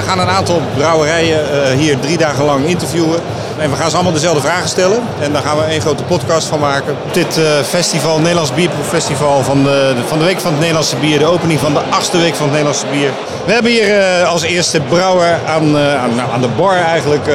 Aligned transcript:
we 0.00 0.06
gaan 0.06 0.18
een 0.18 0.28
aantal 0.28 0.62
brouwerijen 0.76 1.40
uh, 1.40 1.78
hier 1.78 1.98
drie 1.98 2.18
dagen 2.18 2.44
lang 2.44 2.64
interviewen. 2.64 3.20
En 3.60 3.70
we 3.70 3.76
gaan 3.76 3.90
ze 3.90 3.94
allemaal 3.94 4.12
dezelfde 4.12 4.40
vragen 4.40 4.68
stellen. 4.68 4.98
En 5.20 5.32
daar 5.32 5.42
gaan 5.42 5.56
we 5.56 5.62
één 5.62 5.80
grote 5.80 6.02
podcast 6.02 6.46
van 6.46 6.60
maken. 6.60 6.96
Dit 7.12 7.38
uh, 7.38 7.44
festival, 7.62 8.18
Nederlands 8.18 8.54
Bierproeffestival 8.54 9.42
van 9.42 9.62
de, 9.64 9.94
van 10.06 10.18
de 10.18 10.24
Week 10.24 10.40
van 10.40 10.50
het 10.50 10.60
Nederlandse 10.60 10.96
Bier. 10.96 11.18
De 11.18 11.26
opening 11.26 11.60
van 11.60 11.72
de 11.72 11.80
achtste 11.90 12.18
Week 12.18 12.34
van 12.34 12.42
het 12.42 12.50
Nederlandse 12.50 12.86
Bier. 12.86 13.10
We 13.46 13.52
hebben 13.52 13.70
hier 13.70 13.88
uh, 13.88 14.30
als 14.30 14.42
eerste 14.42 14.80
brouwer 14.80 15.38
aan, 15.46 15.76
aan, 15.76 16.14
nou, 16.14 16.30
aan, 16.32 16.40
de 16.40 16.48
bar 16.56 16.76
eigenlijk. 16.76 17.26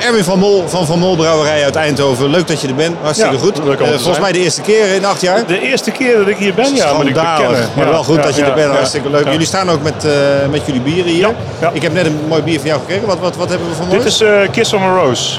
Erwin 0.00 0.24
van 0.24 0.38
Mol 0.38 0.68
van 0.68 0.86
Van 0.86 0.98
Mol 0.98 1.16
Brouwerij 1.16 1.64
uit 1.64 1.76
Eindhoven. 1.76 2.30
Leuk 2.30 2.46
dat 2.46 2.60
je 2.60 2.68
er 2.68 2.74
bent. 2.74 2.96
Hartstikke 3.02 3.34
ja, 3.34 3.40
goed. 3.40 3.60
volgens 3.78 4.18
mij 4.18 4.32
de 4.32 4.38
eerste 4.38 4.60
keer 4.60 4.94
in 4.94 5.04
acht 5.04 5.20
jaar. 5.20 5.46
De 5.46 5.60
eerste 5.60 5.90
keer 5.90 6.18
dat 6.18 6.28
ik 6.28 6.36
hier 6.36 6.54
ben, 6.54 6.74
ja. 6.74 6.92
Moet 6.92 7.06
ik 7.06 7.14
bekennen. 7.14 7.68
Maar 7.76 7.88
wel 7.88 8.04
goed 8.04 8.22
dat 8.22 8.36
je 8.36 8.42
er 8.42 8.54
bent. 8.54 8.72
Hartstikke 8.72 9.10
leuk. 9.10 9.28
Jullie 9.30 9.46
staan 9.46 9.70
ook 9.70 9.82
met, 9.82 10.06
met 10.50 10.66
jullie 10.66 10.80
bieren 10.80 11.12
hier. 11.12 11.34
Ik 11.72 11.82
heb 11.82 11.92
net 11.92 12.06
een 12.06 12.18
mooi 12.28 12.42
bier 12.42 12.58
van 12.58 12.68
jou 12.68 12.80
gekregen. 12.80 13.06
Wat, 13.06 13.18
wat, 13.18 13.36
wat 13.36 13.48
hebben 13.48 13.68
we 13.68 13.74
van 13.74 13.88
Dit 13.88 14.04
is 14.04 14.22
Kiss 14.50 14.70
from 14.70 14.82
a 14.82 14.94
Rose. 15.02 15.38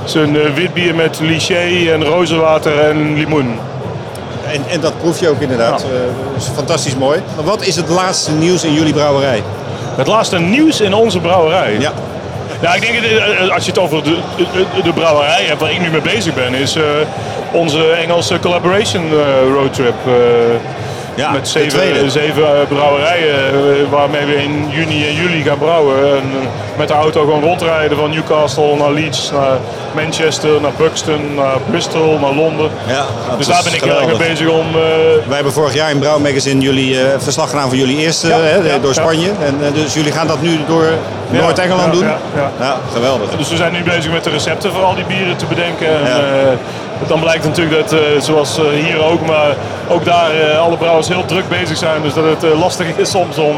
Het 0.00 0.08
is 0.08 0.14
een 0.14 0.34
uh, 0.34 0.54
wit 0.54 0.74
bier 0.74 0.94
met 0.94 1.20
liché 1.20 1.92
en 1.92 2.04
rozenwater 2.04 2.78
en 2.78 3.14
limoen. 3.14 3.58
En, 4.52 4.62
en 4.68 4.80
dat 4.80 4.98
proef 4.98 5.20
je 5.20 5.28
ook 5.28 5.40
inderdaad. 5.40 5.80
Ja. 5.80 5.94
Uh, 5.94 6.36
is 6.36 6.48
fantastisch 6.54 6.96
mooi. 6.96 7.20
Maar 7.36 7.44
wat 7.44 7.66
is 7.66 7.76
het 7.76 7.88
laatste 7.88 8.32
nieuws 8.32 8.64
in 8.64 8.72
jullie 8.72 8.92
brouwerij? 8.92 9.42
Het 9.96 10.06
laatste 10.06 10.38
nieuws 10.38 10.80
in 10.80 10.94
onze 10.94 11.20
brouwerij? 11.20 11.76
Ja. 11.78 11.92
Nou, 12.62 12.76
ik 12.76 12.80
denk, 12.80 13.50
als 13.50 13.64
je 13.64 13.70
het 13.70 13.80
over 13.80 14.02
de, 14.02 14.16
de, 14.36 14.82
de 14.82 14.92
brouwerij 14.92 15.44
hebt 15.44 15.60
waar 15.60 15.72
ik 15.72 15.80
nu 15.80 15.90
mee 15.90 16.00
bezig 16.00 16.34
ben, 16.34 16.54
is 16.54 16.76
uh, 16.76 16.84
onze 17.52 17.90
Engelse 17.90 18.38
collaboration 18.40 19.02
roadtrip. 19.54 19.94
Ja, 21.14 21.30
met 21.30 21.48
zeven, 21.48 22.10
zeven 22.10 22.66
brouwerijen 22.68 23.90
waarmee 23.90 24.24
we 24.24 24.42
in 24.42 24.66
juni 24.70 25.06
en 25.08 25.14
juli 25.14 25.42
gaan 25.42 25.58
brouwen. 25.58 26.16
En 26.16 26.22
met 26.76 26.88
de 26.88 26.94
auto 26.94 27.20
gewoon 27.20 27.42
rondrijden 27.42 27.96
van 27.96 28.10
Newcastle 28.10 28.76
naar 28.76 28.90
Leeds, 28.92 29.30
naar 29.30 29.58
Manchester, 29.94 30.60
naar 30.60 30.70
Buxton, 30.76 31.34
naar 31.34 31.56
Bristol, 31.70 32.18
naar 32.18 32.34
Londen. 32.34 32.70
Ja, 32.86 33.04
dus 33.36 33.46
daar 33.46 33.62
ben 33.64 33.74
ik 33.74 33.82
heel 33.82 33.96
erg 33.96 34.06
mee 34.06 34.28
bezig 34.28 34.48
om... 34.48 34.66
Uh... 34.68 34.82
Wij 35.26 35.34
hebben 35.34 35.52
vorig 35.52 35.74
jaar 35.74 35.90
in 35.90 35.98
Brouw 35.98 36.18
Magazine 36.18 36.60
jullie 36.60 36.94
uh, 36.94 37.00
verslag 37.18 37.48
gedaan 37.50 37.68
van 37.68 37.78
jullie 37.78 37.96
eerste 37.96 38.28
ja, 38.28 38.38
hè, 38.40 38.54
ja, 38.56 38.78
door 38.78 38.94
Spanje. 38.94 39.30
En, 39.44 39.58
uh, 39.60 39.74
dus 39.74 39.94
jullie 39.94 40.12
gaan 40.12 40.26
dat 40.26 40.42
nu 40.42 40.58
door 40.66 40.84
Noord-Engeland 41.30 41.92
doen? 41.92 42.04
Ja, 42.60 42.76
geweldig. 42.92 43.30
Dus 43.36 43.48
we 43.48 43.56
zijn 43.56 43.72
nu 43.72 43.82
bezig 43.82 44.12
met 44.12 44.24
de 44.24 44.30
recepten 44.30 44.72
voor 44.72 44.82
al 44.82 44.94
die 44.94 45.04
bieren 45.04 45.36
te 45.36 45.46
bedenken. 45.46 45.88
En, 45.88 46.58
dan 47.06 47.20
blijkt 47.20 47.44
natuurlijk 47.44 47.88
dat, 47.88 48.00
zoals 48.24 48.58
hier 48.72 49.02
ook, 49.04 49.26
maar 49.26 49.56
ook 49.88 50.04
daar 50.04 50.56
alle 50.58 50.76
brouwers 50.76 51.08
heel 51.08 51.24
druk 51.24 51.48
bezig 51.48 51.76
zijn. 51.76 52.02
Dus 52.02 52.14
dat 52.14 52.42
het 52.42 52.54
lastig 52.58 52.86
is 52.96 53.10
soms 53.10 53.38
om 53.38 53.56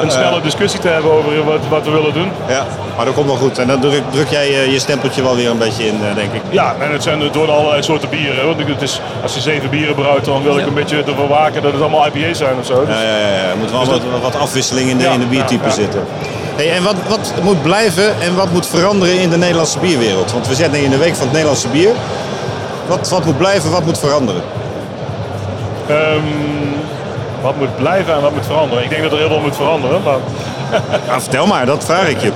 een 0.00 0.10
snelle 0.10 0.40
discussie 0.40 0.80
te 0.80 0.88
hebben 0.88 1.12
over 1.12 1.44
wat, 1.44 1.60
wat 1.68 1.84
we 1.84 1.90
willen 1.90 2.12
doen. 2.12 2.30
Ja, 2.48 2.66
maar 2.96 3.04
dat 3.04 3.14
komt 3.14 3.26
wel 3.26 3.36
goed. 3.36 3.58
En 3.58 3.66
dan 3.66 3.80
druk, 3.80 4.02
druk 4.10 4.28
jij 4.28 4.70
je 4.70 4.78
stempeltje 4.78 5.22
wel 5.22 5.36
weer 5.36 5.50
een 5.50 5.58
beetje 5.58 5.86
in, 5.86 6.00
denk 6.14 6.32
ik. 6.32 6.40
Ja, 6.50 6.74
en 6.80 6.92
het 6.92 7.02
zijn 7.02 7.22
door 7.32 7.50
allerlei 7.50 7.82
soorten 7.82 8.08
bieren. 8.08 8.46
Want 8.46 8.68
het 8.68 8.82
is, 8.82 9.00
als 9.22 9.34
je 9.34 9.40
zeven 9.40 9.70
bieren 9.70 9.94
brouwt, 9.94 10.24
dan 10.24 10.42
wil 10.42 10.58
ik 10.58 10.66
een 10.66 10.74
beetje 10.74 11.02
ervoor 11.02 11.28
waken 11.28 11.62
dat 11.62 11.72
het 11.72 11.80
allemaal 11.80 12.06
IPA's 12.06 12.38
zijn 12.38 12.58
of 12.58 12.66
zo. 12.66 12.84
Dus, 12.86 12.94
ja, 12.94 13.02
ja, 13.02 13.18
ja. 13.18 13.50
Er 13.50 13.56
moet 13.56 13.70
wel 13.70 13.80
dus 13.80 13.88
wat, 13.88 14.20
wat, 14.22 14.36
afwisseling 14.36 14.90
in 14.90 14.98
de, 14.98 15.04
in 15.04 15.20
de 15.20 15.26
biertype 15.26 15.70
zitten. 15.70 16.04
Hey, 16.56 16.72
en 16.72 16.82
wat, 16.82 16.94
wat 17.08 17.32
moet 17.42 17.62
blijven 17.62 18.20
en 18.20 18.36
wat 18.36 18.52
moet 18.52 18.66
veranderen 18.66 19.20
in 19.20 19.30
de 19.30 19.36
Nederlandse 19.36 19.78
bierwereld? 19.78 20.32
Want 20.32 20.48
we 20.48 20.54
zitten 20.54 20.82
in 20.82 20.90
de 20.90 20.98
week 20.98 21.14
van 21.14 21.22
het 21.22 21.32
Nederlandse 21.32 21.68
bier. 21.68 21.90
Wat, 22.86 23.08
wat 23.08 23.24
moet 23.24 23.38
blijven, 23.38 23.70
wat 23.70 23.84
moet 23.84 23.98
veranderen? 23.98 24.42
Um, 25.90 26.71
wat 27.42 27.56
moet 27.56 27.76
blijven 27.76 28.14
en 28.14 28.20
wat 28.20 28.34
moet 28.34 28.46
veranderen? 28.46 28.84
Ik 28.84 28.90
denk 28.90 29.02
dat 29.02 29.12
er 29.12 29.18
heel 29.18 29.28
veel 29.28 29.40
moet 29.40 29.56
veranderen. 29.56 30.02
Maar... 30.02 30.18
ja, 31.08 31.20
vertel 31.20 31.46
maar, 31.46 31.66
dat 31.66 31.84
vraag 31.84 32.08
ik 32.08 32.20
je. 32.20 32.32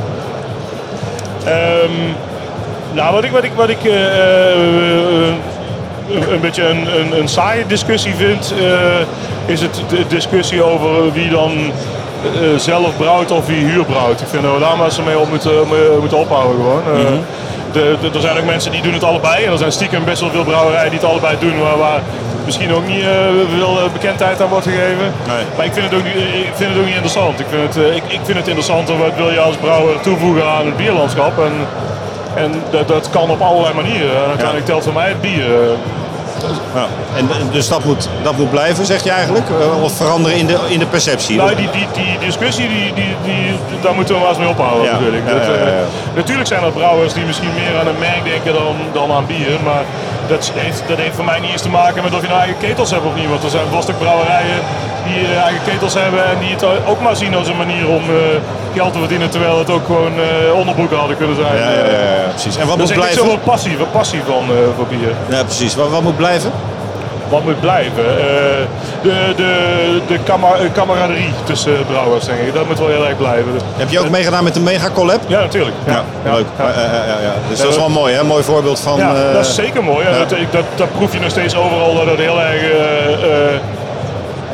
Um, 1.47 2.15
nou, 2.93 3.15
wat 3.15 3.25
ik, 3.25 3.31
wat 3.31 3.45
ik, 3.45 3.53
wat 3.55 3.69
ik 3.69 3.84
uh, 3.84 3.93
een 6.33 6.41
beetje 6.41 6.69
een, 6.69 7.00
een, 7.00 7.19
een, 7.19 7.28
saaie 7.28 7.66
discussie 7.66 8.15
vind, 8.15 8.55
uh, 8.61 8.71
is 9.47 9.61
het 9.61 9.83
de 9.89 10.06
discussie 10.09 10.62
over 10.62 11.12
wie 11.12 11.31
dan 11.31 11.53
uh, 11.53 12.59
zelf 12.59 12.97
brouwt 12.97 13.31
of 13.31 13.47
wie 13.47 13.65
huurbrouwt. 13.65 14.21
Ik 14.21 14.27
vind 14.27 14.43
dat 14.43 14.53
we 14.55 14.61
daar 14.61 14.77
maar 14.77 14.87
eens 14.87 15.03
mee 15.03 15.19
op 15.19 15.28
moeten, 15.28 15.53
moeten 16.00 16.19
ophouden 16.19 16.56
gewoon. 16.56 16.83
Mm 16.83 17.06
-hmm. 17.06 17.25
de, 17.72 17.97
de, 18.00 18.11
er 18.15 18.21
zijn 18.21 18.39
ook 18.39 18.45
mensen 18.45 18.72
die 18.72 18.83
doen 18.83 18.93
het 18.93 19.05
allebei. 19.05 19.45
En 19.45 19.53
er 19.53 19.59
zijn 19.59 19.72
stiekem 19.72 20.05
best 20.05 20.21
wel 20.21 20.31
veel 20.31 20.45
brouwerijen 20.45 20.91
die 20.91 21.00
het 21.00 21.09
allebei 21.09 21.37
doen. 21.41 21.61
Waar, 21.61 21.78
waar 21.78 22.00
misschien 22.47 22.73
ook 22.75 22.87
niet 22.87 23.05
veel 23.55 23.79
bekendheid 23.93 24.43
aan 24.43 24.49
wordt 24.49 24.67
gegeven. 24.67 25.12
Nee. 25.27 25.45
Maar 25.57 25.67
ik 25.67 25.73
vind, 25.73 25.91
het 25.91 25.95
ook, 25.95 26.07
ik 26.47 26.55
vind 26.55 26.71
het 26.71 26.79
ook 26.79 26.84
niet 26.84 27.01
interessant. 27.01 27.41
Ik 27.41 27.47
vind 27.51 27.62
het, 27.62 27.77
uh, 27.77 27.97
ik, 27.97 28.03
ik 28.09 28.21
vind 28.23 28.39
het 28.39 28.47
interessanter 28.47 28.99
wat 28.99 29.15
wil 29.17 29.31
je 29.31 29.41
als 29.41 29.57
brouwer 29.57 30.01
toevoegen 30.01 30.47
aan 30.47 30.67
het 30.67 30.77
bierlandschap. 30.77 31.39
En, 31.39 31.53
en 32.34 32.62
dat, 32.71 32.89
dat 32.89 33.11
kan 33.11 33.31
op 33.31 33.41
allerlei 33.41 33.75
manieren. 33.75 34.15
En 34.17 34.29
uiteindelijk 34.29 34.67
ja. 34.67 34.73
telt 34.73 34.84
voor 34.84 34.93
mij 34.93 35.09
het 35.09 35.21
bier. 35.21 35.45
Ja. 36.75 36.87
En, 37.17 37.29
dus 37.51 37.69
dat 37.69 37.84
moet, 37.84 38.09
dat 38.23 38.37
moet 38.37 38.51
blijven, 38.51 38.87
zeg 38.87 39.05
je 39.05 39.11
eigenlijk? 39.11 39.47
Of 39.83 39.97
veranderen 39.97 40.39
in 40.39 40.47
de, 40.47 40.59
in 40.69 40.78
de 40.78 40.87
perceptie? 40.87 41.37
Nou, 41.37 41.55
die, 41.55 41.71
die, 41.71 41.87
die 41.93 42.19
discussie, 42.19 42.69
die, 42.69 42.93
die, 42.95 43.17
die, 43.25 43.59
daar 43.83 43.95
moeten 43.95 44.15
we 44.15 44.21
maar 44.21 44.28
eens 44.28 44.39
mee 44.39 44.49
ophouden 44.49 44.84
ja. 44.84 44.93
natuurlijk. 44.93 45.23
Ja, 45.27 45.33
dat, 45.33 45.45
ja, 45.47 45.53
ja, 45.53 45.84
natuurlijk 46.15 46.49
zijn 46.49 46.63
er 46.63 46.73
brouwers 46.73 47.13
die 47.13 47.25
misschien 47.25 47.51
meer 47.55 47.81
aan 47.81 47.87
een 47.87 47.99
merk 47.99 48.25
denken 48.25 48.53
dan, 48.53 48.77
dan 48.93 49.13
aan 49.13 49.27
bier. 49.27 49.59
Maar 49.65 49.84
dat 50.28 50.53
heeft, 50.54 50.82
dat 50.87 50.98
heeft 50.98 51.14
voor 51.14 51.25
mij 51.25 51.41
niet 51.41 51.50
eens 51.50 51.62
te 51.62 51.69
maken 51.69 52.03
met 52.03 52.14
of 52.14 52.20
je 52.20 52.28
nou 52.28 52.41
eigen 52.41 52.59
ketels 52.59 52.91
hebt 52.91 53.04
of 53.04 53.14
niet. 53.14 53.28
Want 53.28 53.42
er 53.42 53.50
zijn 53.50 53.66
vast 53.70 53.91
ook 53.91 53.98
brouwerijen 53.98 54.60
die 55.06 55.20
uh, 55.22 55.42
eigen 55.42 55.62
ketels 55.64 55.94
hebben 55.94 56.25
en 56.25 56.38
die 56.38 56.50
het 56.50 56.64
ook 56.87 57.00
maar 57.00 57.16
zien 57.16 57.34
als 57.34 57.48
een 57.48 57.56
manier 57.56 57.88
om 57.88 58.03
uh, 58.10 58.16
geld 58.75 58.92
te 58.92 58.98
verdienen. 58.98 59.31
Terwijl 59.31 59.59
het 59.59 59.70
ook 59.70 59.86
gewoon 59.86 60.12
uh, 60.19 60.54
onderbroeken 60.54 60.97
hadden 60.97 61.16
kunnen 61.16 61.36
zijn. 61.36 61.56
Ja, 61.56 61.70
ja, 61.70 61.84
ja, 61.84 62.28
precies. 62.31 62.56
En 62.56 62.66
wat 62.66 62.78
dus 62.78 62.86
moet 62.86 62.94
blijven? 62.98 63.19
Er 63.19 63.25
is 63.25 63.31
zoveel 63.31 63.44
passie, 63.44 63.76
passie 63.92 64.22
van 64.26 64.44
voor 64.76 64.86
bier. 64.86 65.12
Ja, 65.28 65.44
precies. 65.44 65.75
Wat, 65.75 65.88
wat 65.91 66.03
moet 66.03 66.16
blijven? 66.16 66.53
Wat 67.28 67.44
moet 67.44 67.60
blijven. 67.60 68.04
Uh, 68.04 68.22
de 69.03 69.32
de, 69.37 70.00
de 70.06 70.19
camaraderie 70.72 71.32
tussen 71.44 71.87
brouwers, 71.87 72.25
denk 72.25 72.38
ik. 72.38 72.54
Dat 72.54 72.66
moet 72.66 72.78
wel 72.78 72.88
heel 72.88 73.06
erg 73.06 73.16
blijven. 73.16 73.53
Heb 73.76 73.91
je 73.91 74.00
ook 74.00 74.10
meegedaan 74.10 74.44
met 74.44 74.54
de 74.54 74.60
Mega 74.60 74.91
Collab? 74.91 75.20
Ja, 75.26 75.41
natuurlijk. 75.41 75.76
Ja, 75.86 76.04
ja 76.25 76.32
leuk. 76.32 76.47
Ja. 76.59 76.65
Ja, 76.65 77.20
ja, 77.22 77.34
Dus 77.48 77.60
dat 77.60 77.69
is 77.70 77.76
wel 77.76 77.88
mooi, 77.88 78.15
hè? 78.15 78.25
Mooi 78.25 78.42
voorbeeld 78.42 78.81
van... 78.81 78.97
Ja, 78.98 79.32
dat 79.32 79.47
is 79.47 79.54
zeker 79.54 79.84
mooi. 79.84 80.06
Dat, 80.19 80.28
dat, 80.50 80.65
dat, 80.75 80.92
proef 80.92 81.12
je 81.12 81.20
nog 81.20 81.31
steeds 81.31 81.56
overal, 81.56 81.94
dat 81.94 82.06
het 82.06 82.19
heel 82.19 82.41
erg... 82.41 82.62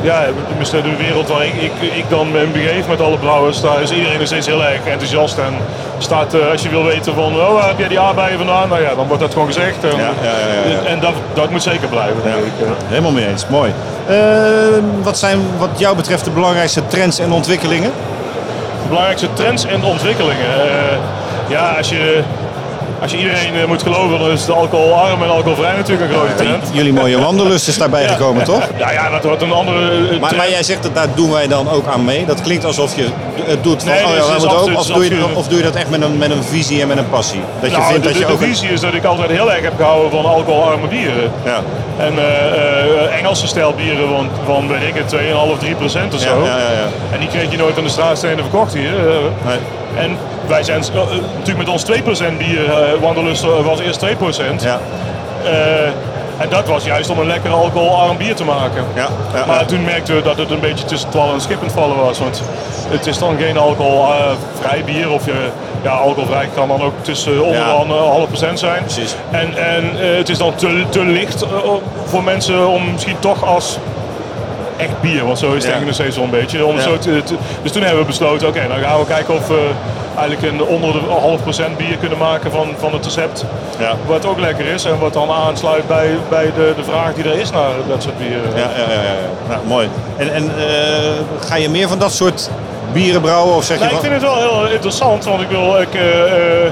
Ja, 0.03 0.25
de 0.71 0.95
wereld 0.97 1.27
waar 1.27 1.45
ik, 1.45 1.53
ik, 1.53 1.71
ik 1.81 2.05
dan 2.09 2.31
me 2.31 2.45
begeef 2.53 2.87
met 2.87 3.01
alle 3.01 3.17
brouwers, 3.17 3.61
daar 3.61 3.81
is 3.81 3.91
iedereen 3.91 4.17
nog 4.17 4.27
steeds 4.27 4.47
heel 4.47 4.63
erg 4.63 4.85
enthousiast. 4.85 5.37
En 5.37 5.53
staat, 5.97 6.35
uh, 6.35 6.51
als 6.51 6.61
je 6.61 6.69
wil 6.69 6.83
weten 6.83 7.13
van, 7.13 7.35
oh, 7.35 7.53
waar 7.53 7.67
heb 7.67 7.79
jij 7.79 7.87
die 7.87 7.99
aardbeien 7.99 8.37
vandaan? 8.37 8.69
Nou 8.69 8.81
ja, 8.81 8.95
dan 8.95 9.07
wordt 9.07 9.21
dat 9.21 9.33
gewoon 9.33 9.47
gezegd. 9.47 9.83
En, 9.83 9.97
ja, 9.97 10.11
ja, 10.21 10.71
ja, 10.71 10.89
en 10.89 10.99
dat, 10.99 11.13
dat 11.33 11.49
moet 11.49 11.63
zeker 11.63 11.87
blijven, 11.87 12.23
denk 12.23 12.35
ik. 12.35 12.51
Helemaal 12.87 13.11
mee 13.11 13.27
eens, 13.27 13.47
mooi. 13.47 13.73
Uh, 14.09 14.17
wat 15.01 15.17
zijn 15.17 15.39
wat 15.57 15.69
jou 15.75 15.95
betreft 15.95 16.25
de 16.25 16.31
belangrijkste 16.31 16.87
trends 16.87 17.19
en 17.19 17.31
ontwikkelingen? 17.31 17.91
De 18.81 18.87
belangrijkste 18.87 19.33
trends 19.33 19.65
en 19.65 19.83
ontwikkelingen? 19.83 20.45
Uh, 20.45 20.97
ja, 21.47 21.73
als 21.77 21.89
je 21.89 22.23
als 23.03 23.11
je 23.11 23.17
iedereen 23.17 23.55
uh, 23.55 23.65
moet 23.65 23.83
geloven, 23.83 24.19
dan 24.19 24.29
is 24.31 24.45
de 24.45 24.53
alcoholarm 24.53 25.23
en 25.23 25.29
alcoholvrij 25.29 25.75
natuurlijk 25.75 26.11
een 26.11 26.17
grote 26.17 26.35
trend. 26.35 26.69
Jullie 26.71 26.93
mooie 26.93 27.19
wandelust 27.19 27.67
is 27.67 27.77
daarbij 27.77 28.07
gekomen, 28.07 28.43
toch? 28.43 28.61
Ja, 28.77 28.91
ja, 28.91 29.09
dat 29.09 29.23
wordt 29.23 29.41
een 29.41 29.51
andere 29.51 29.91
uh, 30.11 30.19
maar, 30.19 30.35
maar, 30.35 30.49
jij 30.49 30.63
zegt 30.63 30.83
dat 30.83 30.95
daar 30.95 31.07
doen 31.15 31.31
wij 31.31 31.47
dan 31.47 31.69
ook 31.69 31.87
aan 31.87 32.05
mee. 32.05 32.25
Dat 32.25 32.41
klinkt 32.41 32.65
alsof 32.65 32.95
je 32.95 33.05
het 33.43 33.63
doet 33.63 33.83
van, 33.83 33.91
nee, 33.91 34.03
oh 34.03 34.09
ja, 34.09 34.15
wij 34.27 34.37
moeten 34.39 34.57
ook. 34.57 34.77
Of 34.77 34.85
doe, 34.87 35.03
je, 35.03 35.25
of 35.33 35.47
doe 35.47 35.57
je 35.57 35.63
dat 35.63 35.75
echt 35.75 35.89
met 35.89 36.01
een, 36.01 36.17
met 36.17 36.31
een 36.31 36.43
visie 36.43 36.81
en 36.81 36.87
met 36.87 36.97
een 36.97 37.09
passie? 37.09 37.41
Dat 37.61 37.71
je 37.71 37.77
Nou, 37.77 37.91
vindt 37.91 38.03
de, 38.07 38.09
dat 38.09 38.17
je 38.19 38.25
de- 38.25 38.31
de 38.31 38.33
ook... 38.37 38.41
een- 38.41 38.47
visie 38.47 38.69
is 38.69 38.79
dat 38.79 38.93
ik 38.93 39.03
altijd 39.05 39.29
heel 39.31 39.51
erg 39.51 39.61
heb 39.61 39.73
gehouden 39.77 40.11
van 40.11 40.25
alcoholarme 40.25 40.87
bieren. 40.87 41.31
Ja, 41.45 41.59
En 41.97 42.13
eh, 42.17 43.05
eh, 43.05 43.17
Engelse 43.17 43.47
stijl 43.47 43.73
bieren 43.73 44.07
van, 44.07 44.29
van 44.45 44.67
weet 44.67 44.81
ik 44.87 44.93
het, 44.95 45.15
2,5, 45.55 45.59
3 45.59 45.75
procent 45.75 46.13
of 46.13 46.23
ja, 46.23 46.27
zo. 46.27 46.39
ja, 46.43 46.57
ja, 46.57 46.57
ja. 46.57 46.87
En 47.11 47.19
die 47.19 47.27
kreeg 47.27 47.51
je 47.51 47.57
nooit 47.57 47.77
aan 47.77 47.83
de 47.83 47.89
straatstenen 47.89 48.39
verkocht 48.39 48.73
hier. 48.73 48.93
eh. 49.09 49.15
Nee. 49.47 49.57
En 49.97 50.17
wij 50.47 50.63
zijn 50.63 50.81
eh, 50.81 51.01
eh, 51.01 51.07
natuurlijk 51.37 51.57
met 51.57 51.69
ons 51.69 51.83
2% 51.83 52.37
bier, 52.37 52.65
uh, 52.65 52.73
Wanderlust 53.01 53.43
eh, 53.43 53.49
was 53.65 53.79
eerst 53.79 53.99
2%. 53.99 54.61
Ja, 54.63 54.79
Eh, 55.43 55.87
en 56.37 56.49
dat 56.49 56.67
was 56.67 56.83
juist 56.85 57.09
om 57.09 57.19
een 57.19 57.27
lekker 57.27 57.51
alcoholarm 57.51 58.17
bier 58.17 58.35
te 58.35 58.43
maken. 58.43 58.83
ja, 58.95 59.07
ja, 59.33 59.45
Maar 59.45 59.65
toen 59.65 59.83
merkten 59.83 60.15
we 60.15 60.21
dat 60.21 60.37
het 60.37 60.51
een 60.51 60.59
beetje 60.59 60.85
tussen 60.85 61.07
het 61.09 61.17
wal 61.17 61.33
en 61.33 61.41
schip 61.41 61.57
aan 61.57 61.63
het 61.63 61.73
vallen 61.73 61.97
was. 61.97 62.19
Want 62.19 62.41
het 62.89 63.05
is 63.05 63.17
dan 63.17 63.37
geen 63.39 63.57
alcoholvrij 63.57 64.83
bier. 64.85 65.11
Of 65.11 65.25
je, 65.25 65.33
ja, 65.81 65.89
alcoholvrij 65.91 66.49
kan 66.55 66.67
dan 66.67 66.81
ook 66.81 66.93
tussen 67.01 67.43
onder 67.43 67.57
Ja. 67.59 67.77
de 67.77 67.83
een 67.83 67.89
half 67.89 68.27
procent 68.27 68.59
zijn. 68.59 68.81
Precies. 68.83 69.15
En, 69.31 69.57
en 69.57 69.83
eh, 69.99 70.17
het 70.17 70.29
is 70.29 70.37
dan 70.37 70.55
te, 70.55 70.83
te 70.89 71.03
licht 71.05 71.41
eh, 71.41 71.49
voor 72.05 72.23
mensen 72.23 72.67
om 72.67 72.91
misschien 72.91 73.19
toch 73.19 73.45
als 73.45 73.77
echt 74.77 75.01
bier, 75.01 75.25
want 75.25 75.39
zo 75.39 75.53
is 75.53 75.65
het 75.65 75.73
Ja. 75.73 75.79
nog 75.85 75.93
steeds 75.93 76.17
een 76.17 76.29
beetje. 76.29 76.65
Om 76.65 76.75
Ja. 76.75 76.81
zo 76.81 76.97
te- 76.97 77.23
te- 77.23 77.35
dus 77.61 77.71
toen 77.71 77.81
hebben 77.81 77.99
we 78.01 78.05
besloten, 78.07 78.47
oké, 78.47 78.61
dan 78.67 78.77
gaan 78.77 78.99
we 78.99 79.05
kijken 79.05 79.33
of 79.33 79.47
we 79.47 79.69
eigenlijk 80.17 80.53
een 80.53 80.65
onder 80.67 80.91
de 80.93 80.99
half 81.09 81.41
procent 81.41 81.77
bier 81.77 81.97
kunnen 81.97 82.17
maken 82.17 82.51
van, 82.51 82.67
van 82.79 82.93
het 82.93 83.05
recept. 83.05 83.45
Ja. 83.79 83.95
Wat 84.05 84.25
ook 84.25 84.39
lekker 84.39 84.65
is 84.65 84.85
en 84.85 84.99
wat 84.99 85.13
dan 85.13 85.29
aansluit 85.31 85.87
bij, 85.87 86.09
bij 86.29 86.51
de, 86.55 86.73
de 86.75 86.83
vraag 86.83 87.13
die 87.13 87.23
er 87.23 87.39
is 87.39 87.51
naar 87.51 87.69
dat 87.87 88.03
soort 88.03 88.17
bieren. 88.17 88.41
Ja, 88.55 88.59
ja, 88.77 88.93
ja, 88.93 89.01
ja. 89.01 89.13
Nou, 89.49 89.59
mooi. 89.67 89.89
En, 90.17 90.33
en 90.33 90.51
eh, 90.57 91.45
ga 91.47 91.55
je 91.55 91.69
meer 91.69 91.87
van 91.87 91.99
dat 91.99 92.11
soort 92.13 92.49
bieren 92.93 93.21
brouwen? 93.21 93.55
Of 93.55 93.63
zeg 93.63 93.77
je 93.77 93.83
Nee, 93.83 93.93
ik 93.93 93.99
vind 93.99 94.13
het 94.13 94.21
wel 94.21 94.37
heel 94.37 94.67
interessant, 94.71 95.25
want 95.25 95.41
ik 95.41 95.49
wil... 95.49 95.81
Ik, 95.81 95.93
eh, 95.93 96.21
eh, 96.65 96.71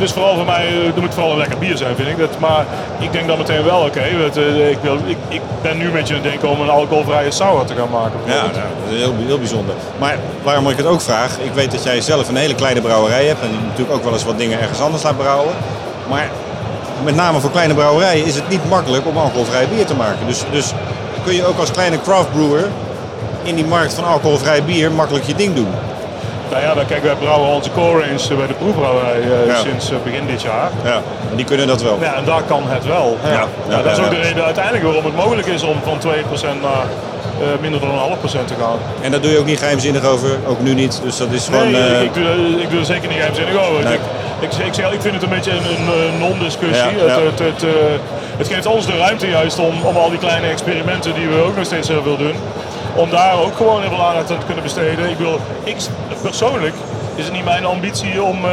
het 0.00 0.08
is 0.08 0.12
vooral 0.12 0.34
voor 0.34 0.44
mij, 0.44 0.66
eh, 0.66 0.96
er 0.96 1.00
moet 1.00 1.14
vooral 1.14 1.32
een 1.32 1.38
lekker 1.38 1.58
bier 1.58 1.76
zijn, 1.76 1.96
vind 1.96 2.08
ik. 2.08 2.18
Dat, 2.18 2.38
maar 2.38 2.64
ik 2.98 3.12
denk 3.12 3.26
dan 3.26 3.38
meteen 3.38 3.64
wel, 3.64 3.80
oké, 3.80 4.00
eh, 4.00 4.70
ik, 4.70 4.78
ik, 5.06 5.16
ik 5.28 5.40
ben 5.62 5.78
nu 5.78 5.90
met 5.90 6.08
je 6.08 6.14
aan 6.14 6.20
het 6.20 6.30
denken 6.30 6.48
om 6.48 6.60
een 6.60 6.68
alcoholvrije 6.68 7.30
sour 7.30 7.64
te 7.64 7.74
gaan 7.74 7.90
maken. 7.90 8.18
Ja, 8.24 8.24
bijvoorbeeld. 8.24 8.52
nou, 8.54 8.68
dat 8.84 8.92
is 8.92 9.00
heel, 9.00 9.14
heel 9.26 9.38
bijzonder. 9.38 9.74
Maar 9.98 10.16
waarom 10.42 10.68
ik 10.68 10.76
het 10.76 10.86
ook 10.86 11.00
vraag, 11.00 11.38
ik 11.38 11.52
weet 11.52 11.70
dat 11.70 11.82
jij 11.82 12.00
zelf 12.00 12.28
een 12.28 12.36
hele 12.36 12.54
kleine 12.54 12.80
brouwerij 12.80 13.26
hebt 13.26 13.40
en 13.40 13.50
natuurlijk 13.66 13.96
ook 13.96 14.04
wel 14.04 14.12
eens 14.12 14.24
wat 14.24 14.38
dingen 14.38 14.60
ergens 14.60 14.80
anders 14.80 15.02
laat 15.02 15.16
brouwen. 15.16 15.54
Maar 16.08 16.30
met 17.04 17.14
name 17.14 17.40
voor 17.40 17.50
kleine 17.50 17.74
brouwerijen 17.74 18.26
is 18.26 18.34
het 18.34 18.48
niet 18.48 18.68
makkelijk 18.68 19.06
om 19.06 19.16
alcoholvrij 19.16 19.68
bier 19.68 19.86
te 19.86 19.94
maken. 19.94 20.26
Dus, 20.26 20.44
dus 20.50 20.72
kun 21.24 21.34
je 21.34 21.46
ook 21.46 21.58
als 21.58 21.70
kleine 21.70 22.00
craft 22.00 22.32
brewer 22.32 22.68
in 23.42 23.54
die 23.54 23.66
markt 23.66 23.94
van 23.94 24.04
alcoholvrij 24.04 24.62
bier 24.64 24.92
makkelijk 24.92 25.24
je 25.24 25.34
ding 25.34 25.54
doen. 25.54 25.68
Nou 26.50 26.62
ja, 26.62 26.84
kijk, 26.88 27.02
wij 27.02 27.14
brouwen 27.14 27.48
onze 27.48 27.70
core 27.70 28.00
range 28.00 28.34
bij 28.36 28.46
de 28.46 28.54
proefbrouwerij 28.54 29.20
eh, 29.20 29.46
Ja. 29.46 29.56
sinds 29.56 29.90
eh, 29.90 29.96
begin 30.04 30.26
dit 30.26 30.42
jaar. 30.42 30.70
Ja, 30.84 31.02
en 31.30 31.36
die 31.36 31.44
kunnen 31.44 31.66
dat 31.66 31.82
wel. 31.82 31.98
Ja, 32.00 32.14
en 32.14 32.24
daar 32.24 32.42
kan 32.42 32.62
het 32.66 32.84
wel. 32.86 33.16
Ja. 33.24 33.44
Ja, 33.68 33.82
dat 33.82 33.98
is 33.98 34.04
ook 34.04 34.10
de 34.10 34.20
reden 34.20 34.44
uiteindelijk 34.44 34.84
waarom 34.84 35.04
het 35.04 35.16
mogelijk 35.16 35.46
is 35.46 35.62
om 35.62 35.76
van 35.84 35.98
2% 35.98 36.60
naar 36.62 36.86
eh, 37.40 37.46
minder 37.60 37.80
dan 37.80 37.88
een 37.90 37.98
half 37.98 38.18
procent 38.18 38.46
te 38.48 38.54
gaan. 38.60 38.78
En 39.00 39.10
daar 39.10 39.20
doe 39.20 39.30
je 39.30 39.38
ook 39.38 39.46
niet 39.46 39.58
geheimzinnig 39.58 40.04
over, 40.04 40.30
ook 40.46 40.60
nu 40.60 40.74
niet. 40.74 41.00
Dus 41.04 41.16
dat 41.16 41.28
is 41.30 41.44
gewoon... 41.44 41.70
nee, 41.70 41.82
eh, 41.82 42.02
ik, 42.02 42.14
doe, 42.14 42.24
ik 42.62 42.70
doe 42.70 42.78
er 42.78 42.84
zeker 42.84 43.08
niet 43.08 43.16
geheimzinnig 43.16 43.68
over. 43.68 43.84
Nee. 43.84 43.94
Ik, 43.94 44.00
ik, 44.40 44.66
ik, 44.66 44.74
zeg, 44.74 44.92
ik 44.92 45.00
vind 45.00 45.14
het 45.14 45.22
een 45.22 45.28
beetje 45.28 45.50
een, 45.50 45.86
eh, 45.86 46.18
non-discussie. 46.20 46.98
Het, 46.98 47.16
het, 47.22 47.38
het, 47.38 47.62
eh, 47.62 47.70
het 48.36 48.48
geeft 48.48 48.66
ons 48.66 48.86
de 48.86 48.96
ruimte 48.96 49.28
juist 49.28 49.58
om, 49.58 49.74
om 49.84 49.96
al 49.96 50.10
die 50.10 50.18
kleine 50.18 50.46
experimenten 50.46 51.14
die 51.14 51.28
we 51.28 51.42
ook 51.42 51.56
nog 51.56 51.64
steeds 51.64 51.88
heel 51.88 52.02
veel 52.02 52.16
doen, 52.16 52.34
om 52.96 53.10
daar 53.10 53.38
ook 53.38 53.56
gewoon 53.56 53.80
heel 53.80 53.90
veel 53.90 54.06
aandacht 54.06 54.30
aan 54.30 54.38
te 54.38 54.46
kunnen 54.46 54.62
besteden. 54.62 55.10
Ik 55.10 55.16
wil, 55.16 55.40
ik 55.64 55.76
persoonlijk 56.22 56.74
is 57.16 57.24
het 57.24 57.32
niet 57.32 57.44
mijn 57.44 57.64
ambitie 57.64 58.22
om 58.22 58.44
eh, 58.44 58.50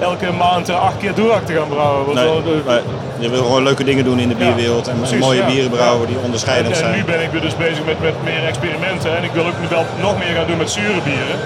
elke 0.00 0.32
maand 0.32 0.68
eh, 0.68 0.80
acht 0.80 0.96
keer 0.96 1.14
Durac 1.14 1.46
te 1.46 1.52
gaan 1.52 1.68
brouwen. 1.68 2.04
Want 2.04 2.18
nee, 2.18 2.26
wel 2.26 2.42
nee. 2.66 2.80
je 3.18 3.28
wil 3.28 3.42
gewoon 3.42 3.62
leuke 3.62 3.84
dingen 3.84 4.04
doen 4.04 4.18
in 4.18 4.28
de 4.28 4.34
Ja, 4.38 4.44
bierwereld 4.44 4.88
en 4.88 4.96
precies, 4.96 5.20
mooie 5.20 5.40
ja. 5.40 5.46
bieren 5.46 5.70
brouwen 5.70 6.06
die 6.06 6.16
En, 6.16 6.24
onderscheidend 6.24 6.74
en 6.74 6.80
zijn. 6.80 6.96
nu 6.96 7.04
ben 7.04 7.22
ik 7.22 7.42
dus 7.42 7.56
bezig 7.56 7.84
met, 7.84 8.00
met 8.02 8.14
meer 8.24 8.44
experimenten 8.46 9.16
en 9.16 9.24
ik 9.24 9.30
wil 9.32 9.46
ook 9.46 9.68
wel 9.68 9.84
nog 10.00 10.18
meer 10.18 10.34
gaan 10.34 10.46
doen 10.46 10.56
met 10.56 10.70
zure 10.70 11.00
bieren. 11.04 11.38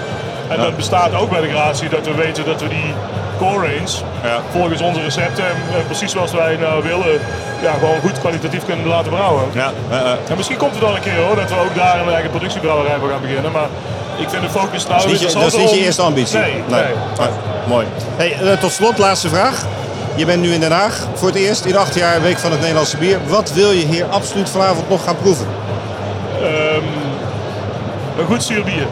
En 0.49 0.57
dat 0.57 0.75
bestaat 0.75 1.15
ook 1.15 1.29
bij 1.29 1.41
de 1.41 1.49
gratie 1.49 1.89
dat 1.89 2.05
we 2.05 2.13
weten 2.13 2.45
dat 2.45 2.61
we 2.61 2.67
die 2.67 2.93
core 3.37 3.67
range 3.67 3.95
Ja. 4.23 4.39
volgens 4.51 4.81
onze 4.81 5.01
recepten 5.01 5.43
en, 5.45 5.55
en 5.77 5.85
precies 5.85 6.11
zoals 6.11 6.31
wij 6.31 6.55
nou 6.55 6.83
willen, 6.83 7.19
ja, 7.61 7.73
gewoon 7.79 7.99
goed 8.01 8.19
kwalitatief 8.19 8.65
kunnen 8.65 8.87
laten 8.87 9.11
brouwen. 9.11 9.43
Ja, 9.53 9.71
eh, 9.89 9.99
eh. 9.99 10.11
En 10.29 10.35
misschien 10.35 10.57
komt 10.57 10.71
het 10.71 10.79
wel 10.79 10.95
een 10.95 11.01
keer 11.01 11.17
hoor, 11.25 11.35
dat 11.35 11.49
we 11.49 11.55
ook 11.55 11.75
daar 11.75 11.99
een 11.99 12.13
eigen 12.13 12.29
productiebrouwerij 12.29 12.97
voor 12.99 13.09
gaan 13.09 13.21
beginnen. 13.21 13.51
Maar 13.51 13.67
ik 14.17 14.29
vind 14.29 14.41
de 14.41 14.49
focus 14.49 14.87
nou 14.87 15.01
Dat 15.01 15.11
is 15.11 15.21
niet 15.21 15.31
je, 15.31 15.39
dat 15.39 15.53
is 15.53 15.57
niet 15.57 15.69
je 15.69 15.79
eerste 15.79 16.01
ambitie. 16.01 16.39
Nee, 16.39 16.63
nee. 16.67 16.83
Ah, 17.19 17.27
mooi. 17.67 17.85
Hey, 18.15 18.39
eh, 18.41 18.57
tot 18.59 18.71
slot, 18.71 18.97
laatste 18.97 19.29
vraag. 19.29 19.65
Je 20.15 20.25
bent 20.25 20.41
nu 20.41 20.53
in 20.53 20.59
Den 20.59 20.71
Haag 20.71 21.07
voor 21.13 21.27
het 21.27 21.37
eerst 21.37 21.65
in 21.65 21.77
acht 21.77 21.95
jaar 21.95 22.21
Week 22.21 22.37
van 22.37 22.51
het 22.51 22.59
Nederlandse 22.59 22.97
Bier. 22.97 23.19
Wat 23.27 23.51
wil 23.51 23.71
je 23.71 23.85
hier 23.85 24.05
absoluut 24.05 24.49
vanavond 24.49 24.89
nog 24.89 25.03
gaan 25.03 25.17
proeven? 25.17 25.47
Ehm, 26.41 26.83
een 28.19 28.25
goed 28.25 28.43
zuur 28.43 28.63
bier. 28.63 28.87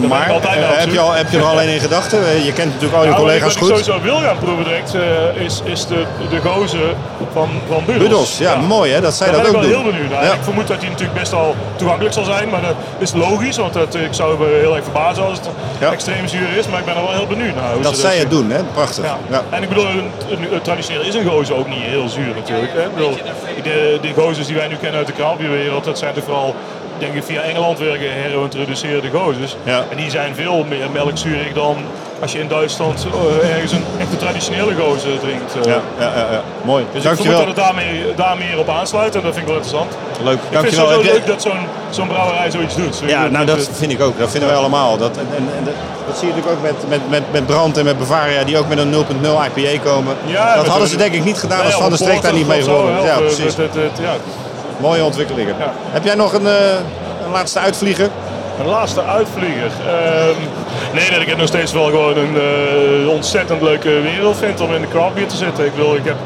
Ben 0.00 0.08
maar 0.08 0.20
eh, 0.30 0.40
wel 0.42 0.76
heb, 0.76 0.90
je 0.90 1.00
al, 1.00 1.12
heb 1.12 1.30
je 1.30 1.38
er 1.38 1.44
al 1.44 1.62
een 1.62 1.68
in 1.68 1.80
gedachten? 1.80 2.26
Eh, 2.26 2.44
je 2.44 2.52
kent 2.52 2.72
natuurlijk 2.72 2.94
al 3.02 3.04
je 3.06 3.14
collega's 3.14 3.42
wat 3.42 3.68
ik 3.68 3.74
goed. 3.74 3.84
sowieso 3.84 4.00
wil 4.02 4.16
gaan 4.16 4.38
proeven 4.38 4.64
direct 4.64 4.94
eh, 4.94 5.42
is, 5.44 5.60
is 5.64 5.86
de, 5.86 6.04
de 6.30 6.40
gozer 6.48 6.94
van, 7.32 7.48
van 7.68 7.82
Budos. 7.86 8.02
Budos, 8.02 8.38
ja, 8.38 8.56
mooi 8.56 8.92
hè, 8.92 9.00
dat 9.00 9.14
zij 9.14 9.26
Daar 9.30 9.42
dat 9.42 9.44
ben 9.52 9.60
ook 9.60 9.62
ik 9.66 9.70
wel 9.70 9.78
doen. 9.78 9.82
heel 9.84 9.92
benieuwd 9.92 10.12
naar. 10.12 10.24
Ja. 10.24 10.32
Ik 10.32 10.42
vermoed 10.42 10.66
dat 10.66 10.80
hij 10.80 10.88
natuurlijk 10.88 11.18
best 11.18 11.30
wel 11.30 11.54
toegankelijk 11.76 12.14
zal 12.14 12.24
zijn, 12.24 12.48
maar 12.48 12.60
dat 12.62 12.74
is 12.98 13.12
logisch, 13.12 13.56
want 13.56 13.72
dat, 13.72 13.94
ik 13.94 14.08
zou 14.14 14.38
me 14.38 14.58
heel 14.60 14.74
erg 14.74 14.84
verbazen 14.84 15.24
als 15.24 15.38
het 15.38 15.48
extreem 15.92 16.26
zuur 16.28 16.56
is, 16.58 16.66
maar 16.68 16.78
ik 16.78 16.84
ben 16.84 16.96
er 16.96 17.02
wel 17.02 17.12
heel 17.12 17.26
benieuwd 17.26 17.54
naar. 17.54 17.72
hoe 17.72 17.82
Dat 17.82 17.98
zij 17.98 18.16
het 18.16 18.30
doen, 18.30 18.50
hè? 18.50 18.62
prachtig. 18.74 19.04
En 19.50 19.62
ik 19.62 19.68
bedoel, 19.68 19.86
een, 19.86 20.10
een- 20.30 20.52
een 20.54 20.62
traditioneel 20.62 21.02
is 21.02 21.14
een 21.14 21.26
gozer 21.26 21.56
ook 21.56 21.68
niet 21.68 21.82
heel 21.82 22.08
zuur 22.08 22.34
natuurlijk. 22.34 22.72
Hè? 22.72 22.82
Ik 22.82 22.94
bedoel, 22.94 23.14
de, 23.62 23.98
de 24.02 24.12
gozers 24.16 24.46
die 24.46 24.56
wij 24.56 24.68
nu 24.68 24.74
kennen 24.76 24.98
uit 24.98 25.06
de 25.06 25.12
kraalbierwereld, 25.12 25.84
dat 25.84 25.98
zijn 25.98 26.14
toch 26.14 26.24
vooral 26.24 26.54
denk 26.98 27.14
ik 27.14 27.22
via 27.24 27.40
Engeland 27.40 27.78
weer 27.78 27.96
geherintroduceerde 27.96 29.10
gozers. 29.10 29.56
Ja. 29.62 29.84
En 29.90 29.96
die 29.96 30.10
zijn 30.10 30.34
veel 30.34 30.64
meer 30.68 30.90
melkzuurig 30.92 31.52
dan 31.52 31.76
als 32.20 32.32
je 32.32 32.38
in 32.38 32.48
Duitsland 32.48 33.06
eh, 33.42 33.54
ergens 33.54 33.72
een 33.72 33.84
echte 33.98 34.16
traditionele 34.16 34.74
gozer 34.74 35.18
drinkt. 35.20 35.54
eh. 35.54 35.64
Ja, 35.72 35.80
ja, 35.98 36.12
ja, 36.16 36.26
ja. 36.32 36.42
mooi. 36.64 36.84
Dus 36.92 37.04
ik 37.04 37.08
vermoed 37.08 37.24
Dankjewel. 37.24 37.38
dat 37.38 37.46
het 37.46 37.56
daarmee, 37.56 38.14
daar 38.16 38.36
meer 38.36 38.58
op 38.58 38.68
aansluit 38.68 39.14
en 39.14 39.22
dat 39.22 39.34
vind 39.34 39.46
ik 39.48 39.52
wel 39.52 39.62
interessant. 39.62 39.92
Leuk. 40.24 40.34
Ik 40.34 40.40
vind 40.40 40.52
het 40.54 40.62
Dankjewel. 40.62 40.90
Heb 40.90 41.02
jij- 41.02 41.12
leuk 41.12 41.26
dat 41.26 41.42
zo'n 41.42 41.66
zo'n 41.90 42.08
brouwerij 42.08 42.50
zoiets 42.50 42.76
doet. 42.76 43.02
Ja, 43.06 43.26
nou 43.28 43.46
dat 43.46 43.70
vind 43.72 43.92
ik 43.92 44.00
ook. 44.02 44.18
Dat 44.18 44.30
vinden 44.30 44.48
wij 44.48 44.58
allemaal. 44.58 44.96
Dat, 44.96 45.16
en, 45.16 45.26
en, 45.36 45.48
en 45.58 45.64
dat, 45.64 45.74
dat 46.06 46.18
zie 46.18 46.28
je 46.28 46.34
natuurlijk 46.34 46.56
ook 46.58 46.62
met, 46.62 46.88
met, 46.88 47.10
met, 47.10 47.22
met 47.32 47.46
Brand 47.46 47.76
en 47.78 47.84
met 47.84 47.98
Bavaria, 47.98 48.44
die 48.44 48.58
ook 48.58 48.68
met 48.68 48.78
een 48.78 48.92
0.0 48.92 49.56
IPA 49.56 49.82
komen. 49.90 50.14
Ja, 50.24 50.54
dat 50.56 50.66
hadden 50.66 50.88
ze 50.88 50.96
denk 50.96 51.14
ik 51.14 51.24
niet 51.24 51.38
gedaan 51.38 51.58
Nee, 51.58 51.66
als 51.66 51.74
Van 51.80 51.88
der 51.88 51.98
Streek 51.98 52.22
daar 52.22 52.32
niet 52.32 52.48
mee 52.48 52.62
gewonnen. 52.62 53.02
Ja, 53.02 53.10
eh, 53.10 53.16
precies. 53.16 53.56
het- 53.56 53.74
ja. 54.02 54.14
Mooie 54.80 55.04
ontwikkelingen. 55.04 55.54
Ja. 55.58 55.72
Heb 55.90 56.04
jij 56.04 56.14
nog 56.14 56.32
een, 56.32 56.46
eh, 56.46 56.74
een 57.24 57.30
laatste 57.32 57.58
uitvlieger? 57.58 58.08
Een 58.60 58.66
laatste 58.66 59.02
uitvlieger. 59.02 59.70
Ehm, 59.86 60.40
nee, 60.92 61.10
dat 61.10 61.20
ik 61.20 61.28
het 61.28 61.36
nog 61.36 61.46
steeds 61.46 61.72
wel 61.72 61.84
gewoon 61.84 62.16
een 62.16 62.36
eh, 62.36 63.08
ontzettend 63.08 63.62
leuke 63.62 64.00
wereld 64.00 64.36
vind 64.36 64.60
om 64.60 64.74
in 64.74 64.80
de 64.80 64.88
craft 64.88 65.14
beer 65.14 65.26
te 65.26 65.36
zitten. 65.36 65.64
Ik, 65.64 65.72
wil, 65.74 65.94
ik, 65.94 66.04
heb, 66.04 66.16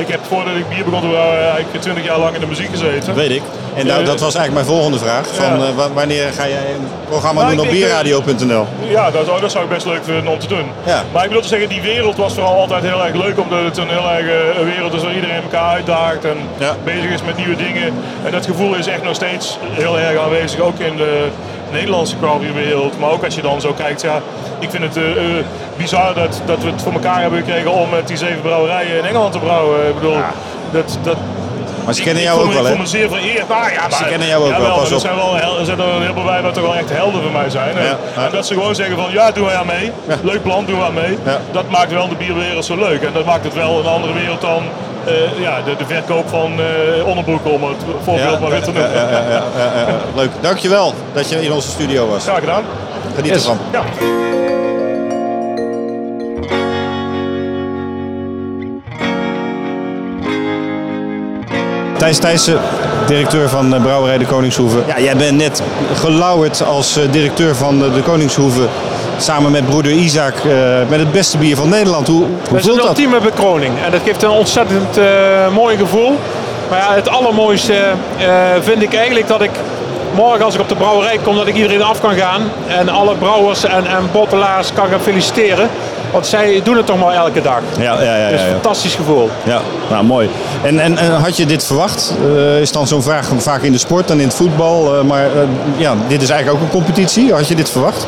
ik 0.00 0.08
heb 0.08 0.20
voordat 0.28 0.54
ik 0.56 0.68
bier 0.68 0.84
begon 0.84 1.08
brouwen 1.10 1.38
eigenlijk 1.38 1.80
20 1.80 2.04
jaar 2.04 2.18
lang 2.18 2.34
in 2.34 2.40
de 2.40 2.46
muziek 2.46 2.68
gezeten. 2.70 3.14
Weet 3.14 3.30
ik. 3.30 3.42
En 3.74 3.86
nou, 3.86 4.04
dat 4.04 4.20
was 4.20 4.34
eigenlijk 4.34 4.54
mijn 4.66 4.76
volgende 4.76 4.98
vraag. 4.98 5.26
Van, 5.34 5.58
Ja. 5.60 5.66
eh, 5.66 5.74
wa- 5.76 5.92
wanneer 5.92 6.32
ga 6.32 6.48
jij 6.48 6.56
een 6.74 6.86
programma 7.08 7.40
Nou, 7.42 7.54
doen 7.54 7.64
op 7.64 7.70
eh, 7.70 7.78
bierradio.nl? 7.78 8.66
Ja, 8.88 9.10
dat, 9.10 9.26
zou- 9.26 9.40
dat 9.40 9.50
zou 9.50 9.64
ik 9.64 9.70
best 9.70 9.86
leuk 9.86 10.04
vinden 10.04 10.32
om 10.32 10.38
te 10.38 10.46
doen. 10.46 10.66
Ja. 10.86 11.02
Maar 11.12 11.22
ik 11.22 11.28
bedoel 11.28 11.42
te 11.42 11.48
zeggen, 11.48 11.68
die 11.68 11.80
wereld 11.80 12.16
was 12.16 12.34
vooral 12.34 12.54
altijd 12.60 12.82
heel 12.82 13.04
erg 13.04 13.14
leuk. 13.14 13.38
Omdat 13.40 13.64
het 13.64 13.76
een 13.76 13.88
heel 13.88 14.10
erg 14.10 14.26
eh, 14.56 14.64
wereld 14.64 14.92
is 14.94 15.02
waar 15.02 15.14
iedereen 15.14 15.42
elkaar 15.42 15.70
uitdaagt 15.74 16.24
en 16.24 16.36
Ja. 16.58 16.76
bezig 16.84 17.10
is 17.10 17.22
met 17.22 17.36
nieuwe 17.36 17.56
dingen. 17.56 17.92
En 18.24 18.30
dat 18.32 18.46
gevoel 18.46 18.74
is 18.74 18.86
echt 18.86 19.02
nog 19.02 19.14
steeds 19.14 19.58
heel 19.70 19.98
erg 19.98 20.20
aanwezig. 20.20 20.60
Ook 20.60 20.78
in 20.78 20.96
de 20.96 21.26
Nederlandse 21.72 22.16
craftbeerwereld. 22.20 22.98
Maar 22.98 23.10
ook 23.10 23.24
als 23.24 23.34
je 23.34 23.42
dan 23.42 23.60
zo 23.60 23.72
kijkt, 23.72 24.00
ja, 24.02 24.20
ik 24.58 24.70
vind 24.70 24.82
het 24.82 24.96
eh, 24.96 25.10
eh, 25.38 25.44
bizar 25.76 26.14
dat, 26.14 26.40
dat 26.44 26.58
we 26.62 26.70
het 26.70 26.82
voor 26.82 26.92
elkaar 26.92 27.20
hebben 27.20 27.38
gekregen 27.38 27.70
om 27.72 27.90
met 27.90 28.08
die 28.08 28.16
zeven 28.16 28.40
brouwerijen 28.40 28.98
in 28.98 29.04
Engeland 29.04 29.32
te 29.32 29.38
brouwen. 29.38 29.88
Ik 29.88 29.94
bedoel, 29.94 30.16
dat, 30.70 30.98
dat, 31.02 31.16
Maar 31.84 31.94
ze 31.94 32.00
ik- 32.00 32.06
kennen 32.06 32.22
ik 32.22 32.28
jou 32.28 32.40
ook 32.44 32.52
wel, 32.52 32.60
Ik 32.60 32.66
hè? 32.66 32.70
voel 32.72 32.80
me 32.80 32.86
zeer 32.86 33.08
vereerd. 33.08 33.48
Nou, 33.48 33.72
ja, 33.72 33.86
maar, 33.90 34.04
kennen 34.08 34.28
jou 34.28 34.42
ook 34.44 34.56
wel, 34.58 34.66
pas 34.68 34.76
maar 34.76 34.86
er 34.88 34.94
op. 34.94 35.00
zijn 35.00 35.16
wel 35.16 35.36
er 35.58 35.64
zijn 35.64 35.78
er 35.80 35.88
een 35.94 36.00
heleboel 36.02 36.24
bij 36.24 36.42
wat 36.42 36.54
toch 36.54 36.62
wel 36.62 36.74
echt 36.76 36.90
helden 36.90 37.22
voor 37.22 37.32
mij 37.32 37.50
zijn. 37.50 37.76
En, 37.76 37.84
Ja, 37.84 37.96
ja. 38.16 38.24
en 38.26 38.32
dat 38.32 38.46
ze 38.46 38.54
gewoon 38.54 38.74
zeggen 38.74 38.96
van 38.96 39.12
ja, 39.12 39.30
doe 39.30 39.44
wij 39.46 39.54
aan 39.56 39.66
mee. 39.66 39.92
Ja. 40.08 40.16
Leuk 40.22 40.42
plan, 40.42 40.64
doen 40.64 40.78
we 40.78 40.84
aan 40.84 40.94
mee. 40.94 41.18
Dat 41.52 41.70
maakt 41.70 41.92
wel 41.92 42.08
de 42.08 42.14
bierwereld 42.14 42.64
zo 42.64 42.76
leuk. 42.76 43.02
En 43.02 43.12
dat 43.12 43.24
maakt 43.24 43.44
het 43.44 43.54
wel 43.54 43.78
een 43.78 43.86
andere 43.86 44.12
wereld 44.12 44.40
dan 44.40 44.62
eh, 45.06 45.40
ja, 45.40 45.62
de, 45.64 45.76
de 45.76 45.86
verkoop 45.86 46.28
van 46.28 46.52
eh, 46.60 47.06
onderbroeken, 47.06 47.50
om 47.50 47.62
het 47.62 47.76
voorbeeld 48.04 48.40
maar 48.40 48.50
weer 48.50 48.62
te 48.62 48.72
ja, 48.72 48.78
noemen. 48.78 48.96
ja, 48.96 49.10
ja, 49.10 49.20
ja, 49.20 49.42
ja, 49.56 49.88
ja. 49.88 49.96
Leuk. 50.14 50.30
Dankjewel 50.40 50.94
dat 51.12 51.28
je 51.28 51.42
in 51.42 51.52
onze 51.52 51.68
studio 51.70 52.08
was. 52.08 52.22
Graag 52.22 52.38
gedaan. 52.40 52.62
Geniet 53.14 53.32
Yes. 53.32 53.40
ervan. 53.42 53.58
Ja. 53.72 53.82
Thijs 61.98 62.18
Thijssen, 62.18 62.58
directeur 63.06 63.48
van 63.48 63.68
Brouwerij 63.82 64.18
de 64.18 64.26
Koningshoeve. 64.26 64.78
Ja, 64.86 65.00
jij 65.00 65.16
bent 65.16 65.36
net 65.36 65.62
gelauwerd 65.94 66.62
als 66.64 66.96
eh, 66.96 67.12
directeur 67.12 67.56
van 67.56 67.78
de 67.78 68.02
Koningshoeve. 68.04 68.60
Samen 69.20 69.50
met 69.50 69.66
broeder 69.66 69.92
Isaac 69.92 70.34
eh, 70.34 70.52
met 70.88 70.98
het 70.98 71.12
beste 71.12 71.38
bier 71.38 71.56
van 71.56 71.68
Nederland. 71.68 72.06
Hoe, 72.06 72.16
hoe 72.16 72.28
Dat 72.50 72.58
is 72.58 72.64
voelt 72.64 72.78
een 72.78 72.86
ultieme 72.86 73.20
bekroning. 73.20 73.72
En 73.84 73.90
dat 73.90 74.00
geeft 74.04 74.22
een 74.22 74.30
ontzettend 74.30 74.98
eh, 74.98 75.04
mooi 75.54 75.76
gevoel. 75.76 76.18
Maar 76.70 76.78
ja, 76.78 76.94
het 76.94 77.08
allermooiste 77.08 77.74
eh, 78.18 78.26
vind 78.60 78.82
ik 78.82 78.94
eigenlijk 78.94 79.28
dat 79.28 79.42
ik 79.42 79.50
morgen 80.14 80.44
als 80.44 80.54
ik 80.54 80.60
op 80.60 80.68
de 80.68 80.74
brouwerij 80.74 81.18
kom, 81.24 81.36
dat 81.36 81.46
ik 81.46 81.54
iedereen 81.54 81.82
af 81.82 82.00
kan 82.00 82.14
gaan. 82.14 82.42
En 82.66 82.88
alle 82.88 83.14
brouwers 83.14 83.64
en, 83.64 83.86
en 83.86 84.08
bottelaars 84.12 84.72
kan 84.72 84.88
gaan 84.88 85.00
feliciteren. 85.00 85.68
Want 86.12 86.26
zij 86.26 86.60
doen 86.64 86.76
het 86.76 86.86
toch 86.86 86.98
maar 86.98 87.14
elke 87.14 87.42
dag. 87.42 87.60
Ja, 87.78 88.02
ja, 88.02 88.16
ja. 88.16 88.24
Dat 88.24 88.32
is 88.32 88.40
ja, 88.40 88.46
een 88.46 88.52
ja. 88.52 88.60
fantastisch 88.60 88.94
gevoel. 88.94 89.30
ja 89.42 89.60
nou 89.90 90.04
mooi. 90.04 90.30
En, 90.62 90.78
en, 90.78 90.98
en 90.98 91.10
had 91.10 91.36
je 91.36 91.46
dit 91.46 91.64
verwacht? 91.64 92.14
Is 92.60 92.72
dan 92.72 92.86
zo'n 92.86 93.02
vraag 93.02 93.28
vaak 93.36 93.62
in 93.62 93.72
de 93.72 93.78
sport 93.78 94.10
en 94.10 94.20
in 94.20 94.26
het 94.26 94.36
voetbal. 94.36 95.04
maar 95.04 95.26
ja, 95.76 95.94
dit 96.08 96.22
is 96.22 96.30
eigenlijk 96.30 96.60
ook 96.60 96.64
een 96.64 96.80
competitie. 96.82 97.32
Had 97.32 97.48
je 97.48 97.54
dit 97.54 97.70
verwacht? 97.70 98.06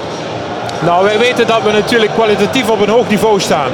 Nou, 0.84 1.04
wij 1.04 1.18
weten 1.18 1.46
dat 1.46 1.62
we 1.62 1.72
natuurlijk 1.72 2.14
kwalitatief 2.14 2.70
op 2.70 2.80
een 2.80 2.88
hoog 2.88 3.08
niveau 3.08 3.40
staan. 3.40 3.70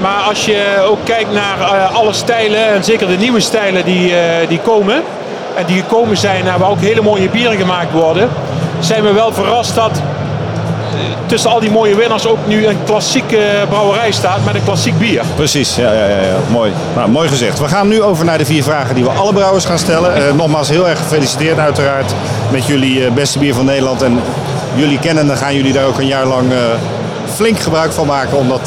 Maar 0.00 0.22
als 0.28 0.44
je 0.44 0.86
ook 0.88 0.98
kijkt 1.04 1.32
naar 1.32 1.60
eh, 1.60 1.94
alle 1.94 2.12
stijlen, 2.12 2.66
en 2.66 2.84
zeker 2.84 3.06
de 3.06 3.16
nieuwe 3.16 3.40
stijlen 3.40 3.84
die, 3.84 4.16
eh, 4.16 4.48
die 4.48 4.60
komen, 4.60 5.02
en 5.56 5.66
die 5.66 5.80
gekomen 5.80 6.16
zijn, 6.16 6.48
en 6.48 6.58
waar 6.58 6.70
ook 6.70 6.80
hele 6.80 7.02
mooie 7.02 7.28
bieren 7.28 7.56
gemaakt 7.56 7.92
worden, 7.92 8.28
zijn 8.80 9.02
we 9.02 9.12
wel 9.12 9.32
verrast 9.32 9.74
dat 9.74 10.00
tussen 11.26 11.50
al 11.50 11.60
die 11.60 11.70
mooie 11.70 11.94
winnaars 11.94 12.26
ook 12.26 12.38
nu 12.46 12.66
een 12.66 12.78
klassieke 12.84 13.38
brouwerij 13.68 14.12
staat 14.12 14.44
met 14.44 14.54
een 14.54 14.64
klassiek 14.64 14.98
bier. 14.98 15.22
Precies, 15.34 15.76
ja, 15.76 15.92
ja, 15.92 16.06
ja, 16.06 16.16
ja. 16.16 16.36
mooi. 16.50 16.72
Nou, 16.94 17.10
mooi 17.10 17.28
gezegd. 17.28 17.58
We 17.58 17.68
gaan 17.68 17.88
nu 17.88 18.02
over 18.02 18.24
naar 18.24 18.38
de 18.38 18.44
vier 18.44 18.62
vragen 18.62 18.94
die 18.94 19.04
we 19.04 19.10
alle 19.10 19.32
brouwers 19.32 19.64
gaan 19.64 19.78
stellen. 19.78 20.18
Uh, 20.18 20.32
nogmaals 20.32 20.68
heel 20.68 20.88
erg 20.88 20.98
gefeliciteerd 20.98 21.58
uiteraard 21.58 22.12
met 22.50 22.66
jullie 22.66 23.10
beste 23.10 23.38
bier 23.38 23.54
van 23.54 23.64
Nederland. 23.64 24.02
En 24.02 24.20
jullie 24.74 24.98
kennen, 24.98 25.26
dan 25.26 25.36
gaan 25.36 25.54
jullie 25.54 25.72
daar 25.72 25.86
ook 25.86 25.98
een 25.98 26.06
jaar 26.06 26.26
lang 26.26 26.52
uh, 26.52 26.58
flink 27.34 27.60
gebruik 27.60 27.92
van 27.92 28.06
maken 28.06 28.38
om 28.38 28.48
dat 28.48 28.60
uh, 28.60 28.66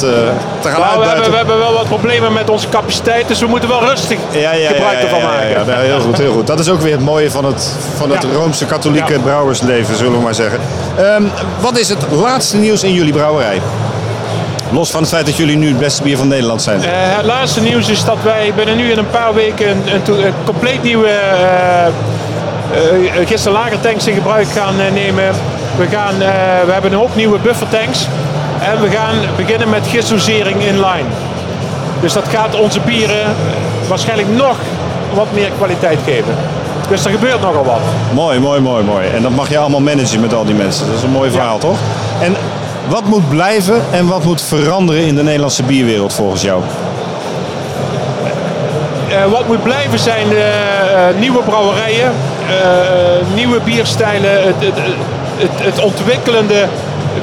te 0.59 0.69
gaan 0.69 0.79
nou, 0.79 0.91
uitbuiten. 0.91 0.99
We 0.99 1.11
hebben, 1.11 1.31
we 1.31 1.35
hebben 1.37 1.57
wel 1.57 1.73
wat 1.73 1.87
problemen 1.87 2.33
met 2.33 2.49
onze 2.49 2.69
capaciteit, 2.69 3.27
dus 3.27 3.39
we 3.39 3.47
moeten 3.47 3.69
wel 3.69 3.83
rustig 3.83 4.17
ja, 4.31 4.51
ja, 4.51 4.67
gebruik 4.67 4.97
ja, 4.97 5.03
ervan 5.03 5.21
maken. 5.21 5.49
Ja, 5.49 5.63
ja, 5.67 5.79
heel 5.79 5.99
goed, 5.99 6.17
heel 6.17 6.33
goed. 6.33 6.47
Dat 6.47 6.59
is 6.59 6.69
ook 6.69 6.81
weer 6.81 6.91
het 6.91 7.01
mooie 7.01 7.31
van 7.31 7.45
het, 7.45 7.75
van 7.97 8.11
het 8.11 8.23
Roomse 8.33 8.65
katholieke 8.65 9.19
brouwersleven, 9.19 9.95
zullen 9.95 10.13
we 10.13 10.19
maar 10.19 10.35
zeggen. 10.35 10.59
Um, 10.99 11.31
wat 11.59 11.77
is 11.77 11.89
het 11.89 12.11
laatste 12.11 12.57
nieuws 12.57 12.83
in 12.83 12.93
jullie 12.93 13.13
brouwerij? 13.13 13.61
Los 14.71 14.91
van 14.91 15.01
het 15.01 15.09
feit 15.09 15.25
dat 15.25 15.37
jullie 15.37 15.57
nu 15.57 15.67
het 15.67 15.79
beste 15.79 16.03
bier 16.03 16.17
van 16.17 16.27
Nederland 16.27 16.61
zijn. 16.61 16.79
Uh, 16.79 16.85
het 16.91 17.25
laatste 17.25 17.61
nieuws 17.61 17.89
is 17.89 18.05
dat 18.05 18.17
wij 18.23 18.51
binnen 18.55 18.75
nu 18.75 18.91
in 18.91 18.97
een 18.97 19.09
paar 19.09 19.33
weken 19.33 19.69
een, 19.69 19.83
een, 19.87 20.25
een 20.25 20.33
compleet 20.45 20.83
nieuwe 20.83 21.07
uh, 21.07 21.85
uh, 23.03 23.27
gisterlagertanks 23.27 24.07
in 24.07 24.13
gebruik 24.13 24.47
gaan 24.47 24.75
nemen. 24.93 25.35
We, 25.77 25.87
gaan, 25.87 26.17
we 26.65 26.71
hebben 26.71 27.01
ook 27.01 27.15
nieuwe 27.15 27.39
buffertanks. 27.39 28.07
En 28.61 28.81
we 28.81 28.89
gaan 28.89 29.15
beginnen 29.35 29.69
met 29.69 29.87
gistdosering 29.87 30.61
inline. 30.61 31.09
Dus 32.01 32.13
dat 32.13 32.27
gaat 32.27 32.59
onze 32.59 32.79
bieren 32.79 33.35
waarschijnlijk 33.87 34.29
nog 34.29 34.57
wat 35.13 35.27
meer 35.33 35.49
kwaliteit 35.57 35.99
geven. 36.05 36.35
Dus 36.89 37.05
er 37.05 37.11
gebeurt 37.11 37.41
nogal 37.41 37.63
wat. 37.63 37.79
Mooi, 38.13 38.39
mooi, 38.39 38.59
mooi, 38.59 38.83
mooi. 38.83 39.07
En 39.07 39.21
dat 39.21 39.31
mag 39.31 39.49
je 39.49 39.57
allemaal 39.57 39.79
managen 39.79 40.19
met 40.19 40.33
al 40.33 40.45
die 40.45 40.55
mensen. 40.55 40.87
Dat 40.87 40.95
is 40.95 41.03
een 41.03 41.09
mooi 41.09 41.31
verhaal, 41.31 41.53
ja. 41.53 41.59
toch? 41.59 41.77
En 42.21 42.35
wat 42.87 43.05
moet 43.05 43.29
blijven 43.29 43.81
en 43.91 44.07
wat 44.07 44.23
moet 44.23 44.41
veranderen 44.41 45.05
in 45.05 45.15
de 45.15 45.23
Nederlandse 45.23 45.63
bierwereld 45.63 46.13
volgens 46.13 46.41
jou? 46.41 46.61
Uh, 49.09 49.31
wat 49.31 49.47
moet 49.47 49.63
blijven 49.63 49.99
zijn 49.99 50.27
uh, 50.31 51.19
nieuwe 51.19 51.43
brouwerijen, 51.43 52.11
uh, 52.49 53.35
nieuwe 53.35 53.59
bierstijlen, 53.59 54.55
het, 55.37 55.49
het, 55.49 55.65
het, 55.65 55.75
het 55.75 55.83
ontwikkelende 55.83 56.67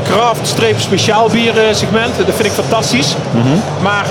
craft-speciaal 0.05 1.29
bier 1.29 1.55
segment. 1.73 2.17
Dat 2.17 2.35
vind 2.35 2.47
ik 2.47 2.53
fantastisch. 2.53 3.17
Mm 3.31 3.43
-hmm. 3.43 3.63
Maar 3.83 4.07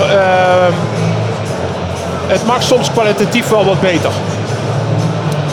het 2.26 2.46
mag 2.46 2.62
soms 2.62 2.90
kwalitatief 2.90 3.48
wel 3.48 3.64
wat 3.64 3.80
beter. 3.80 4.10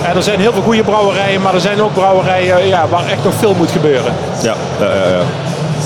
En 0.04 0.16
er 0.16 0.24
zijn 0.24 0.40
heel 0.40 0.54
veel 0.54 0.62
goede 0.62 0.84
brouwerijen, 0.84 1.42
maar 1.42 1.54
er 1.54 1.62
zijn 1.62 1.82
ook 1.82 1.94
brouwerijen 1.94 2.68
ja, 2.68 2.88
waar 2.90 3.06
echt 3.06 3.24
nog 3.24 3.34
veel 3.34 3.54
moet 3.54 3.72
gebeuren. 3.72 4.14
Ja, 4.42 4.56
ja, 4.80 4.86
ja. 4.86 5.22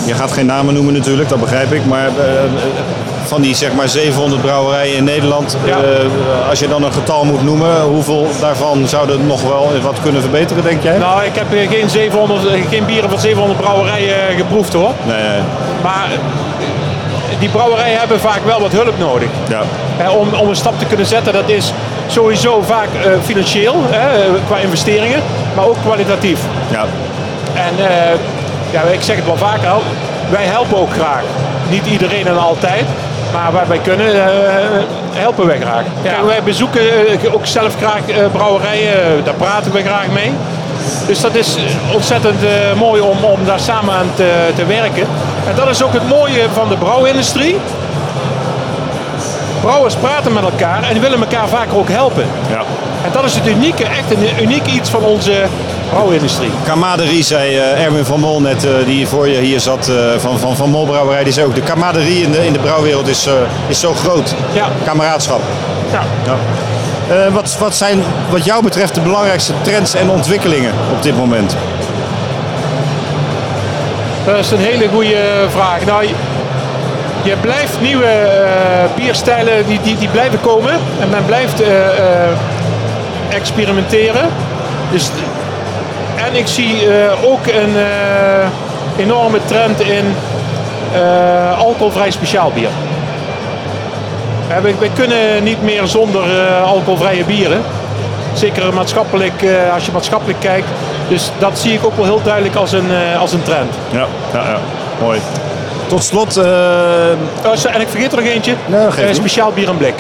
Je 0.06 0.14
gaat 0.14 0.32
geen 0.32 0.46
namen 0.46 0.74
noemen 0.74 0.94
natuurlijk, 0.94 1.30
dat 1.30 1.40
begrijp 1.40 1.72
ik. 1.72 1.86
Maar 1.86 2.08
uh, 2.08 2.24
van 3.32 3.42
die 3.42 3.56
zeg 3.56 3.74
maar 3.74 3.90
700 3.90 4.42
brouwerijen 4.42 4.96
in 4.96 5.04
Nederland, 5.04 5.58
ja. 5.66 5.78
uh, 5.78 6.50
als 6.50 6.60
je 6.60 6.68
dan 6.68 6.84
een 6.84 6.94
getal 6.94 7.26
moet 7.26 7.44
noemen, 7.44 7.82
hoeveel 7.82 8.28
daarvan 8.40 8.88
zouden 8.88 9.28
nog 9.28 9.42
wel 9.42 9.72
wat 9.82 10.02
kunnen 10.02 10.22
verbeteren, 10.22 10.64
denk 10.64 10.84
jij? 10.84 10.98
Nou, 10.98 11.24
ik 11.24 11.36
heb 11.36 11.48
geen, 11.70 11.90
700, 11.90 12.42
geen 12.70 12.86
bieren 12.86 13.10
van 13.10 13.20
700 13.20 13.60
brouwerijen 13.60 14.38
geproefd 14.38 14.74
hoor. 14.74 14.94
Nee. 15.08 15.40
Maar 15.84 16.10
die 17.40 17.50
brouwerijen 17.50 18.00
hebben 18.00 18.20
vaak 18.20 18.46
wel 18.46 18.62
wat 18.62 18.72
hulp 18.72 18.98
nodig. 18.98 19.30
Ja. 19.50 20.12
Om, 20.12 20.34
om 20.34 20.50
een 20.50 20.56
stap 20.56 20.80
te 20.80 20.86
kunnen 20.86 21.06
zetten, 21.06 21.34
dat 21.34 21.50
is 21.50 21.74
sowieso 22.08 22.62
vaak 22.62 22.90
uh, 23.06 23.12
financieel, 23.24 23.76
hè, 23.90 24.10
qua 24.48 24.58
investeringen, 24.58 25.22
maar 25.56 25.66
ook 25.66 25.78
kwalitatief. 25.84 26.40
Ja. 26.72 26.86
En 27.54 27.74
uh, 27.80 27.86
ja, 28.72 28.82
ik 28.82 29.02
zeg 29.02 29.16
het 29.16 29.26
wel 29.26 29.38
vaker 29.38 29.70
al, 29.70 29.82
wij 30.30 30.46
helpen 30.46 30.78
ook 30.78 30.94
graag. 30.94 31.24
Niet 31.70 31.86
iedereen 31.86 32.28
en 32.28 32.40
altijd, 32.40 32.86
maar 33.34 33.52
waar 33.52 33.68
wij 33.68 33.78
kunnen, 33.78 34.16
uh, 34.16 34.24
helpen 35.12 35.48
wij 35.48 35.60
graag. 35.60 35.84
Ja. 36.02 36.12
Kijk, 36.12 36.26
wij 36.26 36.44
bezoeken 36.44 36.82
ook 37.34 37.46
zelf 37.46 37.76
graag 37.76 38.02
brouwerijen, 38.32 39.24
daar 39.24 39.34
praten 39.34 39.72
we 39.72 39.82
graag 39.82 40.08
mee. 40.08 40.32
Dus 41.08 41.22
dat 41.22 41.36
is 41.36 41.58
ontzettend 41.94 42.40
mooi 42.78 43.02
om, 43.02 43.24
om 43.24 43.46
daar 43.46 43.60
samen 43.60 43.94
aan 43.94 44.12
te, 44.16 44.32
te 44.56 44.66
werken. 44.66 45.08
En 45.48 45.56
dat 45.56 45.70
is 45.70 45.84
ook 45.84 45.94
het 45.94 46.08
mooie 46.10 46.42
van 46.54 46.70
de 46.70 46.76
brouwindustrie. 46.76 47.58
Brouwers 49.62 49.96
praten 49.96 50.34
met 50.34 50.44
elkaar 50.44 50.84
en 50.84 51.02
willen 51.02 51.20
elkaar 51.20 51.48
vaak 51.48 51.74
ook 51.74 51.90
helpen. 51.90 52.26
Ja. 52.50 52.62
En 53.06 53.12
dat 53.12 53.24
is 53.24 53.36
het 53.36 53.48
unieke, 53.48 53.84
echt 53.84 54.12
een 54.12 54.44
uniek 54.44 54.66
iets 54.68 54.90
van 54.90 55.04
onze 55.04 55.46
brouwindustrie. 55.92 56.52
Kamaderie, 56.66 57.24
zei 57.24 57.56
uh, 57.56 57.84
Erwin 57.84 58.06
van 58.06 58.20
Mol 58.20 58.42
net, 58.42 58.66
uh, 58.66 58.72
die 58.86 59.08
voor 59.08 59.28
je 59.28 59.38
hier 59.38 59.60
zat, 59.60 59.90
uh, 59.90 59.96
van, 60.18 60.40
van 60.40 60.56
Van 60.56 60.70
Mol 60.70 60.86
Brouwerij, 60.86 61.24
die 61.24 61.34
zei 61.34 61.46
ook, 61.46 61.56
de 61.56 61.62
kamaderie 61.62 62.24
in 62.24 62.32
de, 62.32 62.46
in 62.46 62.54
de 62.54 62.60
brouwwereld 62.60 63.08
is, 63.08 63.28
is 63.68 63.80
zo 63.80 63.94
groot. 63.94 64.36
Ja. 64.54 64.68
Kameraadschap. 64.86 65.42
Ja. 65.92 66.02
ja. 66.26 67.32
wat, 67.32 67.58
wat 67.60 67.76
zijn 67.76 68.04
wat 68.30 68.46
jou 68.46 68.64
betreft 68.64 68.96
de 68.96 69.02
belangrijkste 69.02 69.54
trends 69.62 69.94
en 69.94 70.10
ontwikkelingen 70.10 70.74
op 70.96 71.04
dit 71.04 71.18
moment? 71.18 71.56
Dat 74.26 74.38
is 74.38 74.52
een 74.52 74.60
hele 74.60 74.88
goede 74.88 75.46
vraag. 75.50 75.86
Nou, 75.86 76.06
je 77.24 77.36
blijft 77.42 77.82
nieuwe 77.82 78.06
uh, 78.06 78.96
bierstijlen 78.96 79.66
die, 79.68 79.80
die, 79.84 79.98
die 79.98 80.08
blijven 80.08 80.42
komen 80.42 80.74
en 81.00 81.10
men 81.10 81.26
blijft 81.26 81.62
uh, 81.62 81.68
experimenteren. 83.30 84.30
Dus, 84.92 85.10
en 86.32 86.38
ik 86.38 86.48
zie 86.48 86.76
ook 87.24 87.46
een 87.48 87.76
enorme 88.98 89.40
trend 89.46 89.80
in 89.80 90.06
alcoholvrij 91.58 92.12
speciaal 92.12 92.52
bier. 92.52 92.70
We, 94.62 94.74
we, 94.80 94.90
kunnen 94.94 95.44
niet 95.44 95.64
meer 95.64 95.88
zonder 95.88 96.24
alcoholvrije 96.66 97.24
bieren. 97.24 97.62
Zeker 98.34 98.74
maatschappelijk, 98.74 99.46
als 99.74 99.86
je 99.86 99.92
maatschappelijk 99.92 100.40
kijkt. 100.40 100.68
Dus 101.08 101.32
dat 101.40 101.60
zie 101.60 101.74
ik 101.74 101.86
ook 101.86 101.96
wel 101.96 102.06
heel 102.06 102.22
duidelijk 102.24 102.56
als 102.56 102.72
een, 102.72 102.92
als 103.20 103.34
een 103.34 103.44
trend. 103.44 103.74
Ja, 103.92 104.06
ja, 104.34 104.42
ja. 104.42 104.58
mooi. 105.02 105.20
Tot 105.92 106.04
slot. 106.04 106.38
Uh... 106.38 107.10
En 107.74 107.82
ik 107.82 107.88
vergeet 107.88 108.12
er 108.12 108.18
nog 108.18 108.28
eentje. 108.28 108.54
Nee, 108.66 109.08
uh, 109.08 109.14
speciaal 109.14 109.52
bier 109.52 109.70
en 109.70 109.78
blik. 109.78 109.94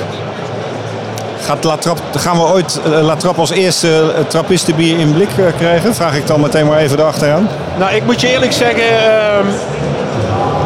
Gaat 1.45 1.63
La 1.63 1.77
gaan 2.17 2.37
we 2.37 2.43
ooit 2.43 2.79
uh, 2.87 3.01
La 3.01 3.15
Trappe 3.15 3.39
als 3.39 3.51
eerste 3.51 3.87
uh, 3.87 4.25
trappistenbier 4.27 4.99
in 4.99 5.13
blik 5.13 5.29
krijgen? 5.57 5.95
Vraag 5.95 6.15
ik 6.15 6.27
dan 6.27 6.41
meteen 6.41 6.67
maar 6.67 6.77
even 6.77 6.99
erachteraan. 6.99 7.49
Nou, 7.77 7.95
ik 7.95 8.03
moet 8.05 8.21
je 8.21 8.27
eerlijk 8.27 8.51
zeggen. 8.53 8.83
ehm, 8.83 9.45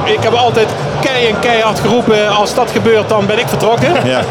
ik 0.03 0.17
heb 0.23 0.33
altijd 0.33 0.67
kei 1.01 1.27
en 1.27 1.39
keihard 1.39 1.79
geroepen. 1.79 2.29
Als 2.29 2.53
dat 2.53 2.71
gebeurt, 2.71 3.09
dan 3.09 3.25
ben 3.25 3.39
ik 3.39 3.47
vertrokken. 3.47 3.91
Ja. 4.05 4.21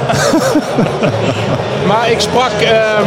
maar 1.88 2.10
ik 2.10 2.20
sprak. 2.20 2.50
ehm, 2.60 3.06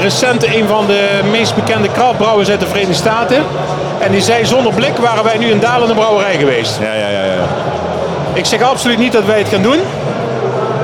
recent 0.00 0.44
een 0.46 0.66
van 0.68 0.86
de 0.86 1.20
meest 1.30 1.54
bekende 1.54 1.88
kraftbrouwers 1.88 2.48
uit 2.50 2.60
de 2.60 2.66
Verenigde 2.66 2.94
Staten. 2.94 3.42
En 3.98 4.12
die 4.12 4.20
zei, 4.20 4.46
zonder 4.46 4.72
blik 4.74 4.96
waren 4.96 5.24
wij 5.24 5.38
nu 5.38 5.50
een 5.50 5.60
dalende 5.60 5.94
brouwerij 5.94 6.36
geweest. 6.38 6.78
Ja, 6.80 6.92
ja, 6.92 7.08
ja, 7.08 7.24
ja. 7.24 7.44
Ik 8.32 8.44
zeg 8.44 8.62
absoluut 8.62 8.98
niet 8.98 9.12
dat 9.12 9.24
wij 9.24 9.38
het 9.38 9.48
gaan 9.48 9.62
doen. 9.62 9.78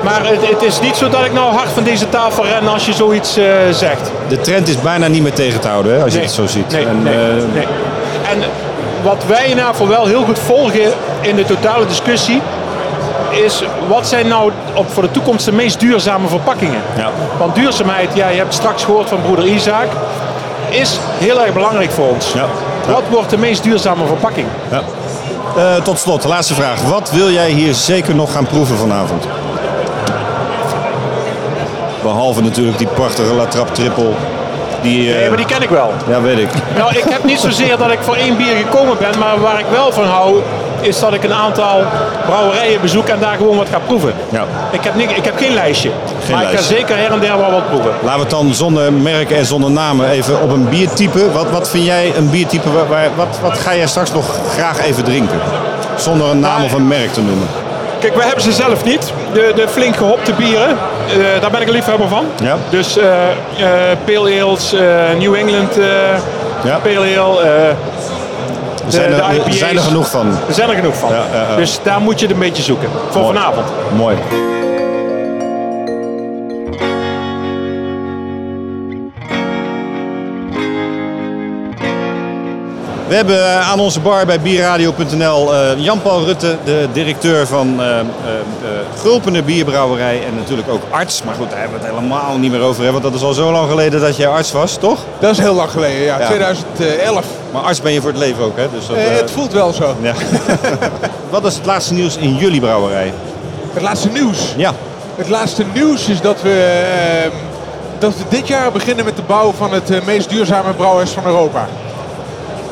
Maar 0.06 0.26
het, 0.26 0.48
het, 0.48 0.62
is 0.62 0.80
niet 0.80 0.96
zo 0.96 1.08
dat 1.08 1.24
ik 1.24 1.32
nou 1.32 1.54
hard 1.54 1.68
van 1.68 1.84
deze 1.84 2.08
tafel 2.08 2.46
ren 2.46 2.68
als 2.68 2.86
je 2.86 2.92
zoiets 2.92 3.38
uh, 3.38 3.44
zegt. 3.70 4.10
De 4.28 4.40
trend 4.40 4.68
is 4.68 4.80
bijna 4.80 5.06
niet 5.06 5.22
meer 5.22 5.32
tegen 5.32 5.60
te 5.60 5.68
houden, 5.68 5.94
hè, 5.94 6.02
als 6.02 6.12
nee, 6.12 6.20
je 6.20 6.26
het 6.26 6.36
zo 6.36 6.46
ziet. 6.46 6.70
Nee, 6.70 6.86
en, 6.86 7.02
nee, 7.02 7.14
uh, 7.14 7.44
nee. 7.54 7.66
en 8.32 8.42
wat 9.02 9.24
wij 9.26 9.46
in 9.46 9.58
geval 9.58 9.88
wel 9.88 10.06
heel 10.06 10.24
goed 10.24 10.38
volgen 10.38 10.92
in 11.20 11.36
de 11.36 11.44
totale 11.44 11.86
discussie... 11.86 12.40
is 13.30 13.62
wat 13.88 14.06
zijn 14.06 14.28
nou 14.28 14.52
op, 14.74 14.92
voor 14.92 15.02
de 15.02 15.10
toekomst 15.10 15.44
de 15.44 15.52
meest 15.52 15.80
duurzame 15.80 16.28
verpakkingen? 16.28 16.82
Ja. 16.96 17.10
Want 17.38 17.54
duurzaamheid, 17.54 18.08
ja, 18.14 18.28
je 18.28 18.38
hebt 18.38 18.54
straks 18.54 18.84
gehoord 18.84 19.08
van 19.08 19.22
broeder 19.22 19.46
Isaac... 19.46 19.88
is 20.68 20.98
heel 21.18 21.42
erg 21.42 21.52
belangrijk 21.52 21.90
voor 21.90 22.08
ons. 22.08 22.32
Ja. 22.32 22.46
Wat 22.92 23.02
wordt 23.10 23.30
de 23.30 23.38
meest 23.38 23.62
duurzame 23.62 24.06
verpakking? 24.06 24.46
Ja. 24.70 24.82
Uh, 25.56 25.82
tot 25.82 25.98
slot, 25.98 26.24
laatste 26.24 26.54
vraag. 26.54 26.82
Wat 26.82 27.10
wil 27.10 27.30
jij 27.30 27.50
hier 27.50 27.74
zeker 27.74 28.14
nog 28.14 28.32
gaan 28.32 28.46
proeven 28.46 28.76
vanavond? 28.76 29.26
Behalve 32.06 32.42
natuurlijk 32.42 32.78
die 32.78 32.86
prachtige 32.86 33.34
La 33.34 33.44
Trappe 33.46 33.72
triple. 33.72 34.10
Die. 34.82 35.10
Nee, 35.14 35.28
maar 35.28 35.36
die 35.36 35.46
ken 35.46 35.62
ik 35.62 35.68
wel. 35.68 35.92
Ja, 36.08 36.20
weet 36.20 36.38
ik. 36.38 36.48
Nou, 36.76 36.96
ik 36.96 37.04
heb 37.08 37.24
niet 37.24 37.40
zozeer 37.40 37.76
dat 37.78 37.90
ik 37.90 37.98
voor 38.00 38.14
één 38.14 38.36
bier 38.36 38.56
gekomen 38.56 38.96
ben, 38.98 39.18
maar 39.18 39.40
waar 39.40 39.58
ik 39.58 39.64
wel 39.70 39.92
van 39.92 40.04
hou, 40.04 40.40
is 40.80 40.98
dat 40.98 41.12
ik 41.12 41.24
een 41.24 41.32
aantal 41.32 41.84
brouwerijen 42.26 42.80
bezoek 42.80 43.06
en 43.08 43.18
daar 43.20 43.36
gewoon 43.36 43.56
wat 43.56 43.66
ga 43.70 43.78
proeven. 43.86 44.12
Ja. 44.28 44.44
Ik, 44.70 44.84
heb 44.84 44.94
niet, 44.94 45.10
ik 45.10 45.24
heb 45.24 45.36
geen 45.36 45.54
lijstje, 45.54 45.90
Geen 46.24 46.34
maar 46.36 46.52
ik 46.52 46.58
ga 46.58 46.62
zeker 46.64 46.96
her 46.96 47.12
en 47.12 47.20
der 47.20 47.38
wel 47.38 47.50
wat 47.50 47.68
proeven. 47.68 47.90
Laten 48.02 48.14
we 48.14 48.20
het 48.20 48.30
dan 48.30 48.54
zonder 48.54 48.92
merken 48.92 49.36
en 49.36 49.46
zonder 49.46 49.70
namen 49.70 50.08
even 50.10 50.42
op 50.42 50.50
een 50.50 50.68
biertype. 50.68 51.32
Wat, 51.32 51.50
wat 51.50 51.68
vind 51.68 51.84
jij 51.84 52.12
een 52.16 52.30
biertype? 52.30 52.72
Waar, 52.72 52.88
waar- 52.88 53.10
wat, 53.16 53.38
wat 53.42 53.58
ga 53.58 53.74
jij 53.76 53.86
straks 53.86 54.12
nog 54.12 54.26
graag 54.54 54.84
even 54.84 55.04
drinken? 55.04 55.38
Zonder 55.96 56.30
een 56.30 56.40
naam 56.40 56.52
Nou, 56.52 56.64
of 56.64 56.72
een 56.72 56.88
merk 56.88 57.12
te 57.12 57.20
noemen. 57.20 57.48
Kijk, 57.98 58.14
wij 58.16 58.24
hebben 58.26 58.42
ze 58.44 58.52
zelf 58.52 58.84
niet. 58.84 59.12
De, 59.32 59.52
de 59.54 59.68
flink 59.68 59.96
gehopte 59.96 60.32
bieren, 60.32 60.68
eh, 60.68 61.40
daar 61.40 61.50
ben 61.50 61.60
ik 61.60 61.66
een 61.66 61.72
liefhebber 61.74 62.08
van. 62.08 62.24
Ja. 62.42 62.56
Dus 62.70 62.96
eh 62.98 63.06
eh 63.30 63.96
Pale 64.04 64.42
Ales, 64.42 64.74
New 65.18 65.34
England 65.34 65.74
Ja. 66.64 66.78
Pale 66.82 67.18
Ale, 67.20 67.74
De, 68.84 68.92
zijn 68.92 69.12
er- 69.12 69.44
de 69.44 69.52
zijn 69.52 69.76
er 69.76 69.82
genoeg 69.82 70.10
van. 70.10 70.26
Er 70.48 70.54
zijn 70.54 70.68
er 70.68 70.74
genoeg 70.74 70.96
van. 70.96 71.10
Ja. 71.10 71.56
Dus 71.56 71.78
daar 71.82 72.00
moet 72.00 72.20
je 72.20 72.26
het 72.26 72.34
een 72.34 72.40
beetje 72.40 72.62
zoeken. 72.62 72.88
Voor 73.10 73.22
Mooi. 73.22 73.34
vanavond. 73.36 73.66
Mooi. 73.96 74.16
We 83.08 83.14
hebben 83.14 83.36
eh, 83.44 83.70
aan 83.70 83.80
onze 83.80 84.00
bar 84.00 84.26
bij 84.26 84.40
bierradio.nl 84.40 85.54
eh, 85.54 85.60
Jan-Paul 85.76 86.24
Rutte, 86.24 86.56
de 86.64 86.88
directeur 86.92 87.46
van 87.46 87.80
eh, 87.82 87.98
eh, 88.00 88.06
de 88.60 88.80
Gulpene 89.00 89.42
Bierbrouwerij 89.42 90.24
en 90.26 90.34
natuurlijk 90.36 90.68
ook 90.68 90.82
arts. 90.90 91.22
Maar 91.22 91.34
goed, 91.34 91.50
daar 91.50 91.58
hebben 91.60 91.78
we 91.80 91.84
het 91.86 91.94
helemaal 91.94 92.38
niet 92.38 92.50
meer 92.50 92.60
over, 92.60 92.84
hè, 92.84 92.90
want 92.90 93.02
dat 93.02 93.14
is 93.14 93.22
al 93.22 93.32
zo 93.32 93.52
lang 93.52 93.68
geleden 93.68 94.00
dat 94.00 94.16
jij 94.16 94.28
arts 94.28 94.52
was, 94.52 94.76
toch? 94.76 94.98
Dat 95.18 95.30
is 95.30 95.38
heel 95.38 95.54
lang 95.54 95.70
geleden, 95.70 96.02
ja. 96.02 96.18
Ja. 96.18 96.26
2011. 96.26 97.24
Maar 97.52 97.62
arts 97.62 97.80
ben 97.82 97.92
je 97.92 98.00
voor 98.00 98.10
het 98.10 98.18
leven 98.18 98.44
ook, 98.44 98.56
hè? 98.56 98.66
Dus 98.74 98.86
dat, 98.86 98.96
Eh, 98.96 99.02
het 99.16 99.30
voelt 99.30 99.52
wel 99.52 99.72
zo. 99.72 99.94
ja. 100.00 100.12
Wat 101.30 101.44
is 101.44 101.54
het 101.54 101.66
laatste 101.66 101.94
nieuws 101.94 102.16
in 102.16 102.34
jullie 102.36 102.60
brouwerij? 102.60 103.12
Het 103.72 103.82
laatste 103.82 104.08
nieuws. 104.08 104.54
Ja, 104.56 104.72
Het 105.16 105.28
laatste 105.28 105.64
nieuws 105.74 106.08
is 106.08 106.20
dat 106.20 106.42
we, 106.42 106.84
ehm, 107.22 107.30
dat 107.98 108.12
we 108.16 108.22
dit 108.28 108.48
jaar 108.48 108.72
beginnen 108.72 109.04
met 109.04 109.16
de 109.16 109.22
bouw 109.26 109.52
van 109.56 109.72
het 109.72 110.04
meest 110.06 110.28
duurzame 110.30 110.72
brouwhuis 110.72 111.10
van 111.10 111.24
Europa. 111.26 111.68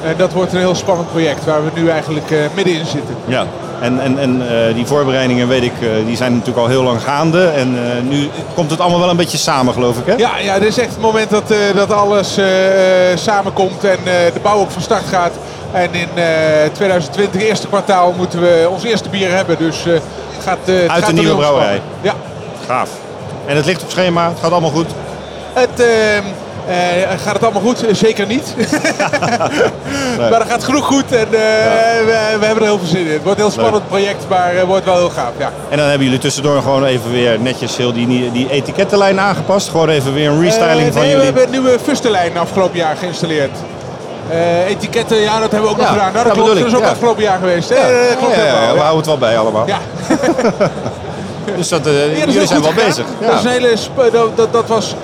En 0.04 0.14
dat 0.16 0.32
wordt 0.32 0.52
een 0.52 0.58
heel 0.58 0.74
spannend 0.74 1.10
project 1.10 1.44
waar 1.44 1.64
we 1.64 1.70
nu 1.74 1.88
eigenlijk 1.88 2.30
eh, 2.30 2.38
middenin 2.54 2.86
zitten. 2.86 3.14
Ja, 3.26 3.46
en, 3.80 4.00
en, 4.00 4.18
en 4.18 4.42
eh, 4.48 4.74
die 4.74 4.86
voorbereidingen, 4.86 5.48
weet 5.48 5.62
ik, 5.62 5.72
eh, 5.80 5.88
die 6.06 6.16
zijn 6.16 6.32
natuurlijk 6.32 6.58
al 6.58 6.66
heel 6.68 6.82
lang 6.82 7.02
gaande. 7.02 7.46
En 7.46 7.76
eh, 7.76 8.02
nu 8.10 8.28
komt 8.54 8.70
het 8.70 8.80
allemaal 8.80 9.00
wel 9.00 9.10
een 9.10 9.16
beetje 9.16 9.38
samen, 9.38 9.72
geloof 9.74 9.98
ik, 9.98 10.06
hè? 10.06 10.14
Ja, 10.16 10.38
ja, 10.38 10.58
dit 10.58 10.68
is 10.68 10.78
echt 10.78 10.90
het 10.90 11.00
moment 11.00 11.30
dat, 11.30 11.50
eh, 11.50 11.58
dat 11.74 11.92
alles 11.92 12.36
eh, 12.36 13.12
eh, 13.12 13.18
samenkomt 13.18 13.84
en 13.84 13.98
eh, 13.98 14.32
de 14.32 14.40
bouw 14.42 14.58
ook 14.58 14.70
van 14.70 14.82
start 14.82 15.04
gaat. 15.08 15.32
En 15.72 15.88
in 15.94 16.08
eh 16.14 16.24
2020, 16.72 17.42
eerste 17.42 17.66
kwartaal, 17.66 18.14
moeten 18.16 18.40
we 18.40 18.66
ons 18.70 18.82
eerste 18.84 19.08
bier 19.08 19.30
hebben. 19.30 19.58
Dus 19.58 19.86
eh, 19.86 19.92
het 19.92 20.42
gaat, 20.44 20.58
eh, 20.64 20.74
het 20.74 20.90
Uit 20.90 21.04
gaat 21.04 21.14
de 21.14 21.20
nieuwe 21.20 21.36
brouwerij. 21.36 21.80
Ja, 22.00 22.14
Gaaf. 22.66 22.90
En 23.46 23.56
het 23.56 23.66
ligt 23.66 23.82
op 23.82 23.90
schema, 23.90 24.28
het 24.28 24.38
gaat 24.40 24.50
allemaal 24.52 24.70
goed. 24.70 24.86
Het, 25.52 25.80
ehm, 25.80 25.88
eh, 25.88 26.22
gaat 27.24 27.32
het 27.34 27.42
allemaal 27.42 27.62
goed? 27.62 27.86
Eh, 27.86 27.94
Zeker 27.94 28.26
niet. 28.26 28.54
Maar 30.30 30.40
er 30.40 30.46
gaat 30.46 30.64
genoeg 30.64 30.84
goed 30.86 31.12
en 31.12 31.18
eh, 31.18 31.28
we, 31.30 32.36
we 32.38 32.44
hebben 32.46 32.62
er 32.62 32.68
heel 32.68 32.78
veel 32.78 32.86
zin 32.86 33.06
in. 33.06 33.12
Het 33.12 33.22
wordt 33.22 33.38
een 33.38 33.44
heel 33.44 33.54
spannend 33.54 33.88
project, 33.88 34.24
maar 34.28 34.54
het 34.54 34.66
wordt 34.66 34.84
wel 34.84 34.96
heel 34.96 35.10
gaaf. 35.10 35.30
Ja. 35.38 35.52
En 35.68 35.76
dan 35.78 35.86
hebben 35.86 36.04
jullie 36.04 36.20
tussendoor 36.20 36.62
gewoon 36.62 36.84
even 36.84 37.10
weer 37.12 37.40
netjes 37.40 37.76
heel 37.76 37.92
die, 37.92 38.32
die 38.32 38.50
etikettenlijn 38.50 39.20
aangepast. 39.20 39.68
Gewoon 39.68 39.88
even 39.88 40.14
weer 40.14 40.28
een 40.30 40.40
restyling 40.42 40.86
Eh, 40.88 40.92
van 40.92 41.02
jullie. 41.02 41.16
we 41.18 41.24
hebben 41.24 41.42
een 41.44 41.50
nieuwe 41.50 41.78
fustenlijn 41.82 42.36
afgelopen 42.38 42.76
jaar 42.78 42.96
geïnstalleerd. 42.96 43.50
Eh, 44.30 44.68
etiketten, 44.68 45.16
ja, 45.20 45.40
dat 45.40 45.50
hebben 45.50 45.62
we 45.62 45.68
ook 45.68 45.76
nog 45.76 45.86
Ja, 45.86 45.92
gedaan. 45.92 46.12
Nou, 46.12 46.24
dat 46.24 46.32
klopt, 46.32 46.48
dat 46.58 46.66
is 46.66 46.74
ook 46.74 46.80
ja. 46.82 46.88
afgelopen 46.88 47.22
jaar 47.22 47.38
geweest. 47.38 47.68
hè? 47.68 47.74
ja, 47.76 47.82
Eh, 47.82 48.08
dat 48.08 48.18
klopt 48.18 48.34
helemaal, 48.34 48.74
we 48.74 48.80
houden 48.80 48.96
het 48.96 49.06
wel 49.06 49.18
bij 49.18 49.38
allemaal. 49.38 49.66
Ja. 49.66 49.78
Dus 51.56 51.68
dat, 51.68 51.86
eh, 51.86 52.18
jullie 52.18 52.46
zijn 52.46 52.62
wel 52.62 52.72
bezig. 52.72 53.04
Dat, 53.20 53.34
is 53.38 53.44
een 53.44 53.50
hele 53.50 53.76
dat, 54.12 54.36
dat, 54.36 54.52
dat 54.52 54.66
was 54.66 54.90
eh, 54.90 54.96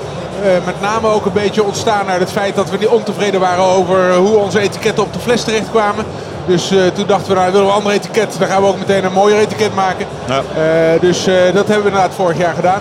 met 0.64 0.80
name 0.80 1.08
ook 1.08 1.26
een 1.26 1.32
beetje 1.32 1.64
ontstaan 1.64 2.08
uit 2.08 2.20
het 2.20 2.32
feit 2.32 2.54
dat 2.54 2.70
we 2.70 2.76
niet 2.76 2.88
ontevreden 2.88 3.40
waren 3.40 3.64
over 3.64 4.14
hoe 4.14 4.36
onze 4.36 4.60
etiketten 4.60 5.04
op 5.04 5.12
de 5.12 5.18
fles 5.18 5.42
terechtkwamen. 5.42 6.04
Dus 6.46 6.70
eh, 6.70 6.86
toen 6.86 7.06
dachten 7.06 7.28
we, 7.28 7.34
nou 7.34 7.52
willen 7.52 7.66
we 7.66 7.72
een 7.72 7.78
ander 7.78 7.92
etiket, 7.92 8.36
dan 8.38 8.48
gaan 8.48 8.62
we 8.62 8.68
ook 8.68 8.78
meteen 8.78 9.04
een 9.04 9.12
mooier 9.12 9.38
etiket 9.38 9.74
maken. 9.74 10.06
Ja. 10.28 10.36
Eh, 10.36 11.00
dus 11.00 11.26
eh, 11.26 11.34
dat 11.34 11.66
hebben 11.66 11.82
we 11.82 11.88
inderdaad 11.88 12.14
vorig 12.14 12.38
jaar 12.38 12.54
gedaan. 12.54 12.80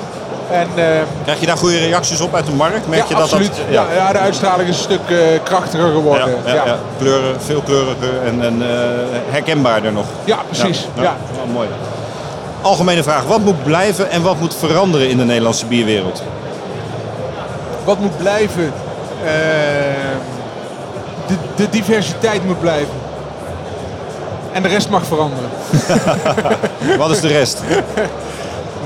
En, 0.51 0.67
eh, 0.75 1.01
Krijg 1.23 1.39
je 1.39 1.45
daar 1.45 1.57
goede 1.57 1.77
reacties 1.77 2.21
op 2.21 2.35
uit 2.35 2.45
de 2.45 2.51
markt? 2.51 2.87
Merk 2.87 3.01
ja, 3.01 3.07
je 3.07 3.13
dat 3.13 3.23
absoluut. 3.23 3.47
dat... 3.47 3.65
ja. 3.69 3.85
Ja, 3.95 4.11
de 4.11 4.17
uitstraling 4.17 4.69
is 4.69 4.77
een 4.77 4.83
stuk 4.83 5.09
eh, 5.09 5.17
krachtiger 5.43 5.91
geworden. 5.91 6.35
ja, 6.45 6.53
ja. 6.53 6.77
kleuren, 6.97 7.41
veel 7.41 7.61
kleuriger 7.61 8.21
en, 8.25 8.41
en 8.41 8.61
eh, 8.61 8.69
herkenbaarder 9.29 9.91
nog. 9.91 10.05
Ja, 10.23 10.37
precies. 10.49 10.87
Ja. 10.95 11.15
Wel 11.35 11.53
mooi. 11.53 11.67
Algemene 12.61 13.03
vraag, 13.03 13.23
wat 13.23 13.39
moet 13.39 13.63
blijven 13.63 14.09
en 14.09 14.21
wat 14.21 14.39
moet 14.39 14.55
veranderen 14.55 15.09
in 15.09 15.17
de 15.17 15.25
Nederlandse 15.25 15.65
bierwereld? 15.65 16.23
Wat 17.89 17.99
moet 17.99 18.17
blijven? 18.17 18.73
Eh, 19.23 19.31
de, 21.27 21.33
de 21.55 21.69
diversiteit 21.69 22.45
moet 22.45 22.59
blijven. 22.59 22.93
En 24.51 24.61
de 24.61 24.67
rest 24.67 24.89
mag 24.89 25.05
veranderen. 25.05 25.49
Wat 26.97 27.09
is 27.09 27.19
de 27.19 27.27
rest? 27.27 27.61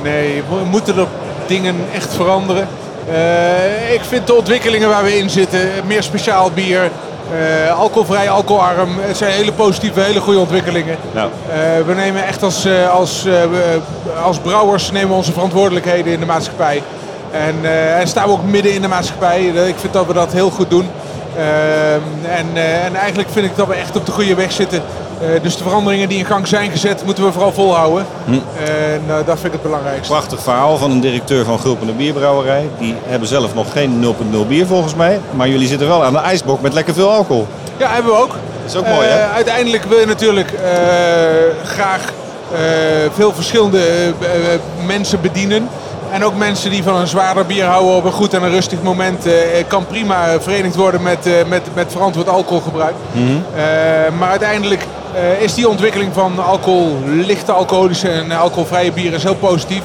Nee, 0.04 0.44
we 0.50 0.66
moeten 0.66 0.98
er 0.98 1.08
dingen 1.48 1.76
echt 1.94 2.14
veranderen. 2.14 2.68
Eh, 3.12 3.94
ik 3.94 4.02
vind 4.04 4.28
de 4.28 4.34
ontwikkelingen 4.34 4.90
waar 4.90 5.04
we 5.04 5.18
in 5.18 5.30
zitten, 5.30 5.70
meer 5.86 6.04
speciaal 6.04 6.52
bier, 6.52 6.82
eh, 6.84 7.80
alcoholvrij, 7.80 8.30
alcoholarm, 8.30 8.90
het 9.00 9.18
zijn 9.18 9.32
hele 9.32 9.52
positieve, 9.52 10.00
hele 10.00 10.20
goede 10.20 10.40
ontwikkelingen. 10.40 10.98
Nou, 11.14 11.30
we 11.86 11.94
nemen 11.94 12.26
echt 12.26 12.44
als, 12.44 12.68
als, 12.92 13.28
als 14.24 14.38
brouwers 14.38 14.92
nemen 14.92 15.10
we 15.10 15.16
onze 15.16 15.34
verantwoordelijkheden 15.34 16.14
in 16.14 16.20
de 16.20 16.26
maatschappij. 16.26 16.82
En, 17.34 17.56
eh, 17.62 18.00
en 18.00 18.08
staan 18.08 18.26
we 18.28 18.32
ook 18.32 18.44
midden 18.44 18.74
in 18.74 18.82
de 18.82 18.88
maatschappij. 18.88 19.52
Eh, 19.56 19.68
Ik 19.68 19.76
vind 19.78 19.94
dat 19.94 20.06
we 20.08 20.14
dat 20.14 20.32
heel 20.34 20.50
goed 20.50 20.70
doen. 20.70 20.88
Ehm, 21.38 22.32
en, 22.38 22.48
eh, 22.54 22.86
en 22.86 22.96
eigenlijk 22.96 23.30
vind 23.32 23.46
ik 23.46 23.56
dat 23.56 23.68
we 23.68 23.74
echt 23.74 23.96
op 23.96 24.06
de 24.06 24.12
goede 24.12 24.36
weg 24.36 24.52
zitten. 24.52 24.82
Dus 25.42 25.58
de 25.58 25.64
veranderingen 25.64 26.10
die 26.10 26.18
in 26.18 26.26
gang 26.26 26.48
zijn 26.48 26.72
gezet, 26.72 27.06
moeten 27.06 27.24
we 27.24 27.32
vooral 27.32 27.52
volhouden. 27.52 28.06
En 28.28 29.04
eh, 29.08 29.16
dat 29.26 29.40
vind 29.40 29.46
ik 29.46 29.52
het 29.52 29.62
belangrijkste. 29.62 30.14
prachtig 30.14 30.42
verhaal 30.42 30.78
van 30.78 30.92
een 30.92 31.00
directeur 31.00 31.46
van 31.46 31.60
Gulpende 31.60 31.94
Bierbrouwerij. 31.94 32.70
Die 32.80 32.96
hebben 33.06 33.28
zelf 33.28 33.54
nog 33.54 33.72
geen 33.72 34.00
0.0 34.00 34.46
bier 34.48 34.66
volgens 34.66 34.96
mij. 34.96 35.20
Maar 35.32 35.48
jullie 35.48 35.68
zitten 35.68 35.88
wel 35.88 36.04
aan 36.04 36.14
de 36.14 36.20
ijsbok 36.20 36.62
met 36.62 36.74
lekker 36.74 36.94
veel 36.94 37.12
alcohol. 37.12 37.48
Ja, 37.78 37.90
hebben 37.94 38.12
we 38.12 38.18
ook. 38.18 38.30
Dat 38.32 38.72
is 38.72 38.76
ook 38.76 38.88
mooi, 38.88 39.08
hè? 39.08 39.26
Uiteindelijk 39.28 39.84
wil 39.84 40.00
je 40.00 40.06
natuurlijk 40.06 40.50
graag 41.64 42.14
veel 43.14 43.34
verschillende 43.34 44.14
mensen 44.86 45.22
bedienen. 45.22 45.68
En 46.14 46.26
ook 46.26 46.36
mensen 46.36 46.70
die 46.72 46.84
van 46.84 46.96
een 46.96 47.08
zwaarder 47.08 47.46
bier 47.46 47.66
houden 47.66 47.96
op 47.96 48.04
een 48.06 48.12
goed 48.12 48.34
en 48.34 48.44
een 48.44 48.50
rustig 48.52 48.82
moment. 48.82 49.26
eh, 49.26 49.34
kan 49.68 49.86
prima 49.88 50.42
verenigd 50.42 50.76
worden 50.76 51.02
met, 51.02 51.26
eh, 51.26 51.34
met, 51.48 51.62
met 51.74 51.92
verantwoord 51.92 52.30
alcoholgebruik. 52.30 52.94
Eh, 53.14 53.62
maar 54.20 54.30
uiteindelijk 54.30 54.86
eh, 55.14 55.42
is 55.42 55.54
die 55.54 55.68
ontwikkeling 55.70 56.14
van 56.14 56.40
alcohol, 56.46 56.98
lichte 57.06 57.52
alcoholische 57.52 58.10
en 58.10 58.32
alcoholvrije 58.32 58.92
bieren 58.92 59.14
is 59.18 59.24
heel 59.24 59.36
positief. 59.36 59.82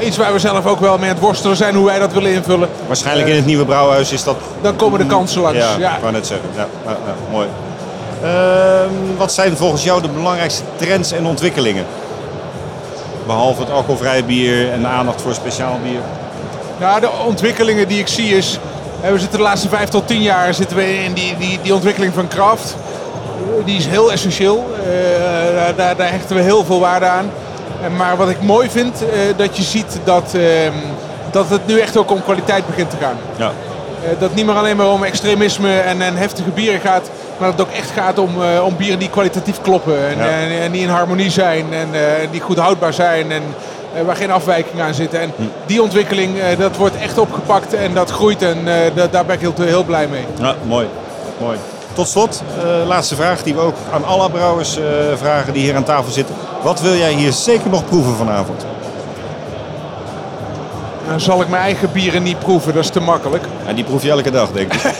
Eh, 0.00 0.06
iets 0.06 0.16
waar 0.16 0.32
we 0.32 0.38
zelf 0.38 0.66
ook 0.66 0.80
wel 0.80 0.98
mee 0.98 1.08
aan 1.08 1.14
het 1.14 1.24
worstelen 1.24 1.56
zijn 1.56 1.74
hoe 1.74 1.86
wij 1.86 1.98
dat 1.98 2.12
willen 2.12 2.32
invullen. 2.32 2.68
Waarschijnlijk 2.86 3.28
in 3.28 3.34
het 3.36 3.46
nieuwe 3.46 3.64
brouwhuis 3.64 4.12
is 4.12 4.24
dat... 4.24 4.36
Dan 4.60 4.76
komen 4.76 4.98
de 4.98 5.06
kansen 5.06 5.40
langs. 5.42 5.58
Ja, 5.58 5.76
Ja. 5.78 5.94
ik 5.94 6.00
wou 6.00 6.12
net 6.12 6.26
zeggen. 6.26 6.48
Ja, 6.56 6.66
ja, 6.86 6.90
ja, 6.90 7.14
mooi. 7.30 7.46
Ehm, 8.22 8.92
wat 9.16 9.32
zijn 9.32 9.56
volgens 9.56 9.84
jou 9.84 10.02
de 10.02 10.08
belangrijkste 10.08 10.62
trends 10.76 11.12
en 11.12 11.26
ontwikkelingen? 11.26 11.84
Behalve 13.30 13.60
het 13.60 13.70
alcoholvrije 13.70 14.24
bier 14.24 14.72
en 14.72 14.80
de 14.80 14.86
aandacht 14.86 15.20
voor 15.20 15.34
speciaal 15.34 15.78
bier. 15.82 16.00
Nou, 16.78 17.00
de 17.00 17.10
ontwikkelingen 17.26 17.88
die 17.88 17.98
ik 17.98 18.08
zie 18.08 18.36
is... 18.36 18.58
We 19.00 19.18
zitten 19.18 19.38
de 19.38 19.44
laatste 19.44 19.68
vijf 19.68 19.88
tot 19.88 20.06
tien 20.06 20.22
jaar 20.22 20.54
zitten 20.54 20.76
we 20.76 21.04
in 21.04 21.12
die, 21.12 21.36
die, 21.36 21.58
die 21.62 21.74
ontwikkeling 21.74 22.14
van 22.14 22.28
craft. 22.28 22.76
Eh, 23.58 23.64
Die 23.64 23.76
is 23.76 23.86
heel 23.86 24.12
essentieel. 24.12 24.70
Eh, 24.84 25.76
daar, 25.76 25.96
daar, 25.96 26.10
hechten 26.10 26.36
we 26.36 26.42
heel 26.42 26.64
veel 26.64 26.80
waarde 26.80 27.06
aan. 27.06 27.30
En 27.82 27.96
maar 27.96 28.16
wat 28.16 28.28
ik 28.28 28.42
mooi 28.42 28.70
vind, 28.70 29.02
eh, 29.02 29.08
dat 29.36 29.56
je 29.56 29.62
ziet 29.62 29.98
dat, 30.04 30.34
ehm, 30.34 30.72
dat 31.30 31.48
het 31.48 31.66
nu 31.66 31.78
echt 31.78 31.96
ook 31.96 32.10
om 32.10 32.22
kwaliteit 32.22 32.66
begint 32.66 32.90
te 32.90 32.96
gaan. 33.00 33.16
Ja. 33.36 33.52
Eh, 34.02 34.08
dat 34.10 34.28
het 34.28 34.34
niet 34.34 34.46
meer 34.46 34.56
alleen 34.56 34.76
maar 34.76 34.90
om 34.90 35.04
extremisme 35.04 35.78
en, 35.78 36.02
en 36.02 36.16
heftige 36.16 36.50
bieren 36.50 36.80
gaat, 36.80 37.10
maar 37.40 37.50
dat 37.50 37.58
het 37.58 37.68
ook 37.68 37.74
echt 37.74 37.90
gaat 37.90 38.18
om, 38.18 38.42
eh, 38.42 38.64
om 38.64 38.76
bieren 38.76 38.98
die 38.98 39.10
kwalitatief 39.10 39.60
kloppen 39.60 40.08
en, 40.08 40.16
Ja. 40.16 40.24
en, 40.28 40.60
en 40.60 40.70
die 40.72 40.80
in 40.82 40.88
harmonie 40.88 41.30
zijn 41.30 41.66
en 41.72 41.88
eh, 41.94 42.00
die 42.30 42.40
goed 42.40 42.58
houdbaar 42.58 42.92
zijn 42.92 43.32
en 43.32 43.42
eh, 43.94 44.02
waar 44.02 44.16
geen 44.16 44.30
afwijkingen 44.30 44.84
aan 44.84 44.94
zitten. 44.94 45.20
En 45.20 45.32
die 45.66 45.82
ontwikkeling, 45.82 46.30
dat 46.58 46.76
wordt 46.76 46.96
echt 46.96 47.18
opgepakt 47.18 47.74
en 47.74 47.94
dat 47.94 48.10
groeit 48.10 48.42
en 48.42 48.58
da- 48.94 49.06
daar 49.10 49.24
ben 49.24 49.34
ik 49.34 49.40
heel, 49.40 49.54
heel 49.66 49.84
blij 49.84 50.06
mee. 50.06 50.24
Ja, 50.40 50.54
mooi. 50.66 50.86
mooi. 51.38 51.56
Tot 51.92 52.08
slot, 52.08 52.42
laatste 52.86 53.14
vraag 53.14 53.42
die 53.42 53.54
we 53.54 53.60
ook 53.60 53.74
aan 53.92 54.04
alle 54.04 54.30
brouwers 54.30 54.78
vragen 55.16 55.52
die 55.52 55.62
hier 55.62 55.76
aan 55.76 55.84
tafel 55.84 56.12
zitten. 56.12 56.34
Wat 56.62 56.80
wil 56.80 56.94
jij 56.96 57.12
hier 57.12 57.32
zeker 57.32 57.70
nog 57.70 57.84
proeven 57.84 58.14
vanavond? 58.16 58.64
Dan 61.08 61.20
zal 61.20 61.40
ik 61.40 61.48
mijn 61.48 61.62
eigen 61.62 61.92
bieren 61.92 62.22
niet 62.22 62.38
proeven, 62.38 62.74
dat 62.74 62.84
is 62.84 62.90
te 62.90 63.00
makkelijk. 63.00 63.44
Ja, 63.66 63.72
die 63.72 63.84
proef 63.84 64.02
je 64.02 64.10
elke 64.10 64.30
dag, 64.30 64.50
denk 64.52 64.74
ik. 64.74 64.80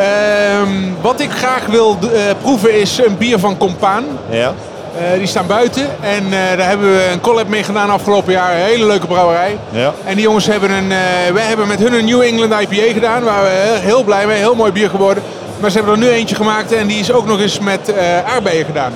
Ehm, 0.00 0.68
wat 1.00 1.20
ik 1.20 1.30
graag 1.30 1.66
wil 1.66 1.98
eh, 2.02 2.20
proeven 2.40 2.80
is 2.80 2.98
een 2.98 3.16
bier 3.18 3.38
van 3.38 3.56
Compaan. 3.56 4.04
Ja? 4.30 4.54
Eh, 4.98 5.18
die 5.18 5.26
staan 5.26 5.46
buiten 5.46 5.86
en 6.00 6.24
eh, 6.24 6.56
daar 6.56 6.68
hebben 6.68 6.92
we 6.92 7.08
een 7.12 7.20
collab 7.20 7.48
mee 7.48 7.62
gedaan 7.62 7.90
afgelopen 7.90 8.32
jaar. 8.32 8.54
Een 8.54 8.64
hele 8.64 8.86
leuke 8.86 9.06
brouwerij. 9.06 9.58
Ja. 9.70 9.92
En 10.04 10.14
die 10.14 10.22
jongens 10.22 10.46
hebben 10.46 10.70
een, 10.70 10.88
wij 11.34 11.44
hebben 11.44 11.66
met 11.66 11.78
hun 11.78 11.92
een 11.92 12.04
New 12.04 12.20
England 12.20 12.52
IPA 12.52 12.92
gedaan. 12.92 13.22
Waar 13.22 13.42
we 13.42 13.78
heel, 13.80 14.02
blij 14.02 14.26
mee, 14.26 14.38
heel 14.38 14.54
mooi 14.54 14.72
bier 14.72 14.90
geworden. 14.90 15.22
Maar 15.60 15.70
ze 15.70 15.76
hebben 15.76 15.94
er 15.94 16.00
nu 16.00 16.08
eentje 16.08 16.34
gemaakt 16.34 16.72
en 16.72 16.86
die 16.86 16.98
is 16.98 17.12
ook 17.12 17.26
nog 17.26 17.40
eens 17.40 17.58
met 17.58 17.94
aardbeien 18.26 18.64
gedaan. 18.64 18.92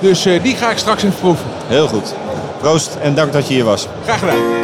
Dus 0.00 0.22
die 0.42 0.56
ga 0.56 0.70
ik 0.70 0.78
straks 0.78 1.02
even 1.02 1.18
proeven. 1.20 1.46
Heel 1.66 1.86
goed. 1.86 2.14
Proost 2.60 2.96
en 3.02 3.14
dank 3.14 3.32
dat 3.32 3.48
je 3.48 3.54
hier 3.54 3.64
was. 3.64 3.86
Graag 4.04 4.18
gedaan. 4.18 4.59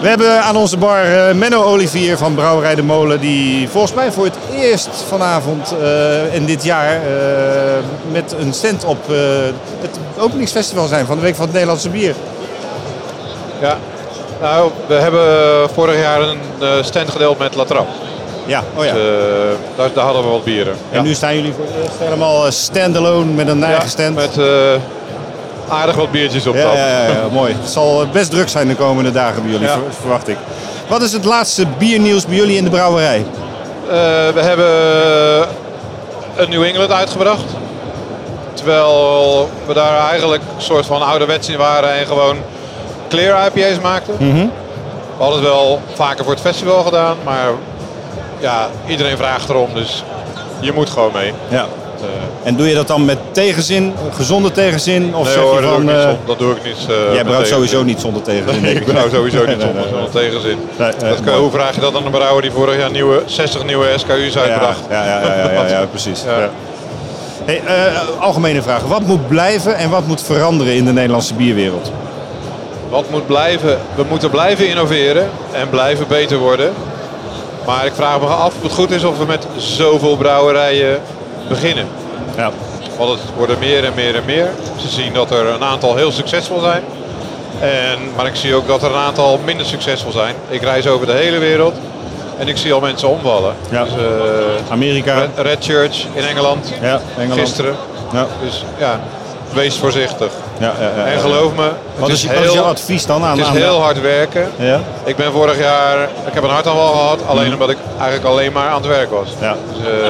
We 0.00 0.08
hebben 0.08 0.42
aan 0.42 0.56
onze 0.56 0.76
bar 0.76 1.02
eh, 1.02 1.34
Menno 1.34 1.62
Olivier 1.62 2.16
van 2.16 2.34
Brouwerij 2.34 2.74
de 2.74 2.82
Molen. 2.82 3.20
Die 3.20 3.68
volgens 3.68 3.94
mij 3.94 4.12
voor 4.12 4.24
het 4.24 4.36
eerst 4.54 4.88
vanavond 5.08 5.74
uh, 5.80 6.34
in 6.34 6.44
dit 6.44 6.64
jaar 6.64 6.94
uh, 6.94 7.02
met 8.12 8.34
een 8.38 8.52
stand 8.52 8.84
op 8.84 9.06
het 9.80 9.98
openingsfestival 10.18 10.86
zijn 10.86 11.06
van 11.06 11.16
de 11.16 11.22
Week 11.22 11.34
van 11.34 11.44
het 11.44 11.52
Nederlandse 11.52 11.88
Bier. 11.88 12.14
Ja, 13.60 13.76
nou, 14.40 14.70
we 14.86 14.94
hebben 14.94 15.70
vorig 15.70 16.00
jaar 16.00 16.20
een 16.20 16.84
stand 16.84 17.10
gedeeld 17.10 17.38
met 17.38 17.54
Latrap. 17.54 17.86
Ja, 18.46 18.62
oh 18.76 18.84
ja. 18.84 18.92
Dus, 18.92 19.02
daar, 19.76 19.90
daar, 19.94 20.04
hadden 20.04 20.22
we 20.22 20.28
wat 20.28 20.44
bieren. 20.44 20.72
En 20.72 20.96
ja. 20.96 21.02
nu 21.02 21.14
staan 21.14 21.34
jullie 21.34 21.52
voor 21.52 21.64
het 21.64 21.84
eerst 21.84 21.98
helemaal 21.98 22.52
standalone 22.52 23.32
met 23.32 23.48
een 23.48 23.64
eigen 23.64 23.88
stand. 23.88 24.14
Met 24.14 24.36
aardig 25.68 25.96
wat 25.96 26.10
biertjes 26.10 26.46
op 26.46 26.54
ja, 26.54 26.62
tap. 26.62 26.74
Ja, 26.74 26.86
ja, 26.86 27.06
ja, 27.06 27.28
mooi. 27.32 27.54
Het 27.60 27.70
zal 27.70 28.06
best 28.12 28.30
druk 28.30 28.48
zijn 28.48 28.68
de 28.68 28.74
komende 28.74 29.10
dagen 29.10 29.42
bij 29.42 29.50
jullie, 29.50 29.68
verwacht 30.00 30.28
ik. 30.28 30.36
Wat 30.88 31.02
is 31.02 31.12
het 31.12 31.24
laatste 31.24 31.66
biernieuws 31.78 32.26
bij 32.26 32.36
jullie 32.36 32.56
in 32.56 32.64
de 32.64 32.70
brouwerij? 32.70 33.18
Uh, 33.18 33.92
we 34.34 34.40
hebben 34.40 34.68
een 36.36 36.50
New 36.50 36.62
England 36.62 36.92
uitgebracht. 36.92 37.44
Terwijl 38.54 39.50
we 39.66 39.74
daar 39.74 40.08
eigenlijk 40.10 40.42
een 40.56 40.62
soort 40.62 40.86
van 40.86 41.02
ouderwets 41.02 41.48
in 41.48 41.56
waren 41.56 41.92
en 41.92 42.06
gewoon 42.06 42.36
clear 43.08 43.46
IPA's 43.46 43.80
maakten. 43.82 44.14
Mm 44.18 44.30
-hmm. 44.30 44.52
We 45.16 45.24
hadden 45.24 45.40
het 45.40 45.48
wel 45.48 45.80
vaker 45.94 46.24
voor 46.24 46.32
het 46.32 46.42
festival 46.42 46.82
gedaan, 46.82 47.16
maar 47.24 47.48
ja, 48.38 48.68
iedereen 48.86 49.16
vraagt 49.16 49.48
erom, 49.48 49.74
dus 49.74 50.04
je 50.60 50.72
moet 50.72 50.90
gewoon 50.90 51.12
mee. 51.12 51.32
Ja. 51.48 51.66
En 52.42 52.56
doe 52.56 52.68
je 52.68 52.74
dat 52.74 52.86
dan 52.86 53.04
met 53.04 53.18
tegenzin, 53.32 53.94
gezonde 54.12 54.50
tegenzin? 54.50 55.14
Of 55.14 55.24
nee, 55.24 55.32
zeg 55.32 55.42
hoor, 55.42 55.54
je 55.54 55.60
dat, 55.60 55.70
van, 55.70 55.86
doe 55.86 55.94
ik 55.94 56.00
uh, 56.00 56.08
niet, 56.08 56.26
dat 56.26 56.38
doe 56.38 56.54
ik 56.54 56.64
niet. 56.64 56.86
Uh, 56.90 57.14
jij 57.14 57.24
brouwt 57.24 57.46
sowieso 57.46 57.82
niet 57.82 58.00
zonder 58.00 58.22
tegenzin. 58.22 58.62
Nee, 58.62 58.74
ik 58.74 58.84
brouw 58.84 59.08
sowieso 59.08 59.46
niet 59.46 59.60
zonder, 59.60 59.88
zonder 59.90 60.10
tegenzin. 60.10 60.58
dat 60.76 61.20
kan, 61.24 61.34
hoe 61.34 61.50
vraag 61.50 61.74
je 61.74 61.80
dat 61.80 61.96
aan 61.96 62.04
een 62.04 62.10
brouwer 62.10 62.42
die 62.42 62.50
vorig 62.50 62.78
jaar 62.78 62.90
nieuwe, 62.90 63.22
60 63.26 63.64
nieuwe 63.64 63.86
SKU's 63.96 64.36
uitbracht? 64.36 64.80
Ja, 64.90 65.04
ja, 65.04 65.20
ja, 65.20 65.36
ja, 65.36 65.52
ja, 65.52 65.68
ja 65.68 65.86
precies. 65.86 66.22
Ja. 66.22 66.50
Hey, 67.44 67.62
uh, 67.64 68.20
algemene 68.20 68.62
vraag. 68.62 68.82
Wat 68.82 69.02
moet 69.02 69.28
blijven 69.28 69.76
en 69.76 69.90
wat 69.90 70.06
moet 70.06 70.22
veranderen 70.22 70.74
in 70.74 70.84
de 70.84 70.92
Nederlandse 70.92 71.34
bierwereld? 71.34 71.92
Wat 72.88 73.10
moet 73.10 73.26
blijven? 73.26 73.78
We 73.94 74.04
moeten 74.08 74.30
blijven 74.30 74.68
innoveren 74.68 75.30
en 75.52 75.68
blijven 75.70 76.06
beter 76.08 76.38
worden. 76.38 76.72
Maar 77.66 77.86
ik 77.86 77.92
vraag 77.94 78.20
me 78.20 78.26
af 78.26 78.54
of 78.56 78.62
het 78.62 78.72
goed 78.72 78.90
is 78.90 79.04
of 79.04 79.18
we 79.18 79.24
met 79.24 79.46
zoveel 79.56 80.16
brouwerijen 80.16 81.00
beginnen. 81.48 81.86
Ja. 82.36 82.50
Want 82.98 83.10
het 83.10 83.20
worden 83.36 83.58
meer 83.58 83.84
en 83.84 83.92
meer 83.94 84.14
en 84.16 84.24
meer. 84.24 84.48
Ze 84.76 84.88
zien 84.88 85.12
dat 85.12 85.30
er 85.30 85.46
een 85.46 85.64
aantal 85.64 85.96
heel 85.96 86.12
succesvol 86.12 86.60
zijn. 86.60 86.82
En, 87.60 87.98
maar 88.16 88.26
ik 88.26 88.34
zie 88.34 88.54
ook 88.54 88.66
dat 88.66 88.82
er 88.82 88.90
een 88.90 89.00
aantal 89.00 89.40
minder 89.44 89.66
succesvol 89.66 90.12
zijn. 90.12 90.34
Ik 90.48 90.62
reis 90.62 90.86
over 90.86 91.06
de 91.06 91.12
hele 91.12 91.38
wereld 91.38 91.74
en 92.38 92.48
ik 92.48 92.56
zie 92.56 92.72
al 92.72 92.80
mensen 92.80 93.08
omvallen. 93.08 93.54
Ja. 93.70 93.84
Dus, 93.84 93.92
uh, 93.92 94.00
Amerika. 94.70 95.14
Red, 95.14 95.28
Red, 95.36 95.64
Church 95.64 96.04
in 96.12 96.24
Engeland. 96.24 96.72
Ja, 96.80 97.00
Engeland. 97.16 97.40
Gisteren. 97.40 97.74
Ja. 98.12 98.26
Dus 98.42 98.64
ja, 98.78 99.00
wees 99.52 99.76
voorzichtig. 99.76 100.32
Ja, 100.58 100.72
ja, 100.80 100.90
ja, 100.96 101.04
en 101.04 101.20
geloof 101.20 101.54
me, 101.54 101.70
wat 101.98 102.08
is, 102.08 102.26
heel, 102.26 102.52
jouw 102.52 102.64
advies 102.64 103.06
dan 103.06 103.24
aan 103.24 103.30
Het 103.30 103.40
is 103.40 103.46
aan 103.46 103.56
heel 103.56 103.80
hard 103.80 104.00
werken. 104.00 104.50
Ja? 104.56 104.80
Ik 105.04 105.16
ben 105.16 105.32
vorig 105.32 105.58
jaar, 105.58 106.02
ik 106.02 106.34
heb 106.34 106.42
een 106.42 106.50
hartaanval 106.50 106.92
gehad, 106.92 107.18
alleen 107.26 107.46
Mm. 107.46 107.52
omdat 107.52 107.70
ik 107.70 107.76
eigenlijk 107.98 108.24
alleen 108.28 108.52
maar 108.52 108.68
aan 108.68 108.82
het 108.82 108.86
werk 108.86 109.10
was. 109.10 109.28
Ja. 109.40 109.56
Dus 109.72 109.86
uh, 109.88 110.08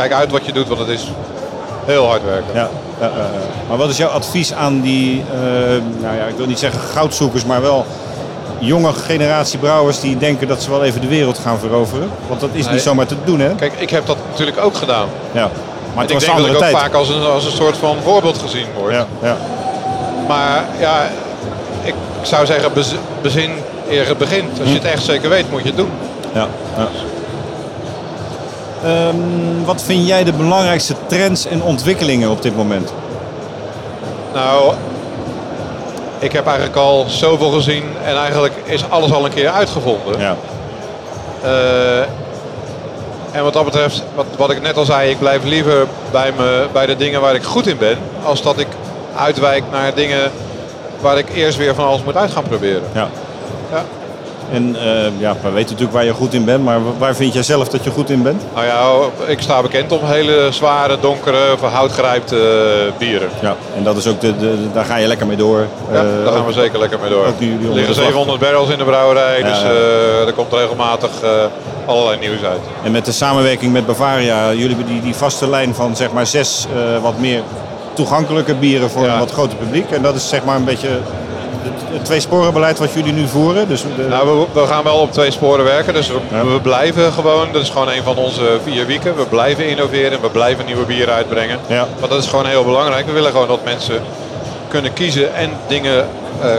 kijk 0.00 0.12
uit 0.12 0.30
wat 0.30 0.46
je 0.46 0.52
doet, 0.52 0.68
want 0.68 0.80
het 0.80 0.88
is 0.88 1.04
heel 1.84 2.06
hard 2.06 2.24
werken. 2.24 2.54
Ja, 2.54 2.68
Maar 3.68 3.76
wat 3.76 3.88
is 3.90 3.96
jouw 3.96 4.08
advies 4.08 4.52
aan 4.54 4.80
die, 4.80 5.24
uh, 5.34 5.40
nou 6.02 6.16
ja, 6.16 6.24
ik 6.28 6.36
wil 6.36 6.46
niet 6.46 6.58
zeggen 6.58 6.80
goudzoekers, 6.80 7.44
maar 7.44 7.62
wel 7.62 7.86
jonge 8.58 8.92
generatie 8.92 9.58
brouwers 9.58 10.00
die 10.00 10.16
denken 10.18 10.48
dat 10.48 10.62
ze 10.62 10.70
wel 10.70 10.84
even 10.84 11.00
de 11.00 11.06
wereld 11.08 11.38
gaan 11.38 11.58
veroveren? 11.58 12.10
Want 12.28 12.40
dat 12.40 12.50
is 12.52 12.64
Nee. 12.64 12.72
niet 12.74 12.82
zomaar 12.82 13.06
te 13.06 13.14
doen, 13.24 13.40
hè? 13.40 13.54
Kijk, 13.54 13.72
ik 13.78 13.90
heb 13.90 14.06
dat 14.06 14.16
natuurlijk 14.30 14.60
ook 14.64 14.74
gedaan. 14.76 15.06
Ja. 15.32 15.50
Maar 15.94 16.02
het 16.04 16.10
ik 16.10 16.14
was 16.16 16.24
denk 16.24 16.36
dat 16.38 16.46
ik 16.46 16.52
ook 16.52 16.58
tijd. 16.58 16.76
vaak 16.76 16.94
als 16.94 17.08
een, 17.08 17.22
als 17.22 17.44
een 17.44 17.52
soort 17.52 17.76
van 17.76 17.96
voorbeeld 18.02 18.38
gezien 18.38 18.66
word. 18.78 18.92
Ja, 18.92 19.06
ja. 19.22 19.36
Maar 20.28 20.64
ja, 20.78 21.08
ik 21.82 21.94
zou 22.22 22.46
zeggen, 22.46 22.72
bez- 22.72 22.94
bezin 23.22 23.50
eer 23.90 24.06
het 24.08 24.18
begint. 24.18 24.60
Als 24.60 24.68
je 24.68 24.74
het 24.74 24.84
echt 24.84 25.02
zeker 25.04 25.28
weet, 25.28 25.50
moet 25.50 25.60
je 25.62 25.66
het 25.68 25.76
doen. 25.76 25.90
ja, 26.32 26.46
ja. 26.76 26.88
Ehm, 28.84 29.64
wat 29.64 29.82
vind 29.82 30.06
jij 30.06 30.24
de 30.24 30.32
belangrijkste 30.32 30.94
trends 31.06 31.46
en 31.46 31.62
ontwikkelingen 31.62 32.30
op 32.30 32.42
dit 32.42 32.56
moment? 32.56 32.92
Nou, 34.34 34.74
ik 36.18 36.32
heb 36.32 36.46
eigenlijk 36.46 36.76
al 36.76 37.04
zoveel 37.08 37.50
gezien 37.50 37.84
en 38.04 38.16
eigenlijk 38.16 38.54
is 38.64 38.90
alles 38.90 39.12
al 39.12 39.24
een 39.24 39.34
keer 39.34 39.48
uitgevonden. 39.48 40.18
Ja. 40.18 40.36
Eh, 41.42 42.00
en 43.32 43.42
wat 43.42 43.52
dat 43.52 43.64
betreft, 43.64 44.02
wat, 44.14 44.26
wat 44.36 44.50
ik 44.50 44.62
net 44.62 44.76
al 44.76 44.84
zei, 44.84 45.10
ik 45.10 45.18
blijf 45.18 45.44
liever 45.44 45.86
bij, 46.10 46.32
me, 46.36 46.66
bij 46.72 46.86
de 46.86 46.96
dingen 46.96 47.20
waar 47.20 47.34
ik 47.34 47.42
goed 47.42 47.66
in 47.66 47.78
ben, 47.78 47.98
als 48.22 48.42
dat 48.42 48.58
ik 48.58 48.68
uitwijk 49.16 49.62
naar 49.70 49.94
dingen 49.94 50.30
waar 51.00 51.18
ik 51.18 51.34
eerst 51.34 51.58
weer 51.58 51.74
van 51.74 51.86
alles 51.86 52.02
moet 52.02 52.16
uit 52.16 52.30
gaan 52.30 52.42
proberen. 52.42 52.82
ja. 52.92 53.08
Ja. 53.72 53.84
En 54.52 54.76
eh, 54.76 54.82
ja, 55.18 55.32
we 55.42 55.50
weten 55.50 55.70
natuurlijk 55.70 55.92
waar 55.92 56.04
je 56.04 56.12
goed 56.12 56.34
in 56.34 56.44
bent, 56.44 56.64
maar 56.64 56.78
waar 56.98 57.14
vind 57.14 57.32
jij 57.32 57.42
zelf 57.42 57.68
dat 57.68 57.84
je 57.84 57.90
goed 57.90 58.10
in 58.10 58.22
bent? 58.22 58.42
Nou 58.54 58.66
ja, 58.66 58.90
ik 59.26 59.40
sta 59.40 59.62
bekend 59.62 59.92
om 59.92 59.98
hele 60.04 60.48
zware, 60.50 60.96
donkere, 61.00 61.38
verhoutgrijpte 61.58 62.36
eh, 62.36 62.98
bieren. 62.98 63.28
Ja. 63.40 63.54
En 63.76 63.82
dat 63.84 63.96
is 63.96 64.06
ook 64.06 64.20
de, 64.20 64.36
de, 64.36 64.54
daar 64.74 64.84
ga 64.84 64.96
je 64.96 65.06
lekker 65.06 65.26
mee 65.26 65.36
door. 65.36 65.66
Ja, 65.92 65.98
Eh, 65.98 66.24
daar 66.24 66.32
gaan 66.32 66.46
we 66.46 66.52
zeker 66.52 66.78
lekker 66.78 66.98
mee 67.00 67.10
door. 67.10 67.26
ook 67.26 67.34
jullie 67.38 67.54
er 67.68 67.74
liggen 67.74 67.86
de 67.86 67.92
vlag. 67.94 68.04
700 68.06 68.40
barrels 68.40 68.68
in 68.70 68.78
de 68.78 68.84
brouwerij, 68.84 69.38
Ja, 69.38 69.48
dus 69.48 69.62
eh, 69.62 70.26
er 70.26 70.32
komt 70.32 70.52
regelmatig 70.52 71.10
eh, 71.22 71.30
allerlei 71.86 72.18
nieuws 72.18 72.42
uit. 72.42 72.60
En 72.84 72.90
met 72.92 73.04
de 73.04 73.12
samenwerking 73.12 73.72
met 73.72 73.86
Bavaria, 73.86 74.52
jullie 74.52 74.76
hebben 74.76 74.86
die, 74.86 75.00
die 75.02 75.14
vaste 75.14 75.48
lijn 75.48 75.74
van 75.74 75.96
zeg 75.96 76.12
maar 76.12 76.26
zes 76.26 76.66
eh, 76.74 77.02
wat 77.02 77.18
meer 77.18 77.42
toegankelijke 77.92 78.54
bieren 78.54 78.90
voor 78.90 79.04
Ja. 79.04 79.12
een 79.12 79.18
wat 79.18 79.30
groter 79.32 79.56
publiek. 79.58 79.90
En 79.90 80.02
dat 80.02 80.14
is 80.14 80.28
zeg 80.28 80.44
maar 80.44 80.56
een 80.56 80.64
beetje 80.64 80.88
het, 81.62 82.04
tweesporenbeleid 82.04 82.78
wat 82.78 82.92
jullie 82.92 83.12
nu 83.12 83.26
voeren. 83.26 83.68
Dus 83.68 83.82
de, 83.82 84.06
Nou, 84.08 84.28
we, 84.52 84.60
we 84.60 84.66
gaan 84.66 84.84
wel 84.84 84.96
op 84.96 85.12
twee 85.12 85.30
sporen 85.30 85.64
werken, 85.64 85.94
dus 85.94 86.08
we, 86.08 86.14
Ja. 86.30 86.44
we 86.44 86.60
blijven 86.60 87.12
gewoon, 87.12 87.48
dat 87.52 87.62
is 87.62 87.68
gewoon 87.70 87.88
een 87.88 88.02
van 88.02 88.16
onze 88.16 88.58
vier 88.64 88.86
weken. 88.86 89.16
We 89.16 89.24
blijven 89.24 89.68
innoveren, 89.68 90.20
we 90.20 90.28
blijven 90.28 90.64
nieuwe 90.66 90.84
bieren 90.84 91.14
uitbrengen. 91.14 91.58
Ja. 91.66 91.86
Want 91.98 92.12
dat 92.12 92.22
is 92.22 92.28
gewoon 92.28 92.46
heel 92.46 92.64
belangrijk. 92.64 93.06
We 93.06 93.12
willen 93.12 93.30
gewoon 93.30 93.48
dat 93.48 93.64
mensen 93.64 94.00
kunnen 94.68 94.92
kiezen 94.92 95.34
en 95.34 95.50
dingen 95.66 96.06
eh, 96.42 96.50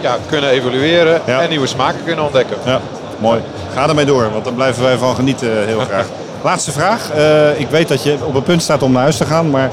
ja, 0.00 0.16
kunnen 0.28 0.50
evalueren 0.50 1.20
Ja. 1.26 1.40
en 1.40 1.48
nieuwe 1.48 1.66
smaken 1.66 2.00
kunnen 2.04 2.24
ontdekken. 2.24 2.56
ja, 2.64 2.80
mooi. 3.18 3.40
Ga 3.74 3.88
ermee 3.88 4.04
door, 4.04 4.30
want 4.32 4.44
daar 4.44 4.52
blijven 4.52 4.82
wij 4.82 4.96
van 4.96 5.14
genieten 5.14 5.66
heel 5.66 5.80
graag. 5.80 6.06
Laatste 6.44 6.72
vraag. 6.72 7.10
Eh, 7.10 7.60
ik 7.60 7.68
weet 7.70 7.88
dat 7.88 8.02
je 8.02 8.16
op 8.24 8.34
het 8.34 8.44
punt 8.44 8.62
staat 8.62 8.82
om 8.82 8.92
naar 8.92 9.02
huis 9.02 9.16
te 9.16 9.24
gaan, 9.24 9.50
maar 9.50 9.70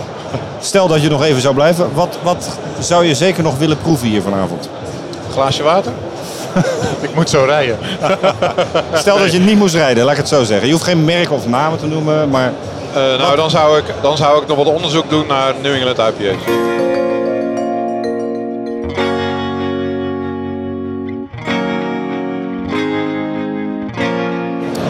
stel 0.59 0.87
dat 0.87 1.01
je 1.01 1.09
nog 1.09 1.23
even 1.23 1.41
zou 1.41 1.53
blijven. 1.53 1.89
Wat, 1.93 2.17
wat 2.23 2.57
zou 2.79 3.05
je 3.05 3.15
zeker 3.15 3.43
nog 3.43 3.57
willen 3.57 3.77
proeven 3.77 4.07
hier 4.07 4.21
vanavond? 4.21 4.69
Glaasje 5.31 5.63
water? 5.63 5.91
ik 7.01 7.15
moet 7.15 7.29
zo 7.29 7.43
rijden. 7.43 7.77
Stel 8.93 9.17
dat 9.17 9.31
je 9.31 9.39
niet 9.39 9.57
moest 9.57 9.75
rijden, 9.75 10.03
laat 10.03 10.11
ik 10.11 10.17
het 10.19 10.27
zo 10.27 10.43
zeggen. 10.43 10.67
Je 10.67 10.73
hoeft 10.73 10.85
geen 10.85 11.05
merk 11.05 11.31
of 11.31 11.47
namen 11.47 11.79
te 11.79 11.87
noemen, 11.87 12.29
maar 12.29 12.53
Eh, 12.93 13.17
nou, 13.17 13.35
dan 13.35 13.49
zou, 13.49 13.77
ik, 13.77 13.83
dan 14.01 14.17
zou 14.17 14.41
ik 14.41 14.47
nog 14.47 14.57
wat 14.57 14.65
onderzoek 14.67 15.09
doen 15.09 15.27
naar 15.27 15.53
New 15.61 15.73
England 15.73 15.97
IPA's. 15.97 16.80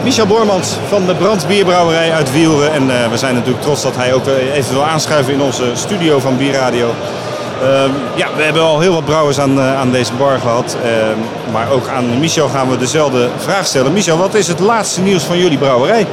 Michel 0.02 0.26
Boormans 0.26 0.76
van 0.88 1.06
de 1.06 1.14
Brandbierbrouwerij 1.14 2.12
uit 2.12 2.32
Wielren. 2.32 2.72
En 2.72 2.90
eh, 2.90 3.10
we 3.10 3.16
zijn 3.16 3.34
natuurlijk 3.34 3.62
trots 3.62 3.82
dat 3.82 3.96
hij 3.96 4.12
ook 4.12 4.26
eh, 4.26 4.54
even 4.54 4.74
wil 4.74 4.84
aanschuiven 4.84 5.32
in 5.32 5.40
onze 5.40 5.64
studio 5.74 6.18
van 6.18 6.36
Bierradio. 6.36 6.90
Ehm, 7.62 7.90
ja, 8.14 8.28
we 8.36 8.42
hebben 8.42 8.62
al 8.62 8.80
heel 8.80 8.92
wat 8.92 9.04
brouwers 9.04 9.38
aan, 9.38 9.58
eh, 9.58 9.78
aan 9.78 9.90
deze 9.90 10.12
bar 10.12 10.38
gehad. 10.38 10.76
Ehm, 10.84 11.52
maar 11.52 11.70
ook 11.70 11.88
aan 11.88 12.18
Michel 12.18 12.48
gaan 12.48 12.70
we 12.70 12.78
dezelfde 12.78 13.28
vraag 13.36 13.66
stellen. 13.66 13.92
Michel, 13.92 14.16
wat 14.16 14.34
is 14.34 14.48
het 14.48 14.60
laatste 14.60 15.00
nieuws 15.00 15.22
van 15.22 15.38
jullie 15.38 15.58
brouwerij? 15.58 16.06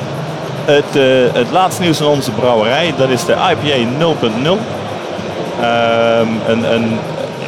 Het, 0.66 0.94
het 1.34 1.52
laatste 1.52 1.82
nieuws 1.82 1.98
van 1.98 2.08
onze 2.08 2.32
brouwerij, 2.32 2.94
dat 2.98 3.10
is 3.10 3.26
de 3.26 3.34
IPA 3.34 3.90
0.0. 3.98 4.60
Ehm, 5.62 6.28
een, 6.48 6.74
een, 6.74 7.00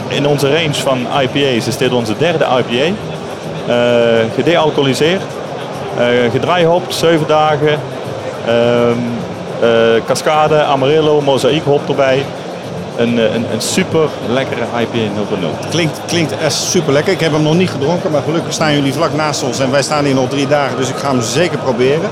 in 0.08 0.28
onze 0.28 0.54
range 0.54 0.74
van 0.74 1.08
IPA's 1.22 1.68
is 1.68 1.78
dit 1.78 1.94
onze 1.94 2.18
derde 2.18 2.46
IPA. 2.46 2.94
Gedealcoholiseerd, 4.36 5.22
gedraaihopt, 6.32 6.96
7 6.96 7.28
dagen. 7.28 7.80
Ehm, 8.48 8.98
eh, 9.62 10.02
cascade, 10.06 10.64
Amarillo, 10.64 11.22
mozaïekhop 11.22 11.90
erbij. 11.90 12.26
Een, 12.98 13.20
eh, 13.20 13.34
een, 13.34 13.46
een 13.54 13.62
super 13.62 14.10
lekkere 14.30 14.62
IPA 14.80 15.14
0.0. 15.14 15.70
Klinkt, 15.70 16.00
klinkt 16.08 16.38
echt 16.38 16.54
super 16.54 16.94
lekker. 16.94 17.14
Ik 17.14 17.20
heb 17.20 17.32
hem 17.32 17.42
nog 17.42 17.56
niet 17.56 17.70
gedronken, 17.70 18.12
maar 18.12 18.22
gelukkig 18.22 18.54
staan 18.54 18.74
jullie 18.74 18.94
vlak 18.94 19.14
naast 19.14 19.44
ons. 19.44 19.60
En 19.60 19.72
wij 19.72 19.82
staan 19.82 20.06
hier 20.06 20.14
nog 20.14 20.30
drie 20.30 20.48
dagen, 20.48 20.78
dus 20.78 20.90
ik 20.90 20.96
ga 20.96 21.10
hem 21.10 21.22
zeker 21.22 21.58
proberen. 21.58 22.10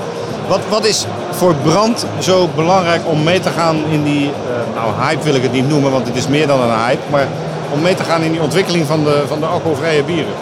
Wat, 0.48 0.60
wat 0.70 0.86
is 0.86 1.06
voor 1.32 1.56
brand 1.56 2.06
zo 2.20 2.50
belangrijk 2.56 3.02
om 3.06 3.24
mee 3.24 3.40
te 3.40 3.50
gaan 3.50 3.78
in 3.90 4.04
die, 4.04 4.26
eh, 4.26 4.76
nou 4.76 5.08
hype 5.08 5.24
wil 5.24 5.36
ik 5.36 5.44
het 5.44 5.52
niet 5.52 5.70
noemen, 5.70 5.92
want 5.92 6.08
het 6.08 6.16
is 6.16 6.28
meer 6.28 6.48
dan 6.48 6.62
een 6.62 6.80
hype. 6.86 7.02
Maar 7.10 7.28
om 7.74 7.82
mee 7.82 7.96
te 7.96 8.04
gaan 8.04 8.22
in 8.22 8.32
die 8.32 8.42
ontwikkeling 8.42 8.86
van 8.86 9.04
de, 9.04 9.24
van 9.28 9.40
de 9.40 9.46
alcoholvrije 9.46 10.04
bieren. 10.04 10.34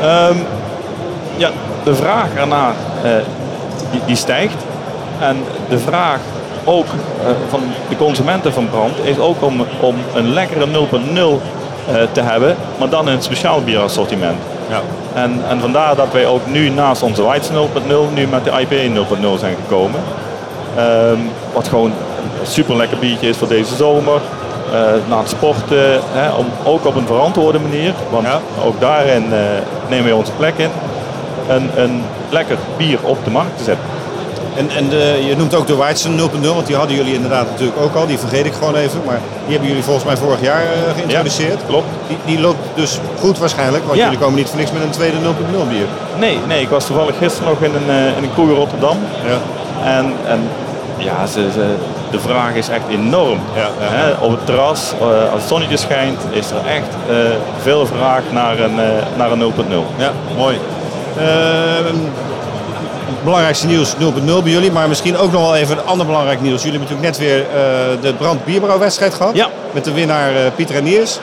Ehm, 0.00 0.36
ja, 1.36 1.50
de 1.88 1.94
vraag 1.94 2.34
ernaar 2.34 2.74
eh, 3.02 3.10
die, 3.90 4.00
die 4.06 4.16
stijgt. 4.16 4.56
En 5.20 5.36
de 5.68 5.78
vraag 5.78 6.18
ook 6.64 6.86
eh, 6.86 7.26
van 7.48 7.60
de 7.88 7.96
consumenten 7.96 8.52
van 8.52 8.68
brand 8.70 8.94
is 9.02 9.18
ook 9.18 9.42
om, 9.42 9.64
om 9.80 9.94
een 10.14 10.32
lekkere 10.32 10.66
0.0 10.66 10.70
eh, 10.74 11.94
te 12.12 12.20
hebben, 12.20 12.56
maar 12.78 12.88
dan 12.88 13.08
in 13.08 13.14
een 13.14 13.22
speciaal 13.22 13.62
bierassortiment. 13.62 14.38
Ja. 14.68 14.80
En, 15.14 15.42
en 15.48 15.60
vandaar 15.60 15.96
dat 15.96 16.12
wij 16.12 16.26
ook 16.26 16.46
nu 16.46 16.68
naast 16.68 17.02
onze 17.02 17.22
Whites 17.22 17.48
0.0 17.48 17.54
nu 18.14 18.26
met 18.26 18.44
de 18.44 18.50
IPA 18.50 19.00
0.0 19.34 19.38
zijn 19.38 19.56
gekomen. 19.62 20.00
Ehm, 20.76 21.18
wat 21.52 21.68
gewoon 21.68 21.92
een 22.40 22.46
super 22.46 22.76
lekker 22.76 22.98
biertje 22.98 23.28
is 23.28 23.36
voor 23.36 23.48
deze 23.48 23.74
zomer. 23.76 24.20
na 25.08 25.18
het 25.18 25.28
sporten, 25.28 26.00
hè, 26.12 26.30
om, 26.30 26.46
ook 26.64 26.86
op 26.86 26.94
een 26.96 27.06
verantwoorde 27.06 27.58
manier. 27.58 27.92
Want 28.10 28.26
Ja. 28.26 28.40
ook 28.64 28.80
daarin 28.80 29.24
nemen 29.88 30.08
we 30.08 30.16
onze 30.16 30.32
plek 30.32 30.54
in. 30.56 30.70
Een, 31.48 31.70
een 31.76 32.02
lekker 32.30 32.56
bier 32.76 32.98
op 33.02 33.24
de 33.24 33.30
markt 33.30 33.56
te 33.58 33.64
zetten. 33.64 33.84
En, 34.56 34.70
en 34.76 34.88
de, 34.88 35.24
je 35.28 35.36
noemt 35.36 35.54
ook 35.54 35.66
de 35.66 35.76
Weizen 35.76 36.18
0.0, 36.18 36.24
want 36.40 36.66
die 36.66 36.76
hadden 36.76 36.96
jullie 36.96 37.14
inderdaad 37.14 37.46
natuurlijk 37.50 37.78
ook 37.80 37.94
al. 37.94 38.06
Die 38.06 38.18
vergeet 38.18 38.46
ik 38.46 38.52
gewoon 38.52 38.74
even. 38.74 39.00
Maar 39.06 39.18
die 39.42 39.50
hebben 39.50 39.68
jullie 39.68 39.82
volgens 39.84 40.04
mij 40.04 40.16
vorig 40.16 40.40
jaar 40.40 40.62
eh, 40.62 40.94
geïntroduceerd. 40.94 41.58
klopt. 41.66 41.86
Die, 42.08 42.16
die 42.24 42.40
loopt 42.40 42.58
dus 42.74 42.98
goed 43.20 43.38
waarschijnlijk, 43.38 43.84
want 43.84 43.96
Ja. 43.98 44.04
jullie 44.04 44.18
komen 44.18 44.34
niet 44.34 44.48
voor 44.48 44.58
niks 44.58 44.72
met 44.72 44.82
een 44.82 44.90
tweede 44.90 45.16
0.0 45.16 45.68
bier. 45.68 45.86
Nee, 46.18 46.38
nee, 46.46 46.60
ik 46.60 46.68
was 46.68 46.86
toevallig 46.86 47.16
gisteren 47.18 47.48
nog 47.48 47.60
in 47.62 47.74
een, 47.74 47.90
eh, 47.90 48.16
in 48.16 48.22
een 48.22 48.32
kroeg 48.32 48.48
in 48.48 48.54
Rotterdam. 48.54 48.96
Ja. 49.26 49.38
En, 49.90 50.12
en 50.26 50.40
ja, 50.96 51.26
ze, 51.26 51.48
ze, 51.52 51.74
de 52.10 52.20
vraag 52.20 52.54
is 52.54 52.68
echt 52.68 52.84
enorm. 52.90 53.38
Ja, 53.54 53.68
op 54.20 54.30
het 54.30 54.46
terras, 54.46 54.92
eh, 55.00 55.06
als 55.32 55.40
het 55.40 55.48
zonnetje 55.48 55.76
schijnt, 55.76 56.20
is 56.30 56.50
er 56.50 56.66
echt 56.66 57.18
veel 57.62 57.86
vraag 57.86 58.22
naar 58.32 58.58
een, 58.60 58.74
naar 59.16 59.30
een 59.32 59.38
0.0. 59.38 59.84
Ja, 59.96 60.10
mooi. 60.36 60.58
Ehm, 61.18 61.96
belangrijkste 63.24 63.66
nieuws 63.66 63.94
0.0 63.94 64.42
bij 64.42 64.52
jullie, 64.52 64.72
maar 64.72 64.88
misschien 64.88 65.16
ook 65.16 65.32
nog 65.32 65.40
wel 65.40 65.56
even 65.56 65.78
een 65.78 65.84
ander 65.84 66.06
belangrijk 66.06 66.40
nieuws. 66.40 66.62
Jullie 66.62 66.78
hebben 66.78 66.96
natuurlijk 66.96 67.18
net 67.18 67.28
weer 67.28 67.40
eh, 67.40 68.02
de 68.02 68.14
Brand 68.14 68.44
Bierbrouwwedstrijd 68.44 69.14
gehad. 69.14 69.36
Ja. 69.36 69.48
Met 69.72 69.84
de 69.84 69.92
winnaar 69.92 70.36
eh, 70.36 70.52
Pieter 70.56 70.74
Reniers. 70.74 71.18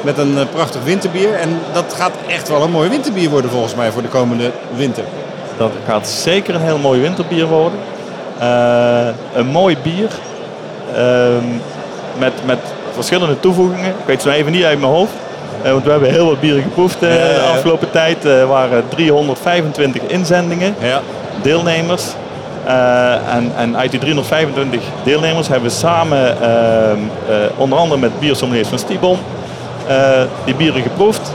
Met 0.00 0.18
een 0.18 0.38
eh, 0.38 0.44
prachtig 0.54 0.82
winterbier. 0.84 1.34
En 1.34 1.58
dat 1.72 1.94
gaat 1.94 2.12
echt 2.28 2.48
wel 2.48 2.62
een 2.62 2.70
mooi 2.70 2.88
winterbier 2.88 3.30
worden 3.30 3.50
volgens 3.50 3.74
mij 3.74 3.90
voor 3.90 4.02
de 4.02 4.08
komende 4.08 4.50
winter. 4.76 5.04
Dat 5.56 5.72
gaat 5.86 6.08
zeker 6.08 6.54
een 6.54 6.60
heel 6.60 6.78
mooi 6.78 7.00
winterbier 7.00 7.46
worden. 7.46 7.78
Een 9.34 9.46
mooi 9.46 9.76
bier. 9.82 10.10
Ehm, 10.94 11.44
met, 12.18 12.32
met 12.44 12.58
verschillende 12.94 13.40
toevoegingen. 13.40 13.90
Ik 13.90 14.06
weet 14.06 14.22
ze 14.22 14.32
even 14.32 14.52
niet 14.52 14.64
uit 14.64 14.80
mijn 14.80 14.92
hoofd. 14.92 15.12
Eh, 15.66 15.72
want 15.72 15.84
we 15.84 15.90
hebben 15.90 16.10
heel 16.10 16.26
wat 16.26 16.40
bieren 16.40 16.62
geproefd 16.62 17.02
eh, 17.02 17.10
de 17.10 17.48
afgelopen 17.52 17.90
tijd. 17.90 18.24
Er 18.24 18.46
waren 18.46 18.84
325 18.88 20.02
inzendingen, 20.02 20.74
Ja. 20.80 21.00
deelnemers. 21.42 22.04
Eh, 22.64 23.34
en, 23.34 23.52
en 23.56 23.76
uit 23.76 23.90
die 23.90 24.00
325 24.00 24.80
deelnemers 25.04 25.48
hebben 25.48 25.68
we 25.68 25.74
samen, 25.76 26.42
ehm, 26.42 26.98
eh, 27.28 27.34
onder 27.56 27.78
andere 27.78 28.00
met 28.00 28.20
biersommeliers 28.20 28.68
van 28.68 29.18
eh, 29.86 29.96
die 30.44 30.54
bieren 30.54 30.82
geproefd. 30.82 31.32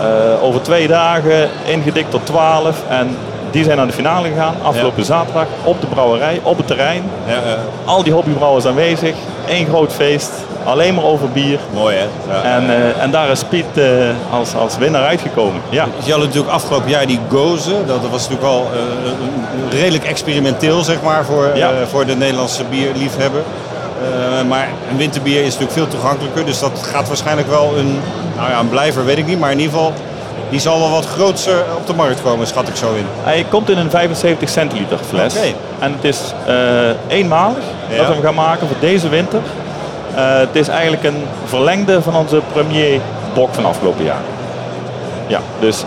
Eh, 0.00 0.42
over 0.42 0.62
twee 0.62 0.88
dagen 0.88 1.48
ingedikt 1.66 2.10
tot 2.10 2.26
12. 2.26 2.76
En 2.88 3.16
die 3.50 3.64
zijn 3.64 3.76
naar 3.76 3.86
de 3.86 3.92
finale 3.92 4.28
gegaan. 4.28 4.54
Afgelopen 4.62 5.04
zaterdag 5.04 5.46
op 5.64 5.80
de 5.80 5.86
brouwerij, 5.86 6.40
op 6.42 6.56
het 6.56 6.66
terrein. 6.66 7.02
Ja, 7.26 7.34
eh, 7.34 7.40
Al 7.84 8.02
die 8.02 8.12
hobbybrouwers 8.12 8.66
aanwezig. 8.66 9.14
Eén 9.48 9.66
groot 9.66 9.92
feest. 9.92 10.30
Alleen 10.68 10.94
maar 10.94 11.04
over 11.04 11.28
bier. 11.28 11.58
mooi 11.74 11.96
hè. 11.96 12.06
Ja. 12.32 12.42
En, 12.42 12.70
eh, 12.70 13.02
en 13.02 13.10
daar 13.10 13.28
is 13.28 13.44
Piet 13.44 13.64
eh, 13.74 13.84
als, 14.30 14.54
als 14.54 14.78
winnaar 14.78 15.04
uitgekomen. 15.04 15.60
Ja. 15.68 15.86
Je 16.04 16.12
had 16.12 16.20
natuurlijk 16.20 16.52
afgelopen 16.52 16.90
jaar 16.90 17.06
die 17.06 17.20
Gozen. 17.30 17.86
Dat 17.86 18.00
was 18.10 18.28
natuurlijk 18.28 18.42
al 18.54 18.66
eh, 18.72 19.78
redelijk 19.80 20.04
experimenteel 20.04 20.82
zeg 20.82 21.02
maar, 21.02 21.24
voor, 21.24 21.50
Ja. 21.54 21.70
voor 21.90 22.06
de 22.06 22.16
Nederlandse 22.16 22.64
bierliefhebber. 22.64 23.42
Maar 24.48 24.68
een 24.90 24.96
winterbier 24.96 25.38
is 25.40 25.44
natuurlijk 25.44 25.72
veel 25.72 25.88
toegankelijker. 25.88 26.44
Dus 26.44 26.58
dat 26.58 26.88
gaat 26.92 27.06
waarschijnlijk 27.08 27.48
wel 27.48 27.72
een, 27.78 28.00
nou 28.36 28.50
ja, 28.50 28.58
een 28.58 28.68
blijver, 28.68 29.04
weet 29.04 29.18
ik 29.18 29.26
niet. 29.26 29.38
Maar 29.38 29.50
in 29.50 29.58
ieder 29.60 29.74
geval, 29.74 29.92
die 30.50 30.60
zal 30.60 30.78
wel 30.78 30.90
wat 30.90 31.06
groter 31.06 31.64
op 31.76 31.86
de 31.86 31.94
markt 31.94 32.22
komen, 32.22 32.46
schat 32.46 32.68
ik 32.68 32.76
zo 32.76 32.94
in. 32.94 33.06
Hij 33.22 33.46
komt 33.50 33.70
in 33.70 33.78
een 33.78 33.90
75 33.90 34.48
centiliter 34.48 34.98
fles. 35.08 35.36
Oké. 35.36 35.46
En 35.78 35.92
het 35.92 36.04
is 36.04 36.20
eenmalig 37.08 37.64
Ja. 37.88 37.96
dat 37.96 38.06
we 38.06 38.12
hem 38.12 38.22
gaan 38.22 38.34
maken 38.34 38.66
voor 38.66 38.76
deze 38.80 39.08
winter. 39.08 39.40
Eh, 40.18 40.38
het 40.38 40.48
is 40.56 40.68
eigenlijk 40.68 41.04
een 41.04 41.24
verlengde 41.44 42.02
van 42.02 42.16
onze 42.16 42.40
premier 42.52 43.00
bok 43.34 43.54
van 43.54 43.64
afgelopen 43.64 44.04
jaar. 44.04 44.20
Ja, 45.26 45.40
dus 45.60 45.84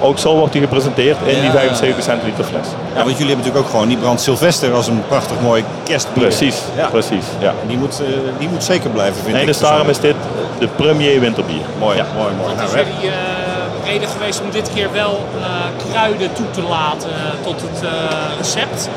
ook 0.00 0.18
zo 0.18 0.34
wordt 0.36 0.52
hij 0.52 0.62
gepresenteerd 0.62 1.16
in 1.24 1.34
die 1.34 1.42
Ja. 1.42 1.50
75 1.50 2.04
centiliter 2.04 2.44
fles. 2.44 2.66
Ja, 2.94 3.04
want 3.04 3.18
jullie 3.18 3.26
hebben 3.26 3.36
natuurlijk 3.36 3.64
ook 3.64 3.70
gewoon 3.70 3.88
die 3.88 3.96
Brand 3.96 4.20
Sylvester 4.20 4.72
als 4.74 4.86
een 4.86 5.02
prachtig 5.08 5.36
mooi 5.42 5.64
kerstbier. 5.82 6.22
Precies, 6.22 6.56
Ja. 6.76 6.86
precies. 6.86 7.24
Ja. 7.38 7.52
Die 7.66 7.78
moet, 7.78 8.00
eh, 8.00 8.06
die 8.38 8.48
moet 8.48 8.64
zeker 8.64 8.90
blijven, 8.90 9.14
vind 9.22 9.32
Nee, 9.32 9.40
ik. 9.40 9.46
dus 9.46 9.58
daarom 9.58 9.88
is 9.88 10.00
dit 10.00 10.14
de 10.58 10.66
premier 10.76 11.20
winterbier. 11.20 11.62
Mooi, 11.78 11.96
Ja. 11.96 12.06
mooi, 12.16 12.32
mooi. 12.34 12.48
Wat 12.48 12.56
Nou, 12.56 12.68
is 12.68 12.74
hè. 12.74 12.80
jullie 12.80 13.08
eh, 13.10 13.90
reden 13.92 14.08
geweest 14.08 14.40
om 14.40 14.50
dit 14.50 14.70
keer 14.74 14.88
wel 14.92 15.24
eh, 15.40 15.46
kruiden 15.92 16.32
toe 16.32 16.50
te 16.50 16.62
laten 16.62 17.10
tot 17.42 17.60
het 17.60 17.82
eh, 17.84 17.90
recept? 18.38 18.88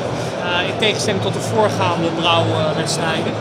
Eh, 0.44 0.68
in 0.68 0.76
tegenstelling 0.78 1.22
tot 1.22 1.32
de 1.32 1.40
voorgaande 1.40 2.08
brouwwedstrijden. 2.20 3.32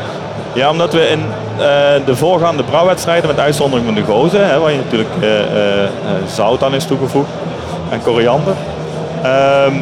Ja, 0.53 0.69
omdat 0.69 0.93
we 0.93 1.09
in 1.09 1.19
eh, 1.57 2.05
de 2.05 2.15
voorgaande 2.15 2.63
brouwwedstrijden, 2.63 3.27
met 3.27 3.39
uitzondering 3.39 3.85
van 3.85 3.95
de 3.95 4.03
gozen, 4.03 4.49
hè, 4.49 4.59
waar 4.59 4.71
je 4.71 4.77
natuurlijk 4.77 5.09
eh, 5.21 5.39
eh, 5.39 5.89
zout 6.27 6.63
aan 6.63 6.75
is 6.75 6.85
toegevoegd 6.85 7.29
en 7.89 8.01
koriander, 8.01 8.53
ehm, 9.23 9.73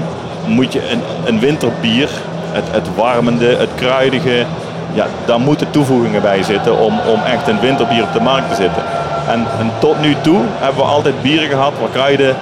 moet 0.45 0.73
je 0.73 0.91
een, 0.91 1.01
een 1.25 1.39
winterbier, 1.39 2.09
het, 2.51 2.63
het 2.71 2.87
warmende, 2.95 3.45
het 3.45 3.69
kruidige, 3.75 4.45
ja, 4.93 5.05
daar 5.25 5.39
moeten 5.39 5.71
toevoegingen 5.71 6.21
bij 6.21 6.43
zitten 6.43 6.79
om, 6.79 6.99
om 7.07 7.19
echt 7.23 7.47
een 7.47 7.59
winterbier 7.59 8.03
op 8.03 8.13
de 8.13 8.21
markt 8.21 8.49
te 8.49 8.55
zetten. 8.55 8.83
En, 9.27 9.45
en 9.59 9.71
tot 9.79 10.01
nu 10.01 10.15
toe 10.21 10.39
hebben 10.59 10.83
we 10.83 10.89
altijd 10.89 11.21
bieren 11.21 11.49
gehad 11.49 11.73
waar 11.79 11.89
kruiden 11.89 12.35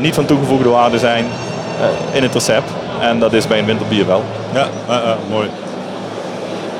niet 0.00 0.14
van 0.14 0.24
toegevoegde 0.24 0.68
waarde 0.68 0.98
zijn 0.98 1.24
in 2.12 2.22
het 2.22 2.34
recept. 2.34 2.70
En 3.00 3.18
dat 3.18 3.32
is 3.32 3.46
bij 3.46 3.58
een 3.58 3.64
winterbier 3.64 4.06
wel. 4.06 4.22
Ja, 4.52 4.66
mooi. 5.30 5.48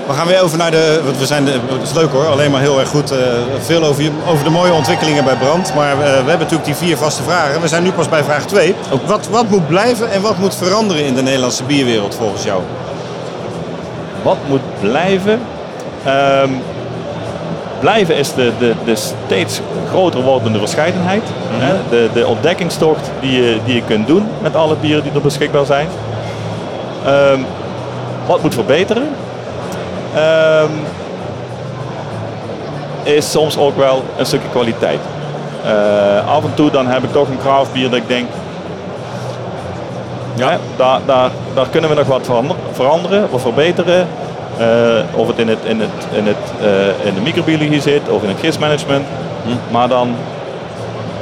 We 0.06 0.12
gaan 0.12 0.26
weer 0.26 0.42
over 0.42 0.58
naar 0.58 0.70
de. 0.70 1.00
Want 1.04 1.18
we 1.18 1.26
zijn 1.26 1.44
de, 1.44 1.50
het 1.50 1.82
is 1.82 1.92
leuk 1.92 2.10
hoor, 2.10 2.26
alleen 2.26 2.50
maar 2.50 2.60
heel 2.60 2.80
erg 2.80 2.88
goed. 2.88 3.10
eh, 3.10 3.18
veel 3.58 3.84
over, 3.84 4.10
over 4.28 4.44
de 4.44 4.50
mooie 4.50 4.72
ontwikkelingen 4.72 5.24
bij 5.24 5.34
Brand. 5.36 5.74
Maar 5.74 5.92
eh, 5.92 5.98
we 5.98 6.04
hebben 6.04 6.38
natuurlijk 6.38 6.64
die 6.64 6.74
vier 6.74 6.96
vaste 6.96 7.22
vragen. 7.22 7.60
We 7.60 7.68
zijn 7.68 7.82
nu 7.82 7.92
pas 7.92 8.08
bij 8.08 8.24
vraag 8.24 8.46
2. 8.46 8.74
Wat, 9.06 9.28
wat 9.28 9.48
moet 9.48 9.68
blijven 9.68 10.10
en 10.10 10.22
wat 10.22 10.38
moet 10.38 10.54
veranderen 10.54 11.04
in 11.04 11.14
de 11.14 11.22
Nederlandse 11.22 11.64
bierwereld 11.64 12.14
volgens 12.14 12.42
jou? 12.44 12.62
Wat 14.22 14.36
moet 14.48 14.80
blijven? 14.80 15.40
Ehm, 16.04 16.50
blijven 17.80 18.16
is 18.16 18.34
de, 18.34 18.52
de, 18.58 18.74
de 18.84 18.96
steeds 18.96 19.60
groter 19.88 20.22
wordende 20.22 20.58
verscheidenheid. 20.58 21.22
Hè? 21.50 21.74
De, 21.90 22.08
de 22.12 22.26
ontdekkingstocht 22.26 23.10
die 23.20 23.42
je, 23.42 23.58
die 23.64 23.74
je 23.74 23.82
kunt 23.82 24.06
doen 24.06 24.26
met 24.42 24.56
alle 24.56 24.76
bieren 24.80 25.02
die 25.02 25.12
er 25.12 25.20
beschikbaar 25.20 25.66
zijn. 25.66 25.88
Ehm, 27.04 27.40
wat 28.26 28.42
moet 28.42 28.54
verbeteren? 28.54 29.08
Ehm, 30.16 30.70
is 33.02 33.30
soms 33.30 33.58
ook 33.58 33.76
wel 33.76 34.04
een 34.16 34.26
stukje 34.26 34.48
kwaliteit. 34.48 35.00
Eh, 35.64 36.28
af 36.28 36.44
en 36.44 36.54
toe 36.54 36.70
dan 36.70 36.86
heb 36.86 37.02
ik 37.02 37.12
toch 37.12 37.28
een 37.28 37.38
craft 37.38 37.72
bier 37.72 37.90
dat 37.90 37.98
ik 37.98 38.08
denk, 38.08 38.28
ja. 40.34 40.58
daar, 40.76 41.00
daar, 41.06 41.30
daar 41.54 41.66
kunnen 41.70 41.90
we 41.90 41.96
nog 41.96 42.06
wat 42.06 42.24
verander- 42.24 42.56
veranderen 42.72 43.28
of 43.30 43.42
verbeteren. 43.42 44.08
Eh, 44.58 44.66
of 45.12 45.26
het 45.26 45.38
in, 45.38 45.48
het, 45.48 45.58
in, 45.64 45.80
het, 45.80 46.06
in, 46.12 46.26
het, 46.26 46.36
eh, 46.60 47.06
in 47.06 47.14
de 47.14 47.20
microbiologie 47.20 47.80
zit 47.80 48.08
of 48.08 48.22
in 48.22 48.28
het 48.28 48.38
gistmanagement. 48.40 49.06
Maar 49.70 49.88
dan 49.88 50.14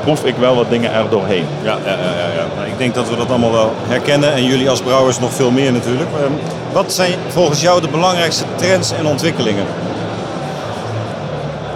proef 0.02 0.24
ik 0.24 0.34
wel 0.36 0.54
wat 0.54 0.70
dingen 0.70 0.92
er 0.92 1.04
doorheen. 1.10 1.46
Ja, 1.62 1.76
ja, 1.84 1.90
ja, 1.90 1.96
ja, 1.96 2.34
ja. 2.36 2.46
Nou, 2.56 2.66
ik 2.66 2.78
denk 2.78 2.94
dat 2.94 3.08
we 3.08 3.16
dat 3.16 3.28
allemaal 3.30 3.52
wel 3.52 3.72
herkennen. 3.88 4.32
En 4.32 4.44
jullie 4.44 4.70
als 4.70 4.80
brouwers 4.80 5.18
nog 5.18 5.32
veel 5.32 5.50
meer 5.50 5.72
natuurlijk. 5.72 6.08
Wat 6.74 6.92
zijn 6.92 7.12
volgens 7.28 7.60
jou 7.60 7.80
de 7.80 7.88
belangrijkste 7.88 8.44
trends 8.54 8.92
en 8.92 9.06
ontwikkelingen? 9.06 9.64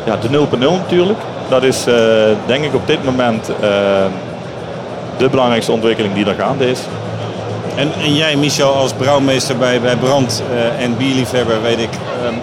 Ja, 0.04 0.16
de 0.16 0.28
0.0 0.28 0.58
natuurlijk. 0.58 1.18
Dat 1.48 1.62
is 1.62 1.86
eh, 1.86 1.94
denk 2.46 2.64
ik 2.64 2.74
op 2.74 2.86
dit 2.86 3.04
moment 3.04 3.48
eh, 3.48 3.58
de 5.16 5.28
belangrijkste 5.30 5.72
ontwikkeling 5.72 6.14
die 6.14 6.26
er 6.26 6.34
gaande 6.34 6.70
is. 6.70 6.80
En, 7.74 7.92
en 8.02 8.14
jij, 8.14 8.36
Michel, 8.36 8.74
als 8.74 8.92
brouwmeester 8.92 9.56
bij, 9.56 9.80
bij 9.80 9.96
Brand 9.96 10.42
eh, 10.52 10.84
en 10.84 10.96
bierliefhebber, 10.96 11.62
weet 11.62 11.78
ik. 11.78 11.90
ehm, 12.24 12.34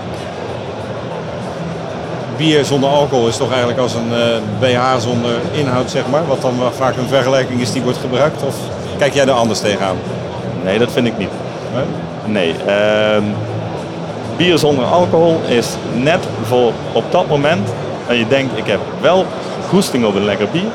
bier 2.38 2.65
zonder 2.65 2.89
alcohol 2.89 3.28
is 3.28 3.38
toch 3.38 3.50
eigenlijk 3.50 3.80
als 3.80 3.94
een 3.94 4.12
BH 4.60 4.98
zonder 5.00 5.32
inhoud, 5.52 5.91
zeg 5.91 6.04
maar. 6.12 6.28
Wat 6.28 6.41
dan 6.41 6.54
vaak 6.76 6.98
een 6.98 7.08
vergelijking 7.08 7.62
is 7.62 7.72
die 7.72 7.82
wordt 7.82 7.98
gebruikt. 7.98 8.44
Of 8.44 8.56
kijk 8.98 9.13
jij 9.13 9.26
er 9.26 9.32
anders 9.32 9.60
tegenaan? 9.60 9.98
Nee, 10.63 10.80
dat 10.80 10.91
vind 10.91 11.08
ik 11.08 11.18
niet. 11.18 11.30
Nee? 11.74 11.84
Nee. 12.25 12.55
ehm, 12.65 13.23
bier 14.38 14.57
zonder 14.57 14.85
alcohol 14.85 15.41
is 15.47 15.67
net 15.93 16.27
voor 16.43 16.71
op 16.91 17.11
dat 17.11 17.27
moment 17.27 17.69
dat 18.07 18.17
je 18.17 18.27
denkt, 18.27 18.57
ik 18.57 18.65
heb 18.67 18.79
wel 19.01 19.25
goesting 19.69 20.05
op 20.05 20.15
een 20.15 20.25
lekker 20.25 20.47
bier. 20.51 20.69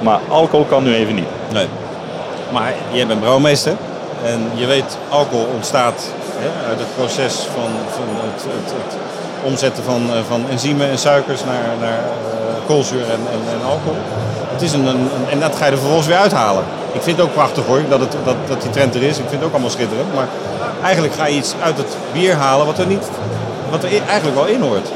Maar 0.00 0.18
alcohol 0.28 0.64
kan 0.64 0.82
nu 0.82 0.94
even 0.94 1.14
niet. 1.14 1.28
Nee. 1.52 1.66
Maar 2.52 2.72
jij 2.92 3.06
bent 3.06 3.20
brouwmeester 3.20 3.72
en 4.24 4.50
je 4.54 4.66
weet, 4.66 4.98
alcohol 5.08 5.46
ontstaat 5.54 6.12
hè, 6.38 6.68
uit 6.68 6.78
het 6.78 6.96
proces 6.96 7.34
van, 7.34 7.70
van 7.88 8.06
het, 8.08 8.42
het, 8.42 8.72
het 8.72 8.96
omzetten 9.44 9.84
van, 9.84 10.02
eh, 10.10 10.18
van 10.28 10.44
enzymen 10.50 10.88
en 10.88 10.98
suikers 10.98 11.44
naar, 11.44 11.64
naar 11.80 11.98
eh, 11.98 12.66
koolzuur 12.66 13.02
en, 13.02 13.20
en, 13.32 13.40
en 13.54 13.66
alcohol. 13.66 14.02
Het 14.54 14.62
is 14.62 14.72
een, 14.72 14.86
een, 14.86 15.08
en 15.30 15.40
dat 15.40 15.56
ga 15.56 15.64
je 15.64 15.70
er 15.70 15.76
vervolgens 15.78 16.06
weer 16.06 16.16
uithalen. 16.16 16.64
Ik 16.92 17.02
vind 17.02 17.16
het 17.16 17.26
ook 17.26 17.32
prachtig 17.32 17.64
hoor, 17.66 17.80
dat, 17.88 18.00
het, 18.00 18.16
dat, 18.24 18.34
dat 18.48 18.62
die 18.62 18.70
trend 18.70 18.94
er 18.94 19.02
is. 19.02 19.18
Ik 19.18 19.24
vind 19.28 19.30
het 19.30 19.44
ook 19.44 19.52
allemaal 19.52 19.70
schitterend. 19.70 20.14
Maar 20.14 20.26
eigenlijk 20.82 21.14
ga 21.14 21.26
je 21.26 21.36
iets 21.36 21.54
uit 21.62 21.76
het 21.76 21.96
bier 22.12 22.34
halen 22.34 22.66
wat 22.66 22.78
er, 22.78 22.86
niet, 22.86 23.10
wat 23.70 23.82
er 23.84 23.90
eigenlijk 24.08 24.36
wel 24.36 24.46
in 24.46 24.60
hoort. 24.60 24.88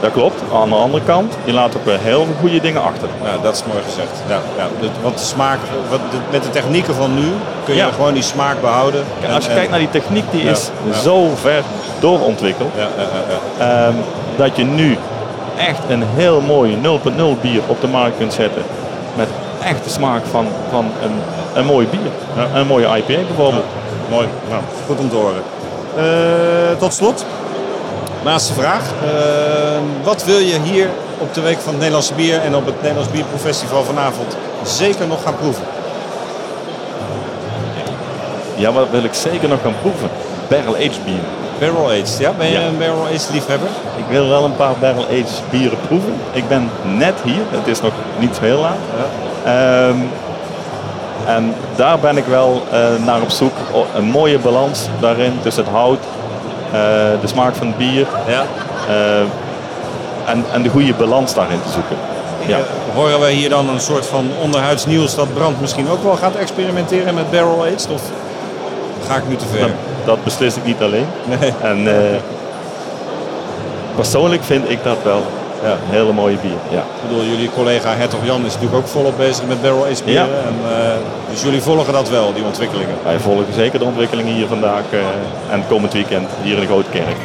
Dat 0.00 0.12
klopt. 0.12 0.42
Aan 0.54 0.68
de 0.68 0.74
andere 0.74 1.04
kant, 1.04 1.34
je 1.44 1.52
laat 1.52 1.76
ook 1.76 1.84
weer 1.84 1.98
heel 2.00 2.24
veel 2.24 2.34
goede 2.40 2.60
dingen 2.60 2.82
achter. 2.82 3.08
Ja, 3.24 3.42
dat 3.42 3.54
is 3.54 3.62
mooi 3.64 3.82
gezegd. 3.88 4.10
Ja, 4.28 4.38
ja. 4.56 4.88
Want 5.02 5.18
de 5.18 5.24
smaak, 5.24 5.58
wat, 5.90 6.00
met 6.30 6.42
de 6.42 6.50
technieken 6.50 6.94
van 6.94 7.14
nu 7.14 7.26
kun 7.64 7.74
je 7.74 7.80
Ja. 7.80 7.88
gewoon 7.94 8.14
die 8.14 8.22
smaak 8.22 8.60
behouden. 8.60 9.04
En 9.26 9.34
als 9.34 9.44
je 9.44 9.50
en- 9.50 9.56
kijkt 9.56 9.70
naar 9.70 9.78
die 9.78 9.90
techniek, 9.90 10.24
die 10.30 10.44
Ja, 10.44 10.50
is 10.50 10.70
zo 11.02 11.30
ver 11.40 11.62
doorontwikkeld. 12.00 12.70
Ja, 12.76 12.82
ja, 12.96 13.02
ja, 13.02 13.34
ja. 13.66 13.86
ehm, 13.86 13.94
dat 14.36 14.56
je 14.56 14.64
nu 14.64 14.98
echt 15.58 15.80
een 15.88 16.02
heel 16.02 16.40
mooi 16.40 16.78
0.0 16.82 17.40
bier 17.40 17.60
op 17.66 17.80
de 17.80 17.86
markt 17.86 18.16
kunt 18.16 18.32
zetten. 18.32 18.62
Met 19.16 19.28
echt 19.62 19.84
de 19.84 19.90
smaak 19.90 20.22
van, 20.30 20.46
van 20.70 20.84
een, 21.02 21.12
een 21.54 21.66
mooi 21.66 21.86
bier. 21.86 22.44
Een 22.54 22.66
mooie 22.66 22.86
IPA 22.86 23.22
bijvoorbeeld. 23.26 23.64
Mooi, 24.10 24.28
nou, 24.48 24.62
goed 24.86 24.98
om 24.98 25.08
te 25.08 25.16
horen. 25.16 25.42
Eh, 25.96 26.78
tot 26.78 26.94
slot, 26.94 27.24
laatste 28.22 28.52
vraag. 28.52 28.82
Eh, 28.82 29.78
wat 30.02 30.24
wil 30.24 30.38
je 30.38 30.58
hier 30.60 30.88
op 31.18 31.34
de 31.34 31.40
Week 31.40 31.58
van 31.58 31.68
het 31.68 31.78
Nederlandse 31.78 32.14
Bier 32.14 32.40
en 32.40 32.56
op 32.56 32.66
het 32.66 32.82
Nederlands 32.82 33.10
Bierproeffestival 33.10 33.84
vanavond 33.84 34.36
zeker 34.62 35.06
nog 35.06 35.22
gaan 35.22 35.36
proeven? 35.36 35.64
Ja, 38.54 38.72
wat 38.72 38.90
wil 38.90 39.04
ik 39.04 39.14
zeker 39.14 39.48
nog 39.48 39.60
gaan 39.62 39.74
proeven? 39.80 40.08
Barrel 40.48 40.74
aged 40.74 41.04
bier. 41.04 41.47
Barrel 41.58 41.86
aged, 41.90 42.16
ja? 42.18 42.32
Ben 42.38 42.46
je 42.46 42.52
Ja. 42.52 42.66
een 42.66 42.78
barrel 42.78 43.02
aged 43.04 43.28
liefhebber? 43.32 43.68
Ik 43.96 44.04
wil 44.08 44.28
wel 44.28 44.44
een 44.44 44.56
paar 44.56 44.74
barrel 44.80 45.04
aged 45.04 45.42
bieren 45.50 45.78
proeven. 45.86 46.14
Ik 46.32 46.48
ben 46.48 46.70
net 46.96 47.14
hier, 47.24 47.42
het 47.50 47.66
is 47.66 47.80
nog 47.80 47.92
niet 48.18 48.38
heel 48.40 48.60
laat. 48.60 48.76
Ehm, 49.44 49.96
en 51.26 51.54
daar 51.76 51.98
ben 51.98 52.16
ik 52.16 52.24
wel 52.26 52.62
eh, 52.70 52.78
naar 53.04 53.20
op 53.20 53.30
zoek. 53.30 53.52
Een 53.96 54.04
mooie 54.10 54.38
balans 54.38 54.86
daarin 55.00 55.32
tussen 55.42 55.64
het 55.64 55.72
hout, 55.72 55.98
eh, 56.72 56.80
de 57.20 57.26
smaak 57.26 57.54
van 57.54 57.66
het 57.66 57.76
bier 57.76 58.06
Ja. 58.26 58.42
eh, 58.88 59.20
en, 60.26 60.44
en 60.52 60.62
de 60.62 60.68
goede 60.68 60.94
balans 60.94 61.34
daarin 61.34 61.60
te 61.62 61.70
zoeken. 61.72 61.96
Ja. 62.46 62.58
Horen 62.94 63.20
we 63.20 63.30
hier 63.30 63.48
dan 63.48 63.68
een 63.68 63.80
soort 63.80 64.06
van 64.06 64.30
onderhuids 64.42 64.86
nieuws 64.86 65.14
dat 65.14 65.34
Brand 65.34 65.60
misschien 65.60 65.88
ook 65.90 66.02
wel 66.02 66.16
gaat 66.16 66.34
experimenteren 66.34 67.14
met 67.14 67.30
barrel 67.30 67.60
aged? 67.64 67.88
Of 67.92 68.02
ga 69.08 69.16
ik 69.16 69.28
nu 69.28 69.36
te 69.36 69.46
ver? 69.46 69.70
Dat, 70.08 70.24
beslis 70.24 70.56
ik 70.56 70.64
niet 70.64 70.80
alleen. 70.82 71.06
Nee. 71.40 71.52
En 71.62 71.88
eh, 71.88 72.16
persoonlijk 73.94 74.42
vind 74.44 74.70
ik 74.70 74.84
dat 74.84 74.96
wel 75.02 75.22
Ja. 75.62 75.70
een 75.70 75.78
hele 75.90 76.12
mooie 76.12 76.36
bier. 76.36 76.60
Ja. 76.70 76.78
Ik 76.78 77.08
bedoel, 77.08 77.24
jullie 77.24 77.50
collega 77.54 77.94
Hertog 77.94 78.20
Jan 78.24 78.44
is 78.44 78.52
natuurlijk 78.54 78.76
ook 78.76 78.86
volop 78.88 79.16
bezig 79.16 79.44
met 79.46 79.62
barrel 79.62 79.84
aged 79.84 79.98
Ja. 79.98 80.04
bieren. 80.04 80.28
En, 80.28 80.54
eh, 80.70 80.92
dus 81.30 81.42
jullie 81.42 81.60
volgen 81.62 81.92
dat 81.92 82.08
wel, 82.08 82.32
die 82.34 82.44
ontwikkelingen. 82.44 82.94
Wij 83.04 83.18
volgen 83.18 83.44
zeker 83.54 83.78
de 83.78 83.84
ontwikkelingen 83.84 84.34
hier 84.34 84.46
vandaag 84.46 84.82
eh, 84.90 84.98
en 85.54 85.64
komend 85.68 85.92
weekend 85.92 86.28
hier 86.42 86.54
in 86.54 86.60
de 86.60 86.66
Grote 86.66 86.90
Kerk. 86.90 87.16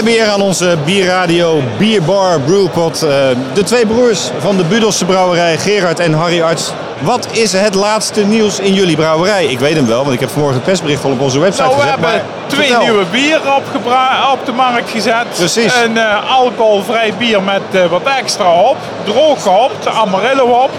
Hebben 0.00 0.18
hier 0.22 0.28
aan 0.32 0.40
onze 0.40 0.76
bierradio 0.84 1.62
Bierbar 1.78 2.40
Brewpot 2.40 3.02
eh, 3.02 3.10
de 3.54 3.62
twee 3.62 3.86
broers 3.86 4.30
van 4.38 4.56
de 4.56 4.64
Budelse 4.64 5.04
brouwerij, 5.04 5.58
Gerard 5.58 5.98
en 5.98 6.12
Harry 6.12 6.42
Arts. 6.42 6.72
Wat 7.00 7.28
is 7.30 7.52
het 7.52 7.74
laatste 7.74 8.24
nieuws 8.26 8.58
in 8.58 8.74
jullie 8.74 8.96
brouwerij? 8.96 9.44
Ik 9.46 9.58
weet 9.58 9.74
hem 9.76 9.86
wel, 9.86 10.02
want 10.02 10.14
ik 10.14 10.20
heb 10.20 10.28
vanmorgen 10.30 10.56
het 10.58 10.66
persbericht 10.66 11.04
al 11.04 11.10
op 11.10 11.20
onze 11.20 11.38
website 11.38 11.62
Nou, 11.62 11.74
we 11.76 11.80
gezet. 11.82 12.00
hebben 12.00 12.10
maar 12.10 12.24
twee 12.46 12.66
vertel. 12.66 12.82
nieuwe 12.84 13.04
bieren 13.10 13.56
opgebra- 13.56 14.32
op 14.32 14.46
de 14.46 14.52
markt 14.52 14.90
gezet. 14.90 15.24
Precies. 15.36 15.74
Een 15.84 15.98
eh, 15.98 16.30
alcoholvrij 16.36 17.12
bier 17.18 17.42
met 17.42 17.62
eh, 17.70 17.86
wat 17.86 18.02
extra 18.18 18.44
hop. 18.44 18.76
Droog 19.04 19.42
gehoopt, 19.42 19.86
Amarillo 19.86 20.46
hop. 20.46 20.70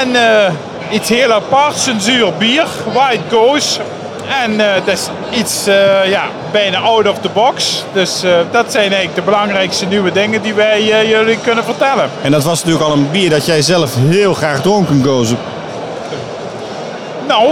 En 0.00 0.16
iets 0.90 1.08
heel 1.08 1.32
aparts, 1.32 1.86
een 1.86 2.00
zuur 2.00 2.32
bier, 2.38 2.66
White 2.92 3.22
Goose. 3.30 3.80
En 4.28 4.60
eh, 4.60 4.74
dat 4.84 4.94
is 4.94 5.08
iets 5.30 5.66
eh, 5.66 6.10
ja, 6.10 6.24
bijna 6.52 6.78
out 6.78 7.08
of 7.08 7.18
the 7.18 7.28
box. 7.28 7.84
Dus 7.92 8.22
eh, 8.22 8.30
dat 8.50 8.72
zijn 8.72 8.84
eigenlijk 8.84 9.14
de 9.14 9.22
belangrijkste 9.22 9.86
nieuwe 9.86 10.12
dingen 10.12 10.42
die 10.42 10.54
wij 10.54 10.84
jullie 11.06 11.38
kunnen 11.38 11.64
vertellen. 11.64 12.10
En 12.22 12.30
dat 12.30 12.44
was 12.44 12.64
natuurlijk 12.64 12.90
al 12.90 12.96
een 12.96 13.10
bier 13.10 13.30
dat 13.30 13.46
jij 13.46 13.62
zelf 13.62 13.94
heel 13.96 14.34
graag 14.34 14.60
dronken, 14.60 15.04
Gozen. 15.04 15.38
Nou, 17.26 17.50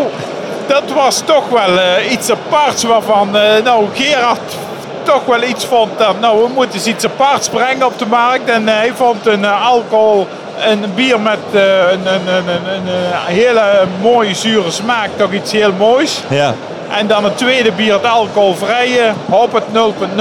dat 0.67 0.83
was 0.95 1.23
toch 1.25 1.49
wel 1.49 1.79
iets 2.11 2.31
aparts 2.31 2.83
waarvan 2.83 3.31
nou, 3.65 3.87
Gerard 3.93 4.57
toch 5.03 5.25
wel 5.25 5.43
iets 5.43 5.65
vond 5.65 5.99
dat 5.99 6.21
nou, 6.21 6.43
we 6.43 6.49
moeten 6.55 6.75
eens 6.75 6.87
iets 6.87 7.05
aparts 7.05 7.49
brengen 7.49 7.87
op 7.87 7.99
de 7.99 8.07
markt. 8.07 8.49
En 8.49 8.69
hij 8.69 8.93
vond 8.95 9.27
een 9.27 9.45
alcohol, 9.45 10.27
een 10.71 10.85
bier 10.95 11.21
met 11.21 11.39
eh, 11.53 11.63
een, 11.93 12.07
een, 12.07 12.29
een, 12.29 12.49
een, 12.49 12.89
eh, 12.89 13.25
hele 13.25 13.63
mooie 14.01 14.35
zure 14.35 14.71
smaak, 14.71 15.09
toch 15.17 15.33
iets 15.33 15.53
heel 15.53 15.73
moois. 15.73 16.23
Ja. 16.29 16.55
En 16.99 17.07
dan 17.07 17.25
het 17.25 17.39
tweede 17.39 17.73
bier, 17.73 17.93
het 17.93 18.07
alcoholvrije, 18.07 19.13
hop 19.31 19.53
het 19.53 19.65
0.0. 19.73 20.21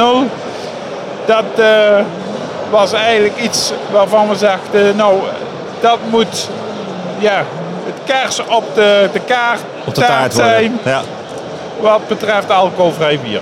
Dat 1.26 1.44
eh, 1.56 2.00
was 2.70 2.94
eigenlijk 2.94 3.38
iets 3.38 3.74
waarvan 3.92 4.30
we 4.30 4.36
zeggen, 4.36 4.96
nou, 4.96 5.20
dat 5.80 5.98
moet 6.10 6.50
ja, 7.20 7.44
het 7.86 8.16
kers 8.16 8.40
op 8.48 8.64
de, 8.76 9.10
de 9.14 9.20
kaart 9.20 9.60
Op 9.86 9.96
de 9.96 10.02
taart 10.02 10.34
worden. 10.34 10.52
zijn 10.54 10.80
Ja. 10.84 11.02
wat 11.80 12.08
betreft 12.08 12.52
alcoholvrij 12.52 13.20
bier. 13.24 13.42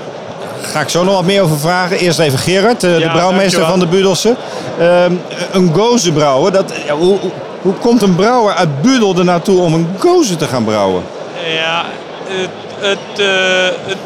Ga 0.61 0.79
ik 0.81 0.89
zo 0.89 1.03
nog 1.03 1.13
wat 1.15 1.23
meer 1.23 1.41
over 1.41 1.59
vragen. 1.59 1.97
Eerst 1.97 2.19
even 2.19 2.39
Gerard, 2.39 2.83
eh, 2.83 2.93
de 2.93 2.99
Ja, 2.99 3.11
brouwmeester 3.11 3.65
van 3.65 3.79
de 3.79 3.87
Budelse. 3.87 4.35
Ehm, 4.79 5.13
een 5.51 5.71
gozen 5.73 6.13
brouwen, 6.13 6.51
dat, 6.53 6.73
hoe, 6.89 7.17
hoe- 7.61 7.73
komt 7.73 8.01
een 8.01 8.15
brouwer 8.15 8.53
uit 8.53 8.81
Budel 8.81 9.15
er 9.17 9.23
naartoe 9.25 9.61
om 9.61 9.73
een 9.73 9.87
gozen 9.97 10.37
te 10.37 10.45
gaan 10.47 10.63
brouwen? 10.63 11.03
Ja, 11.53 11.83
het, 12.27 12.49
het, 12.79 13.19
eh, 13.19 13.63
het, 13.87 13.97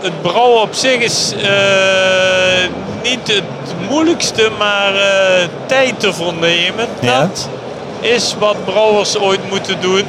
het 0.00 0.22
brouwen 0.22 0.60
op 0.62 0.74
zich 0.74 0.96
is 1.00 1.32
eh, 1.42 1.48
niet 3.02 3.26
het 3.34 3.88
moeilijkste, 3.88 4.50
maar 4.58 4.92
tijd 5.66 6.00
te 6.00 6.12
vernemen. 6.12 6.86
Ja. 7.00 7.20
Dat 7.20 7.48
is 8.00 8.34
wat 8.38 8.64
brouwers 8.64 9.18
ooit 9.18 9.50
moeten 9.50 9.76
doen. 9.80 10.04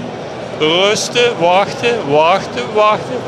Rusten, 0.60 1.32
wachten, 1.40 1.96
wachten, 2.10 2.64
wachten. 2.74 3.20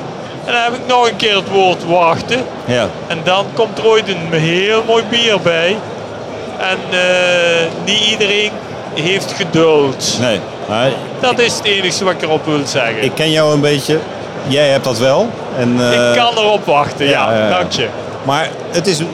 En 0.45 0.53
dan 0.53 0.61
heb 0.61 0.73
ik 0.73 0.87
nog 0.87 1.07
een 1.09 1.15
keer 1.15 1.35
het 1.35 1.49
woord 1.49 1.85
wachten. 1.85 2.39
Ja. 2.65 2.87
En 3.07 3.19
dan 3.23 3.45
komt 3.53 3.77
er 3.77 3.85
ooit 3.87 4.07
een 4.07 4.39
heel 4.39 4.83
mooi 4.87 5.03
bier 5.09 5.39
bij. 5.41 5.77
En 6.59 6.77
eh, 6.99 7.65
niet 7.85 7.99
iedereen 8.11 8.51
heeft 8.93 9.31
geduld. 9.31 10.17
Nee, 10.21 10.39
maar 10.69 10.89
Dat 11.19 11.39
is 11.39 11.53
het 11.55 11.63
enige 11.63 12.03
wat 12.03 12.13
ik 12.13 12.21
erop 12.21 12.45
wil 12.45 12.59
zeggen. 12.65 13.03
ik 13.03 13.11
ken 13.15 13.31
jou 13.31 13.53
een 13.53 13.61
beetje. 13.61 13.99
Jij 14.47 14.69
hebt 14.69 14.83
dat 14.83 14.97
wel. 14.97 15.29
En, 15.57 15.75
eh, 15.91 16.09
Ik 16.09 16.15
kan 16.15 16.37
erop 16.37 16.65
wachten, 16.65 17.05
ja. 17.05 17.31
ja, 17.31 17.37
ja. 17.39 17.49
Dank 17.49 17.71
je. 17.71 17.87
Maar 18.23 18.49
het 18.71 18.87
is 18.87 18.99
eh, 18.99 19.05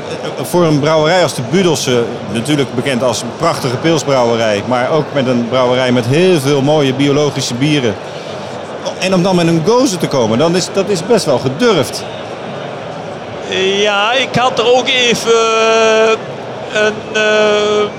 voor 0.42 0.64
een 0.64 0.80
brouwerij 0.80 1.24
als 1.24 1.34
de 1.34 1.42
Budelse, 1.52 2.04
natuurlijk 2.32 2.76
bekend 2.76 3.04
als 3.04 3.22
een 3.22 3.32
prachtige 3.38 3.76
pilsbrouwerij, 3.76 4.64
maar 4.66 4.92
ook 4.92 5.06
met 5.14 5.28
een 5.28 5.48
brouwerij 5.50 5.92
met 5.92 6.06
heel 6.06 6.40
veel 6.40 6.62
mooie 6.62 6.94
biologische 6.94 7.54
bieren. 7.54 7.96
En 9.00 9.14
om 9.14 9.24
dan 9.24 9.36
met 9.36 9.48
een 9.48 9.64
gozer 9.66 9.98
te 9.98 10.08
komen, 10.08 10.38
dan 10.38 10.56
is 10.56 10.68
dat 10.74 10.90
is 10.90 11.06
best 11.06 11.26
wel 11.26 11.40
gedurfd. 11.40 12.04
Ja, 13.82 14.14
ik 14.14 14.36
had 14.36 14.60
er 14.60 14.74
ook 14.74 14.88
even 14.88 15.32
eh, 15.32 16.18
een 16.74 16.94
eh, 17.14 17.90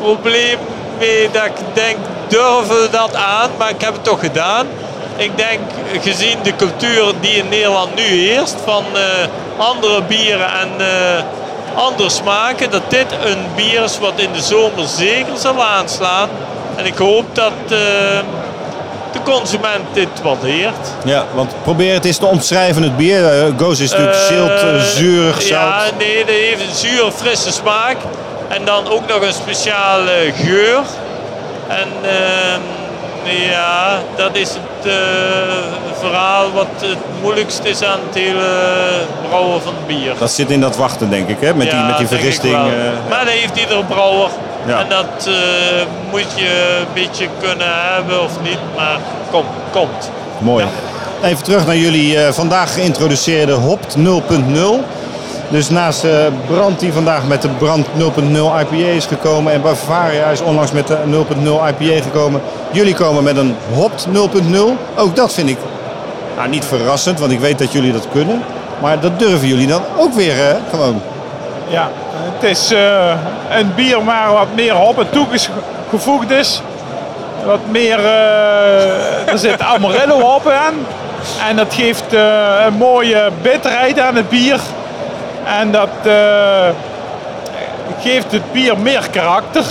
probleem 0.00 0.58
mee 0.98 1.28
dat 1.32 1.44
ik 1.44 1.52
denk, 1.72 1.96
durven 2.28 2.82
we 2.82 2.88
dat 2.90 3.14
aan? 3.14 3.50
Maar 3.58 3.70
ik 3.70 3.80
heb 3.80 3.92
het 3.92 4.04
toch 4.04 4.20
gedaan. 4.20 4.66
Ik 5.16 5.36
denk, 5.36 5.60
gezien 6.00 6.38
de 6.42 6.56
cultuur 6.56 7.12
die 7.20 7.32
in 7.32 7.48
Nederland 7.48 7.94
nu 7.94 8.02
heerst, 8.02 8.56
van 8.64 8.84
eh, 8.92 9.02
andere 9.56 10.02
bieren 10.02 10.52
en 10.52 10.70
eh, 10.78 11.22
andere 11.74 12.10
smaken, 12.10 12.70
dat 12.70 12.90
dit 12.90 13.06
een 13.24 13.46
bier 13.56 13.82
is 13.82 13.98
wat 13.98 14.12
in 14.16 14.32
de 14.32 14.42
zomer 14.42 14.86
zeker 14.86 15.36
zal 15.36 15.62
aanslaan. 15.62 16.28
En 16.76 16.86
ik 16.86 16.96
hoop 16.96 17.34
dat 17.34 17.52
de 19.14 19.22
consument 19.30 19.84
dit 19.92 20.08
waardeert. 20.22 20.88
Ja, 21.04 21.24
want 21.34 21.52
probeer 21.62 21.94
het 21.94 22.04
eens 22.04 22.16
te 22.16 22.26
omschrijven, 22.26 22.82
het 22.82 22.96
bier. 22.96 23.26
Eh, 23.28 23.52
gozer 23.58 23.84
is 23.84 23.90
natuurlijk 23.90 24.16
Eh, 24.18 24.26
zilt, 24.26 24.62
eh, 24.62 24.80
zuurig, 24.82 25.42
zout. 25.42 25.50
Ja, 25.50 25.82
nee, 25.98 26.18
dat 26.18 26.34
heeft 26.34 26.60
een 26.60 26.74
zure, 26.74 27.12
frisse 27.12 27.52
smaak. 27.52 27.96
En 28.48 28.64
dan 28.64 28.88
ook 28.88 29.08
nog 29.08 29.22
een 29.22 29.32
speciale 29.32 30.32
geur. 30.44 30.80
En 31.68 31.88
ehm, 32.02 32.60
Ja, 33.50 33.98
dat 34.16 34.36
is 34.36 34.48
het 34.48 34.92
verhaal 35.98 36.52
wat 36.52 36.66
het 36.80 36.98
moeilijkst 37.20 37.60
is 37.62 37.82
aan 37.82 37.98
het 38.06 38.14
hele 38.14 38.48
brouwen 39.28 39.62
van 39.62 39.74
bier. 39.86 40.12
Dat 40.18 40.30
zit 40.30 40.50
in 40.50 40.60
dat 40.60 40.76
wachten, 40.76 41.10
denk 41.10 41.28
ik, 41.28 41.36
hè? 41.40 41.54
Met 41.54 41.70
die, 41.70 41.80
met 41.80 41.98
die 41.98 42.06
vergisting. 42.06 42.52
maar 43.08 43.24
dat 43.24 43.34
heeft 43.34 43.56
iedere 43.56 43.84
brouwer. 43.84 44.28
Ja. 44.66 44.78
En 44.80 44.88
dat 44.88 45.26
eh, 45.26 45.34
moet 46.10 46.26
je 46.34 46.78
een 46.80 46.92
beetje 46.94 47.28
kunnen 47.40 47.66
hebben 47.94 48.22
of 48.22 48.40
niet, 48.42 48.58
maar 48.76 48.98
kom, 49.30 49.44
komt. 49.72 50.10
Mooi. 50.38 50.64
Even 51.22 51.44
terug 51.44 51.66
naar 51.66 51.76
jullie 51.76 52.18
eh, 52.18 52.32
vandaag 52.32 52.74
geïntroduceerde 52.74 53.52
Hopt 53.52 53.96
0.0. 53.96 54.02
Dus 55.48 55.70
naast 55.70 56.04
eh 56.04 56.26
Brand 56.46 56.80
die 56.80 56.92
vandaag 56.92 57.26
met 57.26 57.42
de 57.42 57.48
Brand 57.48 57.86
0.0 57.86 57.92
IPA 58.32 58.88
is 58.90 59.06
gekomen 59.06 59.52
en 59.52 59.62
Bavaria 59.62 60.26
is 60.26 60.40
onlangs 60.40 60.72
met 60.72 60.86
de 60.86 60.96
0.0 61.10 61.46
IPA 61.46 62.02
gekomen. 62.02 62.40
Jullie 62.72 62.94
komen 62.94 63.24
met 63.24 63.36
een 63.36 63.54
Hopt 63.72 64.06
0.0. 64.12 64.58
Ook 64.96 65.16
dat 65.16 65.32
vind 65.32 65.48
ik 65.48 65.58
nou, 66.36 66.48
niet 66.48 66.64
verrassend, 66.64 67.18
want 67.18 67.32
ik 67.32 67.40
weet 67.40 67.58
dat 67.58 67.72
jullie 67.72 67.92
dat 67.92 68.08
kunnen. 68.12 68.42
Maar 68.80 69.00
dat 69.00 69.18
durven 69.18 69.48
jullie 69.48 69.66
dan 69.66 69.82
ook 69.98 70.14
weer 70.14 70.34
hè? 70.34 70.54
gewoon. 70.70 71.02
Ja, 71.68 71.90
het 72.14 72.50
is 72.50 72.72
eh, 72.72 73.12
een 73.50 73.74
bier 73.74 74.04
waar 74.04 74.32
wat 74.32 74.54
meer 74.54 74.72
hop 74.72 74.98
en 74.98 75.10
toegevoegd 75.10 76.30
is. 76.30 76.62
Wat 77.44 77.66
meer, 77.66 77.98
eh, 77.98 79.28
er 79.32 79.38
zit 79.38 79.62
Amarillo 79.62 80.20
hop 80.20 80.48
aan. 80.48 80.74
En 81.48 81.56
dat 81.56 81.74
geeft 81.74 82.14
eh, 82.14 82.64
een 82.66 82.74
mooie 82.74 83.30
bitterheid 83.42 84.00
aan 84.00 84.16
het 84.16 84.28
bier. 84.28 84.60
En 85.58 85.70
dat 85.70 85.88
geeft 88.00 88.32
het 88.32 88.52
bier 88.52 88.78
meer 88.78 89.08
karakter. 89.10 89.64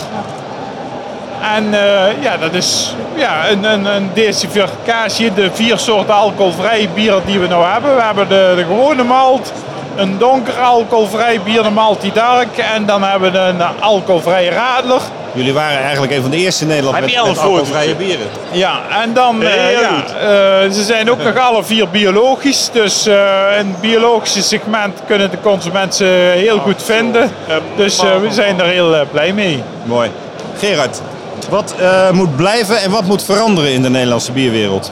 En 1.55 1.71
ja, 2.19 2.37
dat 2.39 2.53
is 2.53 2.95
ja, 3.15 3.49
een, 3.49 3.63
een, 3.63 3.85
een. 3.85 4.09
De 4.13 5.49
vier 5.53 5.77
soorten 5.77 6.13
alcoholvrij 6.13 6.89
bier 6.93 7.15
die 7.25 7.39
we 7.39 7.47
nu 7.47 7.53
hebben. 7.53 7.95
We 7.95 8.01
hebben 8.01 8.27
de, 8.27 8.53
de 8.55 8.63
gewone 8.63 9.03
malt, 9.03 9.51
een 9.95 10.17
donker 10.17 10.59
alcoholvrij 10.59 11.39
bier, 11.41 11.63
de 11.63 11.69
Malty 11.69 12.11
Dark. 12.11 12.57
En 12.57 12.85
dan 12.85 13.03
hebben 13.03 13.31
we 13.31 13.37
een 13.37 13.61
alcoholvrije 13.79 14.49
radler. 14.49 15.01
Jullie 15.33 15.53
waren 15.53 15.81
eigenlijk 15.81 16.13
een 16.13 16.21
van 16.21 16.31
de 16.31 16.37
eerste 16.37 16.61
in 16.63 16.67
Nederland 16.69 16.99
met, 16.99 17.17
alcoholvrije 17.17 17.95
bieren. 17.95 18.25
Ja, 18.51 18.79
en 19.03 19.13
dan, 19.13 19.43
eh, 19.43 19.71
ja, 19.71 19.89
goed. 19.89 20.09
eh, 20.15 20.75
ze 20.77 20.83
zijn 20.83 21.11
ook 21.11 21.23
nog 21.23 21.37
alle 21.37 21.63
vier 21.63 21.89
biologisch. 21.89 22.69
Dus 22.73 23.05
eh, 23.05 23.15
in 23.59 23.67
het 23.67 23.81
biologische 23.81 24.41
segment 24.41 24.99
kunnen 25.07 25.31
de 25.31 25.37
consumenten 25.41 25.93
ze 25.97 26.33
heel 26.35 26.59
goed 26.59 26.83
vinden. 26.83 27.31
Dus 27.75 27.99
eh, 27.99 28.19
we 28.21 28.31
zijn 28.31 28.59
er 28.59 28.65
heel 28.67 28.95
eh, 28.95 29.01
blij 29.11 29.33
mee. 29.33 29.63
Mooi. 29.83 30.11
Gerard, 30.57 31.01
wat 31.49 31.75
eh, 31.79 32.09
moet 32.11 32.35
blijven 32.35 32.81
en 32.81 32.91
wat 32.91 33.03
moet 33.03 33.23
veranderen 33.23 33.71
in 33.71 33.81
de 33.81 33.89
Nederlandse 33.89 34.31
bierwereld? 34.31 34.91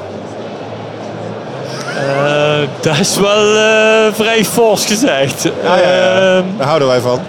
Dat 2.80 2.98
is 3.00 3.18
wel 3.20 3.56
eh, 3.58 4.14
vrij 4.14 4.46
fors 4.46 4.86
gezegd. 4.86 5.44
Ja, 5.64 5.76
ja, 5.78 5.82
ja. 5.96 6.36
Ehm, 6.38 6.44
Daar 6.58 6.68
houden 6.68 6.88
wij 6.88 7.00
van. 7.00 7.20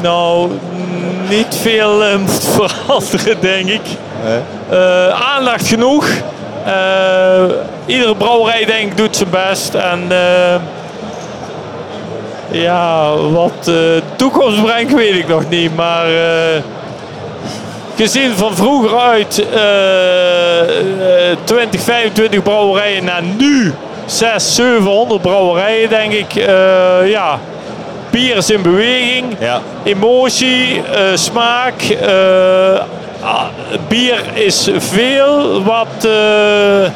nou, 0.00 0.50
niet 1.28 1.56
veel 1.62 2.18
moet 2.18 2.44
veranderen, 2.56 3.40
denk 3.40 3.68
ik. 3.68 3.80
Nee. 4.24 4.38
Eh, 4.80 5.08
aandacht 5.34 5.66
genoeg. 5.68 6.06
Iedere 7.86 8.14
brouwerij 8.16 8.64
denk 8.64 8.90
ik 8.90 8.96
doet 8.96 9.16
zijn 9.16 9.30
best. 9.30 9.74
En 9.74 10.02
ja, 12.50 13.16
wat 13.16 13.64
de 13.64 14.02
toekomst 14.16 14.62
brengt 14.62 14.94
weet 14.94 15.14
ik 15.14 15.28
nog 15.28 15.48
niet. 15.48 15.76
Maar 15.76 16.06
gezien 17.96 18.32
van 18.36 18.54
vroeger 18.56 18.98
uit 18.98 19.46
eh, 19.54 21.30
eh, 21.30 21.36
20, 21.44 21.80
25 21.80 22.42
brouwerijen 22.42 23.04
naar 23.04 23.22
nu 23.36 23.74
6, 24.06 24.54
700 24.54 25.22
brouwerijen 25.22 25.88
denk 25.88 26.12
ik. 26.12 26.34
eh, 26.34 27.10
ja, 27.10 27.38
bier 28.10 28.36
is 28.36 28.50
in 28.50 28.62
beweging 28.62 29.24
Ja. 29.38 29.60
emotie, 29.84 30.82
eh, 30.92 31.02
smaak. 31.14 31.82
eh, 31.82 32.80
ah, 33.20 33.42
bier 33.88 34.20
is 34.34 34.68
veel 34.78 35.62
wat, 35.62 36.04
eh, 36.04 36.90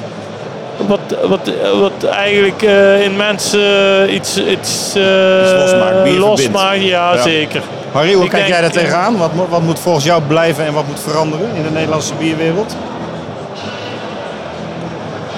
wat, 0.87 1.01
wat, 1.29 1.51
wat 1.81 2.05
eigenlijk 2.11 2.63
eh, 2.63 3.05
in 3.05 3.17
mensen 3.17 4.15
iets, 4.15 4.37
iets, 4.45 4.95
eh, 4.95 6.19
losmaakt. 6.19 6.83
Ja, 6.83 7.15
Ja. 7.15 7.23
zeker. 7.23 7.63
Harry, 7.93 8.13
hoe 8.13 8.25
Ik 8.25 8.31
kijk 8.31 8.43
denk- 8.43 8.53
jij 8.55 8.61
daar 8.63 8.71
tegenaan? 8.83 9.17
Wat, 9.17 9.31
wat 9.49 9.63
moet 9.63 9.79
volgens 9.79 10.05
jou 10.05 10.23
blijven 10.23 10.65
en 10.67 10.73
wat 10.73 10.87
moet 10.87 11.01
veranderen 11.01 11.49
in 11.55 11.63
de 11.63 11.71
Nederlandse 11.71 12.15
bierwereld? 12.15 12.77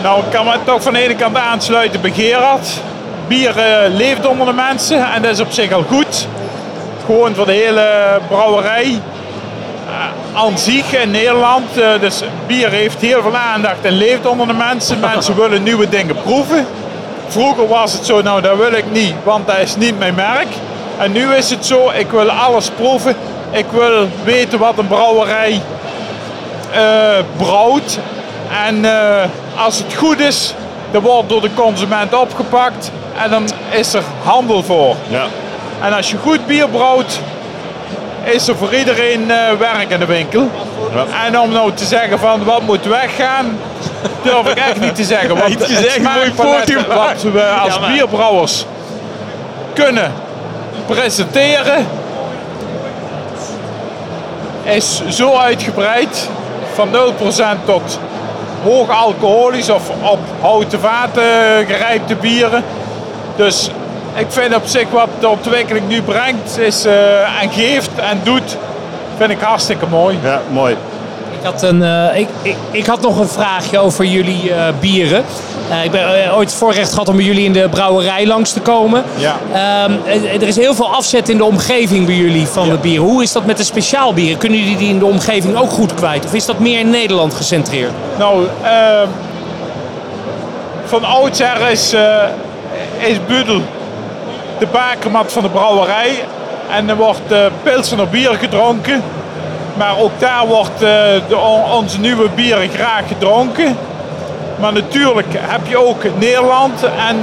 Nou, 0.02 0.18
ik 0.18 0.30
kan 0.30 0.44
me 0.44 0.52
toch 0.64 0.82
van 0.82 0.92
de 0.92 1.02
ene 1.02 1.14
kant 1.14 1.36
aansluiten 1.36 2.00
bij 2.00 2.10
Gerard. 2.10 2.68
Bier 3.28 3.58
eh, 3.58 3.94
leeft 3.94 4.26
onder 4.26 4.46
de 4.46 4.52
mensen 4.52 5.12
en 5.14 5.22
dat 5.22 5.30
is 5.32 5.40
op 5.40 5.50
zich 5.52 5.72
al 5.72 5.84
goed. 5.88 6.26
Gewoon 7.06 7.34
voor 7.34 7.46
de 7.46 7.52
hele 7.52 8.18
brouwerij. 8.28 9.00
Aan 10.34 10.58
zich 10.58 10.94
in 10.94 11.10
Nederland. 11.10 11.78
eh, 11.78 12.00
dus 12.00 12.22
bier 12.46 12.70
heeft 12.70 13.00
heel 13.00 13.22
veel 13.22 13.36
aandacht 13.36 13.82
en 13.82 13.92
leeft 13.92 14.26
onder 14.26 14.46
de 14.46 14.52
mensen. 14.52 15.00
Mensen 15.00 15.36
willen 15.42 15.62
nieuwe 15.62 15.88
dingen 15.88 16.16
proeven. 16.22 16.66
Vroeger 17.28 17.68
was 17.68 17.92
het 17.92 18.06
zo, 18.06 18.22
nou 18.22 18.40
dat 18.40 18.56
wil 18.56 18.72
ik 18.72 18.84
niet, 18.90 19.14
want 19.24 19.46
dat 19.46 19.58
is 19.58 19.76
niet 19.76 19.98
mijn 19.98 20.14
merk. 20.14 20.48
En 20.98 21.12
nu 21.12 21.34
is 21.34 21.50
het 21.50 21.66
zo, 21.66 21.90
ik 21.90 22.10
wil 22.10 22.30
alles 22.30 22.70
proeven. 22.70 23.16
Ik 23.50 23.66
wil 23.70 24.08
weten 24.24 24.58
wat 24.58 24.78
een 24.78 24.86
brouwerij 24.86 25.60
eh, 26.72 26.80
brouwt. 27.36 27.98
En 28.66 28.84
eh, 28.84 29.24
als 29.64 29.78
het 29.78 29.94
goed 29.94 30.20
is, 30.20 30.54
dan 30.90 31.02
wordt 31.02 31.28
door 31.28 31.40
de 31.40 31.54
consument 31.54 32.14
opgepakt. 32.14 32.90
En 33.22 33.30
dan 33.30 33.48
is 33.70 33.94
er 33.94 34.02
handel 34.24 34.62
voor. 34.62 34.96
Ja. 35.08 35.24
En 35.82 35.92
als 35.92 36.10
je 36.10 36.16
goed 36.16 36.46
bier 36.46 36.68
brouwt, 36.68 37.20
is 38.24 38.48
er 38.48 38.56
voor 38.56 38.74
iedereen 38.74 39.30
eh, 39.30 39.52
werk 39.58 39.90
in 39.90 39.98
de 39.98 40.06
winkel. 40.06 40.50
En 41.26 41.38
om 41.38 41.52
nou 41.52 41.72
te 41.72 41.84
zeggen 41.84 42.18
van 42.18 42.44
wat 42.44 42.62
moet 42.62 42.84
weggaan, 42.84 43.58
durf 44.22 44.50
ik 44.50 44.58
echt 44.58 44.80
niet 44.80 44.94
te 44.94 45.04
zeggen. 45.04 45.36
Want 45.40 45.68
het 45.68 45.90
smaakpalet 45.90 46.86
wat 46.86 47.22
we 47.22 47.42
als 47.42 47.78
bierbrouwers 47.86 48.64
kunnen 49.72 50.12
presenteren, 50.86 51.86
is 54.62 55.02
zo 55.08 55.36
uitgebreid. 55.36 56.28
Van 56.74 56.88
0% 56.88 57.64
tot 57.64 57.98
hoog 58.62 58.90
alcoholisch 58.90 59.70
of 59.70 59.88
op 59.88 60.18
houten 60.40 60.80
vaten 60.80 61.22
gerijpte 61.66 62.14
bieren. 62.14 62.64
Dus 63.36 63.70
ik 64.14 64.26
vind 64.28 64.54
op 64.54 64.66
zich 64.66 64.90
wat 64.90 65.08
de 65.20 65.28
ontwikkeling 65.28 65.88
nu 65.88 66.02
brengt 66.02 66.58
is, 66.58 66.84
eh, 66.84 67.42
en 67.42 67.50
geeft 67.50 67.90
en 67.96 68.20
doet, 68.22 68.56
vind 69.16 69.30
ik 69.30 69.40
hartstikke 69.40 69.86
mooi. 69.86 70.18
Ja, 70.22 70.40
mooi. 70.52 70.76
Ik 71.38 71.46
had, 71.46 71.62
een, 71.62 71.82
eh, 71.82 72.18
ik, 72.18 72.28
ik, 72.42 72.56
ik 72.70 72.86
had 72.86 73.00
nog 73.00 73.18
een 73.18 73.28
vraagje 73.28 73.78
over 73.78 74.04
jullie 74.04 74.52
eh, 74.52 74.66
bieren. 74.80 75.24
Eh, 75.70 75.84
ik 75.84 75.90
ben 75.90 76.34
ooit 76.34 76.48
het 76.50 76.58
voorrecht 76.58 76.92
gehad 76.92 77.08
om 77.08 77.16
bij 77.16 77.24
jullie 77.24 77.44
in 77.44 77.52
de 77.52 77.68
brouwerij 77.68 78.26
langs 78.26 78.52
te 78.52 78.60
komen. 78.60 79.04
Ja. 79.16 79.36
Ehm, 79.52 79.92
eh, 80.06 80.34
er 80.34 80.48
is 80.48 80.56
heel 80.56 80.74
veel 80.74 80.94
afzet 80.94 81.28
in 81.28 81.36
de 81.36 81.44
omgeving 81.44 82.06
bij 82.06 82.14
jullie 82.14 82.46
van 82.46 82.68
de 82.68 82.76
bieren. 82.76 83.04
Hoe 83.04 83.22
is 83.22 83.32
dat 83.32 83.46
met 83.46 83.56
de 83.56 83.64
speciaalbieren? 83.64 84.38
Kunnen 84.38 84.58
jullie 84.58 84.76
die 84.76 84.88
in 84.88 84.98
de 84.98 85.04
omgeving 85.04 85.56
ook 85.56 85.70
goed 85.70 85.94
kwijt? 85.94 86.24
Of 86.24 86.34
is 86.34 86.46
dat 86.46 86.58
meer 86.58 86.78
in 86.78 86.90
Nederland 86.90 87.34
gecentreerd? 87.34 87.90
Nou, 88.18 88.46
ehm, 88.62 89.06
van 90.84 91.04
oudsher 91.04 91.70
is, 91.70 91.92
eh 91.92 92.22
is 92.98 93.16
Budel 93.26 93.60
de 94.60 94.66
bakermat 94.72 95.32
van 95.32 95.42
de 95.42 95.48
brouwerij. 95.48 96.24
En 96.70 96.88
er 96.88 96.96
wordt 96.96 97.32
uh, 97.32 97.38
Pilsener 97.62 98.08
bier 98.08 98.30
gedronken. 98.34 99.02
Maar 99.74 99.98
ook 99.98 100.10
daar 100.18 100.46
wordt 100.46 100.82
eh, 100.82 100.88
de, 101.28 101.36
on- 101.36 101.72
onze 101.72 102.00
nieuwe 102.00 102.28
bieren 102.34 102.68
graag 102.68 103.08
gedronken. 103.08 103.76
Maar 104.60 104.72
natuurlijk 104.72 105.26
heb 105.30 105.60
je 105.66 105.86
ook 105.86 106.02
Nederland. 106.18 106.82
En 106.82 107.16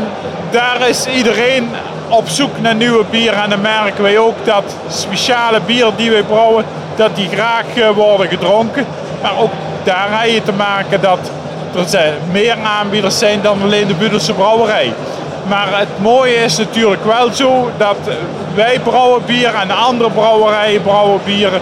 daar 0.52 0.90
is 0.90 1.06
iedereen 1.06 1.70
op 2.10 2.28
zoek 2.28 2.62
naar 2.62 2.76
nieuwe 2.76 3.04
bieren. 3.10 3.44
En 3.44 3.50
dan 3.50 3.62
merken 3.62 4.04
wij 4.04 4.18
ook 4.18 4.46
dat 4.46 4.64
speciale 4.90 5.60
bieren 5.66 5.94
die 5.96 6.12
wij 6.12 6.24
brouwen, 6.24 6.66
dat 6.96 7.16
die 7.16 7.30
graag 7.30 7.64
eh, 7.76 7.90
worden 7.90 8.28
gedronken. 8.28 8.86
Maar 9.22 9.38
ook 9.40 9.52
daar 9.84 10.08
heb 10.10 10.30
je 10.30 10.42
te 10.42 10.54
maken 10.54 11.02
dat 11.02 11.20
er 11.94 12.14
meer 12.32 12.56
aanbieders 12.64 13.18
zijn 13.18 13.42
dan 13.42 13.62
alleen 13.64 13.88
de 13.88 13.94
Budelse 13.94 14.34
brouwerij. 14.34 14.94
Maar 15.48 15.80
het 15.80 16.00
mooie 16.00 16.36
is 16.36 16.58
natuurlijk 16.58 17.06
wel 17.06 17.34
zo 17.34 17.72
dat 17.78 17.98
wij 18.56 18.80
brouwen 18.80 19.22
bier 19.26 19.56
en 19.56 19.72
andere 19.72 20.12
brouwerijen 20.12 20.82
brouwen 20.82 21.20
bieren. 21.26 21.62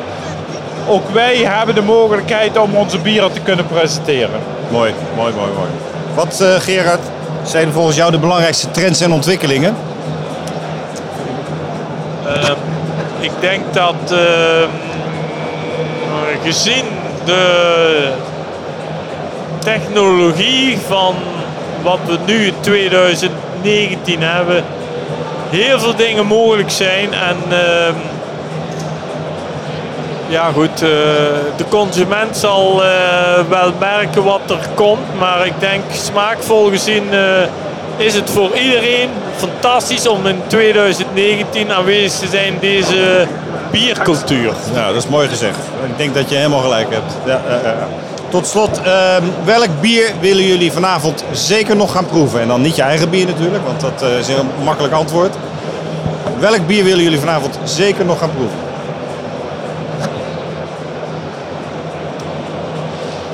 Ook 0.87 1.09
wij 1.09 1.35
hebben 1.35 1.75
de 1.75 1.81
mogelijkheid 1.81 2.57
om 2.57 2.75
onze 2.75 2.97
bieren 2.97 3.33
te 3.33 3.39
kunnen 3.39 3.67
presenteren. 3.67 4.39
Mooi, 4.71 4.93
mooi, 5.15 5.33
mooi, 5.33 5.51
mooi. 5.51 5.69
Wat, 6.13 6.41
eh, 6.41 6.53
Gerard, 6.59 7.01
zijn 7.43 7.71
volgens 7.71 7.95
jou 7.95 8.11
de 8.11 8.19
belangrijkste 8.19 8.71
trends 8.71 9.01
en 9.01 9.11
ontwikkelingen? 9.11 9.75
Ehm, 12.25 12.55
ik 13.19 13.31
denk 13.39 13.73
dat. 13.73 14.11
ehm, 14.11 14.69
gezien 16.45 16.85
de 17.25 18.11
technologie 19.59 20.77
van 20.87 21.15
wat 21.81 21.99
we 22.05 22.17
nu 22.25 22.53
in 23.21 23.31
2019 23.65 24.21
hebben, 24.21 24.63
heel 25.49 25.79
veel 25.79 25.95
dingen 25.95 26.25
mogelijk 26.25 26.69
zijn. 26.69 27.13
En 27.13 27.37
ehm, 27.49 27.93
ja 30.27 30.51
goed, 30.51 30.81
eh, 30.81 30.89
de 31.57 31.65
consument 31.69 32.37
zal 32.37 32.83
eh, 32.83 32.89
wel 33.49 33.73
merken 33.79 34.23
wat 34.23 34.49
er 34.49 34.67
komt. 34.73 35.19
Maar 35.19 35.45
ik 35.45 35.59
denk 35.59 35.83
smaakvol 35.91 36.69
gezien 36.69 37.13
eh, 37.13 37.19
is 37.97 38.13
het 38.13 38.29
voor 38.29 38.55
iedereen 38.55 39.09
fantastisch 39.35 40.07
om 40.07 40.27
in 40.27 40.41
2019 40.47 41.71
aanwezig 41.71 42.19
te 42.19 42.27
zijn 42.27 42.57
deze 42.59 43.27
biercultuur. 43.71 44.53
Ja, 44.73 44.87
dat 44.87 44.95
is 44.95 45.07
mooi 45.07 45.27
gezegd. 45.27 45.57
Ik 45.85 45.97
denk 45.97 46.13
dat 46.13 46.29
je 46.29 46.35
helemaal 46.35 46.61
gelijk 46.61 46.87
hebt. 46.89 47.13
Ja. 47.25 47.41
Tot 48.29 48.47
slot, 48.47 48.81
ehm, 48.81 49.23
welk 49.43 49.81
bier 49.81 50.11
willen 50.19 50.43
jullie 50.43 50.71
vanavond 50.71 51.23
zeker 51.31 51.75
nog 51.75 51.91
gaan 51.91 52.05
proeven? 52.05 52.41
En 52.41 52.47
dan 52.47 52.61
niet 52.61 52.75
je 52.75 52.81
eigen 52.81 53.09
bier 53.09 53.25
natuurlijk, 53.25 53.65
want 53.65 53.81
dat 53.81 54.01
eh, 54.01 54.17
is 54.17 54.27
een 54.27 54.33
heel 54.33 54.45
makkelijk 54.63 54.93
antwoord. 54.93 55.35
Welk 56.39 56.67
bier 56.67 56.83
willen 56.83 57.03
jullie 57.03 57.19
vanavond 57.19 57.59
zeker 57.63 58.05
nog 58.05 58.19
gaan 58.19 58.31
proeven? 58.35 58.57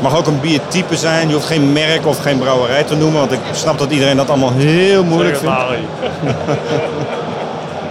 Mag 0.01 0.17
ook 0.17 0.27
een 0.27 0.39
biertype 0.39 0.95
zijn. 0.95 1.27
Je 1.27 1.33
hoeft 1.33 1.45
geen 1.45 1.73
merk 1.73 2.05
of 2.05 2.19
geen 2.19 2.39
brouwerij 2.39 2.83
te 2.83 2.95
noemen. 2.95 3.19
Want 3.19 3.31
ik 3.31 3.39
snap 3.51 3.77
dat 3.77 3.91
iedereen 3.91 4.17
dat 4.17 4.29
allemaal 4.29 4.53
heel 4.55 5.03
moeilijk 5.03 5.37
vindt. 5.37 5.55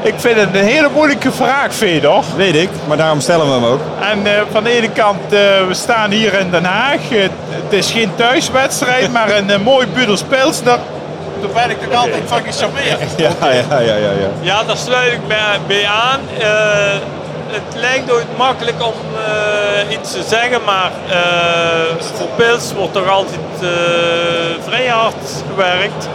Ik 0.03 0.15
vind 0.17 0.37
het 0.37 0.55
een 0.55 0.65
hele 0.65 0.89
moeilijke 0.95 1.33
vraag, 1.33 1.75
vind 1.75 1.95
je 1.95 2.01
toch? 2.01 2.25
Weet 2.37 2.55
ik, 2.55 2.69
maar 2.89 2.97
daarom 2.97 3.21
stellen 3.21 3.47
we 3.47 3.53
hem 3.53 3.65
ook. 3.65 3.81
En 4.01 4.27
eh, 4.27 4.43
van 4.51 4.65
de 4.65 4.71
ene 4.71 4.91
kant, 4.91 5.23
eh, 5.23 5.67
we 5.67 5.75
staan 5.75 6.11
hier 6.11 6.35
in 6.35 6.51
Den 6.51 6.65
Haag. 6.65 7.09
Het, 7.09 7.31
het 7.51 7.73
is 7.73 7.91
geen 7.91 8.11
thuiswedstrijd, 8.15 9.13
maar 9.17 9.37
een 9.37 9.51
uh, 9.51 9.59
mooi 9.59 9.87
Budels 9.87 10.23
Pilsner. 10.23 10.79
Daar 11.41 11.51
ben 11.55 11.71
ik 11.71 11.83
toch 11.83 12.01
altijd 12.01 12.23
van 12.27 12.43
gecharmeerd. 12.43 13.01
Ja, 13.17 13.31
ja, 13.41 13.81
ja, 13.81 13.95
ja. 13.95 14.11
ja. 14.11 14.29
Ja, 14.41 14.65
daar 14.65 14.77
sluit 14.77 15.13
ik 15.13 15.27
bij, 15.29 15.59
bij 15.67 15.87
aan. 15.87 16.21
Eh, 16.39 17.01
het 17.53 17.75
lijkt 17.75 18.13
ooit 18.13 18.37
makkelijk 18.37 18.83
om 18.83 18.95
eh, 19.17 19.93
iets 19.93 20.13
te 20.13 20.23
zeggen, 20.29 20.65
maar 20.65 20.91
eh, 21.09 21.97
voor 22.15 22.29
pils 22.37 22.73
wordt 22.73 22.93
toch 22.93 23.09
altijd 23.09 23.41
eh, 23.61 23.69
vrij 24.67 24.87
hard 24.87 25.45
gewerkt 25.49 26.09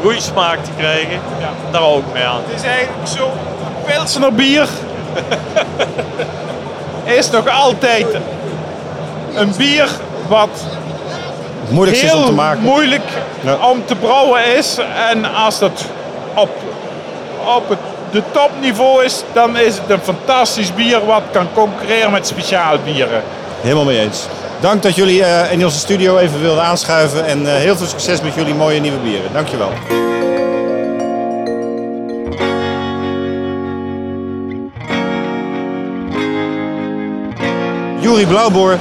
om 0.00 0.06
goede 0.06 0.20
smaak 0.20 0.64
te 0.64 0.70
krijgen. 0.76 1.20
Daar 1.70 1.82
ik 1.82 2.12
mee 2.12 2.24
aan. 2.24 2.40
Het 2.46 2.60
is 2.60 2.66
eigenlijk 2.66 3.08
zo, 3.08 3.30
Pilsner 3.84 4.34
bier 4.34 4.68
is 7.04 7.30
nog 7.30 7.48
altijd 7.48 8.06
een 9.34 9.54
bier 9.56 9.88
wat 10.28 10.48
Moeilijk 11.68 11.96
is 11.96 12.12
om 12.12 12.18
te 12.18 12.24
heel 12.24 12.34
maken. 12.34 12.62
moeilijk 12.62 13.02
Ja. 13.40 13.56
om 13.70 13.84
te 13.84 13.94
brouwen 13.94 14.56
is. 14.56 14.78
En 15.10 15.34
als 15.34 15.58
dat 15.58 15.84
op, 16.34 16.50
op 17.56 17.68
het 17.68 17.78
de 18.10 18.22
topniveau 18.30 19.04
is, 19.04 19.22
dan 19.32 19.56
is 19.56 19.74
het 19.74 19.90
een 19.90 20.00
fantastisch 20.00 20.74
bier 20.74 21.06
wat 21.06 21.22
kan 21.30 21.48
concurreren 21.54 22.10
met 22.10 22.26
speciaalbieren. 22.26 23.22
Helemaal 23.60 23.84
mee 23.84 23.98
eens. 24.00 24.26
Dank 24.60 24.82
dat 24.82 24.94
jullie 24.94 25.24
eh, 25.24 25.52
in 25.52 25.64
onze 25.64 25.78
studio 25.78 26.18
even 26.18 26.40
wilden 26.40 26.64
aanschuiven. 26.64 27.26
En 27.26 27.46
eh, 27.46 27.54
heel 27.54 27.76
veel 27.76 27.86
succes 27.86 28.20
met 28.20 28.34
jullie 28.34 28.54
mooie 28.54 28.80
nieuwe 28.80 28.98
bieren. 28.98 29.32
Dankjewel. 29.32 29.72
Juri 38.00 38.26
Blauwboor, 38.26 38.78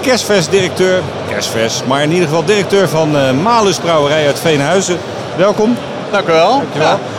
kerstfestdirecteur. 0.00 1.02
Kerstfest, 1.28 1.86
maar 1.86 2.02
in 2.02 2.10
ieder 2.10 2.28
geval 2.28 2.44
directeur 2.44 2.88
van 2.88 3.16
eh 3.16 3.30
Malus 3.42 3.78
Brouwerij 3.78 4.26
uit 4.26 4.40
Veenhuizen. 4.40 4.98
Welkom. 5.36 5.76
Dank 6.10 6.28
u 6.28 6.32
wel. 6.32 6.58
Dankjewel. 6.58 6.88
Eh 6.88 7.11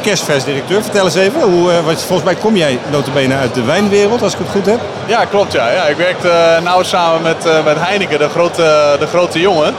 kerstfestdirecteur, 0.00 0.82
vertel 0.82 1.04
eens 1.04 1.14
even. 1.14 1.40
Hoe, 1.40 1.72
eh, 1.72 1.84
wat, 1.84 2.02
volgens 2.02 2.22
mij 2.22 2.34
kom 2.34 2.56
jij 2.56 2.78
notabene 2.90 3.34
uit 3.36 3.54
de 3.54 3.64
wijnwereld, 3.64 4.22
als 4.22 4.32
ik 4.32 4.38
het 4.38 4.48
goed 4.48 4.66
heb. 4.66 4.80
Ja, 5.06 5.24
klopt. 5.24 5.52
Ja. 5.52 5.70
Ja, 5.70 5.84
ik 5.86 5.96
werkte 5.96 6.28
eh, 6.28 6.62
nauw 6.62 6.82
samen 6.82 7.22
met, 7.22 7.46
eh, 7.46 7.64
met 7.64 7.76
Heineken, 7.78 8.18
de 8.18 8.28
grote, 8.28 8.96
de 8.98 9.06
grote 9.06 9.40
jongen. 9.40 9.74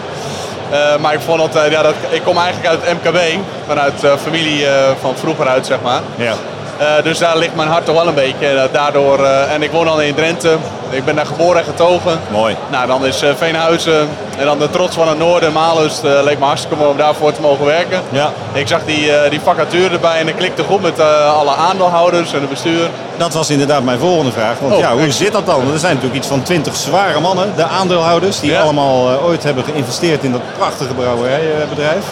Eh, 0.69 0.97
maar 0.97 1.13
ik 1.13 1.19
vond 1.19 1.39
dat, 1.39 1.63
eh, 1.63 1.71
ja, 1.71 1.81
dat, 1.81 1.93
ik 2.09 2.21
kom 2.23 2.37
eigenlijk 2.37 2.67
uit 2.67 2.79
het 2.83 3.03
MKB, 3.03 3.19
vanuit 3.67 4.03
eh, 4.03 4.11
familie 4.23 4.67
eh, 4.67 4.73
van 5.01 5.15
vroeger 5.17 5.47
uit, 5.47 5.65
zeg 5.65 5.77
maar. 5.83 6.01
Ja. 6.15 6.33
Eh, 6.77 7.03
dus 7.03 7.17
daar 7.17 7.37
ligt 7.37 7.55
mijn 7.55 7.67
hart 7.67 7.85
toch 7.85 7.95
wel 7.95 8.07
een 8.07 8.13
beetje. 8.13 8.47
En, 8.47 8.57
eh, 8.57 8.63
daardoor, 8.71 9.23
eh, 9.23 9.53
en 9.53 9.63
ik 9.63 9.71
woon 9.71 9.87
al 9.87 10.01
in 10.01 10.15
Drenthe. 10.15 10.57
Ik 10.89 11.05
ben 11.05 11.15
daar 11.15 11.25
geboren 11.25 11.59
en 11.59 11.65
getogen. 11.65 12.19
Mooi. 12.31 12.55
Nou, 12.71 12.87
dan 12.87 13.05
is 13.05 13.23
Veenhuizen 13.37 14.09
en 14.37 14.45
dan 14.45 14.59
de 14.59 14.69
trots 14.69 14.95
van 14.95 15.07
het 15.07 15.17
noorden, 15.17 15.53
Malust, 15.53 16.03
leek 16.03 16.39
me 16.39 16.45
hartstikke 16.45 16.75
mooi 16.75 16.89
om 16.89 16.97
daarvoor 16.97 17.33
te 17.33 17.41
mogen 17.41 17.65
werken. 17.65 18.01
Ja. 18.09 18.31
Ik 18.53 18.67
zag 18.67 18.79
die, 18.85 19.11
die 19.29 19.39
vacature 19.41 19.89
erbij 19.93 20.19
en 20.19 20.27
ik 20.27 20.35
klikte 20.35 20.63
goed 20.63 20.81
met 20.81 20.99
alle 21.35 21.55
aandeelhouders 21.55 22.33
en 22.33 22.39
het 22.39 22.49
bestuur. 22.49 22.89
Dat 23.17 23.33
was 23.33 23.49
inderdaad 23.49 23.83
mijn 23.83 23.99
volgende 23.99 24.31
vraag. 24.31 24.59
Want 24.59 24.73
Oh, 24.73 24.79
ja, 24.79 24.91
hoe 24.93 25.11
zit 25.11 25.31
dat 25.31 25.45
dan? 25.45 25.71
Er 25.73 25.79
zijn 25.79 25.93
natuurlijk 25.93 26.19
iets 26.21 26.27
van 26.27 26.43
twintig 26.43 26.75
zware 26.75 27.19
mannen, 27.19 27.53
de 27.55 27.63
aandeelhouders, 27.63 28.39
die 28.39 28.51
Ja. 28.51 28.61
allemaal 28.61 29.19
ooit 29.21 29.43
hebben 29.43 29.63
geïnvesteerd 29.63 30.23
in 30.23 30.31
dat 30.31 30.41
prachtige 30.57 30.93
brouwerijbedrijf. 30.93 32.03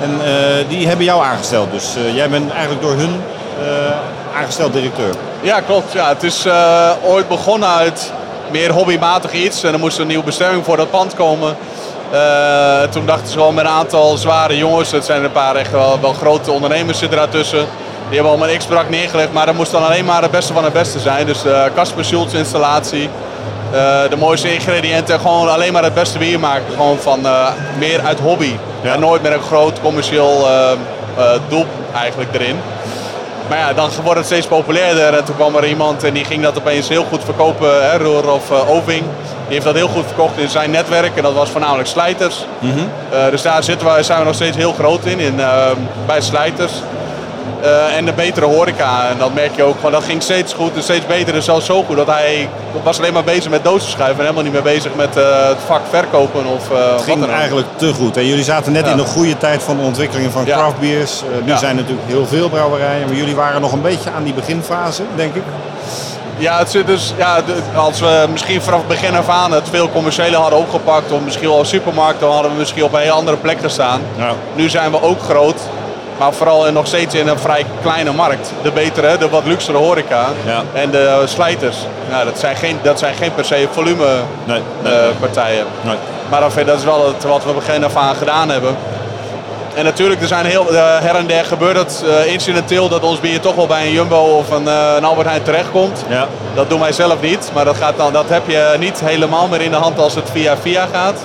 En 0.00 0.20
die 0.68 0.86
hebben 0.86 1.04
jou 1.04 1.22
aangesteld. 1.24 1.72
Dus 1.72 1.94
jij 2.14 2.28
bent 2.28 2.50
eigenlijk 2.52 2.82
door 2.82 2.94
hun 2.94 3.20
aangesteld 4.36 4.72
directeur. 4.72 5.14
Ja, 5.40 5.60
klopt. 5.60 5.92
Ja, 5.92 6.08
het 6.08 6.22
is 6.22 6.44
eh, 6.44 6.90
ooit 7.04 7.28
begonnen 7.28 7.68
uit 7.68 8.12
meer 8.50 8.72
hobbymatig 8.72 9.32
iets. 9.32 9.62
En 9.62 9.72
er 9.72 9.78
moest 9.78 9.98
een 9.98 10.06
nieuwe 10.06 10.24
bestemming 10.24 10.64
voor 10.64 10.76
dat 10.76 10.90
pand 10.90 11.14
komen. 11.14 11.56
Eh, 12.10 12.82
toen 12.82 13.06
dachten 13.06 13.26
ze 13.26 13.32
gewoon 13.32 13.54
met 13.54 13.64
een 13.64 13.70
aantal 13.70 14.16
zware 14.16 14.56
jongens. 14.56 14.90
Het 14.90 15.04
zijn 15.04 15.24
een 15.24 15.32
paar 15.32 15.56
echt 15.56 15.70
wel, 15.70 15.98
wel 16.00 16.12
grote 16.12 16.50
ondernemers 16.50 16.98
zitten 16.98 17.18
daartussen. 17.18 17.58
Die 18.08 18.14
hebben 18.14 18.30
allemaal 18.30 18.48
een 18.50 18.58
x-bedrag 18.58 18.88
neergelegd. 18.88 19.32
Maar 19.32 19.46
dat 19.46 19.54
moest 19.54 19.70
dan 19.72 19.86
alleen 19.86 20.04
maar 20.04 20.22
het 20.22 20.30
beste 20.30 20.52
van 20.52 20.64
het 20.64 20.72
beste 20.72 20.98
zijn. 20.98 21.26
Dus 21.26 21.42
de 21.42 21.70
Casper 21.74 22.04
Schultz 22.04 22.34
installatie. 22.34 23.08
eh, 23.72 24.10
de 24.10 24.16
mooiste 24.16 24.54
ingrediënten. 24.54 25.20
Gewoon 25.20 25.48
alleen 25.48 25.72
maar 25.72 25.82
het 25.84 25.94
beste 25.94 26.18
bier 26.18 26.40
maken. 26.40 26.64
Gewoon 26.76 26.98
van 26.98 27.26
eh, 27.26 27.46
meer 27.78 28.00
uit 28.00 28.20
hobby. 28.20 28.56
En 28.82 29.00
nooit 29.00 29.22
met 29.22 29.32
een 29.32 29.42
groot 29.42 29.80
commercieel 29.80 30.46
eh, 30.48 30.70
eh, 31.16 31.40
doel 31.48 31.66
eigenlijk 31.94 32.34
erin. 32.34 32.56
Maar 33.48 33.58
ja, 33.58 33.72
dan 33.72 33.90
wordt 34.02 34.18
het 34.18 34.26
steeds 34.26 34.46
populairder. 34.46 35.14
En 35.14 35.24
toen 35.24 35.34
kwam 35.34 35.56
er 35.56 35.66
iemand 35.66 36.04
en 36.04 36.14
die 36.14 36.24
ging 36.24 36.42
dat 36.42 36.58
opeens 36.58 36.88
heel 36.88 37.04
goed 37.04 37.24
verkopen. 37.24 37.90
Hè, 37.90 37.98
Roer 37.98 38.30
of 38.30 38.50
eh, 38.50 38.70
Oving. 38.70 39.02
Die 39.02 39.54
heeft 39.54 39.64
dat 39.64 39.74
heel 39.74 39.88
goed 39.88 40.06
verkocht 40.06 40.38
in 40.38 40.48
zijn 40.48 40.70
netwerk. 40.70 41.16
En 41.16 41.22
dat 41.22 41.34
was 41.34 41.50
voornamelijk 41.50 41.88
slijters. 41.88 42.46
Eh, 43.10 43.30
dus 43.30 43.42
daar 43.42 43.62
zitten 43.62 43.94
we, 43.94 44.02
zijn 44.02 44.18
we 44.18 44.24
nog 44.24 44.34
steeds 44.34 44.56
heel 44.56 44.72
groot 44.72 45.04
in, 45.04 45.18
in 45.20 45.40
eh, 45.40 45.70
bij 46.06 46.20
slijters. 46.20 46.72
Eh, 47.66 47.96
en 47.96 48.04
de 48.04 48.12
betere 48.12 48.46
horeca. 48.46 49.08
En 49.10 49.18
dat 49.18 49.34
merk 49.34 49.56
je 49.56 49.62
ook 49.62 49.76
gewoon. 49.76 49.92
Dat 49.92 50.04
ging 50.04 50.22
steeds 50.22 50.52
goed 50.52 50.74
en 50.76 50.82
steeds 50.82 51.06
beter. 51.06 51.34
En 51.34 51.42
zelfs 51.42 51.66
zo 51.66 51.82
goed 51.82 51.96
dat 51.96 52.06
hij 52.06 52.48
was 52.82 52.98
alleen 52.98 53.12
maar 53.12 53.24
bezig 53.24 53.50
met 53.50 53.64
dozen 53.64 53.90
schuiven. 53.90 54.14
En 54.18 54.20
helemaal 54.22 54.42
niet 54.42 54.52
meer 54.52 54.62
bezig 54.74 54.94
met 54.94 55.16
eh, 55.16 55.48
het 55.48 55.58
vak 55.66 55.80
verkopen 55.90 56.44
of 56.46 56.70
eh 56.70 56.76
Het 56.78 56.90
wat 56.90 57.02
ging 57.02 57.20
dan 57.20 57.28
ook. 57.30 57.34
eigenlijk 57.34 57.66
te 57.76 57.92
goed. 57.92 58.16
En 58.16 58.26
jullie 58.26 58.44
zaten 58.44 58.72
net 58.72 58.84
Ja. 58.84 58.90
in 58.90 58.96
de 58.96 59.04
goede 59.04 59.38
tijd 59.38 59.62
van 59.62 59.76
de 59.76 59.82
ontwikkeling 59.82 60.32
van 60.32 60.44
Ja. 60.46 60.56
craft 60.56 60.78
beers. 60.80 61.22
Eh, 61.22 61.44
nu 61.44 61.50
Ja. 61.50 61.56
zijn 61.56 61.70
er 61.76 61.82
natuurlijk 61.82 62.08
heel 62.08 62.26
veel 62.26 62.48
brouwerijen. 62.48 63.06
Maar 63.06 63.16
jullie 63.16 63.34
waren 63.34 63.60
nog 63.60 63.72
een 63.72 63.82
beetje 63.82 64.10
aan 64.16 64.24
die 64.24 64.34
beginfase, 64.34 65.02
denk 65.16 65.34
ik. 65.34 65.42
Ja, 66.38 66.58
het 66.58 66.70
zit 66.70 66.86
dus, 66.86 67.12
ja, 67.16 67.38
als 67.74 68.00
we 68.00 68.26
misschien 68.30 68.62
vanaf 68.62 68.78
het 68.78 68.88
begin 68.88 69.16
af 69.16 69.28
aan 69.28 69.52
het 69.52 69.68
veel 69.70 69.90
commerciële 69.90 70.36
hadden 70.36 70.58
opgepakt, 70.58 71.12
of 71.12 71.20
misschien 71.20 71.48
wel 71.48 71.64
supermarkten, 71.64 72.20
dan 72.26 72.32
hadden 72.32 72.52
we 72.52 72.58
misschien 72.58 72.84
op 72.84 72.92
een 72.92 73.00
heel 73.00 73.12
andere 73.12 73.36
plek 73.36 73.58
gestaan. 73.60 74.00
Ja. 74.16 74.30
Nu 74.54 74.68
zijn 74.68 74.90
we 74.90 75.02
ook 75.02 75.22
groot, 75.22 75.60
maar 76.18 76.32
vooral 76.32 76.66
in- 76.66 76.72
nog 76.72 76.86
steeds 76.86 77.14
in 77.14 77.28
een 77.28 77.38
vrij 77.38 77.64
kleine 77.82 78.12
markt. 78.12 78.52
De 78.62 78.70
betere, 78.70 79.18
de 79.18 79.28
wat 79.28 79.44
luxere 79.44 79.76
horeca 79.78 80.26
Ja. 80.46 80.62
en 80.72 80.90
de 80.90 81.22
slijters. 81.24 81.76
Nou, 82.10 82.24
dat, 82.24 82.38
zijn 82.38 82.56
geen, 82.56 82.78
dat 82.82 82.98
zijn 82.98 83.14
geen 83.14 83.34
per 83.34 83.44
se 83.44 83.68
volume 83.72 84.06
Nee, 84.44 84.60
eh, 84.82 84.92
partijen. 85.20 85.64
Nee. 85.80 85.96
Maar 86.30 86.40
dat, 86.40 86.66
dat 86.66 86.78
is 86.78 86.84
wel 86.84 87.06
het, 87.06 87.24
wat 87.24 87.44
we 87.44 87.52
begin 87.52 87.84
af 87.84 87.96
aan 87.96 88.14
gedaan 88.16 88.48
hebben. 88.50 88.76
En 89.74 89.84
natuurlijk, 89.84 90.20
er 90.20 90.26
zijn 90.26 90.46
heel, 90.46 90.68
eh, 90.74 90.82
her 91.00 91.14
en 91.14 91.26
der 91.26 91.44
gebeurt 91.44 91.76
het 91.76 92.04
eh, 92.24 92.32
incidenteel 92.32 92.88
dat 92.88 93.02
ons 93.02 93.20
bier 93.20 93.40
toch 93.40 93.54
wel 93.54 93.66
bij 93.66 93.86
een 93.86 93.92
Jumbo 93.92 94.16
of 94.16 94.50
een, 94.50 94.68
eh, 94.68 94.92
een 94.96 95.04
Albert 95.04 95.26
Heijn 95.28 95.42
terechtkomt. 95.42 96.04
Ja. 96.08 96.26
Dat 96.54 96.70
doen 96.70 96.80
wij 96.80 96.92
zelf 96.92 97.20
niet, 97.20 97.50
maar 97.54 97.64
dat, 97.64 97.76
gaat 97.76 97.96
dan, 97.96 98.12
dat 98.12 98.28
heb 98.28 98.42
je 98.46 98.74
niet 98.78 99.00
helemaal 99.04 99.46
meer 99.48 99.60
in 99.60 99.70
de 99.70 99.76
hand 99.76 99.98
als 99.98 100.14
het 100.14 100.28
via 100.32 100.56
via 100.62 100.88
gaat. 100.92 101.18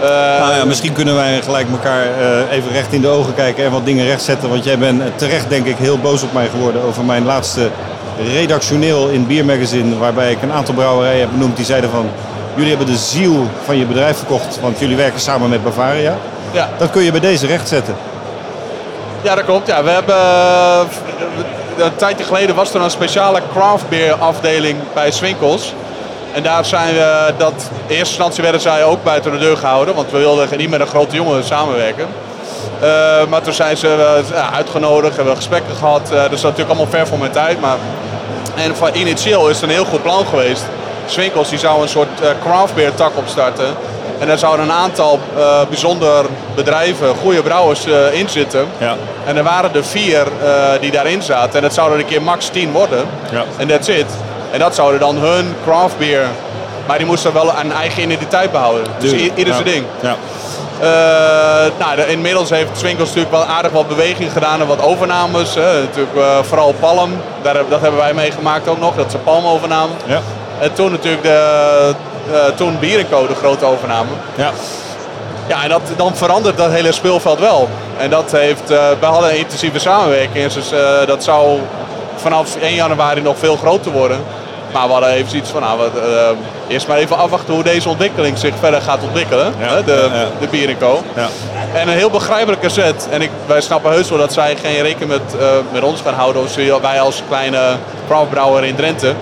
Eh, 0.00 0.08
Nou 0.40 0.54
ja, 0.54 0.64
misschien 0.64 0.92
kunnen 0.92 1.14
wij 1.14 1.42
gelijk 1.42 1.66
elkaar 1.70 2.02
eh, 2.02 2.56
even 2.56 2.72
recht 2.72 2.92
in 2.92 3.00
de 3.00 3.08
ogen 3.08 3.34
kijken 3.34 3.64
en 3.64 3.70
wat 3.70 3.84
dingen 3.84 4.06
rechtzetten. 4.06 4.48
Want 4.48 4.64
jij 4.64 4.78
bent 4.78 5.02
terecht 5.18 5.48
denk 5.48 5.66
ik 5.66 5.76
heel 5.76 5.98
boos 5.98 6.22
op 6.22 6.32
mij 6.32 6.48
geworden 6.48 6.82
over 6.82 7.04
mijn 7.04 7.24
laatste 7.24 7.68
redactioneel 8.32 9.08
in 9.08 9.26
Beer 9.26 9.44
Magazine. 9.44 9.98
Waarbij 9.98 10.30
ik 10.30 10.42
een 10.42 10.52
aantal 10.52 10.74
brouwerijen 10.74 11.20
heb 11.20 11.30
benoemd 11.30 11.56
die 11.56 11.64
zeiden 11.64 11.90
van... 11.90 12.10
Jullie 12.54 12.76
hebben 12.76 12.94
de 12.94 13.00
ziel 13.00 13.46
van 13.64 13.78
je 13.78 13.84
bedrijf 13.84 14.16
verkocht, 14.16 14.60
want 14.60 14.78
jullie 14.78 14.96
werken 14.96 15.20
samen 15.20 15.48
met 15.48 15.64
Bavaria. 15.64 16.14
Ja. 16.52 16.68
Dat 16.78 16.90
kun 16.90 17.02
je 17.02 17.10
bij 17.10 17.20
deze 17.20 17.46
rechtzetten. 17.46 17.94
Ja, 19.22 19.34
dat 19.34 19.44
klopt. 19.44 19.66
Ja, 19.66 19.84
we 19.84 19.90
hebben, 19.90 20.14
eh, 20.16 20.80
een 21.84 21.96
tijdje 21.96 22.24
geleden 22.24 22.54
was 22.54 22.74
er 22.74 22.80
een 22.80 22.90
speciale 22.90 23.40
craft 23.52 23.88
beer 23.88 24.14
afdeling 24.14 24.78
bij 24.94 25.10
Swinkels. 25.10 25.74
En 26.32 26.42
daar 26.42 26.64
zijn 26.64 26.94
we, 26.94 27.32
dat, 27.36 27.52
in 27.52 27.96
eerste 27.96 28.14
instantie 28.14 28.42
werden 28.42 28.60
zij 28.60 28.84
ook 28.84 29.04
buiten 29.04 29.32
de 29.32 29.38
deur 29.38 29.56
gehouden, 29.56 29.94
want 29.94 30.10
we 30.10 30.18
wilden 30.18 30.48
niet 30.56 30.70
met 30.70 30.80
een 30.80 30.86
grote 30.86 31.16
jongen 31.16 31.44
samenwerken. 31.44 32.06
Eh, 32.80 33.26
maar 33.28 33.42
toen 33.42 33.52
zijn 33.52 33.76
ze 33.76 34.20
eh, 34.34 34.54
uitgenodigd, 34.54 35.14
hebben 35.16 35.32
we 35.32 35.40
gesprekken 35.40 35.74
gehad. 35.76 36.00
Eh, 36.02 36.08
dus 36.08 36.20
dat 36.20 36.32
is 36.32 36.42
natuurlijk 36.42 36.68
allemaal 36.68 36.90
ver 36.90 37.06
voor 37.06 37.18
mijn 37.18 37.30
tijd. 37.30 37.60
Maar... 37.60 37.76
En 38.56 38.76
van 38.76 38.94
initieel 38.94 39.48
is 39.48 39.54
het 39.54 39.64
een 39.64 39.74
heel 39.74 39.84
goed 39.84 40.02
plan 40.02 40.26
geweest. 40.26 40.64
Swinkels 41.06 41.48
die 41.48 41.58
zou 41.58 41.82
een 41.82 41.88
soort 41.88 42.20
eh, 42.20 42.28
craft 42.42 42.74
beer 42.74 42.94
tak 42.94 43.16
opstarten. 43.16 43.66
En 44.18 44.26
daar 44.26 44.38
zouden 44.38 44.64
een 44.64 44.72
aantal 44.72 45.20
bijzonder 45.68 46.24
bedrijven, 46.54 47.14
goede 47.14 47.42
brouwers 47.42 47.84
in 48.12 48.28
zitten. 48.28 48.66
Ja. 48.78 48.96
En 49.26 49.36
er 49.36 49.42
waren 49.42 49.74
er 49.74 49.84
vier 49.84 50.26
die 50.80 50.90
daarin 50.90 51.22
zaten. 51.22 51.54
En 51.54 51.62
dat 51.62 51.74
zouden 51.74 51.98
een 51.98 52.04
keer 52.04 52.22
max 52.22 52.48
10 52.48 52.72
worden. 52.72 53.04
Ja. 53.30 53.44
En 53.56 53.68
that's 53.68 53.88
it. 53.88 54.06
En 54.50 54.58
dat 54.58 54.74
zouden 54.74 55.00
dan 55.00 55.16
hun 55.18 55.54
craft 55.64 55.98
beer. 55.98 56.26
Maar 56.86 56.98
die 56.98 57.06
moesten 57.06 57.32
wel 57.32 57.52
een 57.60 57.72
eigen 57.72 58.02
identiteit 58.02 58.50
behouden. 58.52 58.84
Dus 58.98 59.12
ieder 59.12 59.54
zijn 59.54 59.66
Ja. 59.66 59.72
ding. 59.72 59.84
Ja. 60.00 60.16
Eh, 60.80 61.70
nou, 61.78 61.96
de- 61.96 62.06
inmiddels 62.08 62.50
heeft 62.50 62.68
Swinkels 62.72 63.08
natuurlijk 63.08 63.34
wel 63.34 63.44
aardig 63.44 63.72
wat 63.72 63.88
beweging 63.88 64.32
gedaan 64.32 64.60
en 64.60 64.66
wat 64.66 64.82
overnames. 64.82 65.54
Hè. 65.54 65.80
Natuurlijk, 65.80 66.16
eh, 66.16 66.38
vooral 66.42 66.72
Palm, 66.80 67.10
daar, 67.42 67.54
dat 67.68 67.80
hebben 67.80 68.00
wij 68.00 68.14
meegemaakt 68.14 68.68
ook 68.68 68.78
nog, 68.78 68.94
dat 68.94 69.10
ze 69.10 69.18
Palm 69.18 69.46
overnamen. 69.46 69.96
Ja. 70.06 70.20
En 70.60 70.72
toen 70.72 70.90
natuurlijk 70.90 71.22
de, 71.22 71.94
eh, 72.32 72.38
toen 72.54 72.78
Bier 72.78 73.04
Co 73.10 73.26
de 73.26 73.34
grote 73.34 73.64
overname. 73.64 74.08
Ja. 74.34 74.50
Ja, 75.46 75.62
en 75.62 75.68
dat, 75.68 75.80
dan 75.96 76.16
verandert 76.16 76.56
dat 76.56 76.70
hele 76.70 76.92
speelveld 76.92 77.38
wel. 77.38 77.68
En 77.98 78.10
dat 78.10 78.32
heeft, 78.32 78.70
eh 78.70 78.78
we 79.00 79.06
hadden 79.06 79.30
een 79.30 79.36
intensieve 79.38 79.78
samenwerking. 79.78 80.52
Dus 80.52 80.70
dat 81.06 81.24
zou 81.24 81.58
vanaf 82.16 82.56
1 82.60 82.74
januari 82.74 83.20
nog 83.20 83.38
veel 83.38 83.56
groter 83.56 83.92
worden. 83.92 84.20
Maar 84.72 84.86
we 84.86 84.92
hadden 84.92 85.10
even 85.10 85.30
zoiets 85.30 85.50
van, 85.50 85.60
nou, 85.60 85.78
we, 85.78 86.00
eh, 86.00 86.72
eerst 86.72 86.88
maar 86.88 86.96
even 86.96 87.16
afwachten 87.16 87.54
hoe 87.54 87.62
deze 87.62 87.88
ontwikkeling 87.88 88.38
zich 88.38 88.54
verder 88.60 88.80
gaat 88.80 89.02
ontwikkelen. 89.02 89.54
Ja, 89.58 89.68
hè, 89.68 89.84
de, 89.84 90.08
ja, 90.12 90.26
de 90.40 90.46
Bier 90.46 90.76
Co. 90.76 91.02
Ja. 91.16 91.28
En 91.74 91.88
een 91.88 91.94
heel 91.94 92.10
begrijpelijke 92.10 92.68
zet. 92.68 93.08
En 93.10 93.22
ik, 93.22 93.30
wij 93.46 93.60
snappen 93.60 93.90
heus 93.90 94.08
wel 94.08 94.18
dat 94.18 94.32
zij 94.32 94.56
geen 94.56 94.82
rekening 94.82 95.10
met, 95.10 95.40
eh, 95.40 95.46
met 95.72 95.82
ons 95.82 96.00
gaan 96.00 96.14
houden. 96.14 96.46
Wij 96.82 97.00
als 97.00 97.22
kleine 97.28 97.76
craftbrouwer 98.06 98.64
in 98.64 98.74
Drenthe. 98.74 99.14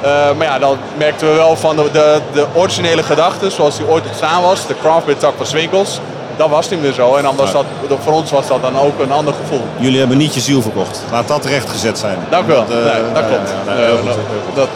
Eh, 0.00 0.10
maar 0.36 0.46
ja, 0.46 0.58
dan 0.58 0.78
merkten 0.96 1.28
we 1.28 1.34
wel 1.34 1.56
van 1.56 1.76
de, 1.76 1.88
de, 1.92 2.20
de 2.32 2.46
originele 2.52 3.02
gedachte, 3.02 3.50
zoals 3.50 3.76
die 3.76 3.86
ooit 3.86 4.06
ontstaan 4.06 4.42
was, 4.42 4.66
de 4.66 4.74
craft 4.80 5.06
beer 5.06 5.16
tak 5.16 5.34
van 5.36 5.46
Swinkels, 5.46 6.00
dat 6.38 6.48
was 6.48 6.68
niet 6.68 6.80
meer 6.80 6.92
zo. 6.92 7.14
En 7.14 7.22
dan 7.22 7.36
was 7.36 7.52
dat, 7.52 7.64
voor 8.04 8.12
ons 8.12 8.30
was 8.30 8.46
dat 8.46 8.62
dan 8.62 8.78
ook 8.78 9.00
een 9.00 9.12
ander 9.12 9.34
gevoel. 9.42 9.64
Jullie 9.76 9.98
hebben 9.98 10.16
niet 10.18 10.34
je 10.34 10.40
ziel 10.40 10.62
verkocht. 10.62 11.02
Laat 11.10 11.28
dat 11.28 11.44
rechtgezet 11.44 11.98
zijn. 11.98 12.18
Dank 12.30 12.44
u 12.44 12.52
wel. 12.52 12.66
Dat, 12.66 13.24
nee, 13.66 14.14
klopt. 14.54 14.70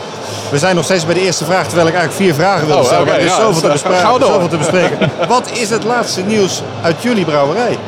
We 0.50 0.58
zijn 0.58 0.74
nog 0.76 0.84
steeds 0.84 1.04
bij 1.04 1.14
de 1.14 1.20
eerste 1.20 1.44
vraag, 1.44 1.66
terwijl 1.66 1.88
ik 1.88 1.94
eigenlijk 1.94 2.24
vier 2.24 2.34
vragen 2.34 2.66
wilde 2.66 2.80
Oh, 2.80 2.86
stellen. 2.86 3.06
maar 3.06 3.14
er 3.14 3.20
is 3.20 3.30
ja, 3.30 3.40
zoveel, 3.40 3.60
te 3.60 3.68
bespreken, 3.68 4.00
gauw 4.00 4.18
door. 4.18 4.28
zoveel 4.32 4.48
te 4.48 4.56
bespreken. 4.56 4.98
Wat 5.28 5.50
is 5.52 5.70
het 5.70 5.84
laatste 5.84 6.20
nieuws 6.22 6.62
uit 6.82 7.02
jullie 7.02 7.24
brouwerij? 7.24 7.78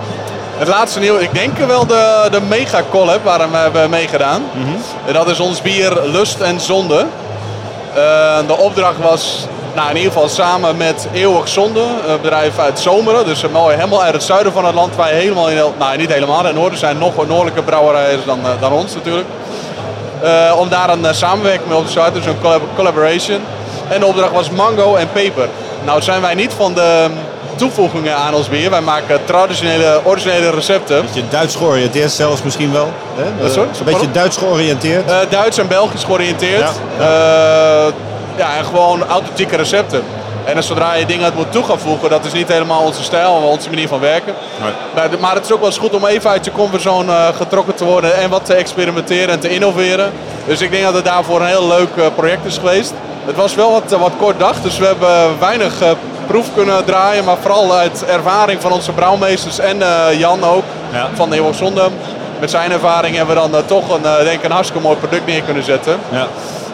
Het 0.58 0.68
laatste 0.68 1.00
nieuws, 1.00 1.20
ik 1.20 1.34
denk 1.34 1.58
wel 1.58 1.86
de, 1.86 2.28
de 2.30 2.40
mega 2.40 2.82
collab 2.90 3.24
waar 3.24 3.50
we 3.50 3.56
hebben 3.56 3.90
meegedaan. 3.90 4.42
En 5.06 5.12
dat 5.12 5.28
is 5.28 5.40
ons 5.40 5.62
bier 5.62 6.00
Lust 6.04 6.40
en 6.40 6.60
Zonde. 6.60 7.06
Eh, 7.94 8.38
de 8.46 8.56
opdracht 8.56 8.98
was 8.98 9.46
nou, 9.74 9.90
in 9.90 9.96
ieder 9.96 10.12
geval 10.12 10.28
samen 10.28 10.76
met 10.76 11.06
Eeuwig 11.12 11.48
Zonde, 11.48 11.80
een 12.06 12.20
bedrijf 12.20 12.58
uit 12.58 12.78
Zomeren. 12.80 13.24
Dus 13.26 13.42
een 13.42 13.50
mooi, 13.52 13.76
helemaal 13.76 14.02
uit 14.02 14.12
het 14.12 14.22
zuiden 14.22 14.52
van 14.52 14.64
het 14.64 14.74
land. 14.74 14.96
Wij 14.96 15.12
helemaal 15.12 15.50
in, 15.50 15.62
nou 15.78 15.96
niet 15.96 16.12
helemaal, 16.12 16.38
in 16.40 16.44
het 16.46 16.54
noorden 16.54 16.78
zijn 16.78 16.98
nog 16.98 17.26
noordelijke 17.26 17.62
brouwerijen 17.62 18.20
dan, 18.26 18.38
eh, 18.44 18.50
dan 18.60 18.72
ons 18.72 18.94
natuurlijk. 18.94 19.26
Eh, 20.22 20.54
om 20.58 20.68
daar 20.68 20.90
een 20.90 21.04
eh, 21.06 21.12
samenwerking 21.12 21.68
mee 21.68 21.78
op 21.78 21.84
te 21.84 21.90
starten, 21.90 22.14
dus 22.14 22.26
een 22.26 22.40
collab- 22.40 22.76
collaboration. 22.76 23.40
En 23.88 24.00
de 24.00 24.06
opdracht 24.06 24.32
was 24.32 24.50
mango 24.50 24.94
en 24.94 25.08
peper. 25.12 25.48
Nou 25.84 26.02
zijn 26.02 26.20
wij 26.20 26.34
niet 26.34 26.52
van 26.52 26.74
de 26.74 27.06
toevoegingen 27.56 28.16
aan 28.16 28.34
ons 28.34 28.48
bier. 28.48 28.70
Wij 28.70 28.80
maken 28.80 29.24
traditionele, 29.24 30.00
originele 30.04 30.50
recepten. 30.50 31.00
Beetje 31.02 31.22
Duits 31.30 31.56
georiënteerd 31.56 32.10
zelfs 32.10 32.42
misschien 32.42 32.72
wel. 32.72 32.92
Hè? 33.16 33.44
Een 33.78 33.84
beetje 33.84 34.10
Duits 34.10 34.36
georiënteerd. 34.36 35.10
Eh, 35.10 35.16
Duits 35.28 35.58
en 35.58 35.68
Belgisch 35.68 36.04
georiënteerd. 36.04 36.60
Ja, 36.60 37.04
Ja, 37.04 37.84
ja 38.36 38.56
en 38.56 38.64
gewoon 38.64 39.06
authentieke 39.08 39.56
recepten. 39.56 40.02
En 40.44 40.56
als 40.56 40.66
zodra 40.66 40.94
je 40.94 41.06
dingen 41.06 41.32
moet 41.36 41.52
toe 41.52 41.64
gaan 41.64 41.78
voegen, 41.78 42.08
dat 42.10 42.24
is 42.24 42.32
niet 42.32 42.48
helemaal 42.48 42.82
onze 42.82 43.02
stijl, 43.02 43.32
onze 43.32 43.68
manier 43.68 43.88
van 43.88 44.00
werken. 44.00 44.34
Maar, 45.20 45.34
het 45.34 45.44
is 45.44 45.52
ook 45.52 45.58
wel 45.58 45.68
eens 45.68 45.78
goed 45.78 45.94
om 45.94 46.06
even 46.06 46.30
uit 46.30 46.44
je 46.44 46.52
comfortzone 46.52 47.12
eh, 47.12 47.28
getrokken 47.36 47.74
te 47.74 47.84
worden 47.84 48.16
en 48.16 48.30
wat 48.30 48.44
te 48.44 48.54
experimenteren 48.54 49.28
en 49.28 49.40
te 49.40 49.48
innoveren. 49.48 50.12
Dus 50.46 50.60
ik 50.60 50.70
denk 50.70 50.84
dat 50.84 50.94
het 50.94 51.04
daarvoor 51.04 51.40
een 51.40 51.46
heel 51.46 51.66
leuk 51.66 51.96
eh, 51.96 52.04
project 52.14 52.44
is 52.44 52.58
geweest. 52.58 52.92
Het 53.24 53.36
was 53.36 53.54
wel 53.54 53.72
wat, 53.72 54.00
wat 54.00 54.12
kort 54.18 54.38
dag, 54.38 54.60
dus 54.60 54.78
we 54.78 54.86
hebben 54.86 55.38
weinig 55.38 55.80
eh, 55.80 55.90
proef 56.26 56.46
kunnen 56.54 56.84
draaien, 56.84 57.24
maar 57.24 57.36
vooral 57.40 57.74
uit 57.74 58.04
ervaring 58.06 58.60
van 58.60 58.72
onze 58.72 58.92
brouwmeesters 58.92 59.58
en 59.58 59.78
Jan 60.18 60.44
ook 60.44 60.64
Ja. 60.92 61.08
van 61.14 61.30
de 61.30 61.36
Eeuwig 61.36 61.54
Zonde. 61.54 61.88
Met 62.40 62.50
zijn 62.50 62.72
ervaring 62.72 63.16
hebben 63.16 63.34
we 63.42 63.48
dan 63.50 63.64
toch 63.66 63.94
een, 63.94 64.02
denk 64.02 64.38
ik 64.38 64.44
een 64.44 64.50
hartstikke 64.50 64.82
mooi 64.82 64.96
product 64.98 65.26
neer 65.26 65.42
kunnen 65.42 65.62
zetten. 65.62 65.98
Ja. 66.10 66.26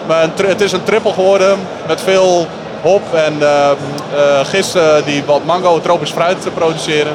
Maar 0.06 0.28
het 0.36 0.60
is 0.60 0.72
een 0.72 0.82
triple 0.82 1.12
geworden 1.12 1.58
met 1.86 2.00
veel 2.00 2.46
hop 2.82 3.14
en 3.14 3.42
eh, 3.42 3.70
eh, 3.70 3.76
gisten 4.42 5.04
die 5.04 5.22
wat 5.26 5.44
mango, 5.44 5.80
tropisch 5.80 6.10
fruit 6.10 6.54
produceren. 6.54 7.12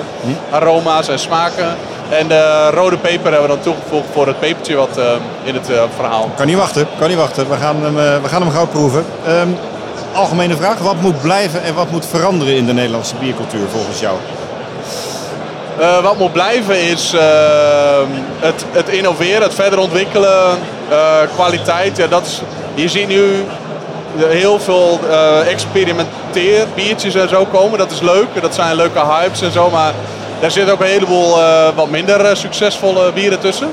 Aroma's 0.52 1.08
en 1.08 1.20
smaken. 1.20 1.76
En 2.10 2.28
de 2.28 2.70
rode 2.74 2.98
peper 2.98 3.32
hebben 3.32 3.42
we 3.42 3.56
dan 3.56 3.60
toegevoegd 3.60 4.08
voor 4.14 4.28
het 4.28 4.40
pepertje 4.40 4.76
wat 4.76 4.98
eh, 4.98 5.12
in 5.44 5.54
het 5.54 5.70
eh, 5.70 5.84
verhaal. 5.96 6.30
Kan 6.36 6.48
niet 6.48 6.56
wachten, 6.56 6.88
kan 7.00 7.08
niet 7.08 7.18
wachten. 7.18 7.50
We 7.50 7.56
gaan 7.56 7.84
hem, 7.84 8.00
eh, 8.00 8.22
we 8.22 8.28
gaan 8.28 8.42
hem 8.42 8.52
gauw 8.52 8.68
proeven. 8.68 9.06
Ehm, 9.26 9.48
algemene 10.14 10.56
vraag, 10.56 10.80
wat 10.80 11.02
moet 11.02 11.22
blijven 11.22 11.64
en 11.64 11.74
wat 11.74 11.92
moet 11.92 12.06
veranderen 12.06 12.56
in 12.56 12.66
de 12.66 12.74
Nederlandse 12.74 13.16
biercultuur 13.20 13.68
volgens 13.72 14.00
jou? 14.00 14.18
Eh, 15.80 16.02
wat 16.02 16.18
moet 16.18 16.32
blijven 16.32 16.82
is 16.82 17.14
eh, 17.14 17.22
het, 18.40 18.66
het 18.72 18.90
innoveren, 18.90 19.42
het 19.42 19.54
verder 19.54 19.80
ontwikkelen, 19.80 20.58
eh, 20.90 21.18
kwaliteit. 21.34 21.98
Ja, 21.98 22.08
dat 22.08 22.26
is, 22.26 22.42
je 22.74 22.90
ziet 22.90 23.08
nu 23.08 23.46
heel 24.18 24.60
veel 24.60 25.00
experimenteer 25.48 26.66
biertjes 26.76 27.16
en 27.16 27.30
zo 27.30 27.46
komen. 27.46 27.78
Dat 27.78 27.92
is 27.92 28.02
leuk, 28.02 28.42
dat 28.42 28.56
zijn 28.56 28.76
leuke 28.76 29.00
hypes 29.00 29.42
en 29.42 29.52
zo, 29.52 29.70
maar 29.70 29.94
daar 30.40 30.52
zitten 30.52 30.74
ook 30.74 30.80
een 30.80 30.88
heleboel 30.88 31.38
wat 31.76 31.90
minder 31.90 32.38
succesvolle 32.38 33.12
bieren 33.12 33.40
tussen. 33.40 33.70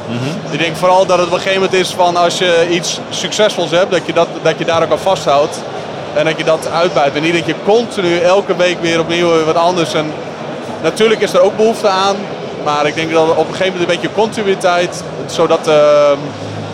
Ik 0.51 0.59
denk 0.59 0.77
vooral 0.77 1.07
dat 1.07 1.19
het 1.19 1.27
op 1.27 1.33
een 1.33 1.41
gegeven 1.41 1.61
moment 1.63 1.81
is 1.81 1.91
van 1.91 2.17
als 2.17 2.39
je 2.39 2.67
iets 2.71 3.01
succesvols 3.11 3.71
hebt, 3.71 3.91
dat 3.91 4.07
je, 4.07 4.13
dat, 4.13 4.29
dat 4.43 4.59
je 4.59 4.65
daar 4.65 4.83
ook 4.83 4.91
aan 4.91 4.99
vasthoudt. 4.99 5.59
En 6.15 6.25
dat 6.25 6.39
je 6.39 6.45
dat 6.45 6.69
uitbuit. 6.73 7.15
En 7.15 7.23
niet 7.23 7.35
dat 7.35 7.47
je 7.47 7.55
continu 7.65 8.19
elke 8.19 8.57
week 8.57 8.77
weer 8.81 9.01
opnieuw 9.01 9.45
wat 9.45 9.57
anders. 9.57 9.95
En 9.95 10.13
Natuurlijk 10.83 11.21
is 11.21 11.33
er 11.33 11.41
ook 11.41 11.57
behoefte 11.57 11.89
aan, 11.89 12.17
maar 12.65 12.87
ik 12.87 12.95
denk 12.95 13.13
dat 13.13 13.31
op 13.31 13.37
een 13.37 13.55
gegeven 13.55 13.73
moment 13.73 13.81
een 13.81 13.97
beetje 13.97 14.15
continuïteit, 14.15 15.05
zodat 15.27 15.69
eh, 15.69 15.75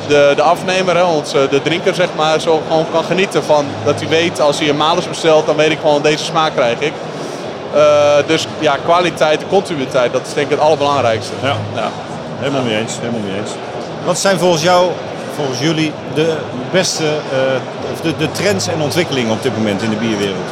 de, 0.09 0.33
de 0.37 0.43
afnemer, 0.43 0.97
hè, 0.97 1.03
ons, 1.03 1.35
eh, 1.35 1.41
de 1.51 1.63
drinker 1.63 1.95
zeg 1.95 2.09
maar, 2.17 2.41
zo 2.41 2.63
gewoon 2.69 2.87
kan 2.93 3.05
genieten 3.05 3.45
van 3.45 3.67
dat 3.85 4.01
hij 4.01 4.09
weet 4.09 4.41
als 4.41 4.59
hij 4.59 4.69
een 4.69 4.77
malus 4.77 5.09
bestelt, 5.09 5.47
dan 5.47 5.57
weet 5.57 5.71
ik 5.71 5.79
gewoon 5.81 6.03
deze 6.03 6.25
smaak 6.25 6.55
krijg 6.55 6.81
ik. 6.81 6.93
Eh, 7.75 8.27
dus 8.27 8.47
ja, 8.59 8.77
kwaliteit, 8.85 9.41
continuïteit, 9.49 10.13
dat 10.13 10.27
is 10.27 10.35
denk 10.35 10.47
ik 10.47 10.53
het 10.53 10.61
allerbelangrijkste. 10.61 11.33
Ja. 11.43 11.57
Ja. 11.75 11.91
Helemaal 12.39 12.63
mee 12.63 12.77
eens, 12.77 12.99
helemaal 13.01 13.21
mee 13.21 13.39
eens. 13.41 13.51
Wat 14.05 14.19
zijn 14.19 14.39
volgens 14.39 14.63
jou, 14.63 14.91
volgens 15.35 15.59
jullie, 15.59 15.93
de 16.15 16.37
beste 16.71 17.05
eh, 17.05 18.03
de, 18.03 18.17
de 18.17 18.31
trends 18.31 18.69
en 18.69 18.81
ontwikkelingen 18.81 19.33
op 19.33 19.43
dit 19.43 19.57
moment 19.57 19.83
in 19.83 19.91
de 19.91 19.97
bierwereld? 19.97 20.49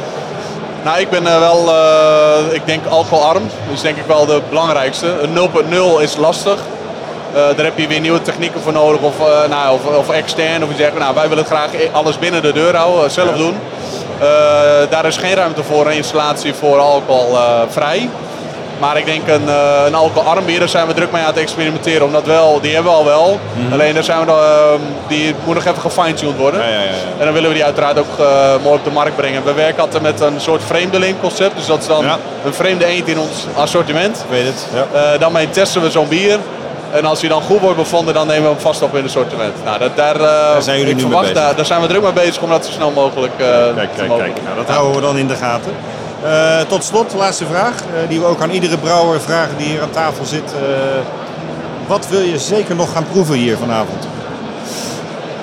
Nou, 0.87 1.01
ik 1.01 1.11
ben 1.11 1.27
eh, 1.27 1.39
wel, 1.39 1.69
eh, 1.69 2.55
ik 2.55 2.67
denk 2.67 2.87
alcoholarm. 2.87 3.43
Dat 3.67 3.75
is 3.75 3.81
denk 3.81 3.97
ik 3.97 4.07
wel 4.07 4.27
de 4.27 4.41
belangrijkste. 4.49 5.07
Een 5.21 5.33
0.0 5.33 6.01
is 6.01 6.17
lastig. 6.17 6.59
Eh, 7.33 7.41
daar 7.57 7.65
heb 7.65 7.79
je 7.79 7.87
weer 7.87 8.01
nieuwe 8.01 8.23
technieken 8.23 8.61
voor 8.61 8.73
nodig 8.73 9.01
of, 9.01 9.15
nou, 9.49 9.75
of, 9.75 9.97
of 9.97 10.11
extern. 10.11 10.63
Of 10.63 10.71
je 10.71 10.77
zegt, 10.77 10.99
nou, 10.99 11.15
wij 11.15 11.29
willen 11.29 11.45
graag 11.45 11.71
alles 11.93 12.19
binnen 12.19 12.43
de 12.43 12.53
deur 12.53 12.77
houden, 12.77 13.11
zelf 13.11 13.37
doen. 13.37 13.59
Daar 14.91 15.07
is 15.07 15.17
geen 15.17 15.35
ruimte 15.35 15.63
voor 15.63 15.87
een 15.87 15.97
installatie 15.97 16.55
voor 16.55 16.79
alcoholvrij. 16.79 18.11
Maar 18.79 18.97
ik 18.97 19.05
denk 19.05 19.29
een, 19.29 19.49
eh, 19.49 19.83
een 19.87 19.95
alcoholarm 19.95 20.45
bier, 20.45 20.59
daar 20.59 20.69
zijn 20.69 20.87
we 20.87 20.95
druk 20.95 21.13
mee 21.13 21.23
aan 21.23 21.29
het 21.29 21.37
experimenteren. 21.37 22.07
Omdat 22.07 22.25
wel, 22.27 22.61
die 22.61 22.75
hebben 22.75 22.93
we 22.93 22.99
al 22.99 23.05
wel. 23.05 23.41
Alleen 23.73 23.95
daar 23.95 24.05
zijn 24.05 24.19
we, 24.21 24.25
nog, 24.25 24.39
eh, 24.39 24.73
die 25.09 25.35
moet 25.45 25.55
nog 25.55 25.65
even 25.65 25.81
gefine-tuned 25.81 26.37
worden. 26.37 26.61
Ja, 26.61 26.69
ja, 26.69 26.81
ja. 26.83 26.91
En 27.19 27.25
dan 27.25 27.33
willen 27.33 27.49
we 27.49 27.55
die 27.55 27.65
uiteraard 27.65 27.99
ook 27.99 28.19
eh, 28.19 28.55
mooi 28.63 28.77
op 28.79 28.85
de 28.85 28.91
markt 28.91 29.17
brengen. 29.17 29.45
We 29.45 29.53
werken 29.53 29.83
altijd 29.83 30.03
met 30.03 30.21
een 30.21 30.41
soort 30.41 30.63
vreemdeling 30.67 31.21
concept. 31.21 31.57
Dus 31.57 31.67
dat 31.67 31.81
is 31.81 31.87
dan 31.87 32.05
een 32.45 32.55
vreemde 32.55 32.85
eend 32.85 33.09
in 33.09 33.19
ons 33.19 33.47
assortiment. 33.55 34.17
Ik 34.17 34.31
weet 34.31 34.47
het. 34.47 34.67
Eh 34.93 35.21
daarmee 35.21 35.51
testen 35.51 35.83
we 35.83 35.91
zo'n 35.91 36.09
bier. 36.09 36.39
En 36.93 37.05
als 37.05 37.21
die 37.21 37.29
dan 37.29 37.43
goed 37.43 37.61
wordt 37.61 37.77
bevonden, 37.77 38.15
dan 38.15 38.27
nemen 38.27 38.43
we 38.43 38.49
hem 38.49 38.59
vast 38.61 38.83
op 38.83 38.91
in 38.91 38.97
het 38.97 39.07
assortiment. 39.07 39.55
Nou, 39.65 39.79
dat, 39.79 39.97
daar, 39.97 40.21
eh, 40.21 40.61
zijn 40.61 40.79
jullie 40.79 40.93
ik 40.93 40.97
nu 40.97 41.03
mee 41.03 41.11
verwacht, 41.11 41.21
bezig. 41.21 41.47
Daar, 41.47 41.57
daar 41.57 41.65
zijn 41.67 41.81
we 41.81 41.87
druk 41.87 42.03
mee 42.03 42.13
bezig 42.13 42.43
om 42.43 42.51
dat 42.51 42.67
zo 42.67 42.73
snel 42.73 42.91
mogelijk 42.91 43.33
eh 43.37 43.47
Kijk, 43.47 43.91
te 43.91 43.97
kijk, 43.97 44.09
mogen. 44.09 44.25
kijk. 44.25 44.43
Nou, 44.45 44.57
dat 44.57 44.69
houden 44.69 44.95
we 44.95 45.01
dan 45.01 45.19
in 45.19 45.27
de 45.27 45.35
gaten. 45.35 45.73
Eh, 46.23 46.61
tot 46.69 46.85
slot, 46.85 47.15
laatste 47.15 47.47
vraag, 47.47 47.75
eh, 47.75 48.09
die 48.09 48.21
we 48.21 48.27
ook 48.27 48.41
aan 48.41 48.51
iedere 48.51 48.79
brouwer 48.79 49.21
vragen 49.21 49.57
die 49.57 49.67
hier 49.67 49.83
aan 49.83 49.91
tafel 49.91 50.25
zit. 50.25 50.53
Eh, 50.53 50.61
wat 51.87 52.09
wil 52.09 52.21
je 52.21 52.39
zeker 52.39 52.75
nog 52.75 52.93
gaan 52.93 53.07
proeven 53.11 53.35
hier 53.35 53.57
vanavond? 53.57 54.09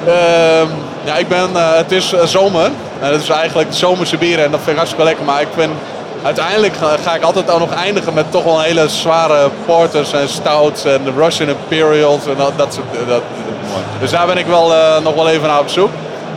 Ehm, 0.06 0.68
ja, 1.04 1.16
ik 1.18 1.28
ben, 1.28 1.50
het 1.54 1.92
is 1.92 2.14
zomer. 2.24 2.70
Dat 3.02 3.22
is 3.22 3.30
eigenlijk 3.30 3.70
zomerse 3.74 4.18
bieren 4.18 4.46
en 4.46 4.52
dat 4.52 4.60
vind 4.60 4.72
ik 4.72 4.76
hartstikke 4.76 5.06
lekker. 5.06 5.26
Maar 5.26 5.42
ik 5.42 5.48
vind, 5.56 5.72
uiteindelijk 6.24 6.74
ga, 7.04 7.16
ik 7.16 7.24
altijd 7.24 7.52
ook 7.52 7.60
nog 7.60 7.74
eindigen 7.74 8.14
met 8.14 8.32
toch 8.32 8.44
wel 8.44 8.62
hele 8.62 8.88
zware 8.88 9.50
porters 9.66 10.14
en 10.14 10.30
stouts 10.30 10.86
en 10.86 11.04
de 11.04 11.12
Russian 11.18 11.50
Imperials 11.50 12.26
en 12.26 12.36
dat, 12.38 12.74
soort 12.74 13.08
dat, 13.08 13.22
Dus 14.00 14.12
daar 14.12 14.26
ben 14.26 14.38
ik 14.38 14.46
wel, 14.46 14.74
nog 15.04 15.16
wel 15.16 15.30
even 15.30 15.48
naar 15.48 15.60
op 15.60 15.70
zoek. 15.70 15.90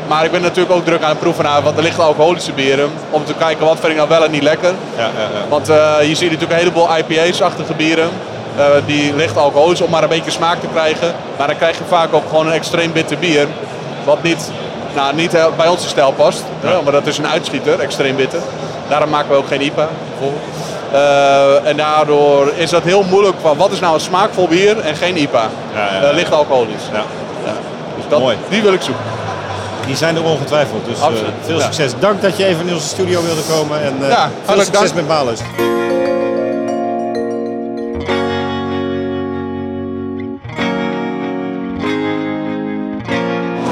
Maar 0.08 0.24
ik 0.24 0.30
ben 0.30 0.42
natuurlijk 0.42 0.74
ook 0.74 0.84
druk 0.84 1.02
aan 1.02 1.08
het 1.08 1.18
proeven 1.18 1.44
naar 1.44 1.62
wat 1.62 1.76
er 1.76 1.82
ligt 1.82 1.98
alcoholische 2.00 2.52
bieren. 2.52 2.90
Om 3.10 3.24
te 3.24 3.34
kijken 3.34 3.66
wat 3.66 3.76
vind 3.80 3.90
ik 3.90 3.96
nou 3.96 4.08
wel 4.08 4.24
en 4.24 4.30
niet 4.30 4.42
lekker. 4.42 4.72
Ja, 4.96 5.02
ja, 5.02 5.08
ja. 5.20 5.48
Want 5.48 5.68
eh, 5.68 5.94
je 6.00 6.14
ziet 6.14 6.30
natuurlijk 6.30 6.50
een 6.50 6.58
heleboel 6.58 6.88
IPA's-achtige 6.96 7.74
bieren. 7.74 8.08
eh, 8.56 8.64
die 8.86 9.14
licht 9.16 9.36
alcoholisch 9.36 9.80
om 9.80 9.90
maar 9.90 10.02
een 10.02 10.08
beetje 10.08 10.30
smaak 10.30 10.60
te 10.60 10.66
krijgen. 10.72 11.14
Maar 11.38 11.46
dan 11.46 11.56
krijg 11.56 11.78
je 11.78 11.84
vaak 11.88 12.14
ook 12.14 12.28
gewoon 12.28 12.46
een 12.46 12.52
extreem 12.52 12.92
bitter 12.92 13.18
bier. 13.18 13.46
Wat 14.04 14.22
niet, 14.22 14.50
nou, 14.94 15.14
niet 15.14 15.34
eh, 15.34 15.44
bij 15.56 15.68
onze 15.68 15.88
stijl 15.88 16.12
past. 16.12 16.44
Ja, 16.62 16.80
maar 16.82 16.92
dat 16.92 17.06
is 17.06 17.18
een 17.18 17.26
uitschieter, 17.28 17.80
extreem 17.80 18.16
bitter. 18.16 18.40
Daarom 18.88 19.10
maken 19.10 19.30
we 19.30 19.36
ook 19.36 19.46
geen 19.46 19.60
IPA. 19.60 19.88
bijvoorbeeld. 20.10 20.42
Eh, 20.92 21.68
en 21.70 21.76
daardoor 21.76 22.52
is 22.56 22.70
dat 22.70 22.82
heel 22.82 23.02
moeilijk 23.02 23.36
van 23.42 23.56
wat 23.56 23.70
is 23.72 23.80
nou 23.80 23.94
een 23.94 24.00
smaakvol 24.00 24.48
bier 24.48 24.80
en 24.80 24.96
geen 24.96 25.16
IPA. 25.16 25.48
Eh, 25.74 26.14
licht 26.14 26.32
alcoholisch. 26.32 26.82
Ja. 26.92 27.02
Dus 27.96 28.04
dat, 28.08 28.18
Mooi. 28.20 28.36
Die 28.48 28.62
wil 28.62 28.72
ik 28.72 28.82
zoeken. 28.82 29.04
Die 29.86 29.96
zijn 29.96 30.16
er 30.16 30.24
ongetwijfeld. 30.24 30.84
Dus 30.84 31.00
eh, 31.00 31.06
veel 31.44 31.56
ja. 31.58 31.62
succes. 31.64 31.92
Dank 31.98 32.22
dat 32.22 32.36
je 32.36 32.44
even 32.44 32.68
in 32.68 32.74
onze 32.74 32.88
studio 32.88 33.22
wilde 33.22 33.40
komen. 33.50 33.82
En 33.82 33.94
eh, 34.02 34.08
Ja, 34.08 34.30
veel 34.44 34.54
succes 34.62 34.80
dank. 34.80 34.94
met 34.94 35.08
Malus. 35.08 35.40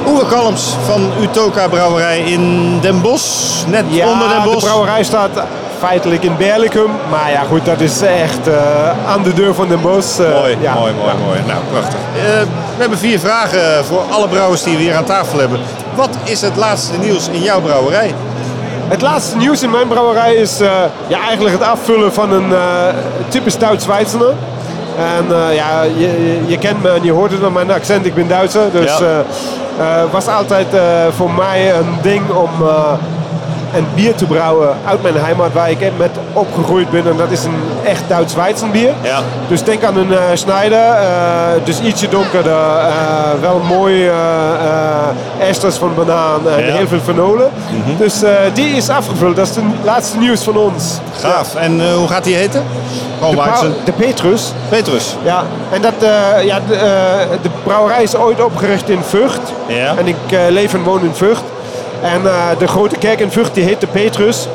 Oewe 0.06 0.26
Kalms 0.26 0.74
van 0.86 1.10
Utoka 1.22 1.68
Brouwerij 1.68 2.18
in 2.20 2.78
Den 2.80 3.00
Bosch. 3.00 3.64
Net 3.66 3.84
Ja, 3.88 4.08
onder 4.08 4.28
Den 4.28 4.42
de 4.42 4.48
Bosch. 4.50 4.64
brouwerij 4.64 5.02
staat 5.04 5.30
feitelijk 5.78 6.22
in 6.22 6.36
Berlicum. 6.36 6.90
Maar 7.10 7.30
ja, 7.30 7.42
goed, 7.48 7.64
dat 7.64 7.80
is 7.80 8.00
echt 8.00 8.48
eh, 8.48 9.08
aan 9.08 9.22
de 9.22 9.32
deur 9.32 9.54
van 9.54 9.68
Den 9.68 9.80
Bosch. 9.80 10.18
Mooi, 10.18 10.56
ja. 10.60 10.74
mooi, 10.74 10.92
mooi, 10.92 11.14
mooi. 11.26 11.38
Nou, 11.46 11.58
prachtig. 11.70 11.98
We 12.76 12.80
hebben 12.80 12.98
vier 12.98 13.18
vragen 13.18 13.84
voor 13.84 14.02
alle 14.10 14.28
brouwers 14.28 14.62
die 14.62 14.76
we 14.76 14.82
hier 14.82 14.94
aan 14.96 15.04
tafel 15.04 15.38
hebben. 15.38 15.60
Wat 15.96 16.10
is 16.24 16.40
het 16.40 16.56
laatste 16.56 16.98
nieuws 16.98 17.28
in 17.28 17.40
jouw 17.42 17.60
brouwerij? 17.60 18.14
Het 18.88 19.02
laatste 19.02 19.36
nieuws 19.36 19.62
in 19.62 19.70
mijn 19.70 19.88
brouwerij 19.88 20.34
is 20.34 20.60
eh, 20.60 20.68
ja, 21.06 21.18
eigenlijk 21.26 21.58
het 21.58 21.68
afvullen 21.68 22.12
van 22.12 22.32
een 22.32 22.52
eh 22.52 22.60
typisch 23.28 23.58
Duits 23.58 23.86
Weizner. 23.86 24.32
En 24.98 25.24
eh, 25.48 25.54
ja, 25.54 25.82
je, 25.82 26.38
je- 26.46 26.58
kent 26.58 26.82
me 26.82 26.90
en 26.90 27.04
je 27.04 27.12
hoort 27.12 27.32
het 27.32 27.44
aan 27.44 27.52
mijn 27.52 27.70
accent, 27.70 28.06
ik 28.06 28.14
ben 28.14 28.28
Duitser. 28.28 28.70
Dus 28.72 28.98
Ja. 28.98 29.22
het 30.02 30.10
was 30.10 30.26
altijd 30.28 30.74
eh, 30.74 30.82
voor 31.16 31.30
mij 31.30 31.74
een 31.74 31.96
ding 32.02 32.30
om 32.30 32.50
eh, 32.68 32.92
een 33.74 33.86
bier 33.94 34.14
te 34.14 34.24
brouwen 34.26 34.76
uit 34.84 35.02
mijn 35.02 35.14
heimat 35.16 35.52
waar 35.52 35.70
ik 35.70 35.78
met 35.96 36.10
opgegroeid 36.32 36.90
ben. 36.90 37.06
En 37.08 37.16
dat 37.16 37.30
is 37.30 37.44
een 37.44 37.60
echt 37.84 38.02
Duits 38.08 38.34
Weizenbier. 38.34 38.92
Ja. 39.02 39.18
Dus 39.48 39.62
denk 39.62 39.84
aan 39.84 39.96
een 39.96 40.12
eh 40.12 40.22
Schneider, 40.34 40.78
eh, 40.90 41.64
dus 41.64 41.80
ietsje 41.80 42.08
donkerder, 42.08 42.52
eh, 42.78 43.40
wel 43.40 43.60
mooi 43.68 44.10
esters 45.38 45.76
van 45.76 45.94
banaan 45.94 46.48
en 46.48 46.66
Ja. 46.66 46.72
heel 46.76 46.86
veel 46.86 47.00
fenolen. 47.04 47.50
Dus 47.98 48.22
eh, 48.22 48.30
die 48.54 48.76
is 48.76 48.88
afgevuld, 48.88 49.36
dat 49.36 49.48
is 49.48 49.54
het 49.54 49.64
laatste 49.84 50.18
nieuws 50.18 50.42
van 50.42 50.56
ons. 50.56 50.98
Gaaf. 51.20 51.54
En 51.54 51.94
hoe 51.94 52.08
gaat 52.08 52.24
die 52.24 52.34
heten? 52.34 52.62
De, 53.60 53.74
de 53.84 53.92
Petrus. 53.92 54.52
Petrus. 54.68 55.16
Ja, 55.22 55.42
en 55.70 55.82
dat, 55.82 55.92
ja, 56.44 56.60
de, 56.68 56.76
de 57.42 57.48
brouwerij 57.62 58.02
is 58.02 58.16
ooit 58.16 58.42
opgericht 58.44 58.88
in 58.88 59.02
Vught. 59.02 59.52
Ja. 59.66 59.94
En 59.98 60.06
ik 60.06 60.16
leef 60.48 60.74
en 60.74 60.82
woon 60.82 61.02
in 61.02 61.14
Vught. 61.14 61.42
En 62.04 62.26
eh, 62.26 62.58
de 62.58 62.66
grote 62.66 62.96
kerk 62.96 63.20
in 63.20 63.30
Vught 63.30 63.54
die 63.54 63.64
heet 63.64 63.80
de 63.80 63.86
Petrus. 63.86 64.48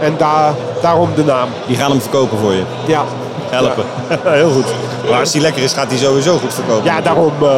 En 0.00 0.14
daar, 0.18 0.52
daarom 0.82 1.08
de 1.14 1.24
naam. 1.24 1.48
Die 1.66 1.76
gaan 1.76 1.90
hem 1.90 2.00
verkopen 2.00 2.38
voor 2.38 2.52
je. 2.52 2.62
Ja, 2.86 3.02
Helpen. 3.50 3.84
Heel 4.24 4.50
goed. 4.50 4.64
Maar 5.10 5.20
als 5.20 5.30
die 5.32 5.40
lekker 5.40 5.62
is, 5.62 5.72
gaat 5.72 5.90
die 5.90 5.98
sowieso 5.98 6.38
goed 6.38 6.54
verkopen. 6.54 6.84
ja 6.84 7.00
daarom. 7.00 7.32
eh, 7.42 7.48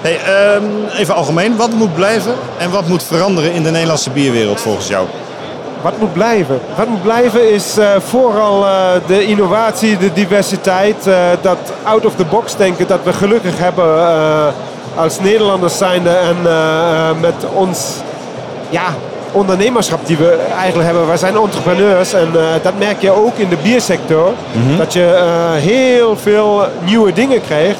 Hey, 0.00 0.18
ehm, 0.20 0.64
even 0.98 1.14
algemeen. 1.14 1.56
Wat 1.56 1.70
moet 1.70 1.94
blijven 1.94 2.32
en 2.58 2.70
wat 2.70 2.86
moet 2.88 3.02
veranderen 3.02 3.52
in 3.52 3.62
de 3.62 3.70
Nederlandse 3.70 4.10
bierwereld 4.10 4.60
volgens 4.60 4.88
jou? 4.88 5.06
Wat 5.82 5.98
moet 5.98 6.12
blijven? 6.12 6.60
Wat 6.76 6.86
moet 6.88 7.02
blijven 7.02 7.52
is 7.52 7.78
eh, 7.78 7.86
vooral 7.98 8.64
de 9.06 9.26
innovatie, 9.26 9.96
de 9.98 10.12
diversiteit, 10.12 10.96
dat 11.40 11.58
out 11.82 12.06
of 12.06 12.14
the 12.16 12.24
box 12.24 12.56
denken 12.56 12.86
dat 12.86 12.98
we 13.04 13.12
gelukkig 13.12 13.58
hebben 13.58 14.04
als 14.94 15.20
Nederlanders 15.20 15.78
zijnde 15.78 16.10
en 16.10 16.36
met 17.20 17.34
ons 17.54 17.78
ja, 18.68 18.94
ondernemerschap 19.32 20.06
die 20.06 20.16
we 20.16 20.38
eigenlijk 20.58 20.88
hebben. 20.88 21.06
Wij 21.06 21.16
zijn 21.16 21.36
entrepreneurs 21.36 22.12
en 22.12 22.28
eh, 22.34 22.42
dat 22.62 22.78
merk 22.78 23.00
je 23.00 23.10
ook 23.10 23.36
in 23.36 23.48
de 23.48 23.56
biersector. 23.62 24.32
Dat 24.78 24.92
je 24.92 25.04
eh, 25.04 25.52
heel 25.52 26.16
veel 26.16 26.64
nieuwe 26.84 27.12
dingen 27.12 27.40
krijgt. 27.40 27.78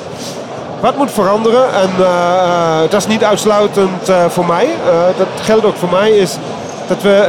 Wat 0.81 0.97
moet 0.97 1.11
veranderen, 1.11 1.75
en 1.75 1.91
eh, 1.99 2.81
dat 2.91 3.01
is 3.01 3.07
niet 3.07 3.25
uitsluitend 3.25 4.11
voor 4.29 4.47
mij, 4.47 4.69
dat 5.17 5.27
geldt 5.43 5.65
ook 5.65 5.77
voor 5.77 5.91
mij, 5.91 6.11
is 6.11 6.37
dat 6.89 7.03
we 7.03 7.25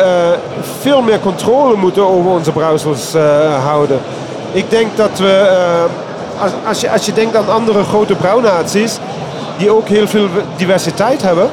veel 0.82 1.01
meer 1.01 1.20
controle 1.20 1.76
moeten 1.76 2.08
over 2.08 2.32
onze 2.32 2.51
brouwsels 2.51 3.14
eh, 3.14 3.64
houden. 3.66 3.99
Ik 4.51 4.70
denk 4.70 4.97
dat 4.97 5.20
we, 5.20 5.49
als, 6.39 6.51
als, 6.68 6.82
je, 6.82 6.91
als 6.91 7.05
je 7.05 7.14
denkt 7.14 7.36
aan 7.36 7.49
andere 7.49 7.84
grote 7.84 8.16
brouwnaties, 8.16 8.97
die 9.58 9.72
ook 9.72 9.88
heel 9.88 10.08
veel 10.08 10.28
diversiteit 10.55 11.22
hebben, 11.22 11.49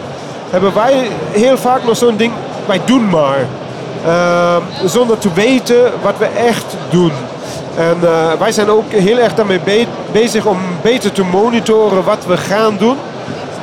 hebben 0.55 0.74
wij 0.74 1.09
heel 1.32 1.57
vaak 1.57 1.84
nog 1.84 1.96
zo'n 1.96 2.16
ding, 2.16 2.32
wij 2.66 2.80
doen 2.84 3.09
maar. 3.09 3.38
Eh, 4.07 4.57
zonder 4.84 5.18
te 5.18 5.28
weten 5.34 5.92
wat 6.02 6.14
we 6.18 6.24
echt 6.26 6.64
doen. 6.90 7.12
En 7.76 7.96
eh, 8.02 8.32
wij 8.38 8.52
zijn 8.52 8.70
ook 8.70 8.92
heel 8.92 9.18
erg 9.18 9.34
daarmee 9.34 9.61
be- 9.61 9.86
bezig 10.12 10.46
om 10.46 10.59
beter 10.82 11.12
te 11.12 11.24
monitoren 11.24 12.05
wat 12.05 12.24
we 12.26 12.36
gaan 12.36 12.76
doen. 12.78 12.96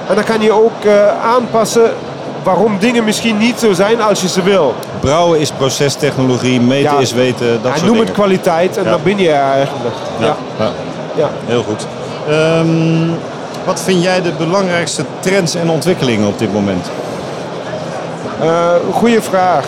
En 0.10 0.16
dan 0.16 0.24
kan 0.24 0.42
je 0.42 0.52
ook 0.52 0.84
eh, 0.86 1.24
aanpassen 1.24 1.92
waarom 2.44 2.78
dingen 2.80 3.04
misschien 3.04 3.38
niet 3.38 3.60
zo 3.60 3.74
zijn 3.74 4.02
als 4.02 4.22
je 4.22 4.28
ze 4.28 4.44
wil. 4.44 4.76
Brouwen 5.00 5.40
is 5.40 5.52
procestechnologie, 5.52 6.62
meten 6.62 6.92
Ja. 6.94 7.00
is 7.00 7.14
weten, 7.14 7.48
dat 7.48 7.60
Ja, 7.64 7.70
soort 7.70 7.82
noem 7.82 7.92
dingen. 7.92 8.06
het 8.06 8.14
kwaliteit 8.16 8.78
en 8.78 8.84
Ja. 8.84 8.90
dan 8.90 9.00
ben 9.04 9.18
je 9.18 9.30
er 9.32 9.52
eigenlijk. 9.52 9.96
Ja. 10.20 10.26
Ja. 10.26 10.36
Ja. 10.66 10.72
Ja. 11.16 11.30
Heel 11.46 11.64
goed. 11.64 11.86
Ehm, 12.30 13.10
wat 13.66 13.82
vind 13.82 14.04
jij 14.04 14.22
de 14.22 14.32
belangrijkste 14.32 15.04
trends 15.20 15.56
en 15.56 15.70
ontwikkelingen 15.70 16.28
op 16.28 16.40
dit 16.40 16.54
moment? 16.54 16.90
Eh, 18.42 18.72
goeie 18.92 19.22
vraag. 19.22 19.66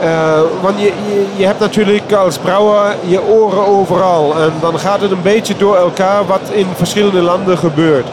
Eh, 0.00 0.40
want 0.60 0.80
je, 0.80 0.92
je, 1.36 1.46
hebt 1.46 1.60
natuurlijk 1.60 2.12
als 2.12 2.38
brouwer 2.38 2.96
je 3.06 3.22
oren 3.22 3.66
overal. 3.66 4.34
En 4.40 4.52
dan 4.60 4.78
gaat 4.78 5.00
het 5.00 5.10
een 5.10 5.22
beetje 5.22 5.56
door 5.56 5.76
elkaar 5.76 6.26
wat 6.26 6.40
in 6.50 6.66
verschillende 6.74 7.22
landen 7.22 7.58
gebeurt. 7.58 8.06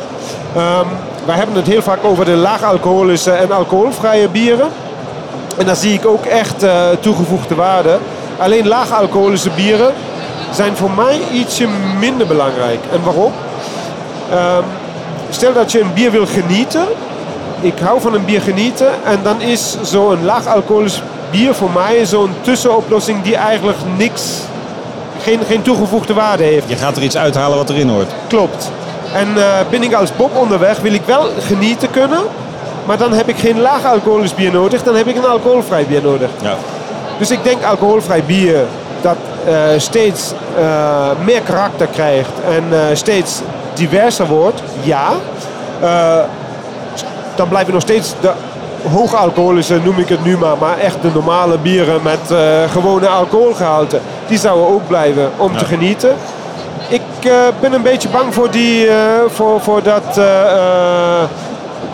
Ehm, 0.55 0.85
wij 1.25 1.35
hebben 1.35 1.55
het 1.55 1.67
heel 1.67 1.81
vaak 1.81 2.03
over 2.03 2.25
de 2.25 2.35
laag-alcoholische 2.35 3.31
en 3.31 3.51
alcoholvrije 3.51 4.27
bieren. 4.27 4.67
En 5.57 5.65
daar 5.65 5.75
zie 5.75 5.93
ik 5.93 6.05
ook 6.05 6.25
echt 6.25 6.63
eh, 6.63 6.89
toegevoegde 6.99 7.55
waarde. 7.55 7.97
Alleen 8.37 8.67
laag-alcoholische 8.67 9.49
bieren 9.49 9.93
zijn 10.51 10.75
voor 10.75 10.91
mij 10.91 11.19
ietsje 11.31 11.67
minder 11.99 12.27
belangrijk. 12.27 12.79
En 12.91 13.03
waarom? 13.03 13.31
Ehm, 14.31 14.63
stel 15.33 15.53
dat 15.53 15.71
je 15.71 15.79
een 15.79 15.93
bier 15.93 16.11
wil 16.11 16.25
genieten. 16.25 16.85
Ik 17.61 17.79
hou 17.79 18.01
van 18.01 18.13
een 18.13 18.25
bier 18.25 18.41
genieten. 18.41 19.03
En 19.03 19.19
dan 19.23 19.41
is 19.41 19.77
zo'n 19.81 20.25
laag 20.25 20.47
alcoholisch 20.47 21.01
bier 21.31 21.53
voor 21.53 21.71
mij 21.71 22.05
zo'n 22.05 22.33
tussenoplossing 22.41 23.21
die 23.23 23.35
eigenlijk 23.35 23.77
niks, 23.97 24.23
geen, 25.21 25.39
geen 25.47 25.61
toegevoegde 25.61 26.13
waarde 26.13 26.43
heeft. 26.43 26.69
Je 26.69 26.75
gaat 26.75 26.97
er 26.97 27.03
iets 27.03 27.17
uithalen 27.17 27.57
wat 27.57 27.69
erin 27.69 27.89
hoort. 27.89 28.11
Klopt. 28.27 28.71
En 29.13 29.27
eh, 29.37 29.59
ben 29.69 29.83
ik 29.83 29.93
als 29.93 30.15
Bob 30.15 30.35
onderweg, 30.35 30.79
wil 30.79 30.93
ik 30.93 31.05
wel 31.05 31.29
genieten 31.39 31.91
kunnen. 31.91 32.19
Maar 32.85 32.97
dan 32.97 33.13
heb 33.13 33.29
ik 33.29 33.37
geen 33.37 33.59
laag 33.59 33.85
alcoholisch 33.85 34.35
bier 34.35 34.51
nodig, 34.51 34.83
dan 34.83 34.95
heb 34.95 35.07
ik 35.07 35.15
een 35.15 35.25
alcoholvrij 35.25 35.85
bier 35.85 36.01
nodig. 36.01 36.29
Ja. 36.41 36.55
Dus 37.17 37.31
ik 37.31 37.43
denk 37.43 37.63
alcoholvrij 37.63 38.23
bier 38.23 38.65
dat 39.01 39.15
eh, 39.45 39.53
steeds 39.77 40.33
eh, 40.57 41.09
meer 41.25 41.41
karakter 41.41 41.87
krijgt 41.87 42.31
en 42.49 42.63
eh, 42.71 42.79
steeds 42.95 43.39
diverser 43.73 44.27
wordt, 44.27 44.61
ja. 44.81 45.09
Dan 47.35 47.47
blijven 47.47 47.73
nog 47.73 47.81
steeds 47.81 48.13
de 48.21 48.31
hoogalcoholische, 48.91 49.79
noem 49.83 49.97
ik 49.99 50.09
het 50.09 50.23
nu 50.23 50.37
maar, 50.37 50.57
maar 50.57 50.77
echt 50.77 51.01
de 51.01 51.09
normale 51.13 51.57
bieren 51.57 51.99
met 52.03 52.19
gewone 52.71 53.07
alcoholgehalte. 53.07 53.99
Die 54.27 54.37
zouden 54.39 54.67
ook 54.67 54.87
blijven 54.87 55.31
om 55.37 55.57
te 55.57 55.65
genieten. 55.65 56.15
Ik 56.87 57.01
ben 57.59 57.73
een 57.73 57.81
beetje 57.81 58.09
bang 58.09 58.33
voor, 58.33 58.51
die, 58.51 58.87
voor, 59.27 59.61
voor 59.61 59.83
dat 59.83 60.17
eh, 60.17 61.23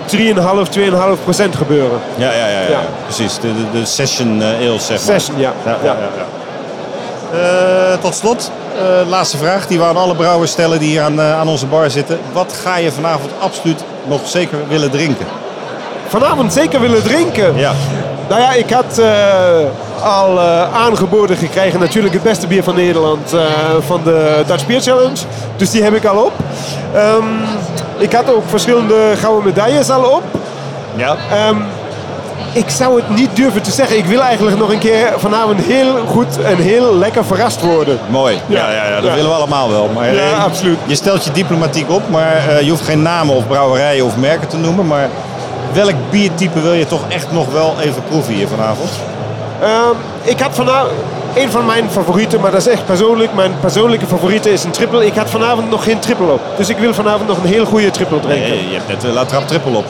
3,5, 0.07 0.69
2,5 0.77 1.23
procent 1.23 1.55
gebeuren. 1.55 1.99
Ja, 2.15 2.31
ja, 2.31 2.47
ja, 2.47 2.59
ja, 2.61 2.69
Ja. 2.69 2.79
precies. 3.03 3.39
De, 3.39 3.47
de, 3.53 3.79
de 3.79 3.85
session 3.85 4.43
ales, 4.43 4.85
zeg 4.85 5.05
maar. 5.05 5.19
Session, 5.19 5.39
ja. 5.39 5.53
Ja, 5.65 5.71
ja, 5.83 5.85
ja, 5.85 5.91
ja. 5.93 6.36
Tot 8.01 8.15
slot, 8.15 8.51
eh, 8.77 9.09
laatste 9.09 9.37
vraag 9.37 9.67
die 9.67 9.77
we 9.77 9.83
aan 9.83 9.97
alle 9.97 10.15
brouwers 10.15 10.51
stellen 10.51 10.79
die 10.79 10.89
hier 10.89 11.01
aan, 11.01 11.19
eh, 11.19 11.39
aan 11.39 11.47
onze 11.47 11.65
bar 11.65 11.89
zitten. 11.89 12.19
Wat 12.33 12.53
ga 12.63 12.77
je 12.77 12.91
vanavond 12.91 13.31
absoluut 13.39 13.83
nog 14.07 14.21
zeker 14.27 14.57
willen 14.67 14.91
drinken? 14.91 15.25
Vanavond 16.07 16.53
zeker 16.53 16.79
willen 16.79 17.03
drinken. 17.03 17.57
Ja. 17.57 17.71
nou 18.29 18.41
ja, 18.41 18.53
ik 18.53 18.69
had 18.69 18.97
eh, 18.97 20.03
al 20.03 20.39
eh, 20.39 20.73
aangeboden 20.75 21.37
gekregen 21.37 21.79
natuurlijk 21.79 22.13
het 22.13 22.23
beste 22.23 22.47
bier 22.47 22.63
van 22.63 22.75
Nederland 22.75 23.33
eh, 23.33 23.41
van 23.79 24.01
de 24.03 24.43
Dutch 24.47 24.65
Beer 24.65 24.81
Challenge. 24.81 25.17
Dus 25.55 25.71
die 25.71 25.83
heb 25.83 25.93
ik 25.93 26.05
al 26.05 26.23
op. 26.23 26.33
Ehm, 26.93 27.25
ik 27.97 28.13
had 28.13 28.33
ook 28.33 28.43
verschillende 28.47 29.13
gouden 29.19 29.43
medailles 29.43 29.89
al 29.89 30.03
op. 30.03 30.23
Ja. 30.95 31.15
Ehm, 31.31 31.57
ik 32.57 32.69
zou 32.69 32.95
het 33.01 33.09
niet 33.15 33.35
durven 33.35 33.61
te 33.61 33.71
zeggen. 33.71 33.97
Ik 33.97 34.05
wil 34.05 34.21
eigenlijk 34.21 34.57
nog 34.57 34.71
een 34.71 34.79
keer 34.79 35.13
vanavond 35.17 35.61
heel 35.61 35.95
goed 36.05 36.41
en 36.41 36.55
heel 36.57 36.95
lekker 36.97 37.25
verrast 37.25 37.61
worden. 37.61 37.99
Mooi. 38.09 38.37
Ja, 38.47 38.71
ja, 38.71 38.85
ja, 38.87 38.95
dat 38.95 39.03
Ja. 39.03 39.13
willen 39.15 39.29
we 39.29 39.35
allemaal 39.35 39.69
wel. 39.69 39.89
Maar, 39.93 40.13
Ja, 40.13 40.21
eh, 40.31 40.43
absoluut. 40.43 40.77
Je 40.85 40.95
stelt 40.95 41.23
je 41.23 41.31
diplomatiek 41.31 41.89
op, 41.91 42.09
maar 42.09 42.35
eh, 42.47 42.61
je 42.61 42.69
hoeft 42.69 42.83
geen 42.85 43.01
namen 43.01 43.35
of 43.35 43.47
brouwerijen 43.47 44.05
of 44.05 44.17
merken 44.17 44.47
te 44.47 44.57
noemen. 44.57 44.87
Maar 44.87 45.09
welk 45.73 45.93
biertype 46.09 46.61
wil 46.61 46.73
je 46.73 46.85
toch 46.87 47.01
echt 47.09 47.31
nog 47.31 47.51
wel 47.51 47.75
even 47.79 48.03
proeven 48.09 48.33
hier 48.33 48.47
vanavond? 48.47 48.89
Ehm, 49.61 49.95
ik 50.23 50.39
had 50.39 50.55
vanavond 50.55 50.91
een 51.35 51.51
van 51.51 51.65
mijn 51.65 51.89
favorieten, 51.91 52.39
maar 52.41 52.51
dat 52.51 52.59
is 52.59 52.67
echt 52.67 52.85
persoonlijk. 52.85 53.33
Mijn 53.33 53.51
persoonlijke 53.59 54.05
favoriete 54.05 54.51
is 54.53 54.63
een 54.63 54.71
triple. 54.71 55.05
Ik 55.05 55.15
had 55.15 55.29
vanavond 55.29 55.69
nog 55.69 55.83
geen 55.83 55.99
triple 55.99 56.31
op. 56.31 56.41
Dus 56.57 56.69
ik 56.69 56.77
wil 56.77 56.93
vanavond 56.93 57.27
nog 57.27 57.37
een 57.37 57.49
heel 57.49 57.65
goede 57.65 57.91
triple 57.91 58.19
drinken. 58.19 58.49
Nee, 58.49 58.67
je 58.69 58.75
hebt 58.75 58.87
net 58.87 59.01
de 59.01 59.07
La 59.07 59.25
Trappe 59.25 59.45
triple 59.47 59.77
op, 59.77 59.85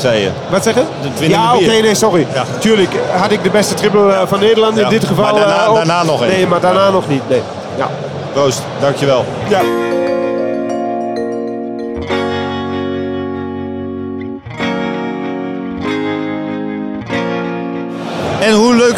zei 0.00 0.20
je. 0.20 0.30
Wat 0.48 0.62
zeggen? 0.62 0.86
Het 1.00 1.18
winnende 1.20 1.44
Ja, 1.46 1.54
oké, 1.56 1.80
nee, 1.82 1.94
sorry. 1.94 2.26
Ja. 2.34 2.44
Tuurlijk 2.58 2.90
had 3.16 3.30
ik 3.30 3.42
de 3.42 3.50
beste 3.50 3.74
triple 3.74 4.12
eh, 4.12 4.20
van 4.26 4.40
Nederland 4.40 4.78
in 4.78 4.88
dit 4.88 5.04
geval. 5.04 5.24
maar 5.24 5.34
daarna- 5.34 5.64
eh, 5.66 5.74
daarna 5.74 6.02
nog. 6.02 6.20
Nee, 6.26 6.46
maar 6.46 6.60
daarna 6.60 6.90
nog 6.90 7.08
niet. 7.08 7.22
Nee. 7.28 7.42
Ja. 7.76 7.88
Proost, 8.32 8.62
dankjewel. 8.80 9.24
ja. 9.48 9.60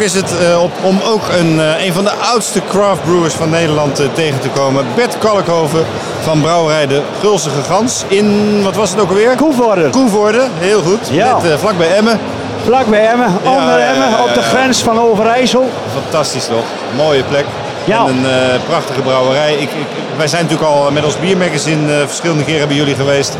Is 0.03 0.13
het 0.13 0.39
eh, 0.39 0.61
op, 0.61 0.71
om 0.81 0.99
ook 1.05 1.21
een, 1.39 1.59
eh, 1.59 1.85
een 1.85 1.93
van 1.93 2.03
de 2.03 2.11
oudste 2.11 2.61
craft 2.69 3.03
brewers 3.03 3.33
van 3.33 3.49
Nederland 3.49 3.99
eh, 3.99 4.05
tegen 4.13 4.39
te 4.39 4.49
komen. 4.49 4.85
Bert 4.95 5.17
Kalkhoven 5.17 5.85
van 6.21 6.41
brouwerij 6.41 6.87
De 6.87 7.01
Gulzige 7.19 7.61
Gans 7.63 8.03
in, 8.07 8.59
wat 8.63 8.75
was 8.75 8.89
het 8.89 8.99
ook 8.99 9.09
alweer? 9.09 9.35
Koevoorde. 9.35 9.89
Koevoorde, 9.89 10.47
heel 10.59 10.81
goed. 10.81 10.99
Ja. 11.11 11.33
Net, 11.33 11.51
eh, 11.51 11.57
vlak 11.57 11.77
bij 11.77 11.95
Emmen. 11.95 12.19
Vlak 12.65 12.85
bij 12.85 13.07
Emmen, 13.07 13.37
onder 13.43 13.79
ja, 13.79 13.93
Emmen, 13.93 14.23
op 14.23 14.33
de 14.33 14.41
grens 14.41 14.83
van 14.83 14.99
Overijssel. 14.99 15.69
Fantastisch 16.01 16.45
toch? 16.45 16.65
Mooie 16.95 17.23
plek. 17.23 17.45
Ja. 17.83 18.05
En 18.05 18.07
een 18.07 18.61
prachtige 18.67 19.01
brouwerij. 19.01 19.53
Ik, 19.53 19.61
ik, 19.61 19.87
wij 20.17 20.27
zijn 20.27 20.43
natuurlijk 20.43 20.69
al 20.69 20.91
met 20.91 21.05
ons 21.05 21.19
biermagazine 21.19 22.03
verschillende 22.07 22.43
keren 22.43 22.67
bij 22.67 22.77
jullie 22.77 22.95
geweest. 22.95 23.37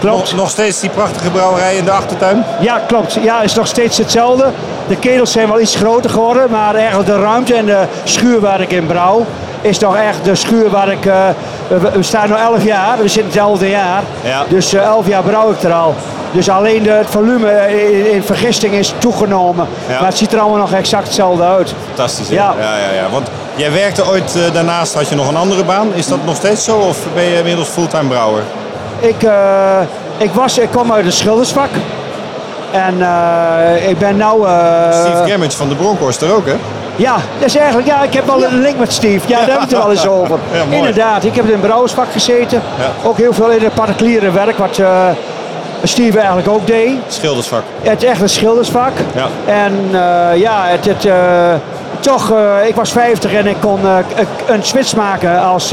Klopt. 0.00 0.30
Nog, 0.30 0.40
nog 0.40 0.50
steeds 0.50 0.80
die 0.80 0.90
prachtige 0.90 1.30
brouwerij 1.30 1.76
in 1.76 1.84
de 1.84 1.90
achtertuin? 1.90 2.44
Ja, 2.60 2.80
klopt. 2.86 3.18
Ja, 3.22 3.42
is 3.42 3.54
nog 3.54 3.66
steeds 3.66 3.98
hetzelfde. 3.98 4.46
De 4.88 4.96
ketels 4.96 5.32
zijn 5.32 5.48
wel 5.48 5.60
iets 5.60 5.76
groter 5.76 6.10
geworden, 6.10 6.50
maar 6.50 6.74
eigenlijk 6.74 7.06
de 7.08 7.20
ruimte 7.20 7.54
en 7.54 7.66
de 7.66 7.82
schuur 8.04 8.40
waar 8.40 8.60
ik 8.60 8.72
in 8.72 8.86
brouw 8.86 9.26
is 9.60 9.78
toch 9.78 9.96
echt 9.96 10.24
de 10.24 10.34
schuur 10.34 10.70
waar 10.70 10.88
ik. 10.92 11.06
eh, 11.06 11.14
we, 11.68 11.90
we 11.90 12.02
staan 12.02 12.28
nu 12.28 12.34
11 12.34 12.64
jaar, 12.64 12.96
we 12.98 13.02
zitten 13.08 13.24
hetzelfde 13.24 13.68
jaar. 13.68 14.02
Ja. 14.24 14.44
Dus 14.48 14.74
eh 14.74 14.82
11 14.86 15.06
jaar 15.06 15.22
brouw 15.22 15.50
ik 15.50 15.62
er 15.62 15.72
al. 15.72 15.94
Dus 16.32 16.48
alleen 16.48 16.82
de, 16.82 16.90
het 16.90 17.06
volume 17.10 17.50
in, 17.92 18.12
in 18.12 18.22
vergisting 18.22 18.74
is 18.74 18.94
toegenomen. 18.98 19.66
Ja. 19.88 19.94
Maar 19.98 20.08
het 20.08 20.18
ziet 20.18 20.32
er 20.32 20.40
allemaal 20.40 20.58
nog 20.58 20.72
exact 20.72 21.04
hetzelfde 21.04 21.42
uit. 21.44 21.74
Fantastisch. 21.86 22.28
Ja. 22.28 22.54
Ja, 22.60 22.76
ja, 22.76 22.92
ja. 23.02 23.10
Want 23.12 23.28
jij 23.54 23.72
werkte 23.72 24.06
ooit 24.08 24.36
eh, 24.36 24.42
daarnaast, 24.52 24.94
had 24.94 25.08
je 25.08 25.14
nog 25.14 25.28
een 25.28 25.36
andere 25.36 25.64
baan. 25.64 25.88
Is 25.94 26.08
dat 26.08 26.18
nog 26.24 26.36
steeds 26.36 26.64
zo 26.64 26.76
of 26.76 26.98
ben 27.14 27.24
je 27.24 27.36
inmiddels 27.36 27.68
fulltime 27.68 28.08
brouwer? 28.08 28.42
Ik, 29.00 29.22
eh, 29.22 29.80
ik, 30.16 30.30
was, 30.30 30.58
ik 30.58 30.70
kom 30.70 30.92
uit 30.92 31.04
het 31.04 31.14
schildersvak. 31.14 31.68
En 32.70 33.02
eh, 33.02 33.88
ik 33.88 33.98
ben 33.98 34.16
nou... 34.16 34.46
eh, 34.46 34.92
Steve 34.92 35.30
Gammage 35.30 35.56
van 35.56 35.68
de 35.68 35.74
Bronkhorst 35.74 36.22
er 36.22 36.34
ook, 36.34 36.46
hè? 36.46 36.54
Ja, 36.96 37.16
dat 37.38 37.48
is 37.48 37.56
eigenlijk, 37.56 37.86
ja, 37.86 38.02
ik 38.02 38.12
heb 38.12 38.26
wel 38.26 38.44
een 38.44 38.60
link 38.60 38.78
met 38.78 38.92
Steve. 38.92 39.28
Ja, 39.28 39.38
daar 39.38 39.48
hebben 39.48 39.68
we 39.68 39.74
het 39.74 39.84
wel 39.84 39.90
eens 39.90 40.06
over. 40.20 40.38
Ja. 40.52 40.76
Inderdaad, 40.76 41.24
ik 41.24 41.34
heb 41.34 41.44
in 41.46 41.52
een 41.52 41.60
brouwersvak 41.60 42.12
gezeten. 42.12 42.62
Ja. 42.78 43.08
Ook 43.08 43.16
heel 43.16 43.32
veel 43.32 43.50
in 43.50 43.62
het 43.64 43.74
particuliere 43.74 44.30
werk, 44.30 44.58
wat 44.58 44.80
Steve 45.82 46.18
eigenlijk 46.18 46.48
ook 46.48 46.66
deed. 46.66 46.90
Schildersvak. 47.08 47.62
Het 47.82 48.02
is 48.02 48.08
echt 48.08 48.20
een 48.20 48.28
schildersvak. 48.28 48.92
Ja. 49.14 49.26
En 49.46 49.90
ja, 50.38 50.64
het, 50.66 50.84
het, 50.84 51.08
toch, 52.00 52.32
ik 52.66 52.74
was 52.74 52.92
50 52.92 53.32
en 53.32 53.46
ik 53.46 53.56
kon 53.60 53.80
een 54.46 54.62
switch 54.62 54.96
maken 54.96 55.42
als... 55.42 55.72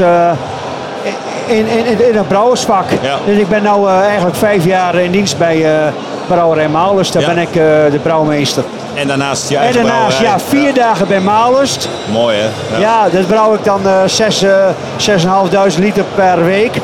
eh, 1.48 1.58
in, 1.58 1.66
in, 1.66 2.14
in, 2.14 2.26
brouwersvak. 2.28 2.84
Ja. 3.02 3.16
Dus 3.26 3.36
ik 3.38 3.48
ben 3.48 3.62
nu 3.62 3.86
eigenlijk 3.86 4.36
vijf 4.36 4.64
jaar 4.64 4.94
in 4.94 5.10
dienst 5.10 5.38
bij 5.38 5.64
eh 5.64 5.92
Brouwerij 6.28 6.68
Malus. 6.68 7.10
Daar 7.10 7.22
Ja. 7.22 7.28
ben 7.28 7.38
ik 7.38 7.48
eh, 7.48 7.54
de 7.90 7.98
brouwmeester. 8.02 8.64
En 8.94 9.08
daarnaast 9.08 9.48
je 9.48 9.56
En 9.56 9.72
daarnaast, 9.72 10.20
ja, 10.20 10.38
vier 10.38 10.74
dagen 10.74 11.08
bij 11.08 11.20
Malust. 11.20 11.88
Mooi, 12.12 12.36
hè? 12.36 12.78
Ja, 12.78 13.08
dat 13.08 13.26
brouw 13.26 13.54
ik 13.54 13.64
dan 13.64 13.80
eh, 13.86 14.02
zes, 14.06 14.42
eh, 14.42 14.68
6.500 14.96 15.78
liter 15.78 16.04
per 16.14 16.44
week. 16.44 16.76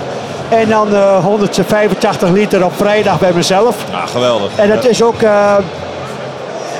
En 0.48 0.68
dan 0.68 0.94
eh 0.94 1.24
185 1.24 2.30
liter 2.30 2.64
op 2.64 2.72
vrijdag 2.76 3.18
bij 3.18 3.32
mezelf. 3.32 3.76
Ah, 3.92 4.08
geweldig. 4.08 4.50
En 4.56 4.70
het 4.70 4.88
is 4.88 5.02
ook, 5.02 5.22
eh, 5.22 5.56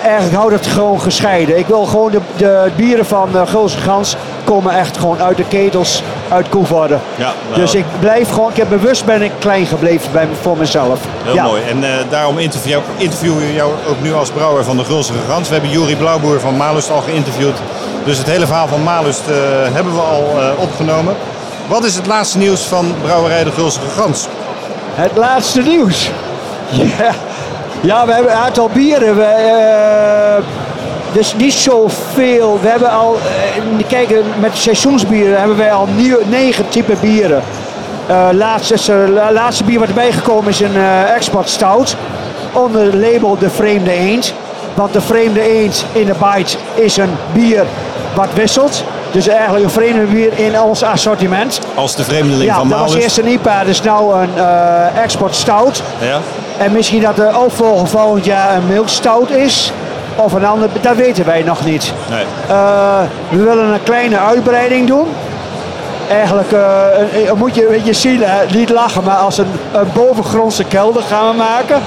eigenlijk 0.03 0.37
houdt 0.37 0.55
het 0.55 0.66
gewoon 0.66 1.01
gescheiden. 1.01 1.59
Ik 1.59 1.66
wil 1.66 1.85
gewoon 1.85 2.11
de, 2.11 2.20
de 2.37 2.70
bieren 2.76 3.07
van 3.07 3.28
uh, 3.35 3.41
Gulse 3.47 3.78
Gans 3.78 4.16
komen 4.45 4.73
echt 4.79 4.99
gewoon 4.99 5.23
uit 5.23 5.37
de 5.37 5.45
ketels, 5.49 6.03
uit 6.29 6.49
Koevoorde. 6.49 6.99
Ja, 7.17 7.33
nou, 7.49 7.61
Dus 7.61 7.75
ik 7.75 7.85
blijf 8.01 8.29
gewoon, 8.31 8.51
ik 8.51 8.57
heb 8.57 8.69
bewust 8.69 9.05
ben 9.05 9.23
ik 9.23 9.33
klein 9.39 9.67
gebleven 9.67 10.13
bij, 10.13 10.29
voor 10.41 10.57
mezelf. 10.57 10.99
Heel 11.23 11.35
Ja. 11.35 11.45
mooi. 11.45 11.63
En 11.71 11.85
eh, 11.85 11.91
daarom 12.11 12.39
interview, 12.39 12.79
interviewen 12.97 13.39
we 13.39 13.53
jou 13.53 13.73
ook 13.89 14.01
nu 14.03 14.15
als 14.15 14.31
brouwer 14.31 14.65
van 14.65 14.77
de 14.77 14.85
Gulzige 14.85 15.19
Gans. 15.29 15.49
We 15.49 15.55
hebben 15.55 15.73
Juri 15.73 15.97
Blauwboer 15.97 16.41
van 16.41 16.57
Malust 16.57 16.91
al 16.91 17.01
geïnterviewd. 17.01 17.57
Dus 18.05 18.19
het 18.19 18.27
hele 18.27 18.47
verhaal 18.47 18.69
van 18.69 18.83
Malust 18.83 19.23
eh, 19.29 19.35
hebben 19.75 19.95
we 19.95 20.01
al 20.01 20.25
eh, 20.39 20.47
opgenomen. 20.63 21.15
Wat 21.67 21.85
is 21.85 21.95
het 21.95 22.07
laatste 22.07 22.39
nieuws 22.39 22.61
van 22.63 22.95
brouwerij 23.03 23.45
de 23.45 23.53
Gulzige 23.53 23.89
Gans? 23.97 24.29
Het 24.95 25.17
laatste 25.17 25.61
nieuws. 25.61 26.11
Ja, 26.99 27.11
ja 27.81 28.07
we 28.07 28.13
hebben 28.13 28.33
een 28.33 28.39
aantal 28.39 28.69
bieren. 28.73 29.17
We, 29.17 30.43
dus 31.15 31.35
niet 31.37 31.53
zoveel. 31.53 32.59
We 32.62 32.69
hebben 32.69 32.91
al, 32.91 33.17
eh, 33.17 33.87
kijk, 33.89 34.15
met 34.41 34.57
seizoensbieren 34.57 35.39
hebben 35.39 35.57
wij 35.57 35.73
al 35.73 35.89
nieuw, 35.97 36.19
negen 36.29 36.69
typen 36.69 36.97
bieren. 37.01 37.43
Eh 38.07 38.29
laatste, 38.33 39.09
laatste 39.33 39.65
bier 39.65 39.79
wat 39.79 39.89
erbij 39.89 40.12
gekomen 40.12 40.51
is 40.51 40.61
een 40.61 40.77
eh, 40.77 41.15
export 41.15 41.49
stout. 41.49 41.97
Onder 42.53 42.85
het 42.85 42.95
label 42.95 43.39
De 43.39 43.51
Vreemde 43.51 43.91
Eend. 43.91 44.35
Want 44.75 44.93
De 44.93 45.01
Vreemde 45.01 45.41
Eend 45.41 45.85
in 45.93 46.07
de 46.07 46.15
bite 46.35 46.57
is 46.75 46.97
een 46.97 47.17
bier 47.33 47.65
wat 48.15 48.29
wisselt. 48.35 48.85
Dus 49.11 49.29
eigenlijk 49.29 49.65
een 49.65 49.71
vreemde 49.71 50.05
bier 50.05 50.39
in 50.39 50.61
ons 50.61 50.83
assortiment. 50.83 51.61
Als 51.75 51.97
de 51.97 52.05
vreemdeling 52.05 52.51
Ja, 52.51 52.57
van 52.57 52.69
dat 52.69 52.79
was 52.79 52.95
eerst 52.95 53.19
een 53.19 53.27
IPA, 53.27 53.62
is 53.62 53.83
nou 53.83 54.23
een 54.23 54.31
export 55.03 55.35
stout. 55.35 55.83
Ja? 56.01 56.21
En 56.59 56.73
misschien 56.73 57.03
dat 57.03 57.17
de 57.17 57.31
opvolger 57.45 57.87
volgend 57.87 58.25
jaar 58.25 58.57
een 58.57 58.67
milk 58.67 58.89
stout 58.89 59.31
is. 59.31 59.73
Of 60.17 60.33
een 60.33 60.45
ander, 60.45 60.69
dat 60.81 60.97
weten 60.97 61.25
wij 61.25 61.43
nog 61.43 61.65
niet. 61.65 61.93
Nee. 62.11 62.25
Eh, 62.49 63.01
we 63.29 63.43
willen 63.43 63.73
een 63.73 63.83
kleine 63.83 64.19
uitbreiding 64.19 64.87
doen. 64.87 65.07
Eigenlijk 66.09 66.53
eh, 66.53 67.33
moet 67.37 67.55
je, 67.55 67.81
je 67.85 67.93
zien, 67.93 68.23
hè, 68.23 68.55
niet 68.55 68.71
lachen, 68.71 69.05
maar 69.05 69.17
als 69.17 69.39
een, 69.39 69.53
een 69.73 69.89
bovengrondse 69.95 70.65
kelder 70.65 71.03
gaan 71.03 71.31
we 71.31 71.37
maken. 71.37 71.81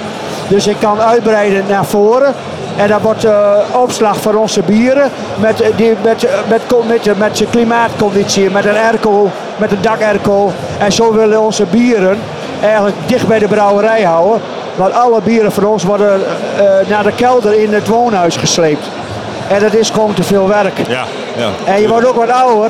Dus 0.48 0.68
ik 0.68 0.76
kan 0.80 1.02
uitbreiden 1.02 1.64
naar 1.68 1.86
voren. 1.86 2.34
En 2.78 2.88
dat 2.88 3.02
wordt 3.02 3.24
eh, 3.24 3.52
opslag 3.72 4.18
voor 4.18 4.34
onze 4.34 4.62
bieren 4.62 5.12
met, 5.36 5.62
eh, 5.62 5.70
die, 5.76 5.94
met, 6.04 6.24
eh, 6.24 6.32
met, 6.48 6.62
met, 6.88 7.08
eh, 7.08 7.16
met 7.16 7.38
zijn 7.38 7.50
klimaatconditie, 7.50 8.52
met 8.52 8.66
een 8.66 8.78
airco, 8.78 9.30
met 9.58 9.72
een 9.72 9.82
dakerco. 9.82 10.52
En 10.80 10.92
zo 10.92 11.14
willen 11.14 11.42
onze 11.42 11.66
bieren 11.66 12.20
eigenlijk 12.62 12.96
dicht 13.06 13.28
bij 13.28 13.40
de 13.40 13.48
brouwerij 13.48 14.04
houden. 14.04 14.42
Want 14.78 14.94
alle 14.94 15.22
bieren 15.22 15.52
van 15.52 15.66
ons 15.66 15.84
worden 15.84 16.22
eh, 16.26 16.64
naar 16.88 17.04
de 17.04 17.12
kelder 17.16 17.62
in 17.62 17.74
het 17.74 17.88
woonhuis 17.88 18.36
gesleept. 18.36 18.90
En 19.48 19.60
dat 19.60 19.74
is 19.74 19.90
gewoon 19.90 20.14
te 20.14 20.24
veel 20.24 20.48
werk. 20.48 20.78
Ja, 20.88 21.04
ja. 21.38 21.50
En 21.74 21.82
je 21.82 21.88
wordt 21.88 22.08
ook 22.08 22.16
wat 22.16 22.32
ouder. 22.32 22.70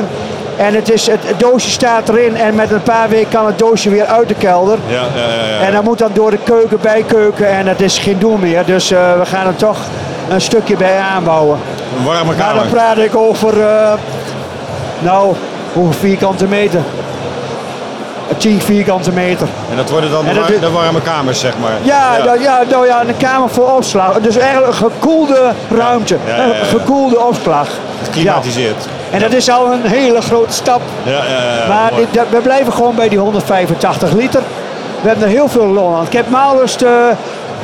En 0.57 0.73
het, 0.73 0.91
is, 0.91 1.07
het, 1.07 1.19
het 1.21 1.39
doosje 1.39 1.69
staat 1.69 2.09
erin 2.09 2.35
en 2.35 2.55
met 2.55 2.71
een 2.71 2.83
paar 2.83 3.09
weken 3.09 3.29
kan 3.29 3.45
het 3.45 3.59
doosje 3.59 3.89
weer 3.89 4.05
uit 4.05 4.27
de 4.27 4.33
kelder. 4.33 4.77
Ja, 4.87 4.95
ja, 4.95 5.49
ja. 5.59 5.65
En 5.65 5.71
dan 5.73 5.83
moet 5.83 5.97
dan 5.97 6.11
door 6.13 6.31
de 6.31 6.39
keuken, 6.43 6.79
bijkeuken 6.81 7.49
en 7.49 7.67
het 7.67 7.81
is 7.81 7.97
geen 7.97 8.19
doel 8.19 8.37
meer. 8.37 8.65
Dus 8.65 8.91
eh, 8.91 9.19
we 9.19 9.25
gaan 9.25 9.47
er 9.47 9.55
toch 9.55 9.77
een 10.29 10.41
stukje 10.41 10.77
bij 10.77 10.97
aanbouwen. 10.99 11.59
Een 11.97 12.05
warme 12.05 12.23
Maar 12.23 12.35
kamer. 12.35 12.61
dan 12.61 12.69
praat 12.71 12.97
ik 12.97 13.15
over, 13.15 13.61
eh, 13.61 13.93
nou, 14.99 15.35
hoeveel 15.73 15.99
vierkante 15.99 16.45
meter? 16.45 16.81
10 18.37 18.61
vierkante 18.61 19.11
meter. 19.11 19.47
En 19.71 19.75
dat 19.77 19.89
worden 19.89 20.11
dan 20.11 20.25
de, 20.25 20.33
war- 20.33 20.59
de 20.59 20.69
warme 20.71 21.01
kamers, 21.01 21.39
zeg 21.39 21.53
maar. 21.61 21.71
Ja, 21.81 22.17
ja. 22.25 22.33
ja, 22.33 22.63
nou 22.69 22.85
ja, 22.87 23.01
een 23.07 23.17
kamer 23.17 23.49
voor 23.49 23.71
opslag. 23.75 24.19
Dus 24.19 24.37
eigenlijk 24.37 24.67
een 24.67 24.77
gekoelde 24.91 25.51
ruimte. 25.77 26.17
Ja, 26.27 26.35
ja. 26.35 26.43
Een 26.43 26.65
gekoelde 26.65 27.19
opslag. 27.25 27.67
Geklimatiseerd. 28.03 28.85
En 29.11 29.19
dat 29.19 29.33
is 29.33 29.49
al 29.49 29.71
een 29.71 29.85
hele 29.85 30.21
grote 30.21 30.53
stap. 30.53 30.81
Maar 31.67 31.91
mooi. 31.91 32.05
dit- 32.05 32.13
dat- 32.13 32.25
we 32.29 32.37
blijven 32.37 32.73
gewoon 32.73 32.95
bij 32.95 33.09
die 33.09 33.19
185 33.19 34.11
liter. 34.11 34.41
We 35.01 35.07
hebben 35.07 35.25
er 35.27 35.33
heel 35.33 35.47
veel 35.47 35.65
lol 35.67 35.95
aan. 35.95 36.05
Ik 36.05 36.13
heb 36.13 36.29
Malust, 36.29 36.81
eh, 36.81 36.91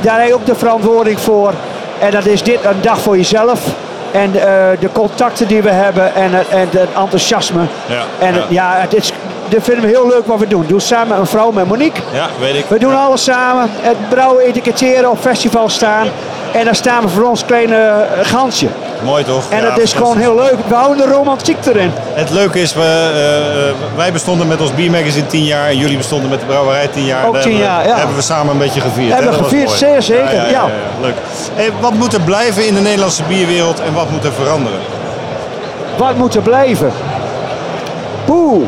daar 0.01 0.21
heb 0.21 0.31
ook 0.33 0.45
de 0.45 0.55
verantwoording 0.55 1.19
voor. 1.19 1.53
En 1.99 2.11
dat 2.11 2.25
is 2.25 2.43
dit 2.43 2.59
een 2.65 2.81
dag 2.81 2.99
voor 2.99 3.17
jezelf. 3.17 3.59
En 4.11 4.35
eh, 4.35 4.55
de 4.79 4.89
contacten 4.91 5.47
die 5.47 5.61
we 5.61 5.69
hebben 5.69 6.15
en, 6.15 6.33
het- 6.33 6.47
en 6.47 6.59
het 6.71 6.89
enthousiasme. 6.97 7.61
Ja, 7.85 8.01
En 8.19 8.35
ja, 8.49 8.73
het 8.77 8.93
is, 8.95 9.11
dat 9.53 9.63
vinden 9.63 9.83
we 9.83 9.89
heel 9.89 10.07
leuk 10.07 10.27
wat 10.27 10.39
we 10.39 10.47
doen. 10.47 10.65
Doe 10.67 10.79
samen 10.79 11.17
een 11.17 11.25
vrouw, 11.27 11.51
met 11.51 11.67
Monique. 11.67 12.01
Ja, 12.13 12.27
weet 12.39 12.55
ik. 12.55 12.65
We 12.67 12.79
doen 12.79 12.95
alles 12.97 13.23
samen. 13.23 13.69
Het 13.81 14.09
brouwen, 14.09 14.43
etiketteren, 14.43 15.09
op 15.09 15.19
festival 15.19 15.69
staan. 15.69 16.07
En 16.53 16.65
dan 16.65 16.75
staan 16.75 17.01
we 17.03 17.09
voor 17.09 17.23
ons 17.23 17.45
kleine 17.45 17.75
eh, 17.75 18.25
gansje. 18.25 18.67
Mooi 19.03 19.23
toch? 19.23 19.43
En 19.49 19.61
Ja, 19.63 19.69
het 19.69 19.79
is 19.79 19.93
gewoon 19.93 20.17
heel 20.17 20.35
leuk. 20.35 20.55
We 20.67 20.75
houden 20.75 21.07
de 21.07 21.13
romantiek 21.13 21.65
erin. 21.65 21.91
Het 22.13 22.29
leuke 22.29 22.61
is, 22.61 22.73
we, 22.73 22.81
eh, 22.81 23.97
wij 23.97 24.11
bestonden 24.11 24.47
met 24.47 24.61
ons 24.61 24.73
biermagazine 24.75 25.25
10 25.25 25.43
jaar 25.43 25.67
en 25.67 25.77
jullie 25.77 25.97
bestonden 25.97 26.29
met 26.29 26.39
de 26.39 26.45
brouwerij 26.45 26.87
10 26.87 27.05
jaar. 27.05 27.25
Ook 27.25 27.33
Daar 27.33 27.41
10 27.41 27.51
hebben 27.51 27.69
we- 27.71 27.75
jaar, 27.75 27.87
ja. 27.87 27.97
Hebben 27.97 28.15
we 28.15 28.21
samen 28.21 28.51
een 28.51 28.57
beetje 28.59 28.81
gevierd. 28.81 29.13
Hebben 29.13 29.31
we 29.31 29.37
gevierd, 29.43 29.69
zeer 29.71 30.01
zeker, 30.01 30.49
ja. 30.49 30.65
Leuk. 31.01 31.15
Hey, 31.53 31.69
wat 31.81 31.93
moet 31.93 32.13
er 32.13 32.21
blijven 32.21 32.67
in 32.67 32.73
de 32.73 32.81
Nederlandse 32.81 33.23
bierwereld 33.23 33.79
en 33.79 33.93
wat 33.93 34.09
moet 34.09 34.23
er 34.23 34.33
veranderen? 34.33 34.79
Wat 35.97 36.15
moet 36.17 36.35
er 36.35 36.41
blijven? 36.41 36.91
Poeh. 38.25 38.67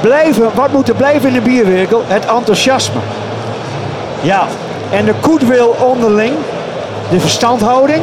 Blijven, 0.00 0.50
wat 0.54 0.72
moet 0.72 0.88
er 0.88 0.94
blijven 0.94 1.28
in 1.28 1.34
de 1.34 1.40
bierwinkel? 1.40 2.02
Het 2.06 2.26
enthousiasme. 2.26 3.00
Ja. 4.20 4.46
En 4.90 5.04
de 5.04 5.14
goodwill 5.20 5.68
onderling. 5.80 6.32
De 7.10 7.20
verstandhouding. 7.20 8.02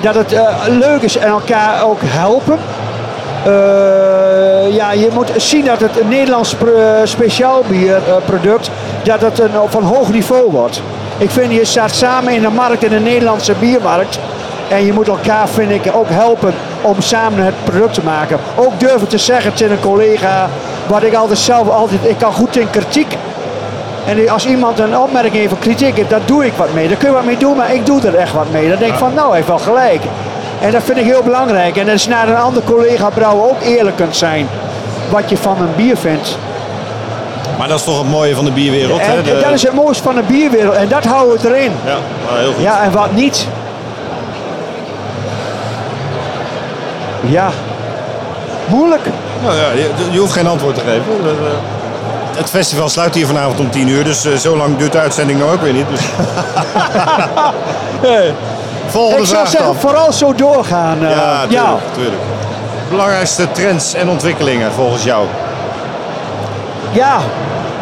Dat 0.00 0.14
het 0.14 0.32
eh, 0.32 0.42
leuk 0.68 1.02
is 1.02 1.16
en 1.16 1.28
elkaar 1.28 1.82
ook 1.84 2.00
helpen. 2.04 2.58
Eh, 3.44 4.74
ja, 4.74 4.92
je 4.92 5.08
moet 5.12 5.30
zien 5.36 5.64
dat 5.64 5.80
het 5.80 6.00
een 6.00 6.08
Nederlands 6.08 6.54
pro- 6.54 7.04
speciaal 7.04 7.62
bierproduct 7.68 8.70
dat 9.02 9.20
het 9.20 9.38
een, 9.38 9.50
van 9.66 9.82
hoog 9.82 10.08
niveau 10.12 10.50
wordt. 10.50 10.82
Ik 11.18 11.30
vind 11.30 11.52
je 11.52 11.64
staat 11.64 11.94
samen 11.94 12.32
in 12.32 12.42
de 12.42 12.48
markt, 12.48 12.84
in 12.84 12.90
de 12.90 13.00
Nederlandse 13.00 13.52
biermarkt. 13.60 14.18
En 14.68 14.84
je 14.86 14.92
moet 14.92 15.08
elkaar, 15.08 15.48
vind 15.48 15.70
ik, 15.70 15.90
ook 15.94 16.08
helpen 16.08 16.54
om 16.82 16.94
samen 17.00 17.44
het 17.44 17.54
product 17.64 17.94
te 17.94 18.02
maken. 18.04 18.38
Ook 18.54 18.80
durven 18.80 19.08
te 19.08 19.18
zeggen 19.18 19.54
tegen 19.54 19.72
een 19.72 19.80
collega, 19.80 20.48
wat 20.86 21.02
ik 21.02 21.14
altijd 21.14 21.38
zelf 21.38 21.68
altijd, 21.68 22.00
ik 22.04 22.18
kan 22.18 22.32
goed 22.32 22.56
in 22.56 22.70
kritiek. 22.70 23.16
En 24.06 24.28
als 24.28 24.46
iemand 24.46 24.78
een 24.78 24.98
opmerking 24.98 25.34
heeft 25.34 25.52
of 25.52 25.58
kritiek 25.58 25.96
heeft, 25.96 26.10
daar 26.10 26.20
doe 26.24 26.46
ik 26.46 26.52
wat 26.52 26.72
mee. 26.72 26.88
Daar 26.88 26.96
kun 26.96 27.08
je 27.08 27.14
wat 27.14 27.24
mee 27.24 27.36
doen, 27.36 27.56
maar 27.56 27.74
ik 27.74 27.86
doe 27.86 28.00
er 28.06 28.14
echt 28.14 28.32
wat 28.32 28.50
mee. 28.50 28.68
Dan 28.68 28.78
denk 28.78 28.92
ik 28.92 28.98
van, 28.98 29.14
nou, 29.14 29.26
hij 29.26 29.36
heeft 29.36 29.48
wel 29.48 29.58
gelijk. 29.58 30.02
En 30.60 30.70
dat 30.70 30.82
vind 30.82 30.98
ik 30.98 31.04
heel 31.04 31.22
belangrijk. 31.22 31.76
En 31.76 31.86
dat 31.86 31.94
is 31.94 32.06
naar 32.06 32.28
een 32.28 32.36
andere 32.36 32.66
collega 32.66 33.08
brouwer 33.08 33.48
ook 33.48 33.62
eerlijk 33.62 33.96
kunt 33.96 34.16
zijn. 34.16 34.48
Wat 35.10 35.30
je 35.30 35.36
van 35.36 35.56
een 35.60 35.74
bier 35.76 35.96
vindt. 35.96 36.38
Maar 37.58 37.68
dat 37.68 37.78
is 37.78 37.84
toch 37.84 37.98
het 37.98 38.10
mooie 38.10 38.34
van 38.34 38.44
de 38.44 38.50
bierwereld. 38.50 39.00
hè? 39.00 39.16
En, 39.16 39.40
dat 39.42 39.52
is 39.52 39.62
het 39.62 39.72
mooiste 39.72 40.02
van 40.02 40.14
de 40.14 40.22
bierwereld. 40.22 40.74
En 40.74 40.88
dat 40.88 41.04
houden 41.04 41.40
we 41.40 41.48
erin. 41.48 41.72
Ja, 41.84 41.96
heel 42.28 42.52
goed. 42.52 42.62
Ja, 42.62 42.82
en 42.82 42.92
wat 42.92 43.12
niet. 43.12 43.46
Ja. 47.20 47.50
Moeilijk. 48.66 49.02
Nou 49.42 49.54
ja, 49.56 49.70
je, 49.74 49.90
je 50.10 50.18
hoeft 50.18 50.32
geen 50.32 50.46
antwoord 50.46 50.74
te 50.74 50.80
geven. 50.80 51.02
Het 52.36 52.50
festival 52.50 52.88
sluit 52.88 53.14
hier 53.14 53.26
vanavond 53.26 53.60
om 53.60 53.70
10 53.70 53.88
uur, 53.88 54.04
dus 54.04 54.24
eh, 54.24 54.32
zo 54.34 54.56
lang 54.56 54.76
duurt 54.76 54.92
de 54.92 54.98
uitzending 54.98 55.38
nou 55.38 55.52
ook 55.52 55.60
weer 55.62 55.72
niet. 55.72 55.86
Dus. 55.90 56.00
Volgende 58.86 59.20
ik 59.22 59.26
zou 59.26 59.38
vraag 59.38 59.48
zeggen, 59.50 59.66
dan. 59.72 59.76
vooral 59.80 60.12
zo 60.12 60.34
doorgaan. 60.34 61.04
eh, 61.04 61.10
Ja, 61.10 61.40
tuurlijk, 61.40 61.50
ja. 61.52 61.74
tuurlijk. 61.94 62.22
Belangrijkste 62.90 63.50
trends 63.52 63.94
en 63.94 64.08
ontwikkelingen 64.08 64.72
volgens 64.72 65.02
jou? 65.04 65.24
Ja, 66.92 67.16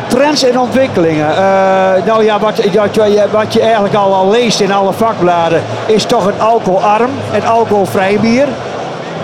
trends 0.06 0.42
en 0.44 0.58
ontwikkelingen. 0.58 1.30
Eh, 1.36 2.04
nou 2.04 2.24
ja, 2.24 2.38
wat, 2.38 2.60
wat, 2.74 2.94
je- 2.94 3.26
wat 3.32 3.52
je 3.52 3.60
eigenlijk 3.60 3.94
al, 3.94 4.14
al 4.14 4.30
leest 4.30 4.60
in 4.60 4.72
alle 4.72 4.92
vakbladen 4.92 5.62
is 5.86 6.04
toch 6.04 6.26
het 6.26 6.40
alcoholarm, 6.40 7.10
het 7.30 7.46
alcoholvrij 7.46 8.18
bier. 8.20 8.46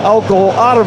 Alcoholarm, 0.03 0.85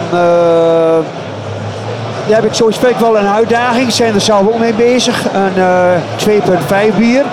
daar 2.27 2.43
heb 2.43 2.45
ik 2.45 2.55
vind 2.55 2.85
ik 2.85 2.97
wel 2.97 3.19
een 3.19 3.29
uitdaging. 3.29 3.93
Zijn 3.93 4.15
er 4.15 4.21
zelf 4.21 4.47
ook 4.47 4.59
mee 4.59 4.73
bezig. 4.73 5.25
Een 5.33 5.63
eh 5.63 6.91
2.5 6.93 6.97
bier. 6.99 7.25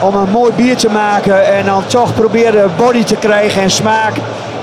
Om 0.00 0.14
een 0.14 0.30
mooi 0.30 0.52
bier 0.52 0.76
te 0.76 0.90
maken 0.90 1.54
en 1.54 1.64
dan 1.64 1.86
toch 1.86 2.14
proberen 2.14 2.70
body 2.76 3.04
te 3.04 3.16
krijgen 3.16 3.62
en 3.62 3.70
smaak. 3.70 4.12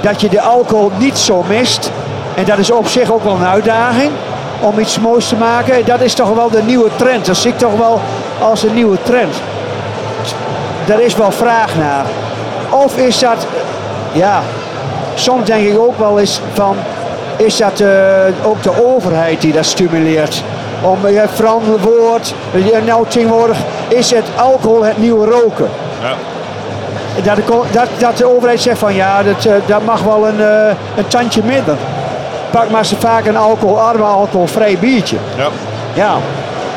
Dat 0.01 0.21
je 0.21 0.29
de 0.29 0.41
alcohol 0.41 0.91
niet 0.97 1.17
zo 1.17 1.43
mist. 1.47 1.91
En 2.35 2.45
dat 2.45 2.57
is 2.57 2.71
op 2.71 2.87
zich 2.87 3.11
ook 3.11 3.23
wel 3.23 3.35
een 3.35 3.45
uitdaging 3.45 4.11
om 4.59 4.79
iets 4.79 4.99
moois 4.99 5.27
te 5.27 5.35
maken. 5.35 5.85
Dat 5.85 6.01
is 6.01 6.13
toch 6.13 6.33
wel 6.33 6.49
de 6.49 6.63
nieuwe 6.63 6.89
trend. 6.95 7.25
Dat 7.25 7.37
zie 7.37 7.51
ik 7.51 7.57
toch 7.57 7.77
wel 7.77 8.01
als 8.39 8.63
een 8.63 8.73
nieuwe 8.73 8.97
trend. 9.03 9.35
Daar 10.85 11.01
is 11.01 11.15
wel 11.15 11.31
vraag 11.31 11.75
naar. 11.75 12.05
Of 12.69 12.97
is 12.97 13.19
dat, 13.19 13.47
ja, 14.11 14.41
soms 15.15 15.45
denk 15.45 15.67
ik 15.67 15.79
ook 15.79 15.97
wel 15.97 16.19
eens 16.19 16.41
van, 16.53 16.75
is 17.37 17.57
dat 17.57 17.79
eh, 17.79 17.89
ook 18.43 18.63
de 18.63 18.85
overheid 18.85 19.41
die 19.41 19.53
dat 19.53 19.65
stimuleert? 19.65 20.43
Om, 20.81 21.07
je 21.07 21.17
hebt 21.17 21.35
verantwoord, 21.35 22.33
je- 22.53 22.81
nou 22.85 23.05
tegenwoordig 23.07 23.57
is 23.87 24.11
het 24.11 24.25
alcohol 24.35 24.85
het 24.85 24.97
nieuwe 24.97 25.25
roken. 25.29 25.69
Ja. 26.01 26.13
Dat, 27.23 27.35
de 27.35 27.61
dat, 27.71 27.87
dat 27.97 28.17
de 28.17 28.35
overheid 28.35 28.61
zegt 28.61 28.79
van 28.79 28.93
ja, 28.95 29.23
dat, 29.23 29.45
eh, 29.45 29.53
dat 29.65 29.85
mag 29.85 30.01
wel 30.01 30.27
een, 30.27 30.41
eh, 30.41 30.75
een 30.97 31.07
tandje 31.07 31.41
minder. 31.43 31.75
Pak 32.51 32.69
maar 32.69 32.85
ze 32.85 32.95
vaak 32.99 33.25
een 33.25 33.37
alcoholarm, 33.37 34.01
alcoholvrij 34.01 34.77
biertje. 34.79 35.17
Ja. 35.37 35.47
Ja, 35.93 36.15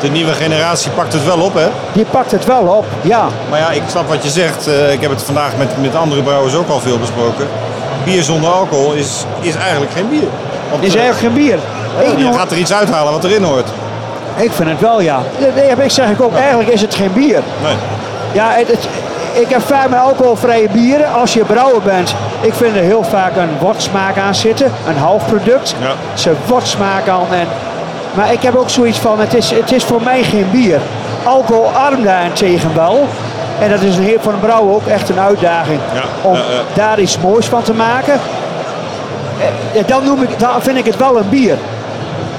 De 0.01 0.09
nieuwe 0.09 0.31
generatie 0.33 0.91
pakt 0.91 1.13
het 1.13 1.25
wel 1.25 1.39
op, 1.39 1.53
hè? 1.53 1.67
die 1.93 2.05
pakt 2.11 2.31
het 2.31 2.45
wel 2.45 2.61
op, 2.61 2.85
ja. 3.01 3.27
Maar 3.49 3.59
ja, 3.59 3.69
ik 3.71 3.81
snap 3.87 4.07
wat 4.09 4.23
je 4.23 4.29
zegt. 4.29 4.67
Eh, 4.67 4.91
ik 4.91 5.01
heb 5.01 5.11
het 5.11 5.23
vandaag 5.23 5.51
met, 5.57 5.81
met 5.81 5.95
andere 5.95 6.21
brouwers 6.21 6.55
ook 6.55 6.69
al 6.69 6.79
veel 6.79 6.97
besproken. 6.99 7.47
Bier 8.03 8.23
zonder 8.23 8.49
alcohol 8.49 8.93
is, 8.93 9.25
is 9.41 9.55
eigenlijk 9.55 9.91
geen 9.91 10.09
bier. 10.09 10.27
Want, 10.69 10.83
Is 10.83 10.95
eigenlijk 10.95 11.19
geen 11.35 11.43
bier. 11.45 11.59
Je 12.17 12.33
gaat 12.33 12.51
er 12.51 12.57
iets 12.57 12.73
uithalen 12.73 13.11
wat 13.13 13.23
erin 13.23 13.43
hoort. 13.43 13.67
ik 14.35 14.51
vind 14.51 14.69
het 14.69 14.79
wel, 14.79 15.01
ja. 15.01 15.19
Nee, 15.55 15.85
ik 15.85 15.91
zeg 15.91 16.09
ik 16.09 16.21
ook, 16.21 16.35
eigenlijk 16.35 16.69
is 16.69 16.81
het 16.81 16.95
geen 16.95 17.13
bier. 17.13 17.39
Nee. 17.63 17.73
Ja, 18.31 18.49
het, 18.51 18.67
het- 18.67 18.87
ik 19.33 19.49
heb 19.49 19.61
vaak 19.61 19.89
met 19.89 19.99
alcoholvrije 19.99 20.69
bieren, 20.69 21.13
als 21.13 21.33
je 21.33 21.43
brouwer 21.43 21.81
bent, 21.81 22.15
ik 22.41 22.53
vind 22.53 22.75
er 22.75 22.81
heel 22.81 23.03
vaak 23.03 23.35
een 23.35 23.49
wortsmaak 23.59 24.17
aan 24.17 24.35
zitten, 24.35 24.71
een 24.87 24.97
halfproduct. 24.97 25.75
Ja. 25.81 25.91
Ze 26.13 26.31
wortsmaak 26.47 27.07
aan. 27.07 27.25
En, 27.31 27.47
maar 28.13 28.31
ik 28.33 28.41
heb 28.41 28.55
ook 28.55 28.69
zoiets 28.69 28.97
van, 28.97 29.19
het 29.19 29.33
is, 29.33 29.49
het 29.51 29.71
is 29.71 29.83
voor 29.83 30.01
mij 30.03 30.23
geen 30.23 30.47
bier. 30.51 30.79
Alcoholarm 31.23 32.03
daarentegen 32.03 32.75
wel. 32.75 33.07
En 33.59 33.69
dat 33.69 33.81
is 33.81 33.97
een 33.97 34.03
heer 34.03 34.19
van 34.21 34.33
een 34.33 34.39
brouwer 34.39 34.73
ook 34.75 34.87
echt 34.87 35.09
een 35.09 35.19
uitdaging 35.19 35.79
Ja, 35.93 36.01
om 36.29 36.37
daar 36.73 36.99
iets 36.99 37.17
moois 37.19 37.45
van 37.45 37.61
te 37.61 37.73
maken. 37.73 38.19
Dan, 39.85 40.03
noem 40.03 40.21
ik, 40.23 40.39
dan 40.39 40.61
vind 40.61 40.77
ik 40.77 40.85
het 40.85 40.97
wel 40.97 41.17
een 41.17 41.29
bier. 41.29 41.57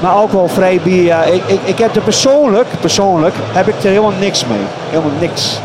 Maar 0.01 0.11
alcoholvrij 0.12 0.80
bier, 0.82 1.16
ik, 1.32 1.42
ik, 1.46 1.61
ik 1.64 1.78
heb 1.78 1.96
er 1.96 2.03
persoonlijk, 2.03 2.66
persoonlijk 2.80 3.34
heb 3.53 3.68
ik 3.68 3.74
er 3.82 3.88
helemaal 3.88 4.12
niks 4.18 4.46
mee. 4.46 4.59
Helemaal 4.90 5.18
niks. 5.20 5.59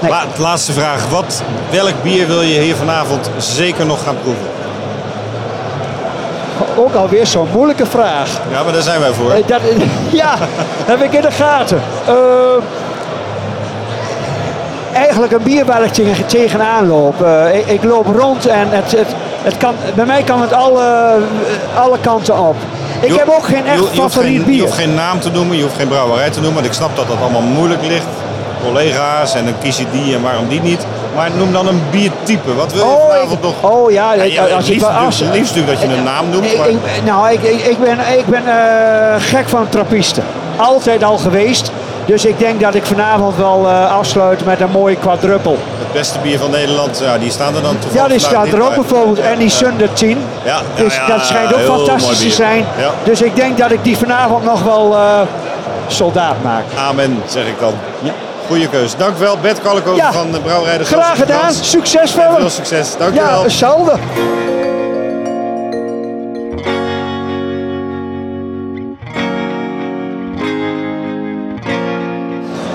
Nee. 0.00 0.10
La- 0.10 0.24
laatste 0.38 0.72
vraag. 0.72 1.08
Wat, 1.08 1.42
welk 1.70 2.02
bier 2.02 2.26
wil 2.26 2.42
je 2.42 2.60
hier 2.60 2.74
vanavond 2.76 3.30
zeker 3.36 3.86
nog 3.86 4.02
gaan 4.04 4.16
proeven? 4.22 4.46
Ook 6.76 6.94
alweer 6.94 7.26
zo'n 7.26 7.48
moeilijke 7.52 7.86
vraag. 7.86 8.28
Ja, 8.52 8.62
maar 8.62 8.72
daar 8.72 8.82
zijn 8.82 9.00
wij 9.00 9.12
voor. 9.12 9.30
Eh, 9.30 9.46
Dat, 9.46 9.60
ja, 10.22 10.34
heb 10.86 11.02
ik 11.02 11.12
in 11.12 11.20
de 11.20 11.30
gaten. 11.30 11.82
Eh, 12.06 12.14
eigenlijk 14.92 15.32
een 15.32 15.42
bier 15.42 15.64
waar 15.64 15.82
ik 15.84 15.92
tegen, 15.92 16.26
tegenaan 16.26 16.86
loop. 16.88 17.22
Eh, 17.22 17.54
ik, 17.58 17.66
ik 17.66 17.84
loop 17.84 18.06
rond 18.16 18.46
en 18.46 18.68
het, 18.70 18.90
het, 18.90 19.14
het 19.42 19.56
kan, 19.56 19.74
bij 19.94 20.04
mij 20.06 20.22
kan 20.22 20.40
het 20.40 20.52
alle, 20.52 21.16
alle 21.76 21.98
kanten 22.00 22.38
op. 22.38 22.56
Ik 23.00 23.08
Je- 23.12 23.18
heb 23.18 23.28
ook 23.28 23.44
geen 23.44 23.66
echt 23.66 23.78
je 23.78 24.00
favoriet 24.00 24.36
geen, 24.36 24.44
bier. 24.44 24.54
Je 24.56 24.62
hoeft 24.62 24.74
geen 24.74 24.94
naam 24.94 25.20
te 25.20 25.30
noemen, 25.30 25.56
je 25.56 25.62
hoeft 25.62 25.76
geen 25.76 25.88
brouwerij 25.88 26.30
te 26.30 26.34
noemen. 26.40 26.54
Want 26.54 26.66
ik 26.66 26.72
snap 26.72 26.96
dat 26.96 27.08
dat 27.08 27.16
allemaal 27.20 27.40
moeilijk 27.42 27.82
ligt. 27.86 28.06
Collega's 28.64 29.34
en 29.34 29.44
dan 29.44 29.54
kies 29.62 29.76
je 29.78 29.84
die 29.92 30.14
en 30.14 30.22
waarom 30.22 30.48
die 30.48 30.60
niet. 30.62 30.86
Maar 31.14 31.30
noem 31.36 31.52
dan 31.52 31.66
een 31.68 31.82
biertype. 31.90 32.54
Wat 32.54 32.72
wil 32.72 32.84
je 32.84 32.90
Oh, 32.90 33.08
vanavond 33.08 33.32
ik- 33.32 33.42
nog? 33.42 33.54
oh 33.72 33.90
ja, 33.90 34.12
Ja, 34.14 34.22
ik- 34.22 34.32
ja, 34.32 34.40
als 34.42 34.50
het 34.50 34.60
ik 34.62 34.68
liefst, 34.68 34.86
natuurlijk- 34.86 35.06
als- 35.06 35.20
liefst 35.20 35.54
natuurlijk 35.54 35.80
dat 35.80 35.90
je 35.90 35.96
een 35.96 36.04
naam 36.04 36.30
noemt. 36.30 36.44
Ik, 36.52 36.58
Maar... 36.58 36.68
ik, 36.68 36.76
nou, 37.04 37.30
ik, 37.32 37.42
ik, 37.42 37.60
ik 37.66 37.78
ben, 37.80 37.98
ik 38.18 38.26
ben 38.26 38.42
eh, 38.46 39.14
gek 39.18 39.48
van 39.48 39.68
trappisten. 39.68 40.24
Altijd 40.56 41.04
al 41.04 41.18
geweest. 41.18 41.70
Dus 42.04 42.24
ik 42.24 42.38
denk 42.38 42.60
dat 42.60 42.74
ik 42.74 42.84
vanavond 42.86 43.36
wel 43.36 43.68
eh, 43.68 43.96
afsluit 43.96 44.44
met 44.44 44.60
een 44.60 44.70
mooie 44.70 44.96
quadruppel. 44.96 45.58
Het 45.90 45.98
beste 45.98 46.18
bier 46.18 46.38
van 46.38 46.50
Nederland, 46.50 46.98
ja, 47.04 47.18
die 47.18 47.30
staan 47.30 47.54
er 47.56 47.62
dan 47.62 47.78
toevallig 47.78 48.02
Ja, 48.02 48.08
die 48.16 48.20
vandaag 48.20 48.42
staat 48.46 48.54
er 48.58 48.62
ook 48.62 48.68
bij. 48.68 48.78
bijvoorbeeld. 48.78 49.18
En 49.18 49.38
die 49.38 49.48
Sunder 49.50 49.92
10. 49.92 50.18
Ja, 50.44 50.60
Dus 50.76 51.00
dat 51.08 51.26
schijnt 51.26 51.54
ook 51.54 51.60
fantastisch 51.76 52.18
te 52.18 52.30
zijn. 52.30 52.64
Dus 53.04 53.22
ik 53.22 53.36
denk 53.36 53.58
dat 53.58 53.70
ik 53.70 53.84
die 53.84 53.96
vanavond 53.96 54.44
nog 54.44 54.62
wel 54.62 54.94
eh, 54.96 55.20
soldaat 55.86 56.34
maak. 56.42 56.64
Amen, 56.88 57.22
zeg 57.28 57.46
ik 57.46 57.60
dan. 57.60 57.72
Ja. 57.98 58.12
Goeie 58.46 58.68
keus. 58.68 58.96
Dank 58.96 59.18
wel, 59.18 59.36
Bert 59.42 59.60
Kalkoven 59.62 59.94
Ja. 59.96 60.12
van 60.12 60.32
de 60.32 60.40
Brouwerij 60.40 60.78
de 60.78 60.84
Graag 60.84 61.16
gedaan. 61.18 61.52
Succes 61.52 62.10
verder. 62.10 62.40
Veel 62.40 62.50
succes. 62.50 62.96
Dank 62.98 63.14
je 63.14 63.20
Ja, 63.20 63.30
wel. 63.30 63.42
hetzelfde. 63.42 63.92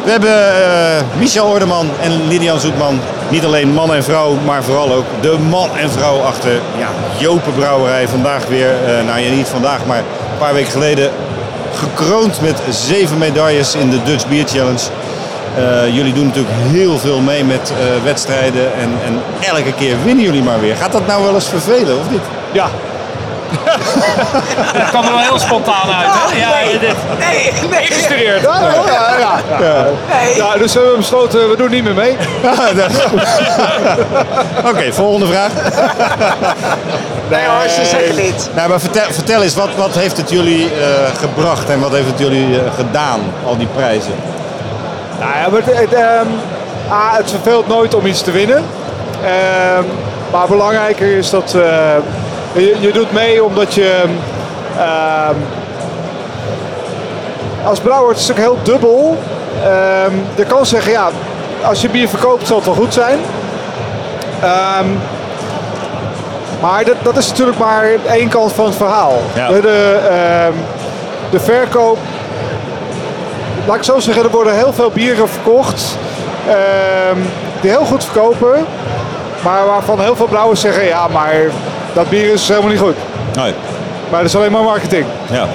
We 0.05 0.11
hebben 0.11 0.29
eh, 0.29 1.19
Michel 1.19 1.47
Ordeman 1.47 1.89
en 2.01 2.27
Lidian 2.27 2.59
Zoetman. 2.59 2.99
Niet 3.29 3.45
alleen 3.45 3.73
man 3.73 3.93
en 3.93 4.03
vrouw, 4.03 4.37
maar 4.45 4.63
vooral 4.63 4.93
ook 4.93 5.05
de 5.21 5.37
man 5.49 5.69
en 5.77 5.91
vrouw 5.91 6.19
achter 6.19 6.51
ja. 6.77 8.07
Vandaag 8.07 8.45
weer, 8.45 8.69
eh, 8.69 9.05
nou 9.05 9.19
ja, 9.19 9.29
niet 9.29 9.47
vandaag, 9.47 9.85
maar 9.85 9.97
een 9.97 10.37
paar 10.37 10.53
weken 10.53 10.71
geleden 10.71 11.09
gekroond 11.73 12.41
met 12.41 12.61
zeven 12.69 13.17
medailles 13.17 13.75
in 13.75 13.89
de 13.89 14.03
Dutch 14.03 14.27
Beer 14.27 14.47
Challenge. 14.47 14.81
Eh, 15.57 15.95
jullie 15.95 16.13
doen 16.13 16.25
natuurlijk 16.25 16.55
heel 16.57 16.97
veel 16.97 17.19
mee 17.19 17.43
met 17.43 17.73
wedstrijden 18.03 18.73
en, 18.73 18.89
en 19.05 19.21
elke 19.41 19.73
keer 19.73 19.95
winnen 20.03 20.23
jullie 20.23 20.43
maar 20.43 20.59
weer. 20.59 20.75
Gaat 20.75 20.91
dat 20.91 21.07
nou 21.07 21.23
wel 21.23 21.33
eens 21.33 21.49
vervelen 21.49 21.99
of 21.99 22.09
niet? 22.09 22.23
Ja. 22.51 22.69
Dat 24.77 24.89
kwam 24.89 25.03
er 25.03 25.11
wel 25.11 25.19
heel 25.19 25.39
spontaan 25.39 25.89
uit, 25.99 26.09
hè? 26.13 26.37
Ja, 26.37 26.49
nee, 26.49 26.79
dit. 26.79 26.95
nee, 27.19 27.51
nee. 27.69 27.85
Gestudeerd. 27.95 28.41
Ja, 28.41 28.59
ja, 28.85 29.17
ja. 29.19 29.39
Ja. 29.59 29.85
Nee. 30.13 30.35
Ja, 30.35 30.57
dus 30.57 30.73
we 30.73 30.79
hebben 30.79 30.97
besloten, 30.97 31.49
we 31.49 31.55
doen 31.57 31.69
niet 31.69 31.83
meer 31.83 31.93
mee. 31.93 32.17
Oké, 34.71 34.93
volgende 34.93 35.25
vraag. 35.25 35.51
Nee 37.29 37.45
hoor, 37.45 37.69
ze 37.69 37.85
zeggen 37.85 38.15
niet. 38.15 38.49
Nou, 38.55 38.69
maar 38.69 38.79
vertel, 38.79 39.03
vertel 39.11 39.43
eens, 39.43 39.55
wat, 39.55 39.69
wat 39.75 39.95
heeft 39.95 40.17
het 40.17 40.29
jullie 40.29 40.65
eh, 40.65 41.15
gebracht 41.19 41.69
en 41.69 41.79
wat 41.79 41.91
heeft 41.91 42.07
het 42.07 42.19
jullie 42.19 42.59
eh, 42.59 42.73
gedaan, 42.73 43.19
al 43.45 43.57
die 43.57 43.67
prijzen? 43.67 44.13
Nou 45.19 45.31
ja, 45.31 45.49
maar 45.49 45.61
het, 45.63 45.79
het, 45.79 45.93
ehm, 45.93 46.27
ah, 46.89 47.13
het 47.17 47.29
verveelt 47.29 47.67
nooit 47.67 47.95
om 47.95 48.05
iets 48.05 48.21
te 48.21 48.31
winnen. 48.31 48.63
Ehm, 49.23 49.83
maar 50.31 50.47
belangrijker 50.47 51.17
is 51.17 51.29
dat 51.29 51.53
eh, 51.53 51.95
je, 52.55 52.75
je 52.79 52.91
doet 52.91 53.11
mee 53.11 53.43
omdat 53.43 53.73
je 53.73 54.03
ehm, 54.77 55.35
als 57.63 57.79
brouwer 57.79 58.09
het 58.09 58.19
is 58.19 58.27
natuurlijk 58.27 58.55
heel 58.55 58.63
dubbel. 58.63 59.17
Ehm, 59.63 60.13
je 60.35 60.45
kan 60.45 60.65
zeggen 60.65 60.91
ja, 60.91 61.09
als 61.63 61.81
je 61.81 61.89
bier 61.89 62.07
verkoopt 62.07 62.47
zal 62.47 62.55
het 62.55 62.65
wel 62.65 62.75
goed 62.75 62.93
zijn. 62.93 63.19
Ehm, 64.41 64.85
maar 66.61 66.85
dat, 66.85 66.95
dat 67.03 67.17
is 67.17 67.29
natuurlijk 67.29 67.57
maar 67.57 67.87
één 68.07 68.29
kant 68.29 68.53
van 68.53 68.65
het 68.65 68.75
verhaal. 68.75 69.21
Ja. 69.35 69.47
De, 69.47 69.61
de, 69.61 69.99
ehm, 70.09 70.53
de 71.31 71.39
verkoop 71.39 71.97
laat 73.67 73.75
ik 73.75 73.83
zo 73.83 73.99
zeggen, 73.99 74.23
er 74.23 74.29
worden 74.29 74.55
heel 74.55 74.73
veel 74.73 74.89
bieren 74.89 75.29
verkocht 75.29 75.97
ehm, 76.47 77.19
die 77.61 77.69
heel 77.69 77.85
goed 77.85 78.03
verkopen, 78.03 78.65
maar 79.43 79.65
waarvan 79.65 80.01
heel 80.01 80.15
veel 80.15 80.27
brouwers 80.27 80.61
zeggen, 80.61 80.85
ja, 80.85 81.07
maar 81.07 81.33
dat 81.95 82.09
bier 82.09 82.33
is 82.33 82.47
helemaal 82.47 82.69
niet 82.69 82.79
goed. 82.79 82.95
Nee. 83.35 83.53
Maar 84.09 84.19
dat 84.19 84.29
is 84.29 84.35
alleen 84.35 84.51
maar 84.51 84.63
marketing. 84.63 85.05
Ja. 85.31 85.45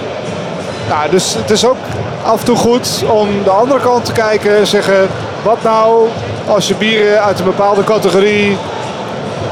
Nou, 0.88 1.11
dus 1.11 1.34
het 1.34 1.51
is 1.51 1.66
ook 1.66 1.76
af 2.22 2.38
en 2.38 2.45
toe 2.45 2.57
goed 2.57 3.05
om 3.07 3.28
de 3.45 3.51
andere 3.51 3.80
kant 3.80 4.05
te 4.05 4.12
kijken 4.12 4.57
en 4.57 4.66
zeggen, 4.66 5.09
wat 5.43 5.62
nou 5.62 6.09
als 6.49 6.68
je 6.68 6.74
bieren 6.74 7.22
uit 7.22 7.38
een 7.38 7.45
bepaalde 7.45 7.84
categorie 7.84 8.57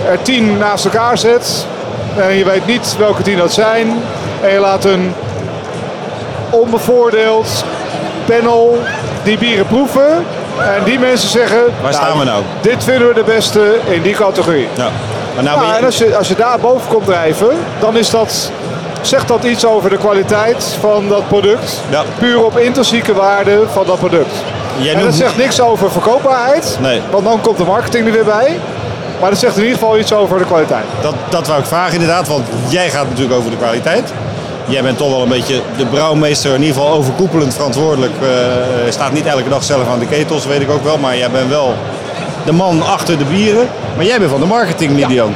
er 0.09 0.23
tien 0.23 0.59
naast 0.59 0.85
elkaar 0.85 1.19
zet 1.19 1.67
en 2.17 2.35
je 2.35 2.45
weet 2.45 2.67
niet 2.67 2.97
welke 2.99 3.23
tien 3.23 3.37
dat 3.37 3.53
zijn 3.53 4.03
en 4.43 4.53
je 4.53 4.59
laat 4.59 4.85
een 4.85 5.15
onbevoordeeld 6.51 7.65
panel 8.27 8.79
die 9.23 9.39
bieren 9.39 9.67
proeven 9.67 10.25
en 10.77 10.85
die 10.85 10.99
mensen 10.99 11.29
zeggen, 11.29 11.61
Waar 11.83 11.93
staan 11.93 12.19
we 12.19 12.25
nou? 12.25 12.43
dit 12.61 12.85
vinden 12.85 13.09
we 13.09 13.15
de 13.15 13.25
beste 13.25 13.79
in 13.89 14.03
die 14.03 14.15
categorie. 14.15 14.69
Ja. 14.75 14.89
Maar 15.45 15.55
nou 15.57 15.67
Ja, 15.67 15.77
en 15.79 15.85
als 15.85 15.99
je, 15.99 16.17
als 16.17 16.29
je 16.29 16.35
daar 16.35 16.59
boven 16.59 16.89
komt 16.89 17.05
drijven, 17.05 17.49
dan 17.81 17.97
is 17.97 18.11
dat, 18.11 18.51
zegt 19.01 19.29
dat 19.29 19.45
iets 19.45 19.67
over 19.67 19.91
de 19.91 19.97
kwaliteit 19.97 20.77
van 20.81 21.09
dat 21.09 21.29
product. 21.29 21.81
Ja. 21.91 22.03
Puur 22.19 22.45
op 22.45 22.59
intrinsieke 22.59 23.15
waarde 23.15 23.63
van 23.73 23.87
dat 23.87 23.99
product. 23.99 24.35
Jij 24.79 24.95
en 24.95 25.05
dat 25.05 25.15
zegt 25.15 25.37
niks 25.37 25.61
over 25.61 25.91
verkoopbaarheid, 25.91 26.77
Nee. 26.81 27.01
want 27.11 27.25
dan 27.25 27.41
komt 27.41 27.57
de 27.59 27.65
marketing 27.65 28.07
er 28.07 28.13
weer 28.13 28.25
bij. 28.25 28.59
Maar 29.21 29.31
dat 29.31 29.39
zegt 29.39 29.57
in 29.57 29.63
ieder 29.63 29.79
geval 29.79 29.99
iets 29.99 30.13
over 30.13 30.39
de 30.39 30.45
kwaliteit. 30.45 30.85
Dat, 31.03 31.15
dat 31.29 31.47
wou 31.47 31.61
ik 31.61 31.67
vragen 31.67 31.93
inderdaad, 31.93 32.29
want 32.29 32.45
jij 32.69 32.91
gaat 32.91 33.09
natuurlijk 33.09 33.39
over 33.39 33.51
de 33.51 33.57
kwaliteit. 33.57 34.13
Jij 34.67 34.83
bent 34.83 34.99
toch 34.99 35.11
wel 35.11 35.23
een 35.23 35.29
beetje 35.29 35.61
de 35.77 35.87
brouwmeester, 35.87 36.55
in 36.55 36.63
ieder 36.63 36.77
geval 36.77 36.93
overkoepelend 36.93 37.55
verantwoordelijk. 37.55 38.13
Eh, 38.23 38.29
Je 38.85 38.93
staat 38.93 39.13
niet 39.13 39.27
elke 39.27 39.49
dag 39.49 39.63
zelf 39.65 39.89
aan 39.89 39.99
de 39.99 40.07
ketels, 40.07 40.47
weet 40.47 40.61
ik 40.61 40.71
ook 40.71 40.85
wel. 40.85 40.99
Maar 40.99 41.17
jij 41.17 41.31
bent 41.31 41.49
wel 41.49 41.75
de 42.49 42.55
man 42.55 42.83
achter 42.83 43.19
de 43.19 43.25
bieren. 43.25 43.69
Maar 43.97 44.05
jij 44.05 44.19
bent 44.19 44.31
van 44.31 44.41
de 44.41 44.47
marketing, 44.47 44.93
Lidian. 44.93 45.35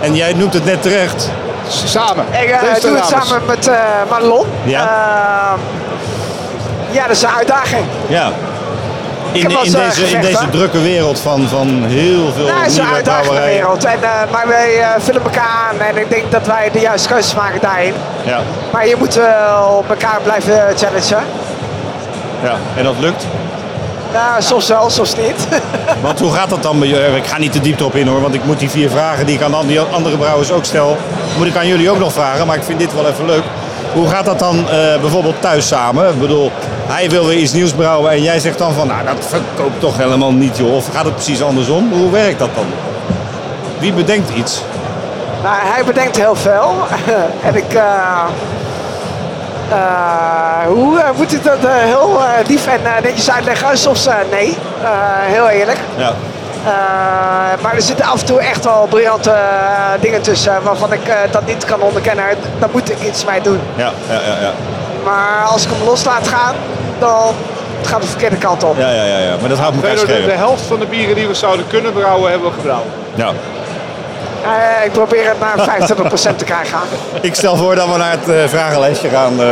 En 0.00 0.14
jij 0.14 0.32
noemt 0.32 0.54
het 0.54 0.64
net 0.64 0.82
terecht. 0.82 1.30
Samen. 1.68 2.24
Ik 2.30 2.50
eh, 2.50 2.80
doe 2.80 2.96
het 2.96 3.06
samen 3.06 3.46
met 3.46 3.68
eh 3.68 3.76
Madelon. 4.10 4.46
Ja. 4.64 4.80
Ehm, 4.80 5.60
ja, 6.90 7.06
dat 7.06 7.16
is 7.16 7.22
een 7.22 7.28
uitdaging. 7.28 7.84
Ja. 8.06 8.32
In, 9.32 9.40
in, 9.40 9.50
eh, 9.50 9.72
deze, 9.72 10.10
in 10.10 10.20
deze 10.20 10.48
drukke 10.50 10.80
wereld 10.80 11.18
van, 11.18 11.48
van 11.48 11.84
heel 11.86 12.32
veel 12.32 12.46
Nou, 12.46 12.64
is 12.66 12.76
een 12.76 12.86
uitdagende 12.86 13.40
wereld. 13.40 13.84
En, 13.84 14.02
eh, 14.02 14.10
maar 14.32 14.48
wij 14.48 14.84
vullen 14.98 15.22
elkaar 15.22 15.70
aan 15.70 15.80
en 15.80 15.96
ik 15.96 16.10
denk 16.10 16.30
dat 16.32 16.46
wij 16.46 16.70
de 16.72 16.80
juiste 16.80 17.08
keuzes 17.08 17.34
maken 17.34 17.60
daarin. 17.60 17.94
Ja. 18.24 18.40
Maar 18.72 18.88
je 18.88 18.96
moet 18.98 19.14
wel 19.14 19.84
elkaar 19.88 20.20
blijven 20.22 20.62
challengen. 20.76 21.24
ja, 22.42 22.54
en 22.76 22.84
dat 22.84 22.94
lukt. 22.98 23.26
Nou, 24.14 24.42
soms 24.42 24.68
wel, 24.68 24.90
soms 24.90 25.16
niet. 25.16 25.46
Want 26.02 26.20
hoe 26.20 26.32
gaat 26.32 26.50
dat 26.50 26.62
dan 26.62 26.78
bij 26.78 26.88
jullie? 26.88 27.16
Ik 27.16 27.26
ga 27.26 27.38
niet 27.38 27.52
de 27.52 27.60
diepte 27.60 27.84
op 27.84 27.94
in 27.94 28.06
hoor, 28.06 28.20
want 28.20 28.34
ik 28.34 28.44
moet 28.44 28.58
die 28.58 28.70
vier 28.70 28.90
vragen 28.90 29.26
die 29.26 29.34
ik 29.34 29.42
aan 29.42 29.66
die 29.66 29.80
andere 29.80 30.16
brouwers 30.16 30.52
ook 30.52 30.64
stel, 30.64 30.96
moet 31.38 31.46
ik 31.46 31.56
aan 31.56 31.66
jullie 31.66 31.90
ook 31.90 31.98
nog 31.98 32.12
vragen. 32.12 32.46
Maar 32.46 32.56
ik 32.56 32.62
vind 32.62 32.78
dit 32.78 32.94
wel 32.94 33.08
even 33.08 33.26
leuk. 33.26 33.42
Hoe 33.92 34.08
gaat 34.08 34.24
dat 34.24 34.38
dan 34.38 34.68
eh, 34.68 35.00
bijvoorbeeld 35.00 35.40
thuis 35.40 35.68
samen? 35.68 36.08
Ik 36.08 36.20
bedoel, 36.20 36.52
hij 36.86 37.10
wil 37.10 37.26
weer 37.26 37.38
iets 37.38 37.52
nieuws 37.52 37.72
brouwen 37.72 38.10
en 38.10 38.22
jij 38.22 38.38
zegt 38.38 38.58
dan 38.58 38.72
van, 38.72 38.86
nou 38.86 39.04
dat 39.04 39.26
verkoopt 39.28 39.80
toch 39.80 39.96
helemaal 39.96 40.32
niet 40.32 40.56
joh. 40.56 40.74
Of 40.74 40.88
gaat 40.94 41.04
het 41.04 41.14
precies 41.14 41.42
andersom? 41.42 41.92
Hoe 41.92 42.10
werkt 42.10 42.38
dat 42.38 42.54
dan? 42.54 42.66
Wie 43.78 43.92
bedenkt 43.92 44.30
iets? 44.36 44.62
nou, 45.42 45.56
hij 45.62 45.84
bedenkt 45.84 46.16
heel 46.16 46.34
veel. 46.34 46.74
en 47.46 47.56
ik... 47.56 47.74
eh, 47.74 48.24
hoe 50.66 51.00
eh, 51.00 51.08
moet 51.16 51.32
ik 51.32 51.44
dat 51.44 51.58
eh, 51.64 51.70
heel 51.74 52.18
eh, 52.20 52.46
lief 52.48 52.66
en 52.66 52.80
eh, 52.84 53.02
netjes 53.02 53.30
uitleggen? 53.30 53.78
Soms 53.78 54.06
eh, 54.06 54.14
nee, 54.30 54.56
Eh, 54.82 54.88
heel 55.22 55.48
eerlijk. 55.48 55.78
Ja. 55.96 56.12
Eh, 56.64 57.62
maar 57.62 57.74
er 57.74 57.82
zitten 57.82 58.04
af 58.06 58.20
en 58.20 58.26
toe 58.26 58.40
echt 58.40 58.64
wel 58.64 58.86
briljante 58.90 59.30
eh, 59.30 60.00
dingen 60.00 60.22
tussen 60.22 60.62
waarvan 60.62 60.92
ik 60.92 61.08
eh, 61.08 61.14
dat 61.30 61.46
niet 61.46 61.64
kan 61.64 61.80
onderkennen. 61.80 62.24
Daar 62.58 62.68
moet 62.72 62.90
ik 62.90 63.00
iets 63.02 63.24
mee 63.24 63.40
doen. 63.40 63.60
Ja, 63.76 63.90
ja, 64.08 64.14
ja. 64.14 64.40
ja. 64.40 64.50
Maar 65.04 65.44
als 65.44 65.64
ik 65.64 65.70
hem 65.76 65.84
los 65.88 66.04
laat 66.04 66.28
gaan, 66.28 66.54
dan 66.98 67.34
gaat 67.86 68.00
de 68.00 68.06
verkeerde 68.08 68.36
kant 68.36 68.64
op. 68.64 68.78
Ja, 68.78 68.90
ja, 68.90 69.02
ja, 69.04 69.18
ja. 69.18 69.34
Maar 69.40 69.48
dat 69.48 69.58
houdt 69.58 69.76
elkaar 69.76 69.90
De, 69.94 70.00
de, 70.00 70.06
de 70.06 70.12
scherp. 70.22 70.36
helft 70.36 70.62
van 70.62 70.78
de 70.78 70.86
bieren 70.86 71.14
die 71.14 71.26
we 71.26 71.34
zouden 71.34 71.66
kunnen 71.66 71.92
brouwen, 71.92 72.30
hebben 72.30 72.48
we 72.48 72.54
gebrouwen. 72.54 72.86
Ja. 73.14 73.30
Eh, 74.44 74.84
ik 74.84 74.92
probeer 74.92 75.28
het 75.28 75.40
naar 75.40 75.58
25% 75.58 76.38
te 76.38 76.44
krijgen. 76.44 76.78
Ik 77.20 77.34
stel 77.34 77.56
voor 77.56 77.74
dat 77.74 77.88
we 77.88 77.96
naar 77.96 78.10
het 78.10 78.28
eh, 78.28 78.36
vragenlijstje 78.46 79.08
gaan. 79.08 79.40
eh. 79.40 79.46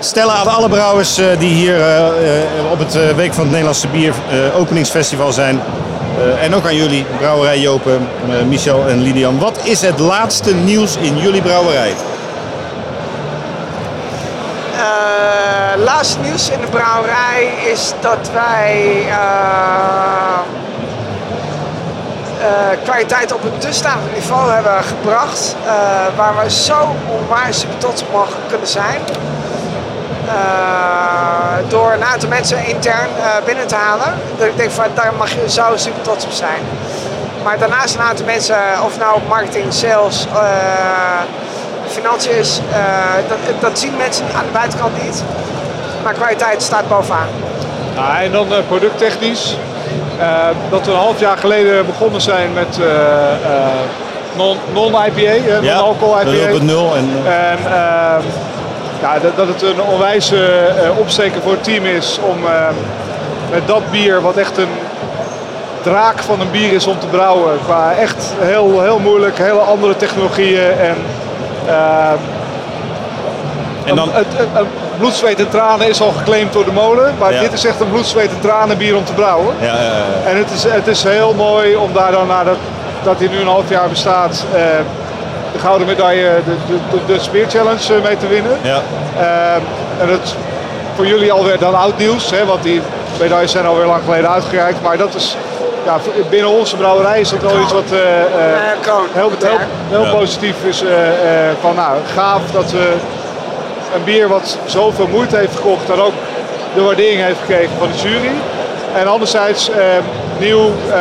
stellen 0.00 0.34
aan 0.34 0.48
alle 0.48 0.68
brouwers 0.68 1.14
die 1.38 1.54
hier 1.54 1.76
op 2.72 2.78
het 2.78 3.14
Week 3.16 3.32
van 3.32 3.42
het 3.42 3.50
Nederlandse 3.50 3.88
Bier 3.88 4.12
openingsfestival 4.56 5.32
zijn. 5.32 5.60
en 6.40 6.54
ook 6.54 6.64
aan 6.64 6.74
jullie, 6.76 7.06
Brouwerij 7.18 7.58
Jopen, 7.58 8.08
Michel 8.48 8.88
en 8.88 9.02
Lidian. 9.02 9.38
Wat 9.38 9.58
is 9.62 9.80
het 9.80 9.98
laatste 9.98 10.54
nieuws 10.54 10.96
in 10.96 11.18
jullie 11.18 11.42
brouwerij? 11.42 11.94
Eh, 14.78 15.84
laatste 15.84 16.18
nieuws 16.20 16.50
in 16.50 16.60
de 16.60 16.66
brouwerij 16.66 17.48
is 17.72 17.92
dat 18.00 18.30
wij 18.32 19.02
kwaliteit 22.82 23.32
op 23.32 23.44
een 23.44 23.58
dusdanig 23.58 24.12
niveau 24.14 24.50
hebben 24.50 24.84
gebracht 24.84 25.56
eh, 25.66 25.72
waar 26.16 26.34
we 26.42 26.50
zo 26.50 26.94
onwijs 27.20 27.64
trots 27.78 28.02
op 28.02 28.12
mogen 28.12 28.40
kunnen 28.48 28.66
zijn. 28.66 29.00
Eh, 30.26 31.68
door 31.68 31.92
een 31.92 32.04
aantal 32.04 32.28
mensen 32.28 32.66
intern 32.66 33.08
eh, 33.16 33.44
binnen 33.44 33.66
te 33.66 33.74
halen. 33.74 34.14
Dat 34.38 34.46
ik 34.46 34.56
denk 34.56 34.70
van 34.70 34.84
daar 34.94 35.12
mag 35.18 35.30
je 35.30 35.50
zo 35.50 35.76
super 35.76 36.02
trots 36.02 36.24
op 36.24 36.32
zijn. 36.32 36.62
Maar 37.42 37.58
daarnaast 37.58 37.94
een 37.94 38.00
aantal 38.00 38.26
mensen, 38.26 38.56
of 38.84 38.98
nou 38.98 39.20
marketing, 39.28 39.72
sales, 39.72 40.26
eh, 40.32 41.20
financiën 41.88 42.64
eh, 42.72 43.28
dat, 43.28 43.60
dat 43.60 43.78
zien 43.78 43.96
mensen 43.96 44.24
aan 44.36 44.44
de 44.44 44.52
buitenkant 44.52 45.02
niet. 45.02 45.22
Maar 46.02 46.14
kwaliteit 46.14 46.62
staat 46.62 46.88
bovenaan. 46.88 47.28
Nou, 47.94 48.22
en 48.24 48.32
dan 48.32 48.52
eh, 48.52 48.58
producttechnisch. 48.66 49.56
Eh, 50.18 50.26
dat 50.70 50.86
we 50.86 50.92
een 50.92 50.98
half 50.98 51.20
jaar 51.20 51.36
geleden 51.38 51.86
begonnen 51.86 52.20
zijn 52.20 52.52
met 52.52 52.78
eh, 52.80 52.86
eh, 52.86 53.68
non- 54.36 54.56
non-IPA, 54.72 55.20
eh, 55.20 55.62
Ja, 55.62 55.74
non-alcohol 55.74 56.20
IPA. 56.20 56.30
0.0 56.30 56.96
en, 56.96 57.10
En 57.26 57.58
ehm, 57.64 58.22
ja, 59.00 59.18
dat, 59.22 59.36
dat 59.36 59.48
het 59.48 59.62
een 59.62 59.82
onwijze 59.92 60.70
opsteker 60.98 61.40
voor 61.42 61.52
het 61.52 61.64
team 61.64 61.84
is 61.84 62.18
om 62.28 62.36
met 63.50 63.66
dat 63.66 63.90
bier, 63.90 64.20
wat 64.22 64.36
echt 64.36 64.56
een 64.58 64.68
draak 65.82 66.18
van 66.18 66.40
een 66.40 66.50
bier 66.50 66.72
is 66.72 66.86
om 66.86 66.98
te 66.98 67.06
brouwen, 67.06 67.58
qua 67.64 67.92
echt 68.00 68.32
heel, 68.40 68.80
heel 68.82 68.98
moeilijk, 68.98 69.38
hele 69.38 69.58
andere 69.58 69.96
technologieën 69.96 70.70
en, 70.80 70.96
ehm, 71.66 72.16
En 73.84 73.94
dan- 73.96 74.08
een, 74.08 74.14
het- 74.14 74.38
een- 74.38 74.56
een 74.60 74.66
bloed, 74.98 75.14
zweet 75.14 75.38
en 75.38 75.48
tranen 75.48 75.88
is 75.88 76.00
al 76.00 76.12
geclaimd 76.18 76.52
door 76.52 76.64
de 76.64 76.72
molen. 76.72 77.14
Maar 77.18 77.32
Ja. 77.32 77.40
dit 77.40 77.52
is 77.52 77.64
echt 77.64 77.80
een 77.80 77.90
bloed, 77.90 78.06
zweet 78.06 78.30
en 78.30 78.40
tranen 78.40 78.78
bier 78.78 78.96
om 78.96 79.04
te 79.04 79.12
brouwen. 79.12 79.54
Ja, 79.60 79.66
ja, 79.66 79.72
ja. 79.82 80.30
En 80.30 80.36
het 80.36 80.50
is, 80.50 80.64
het 80.64 80.86
is 80.86 81.02
heel 81.02 81.34
mooi 81.34 81.76
om 81.76 81.92
daar 81.92 82.12
dan 82.12 82.26
nadat 82.26 82.56
dat 83.02 83.18
hij 83.18 83.28
nu 83.28 83.40
een 83.40 83.46
half 83.46 83.68
jaar 83.68 83.88
bestaat, 83.88 84.44
eh, 84.54 84.60
de 85.52 85.58
gouden 85.58 85.86
medaille, 85.86 86.30
de, 86.44 86.76
de, 87.06 87.14
de 87.14 87.20
Beer 87.32 87.48
Challenge 87.48 87.94
eh, 87.94 88.02
mee 88.02 88.16
te 88.16 88.26
winnen. 88.26 88.58
Ja. 88.62 88.80
Eh, 89.18 89.54
en 90.02 90.08
dat 90.08 90.18
is 90.24 90.34
voor 90.94 91.06
jullie 91.06 91.32
alweer 91.32 91.58
dan 91.58 91.74
oud 91.74 91.98
nieuws, 91.98 92.30
hè, 92.30 92.44
want 92.44 92.62
die 92.62 92.80
medailles 93.20 93.50
zijn 93.50 93.66
alweer 93.66 93.86
lang 93.86 94.02
geleden 94.04 94.30
uitgereikt. 94.30 94.82
Maar 94.82 94.96
dat 94.98 95.14
is, 95.14 95.36
ja, 95.84 95.96
binnen 96.30 96.50
onze 96.50 96.76
brouwerij 96.76 97.20
is 97.20 97.30
dat 97.30 97.40
wel 97.42 97.60
iets 97.60 97.72
wat 97.72 97.92
eh, 97.92 97.98
eh, 98.20 98.26
heel, 99.12 99.30
heel, 99.40 99.58
heel 99.88 100.04
Ja. 100.04 100.10
positief 100.10 100.54
is. 100.64 100.82
eh, 100.82 101.08
eh, 101.08 101.54
van 101.60 101.74
nou, 101.74 101.96
gaaf 102.14 102.40
dat 102.52 102.70
we 102.70 102.92
een 103.94 104.04
bier 104.04 104.28
wat 104.28 104.58
zoveel 104.66 105.06
moeite 105.06 105.36
heeft 105.36 105.56
gekocht, 105.56 105.86
dan 105.86 106.00
ook 106.00 106.12
de 106.74 106.82
waardering 106.82 107.22
heeft 107.22 107.38
gekregen 107.38 107.70
van 107.78 107.88
de 107.92 107.98
jury. 107.98 108.30
En 108.94 109.06
anderzijds 109.06 109.70
eh, 109.70 109.76
nieuw, 110.38 110.72
eh, 110.92 110.96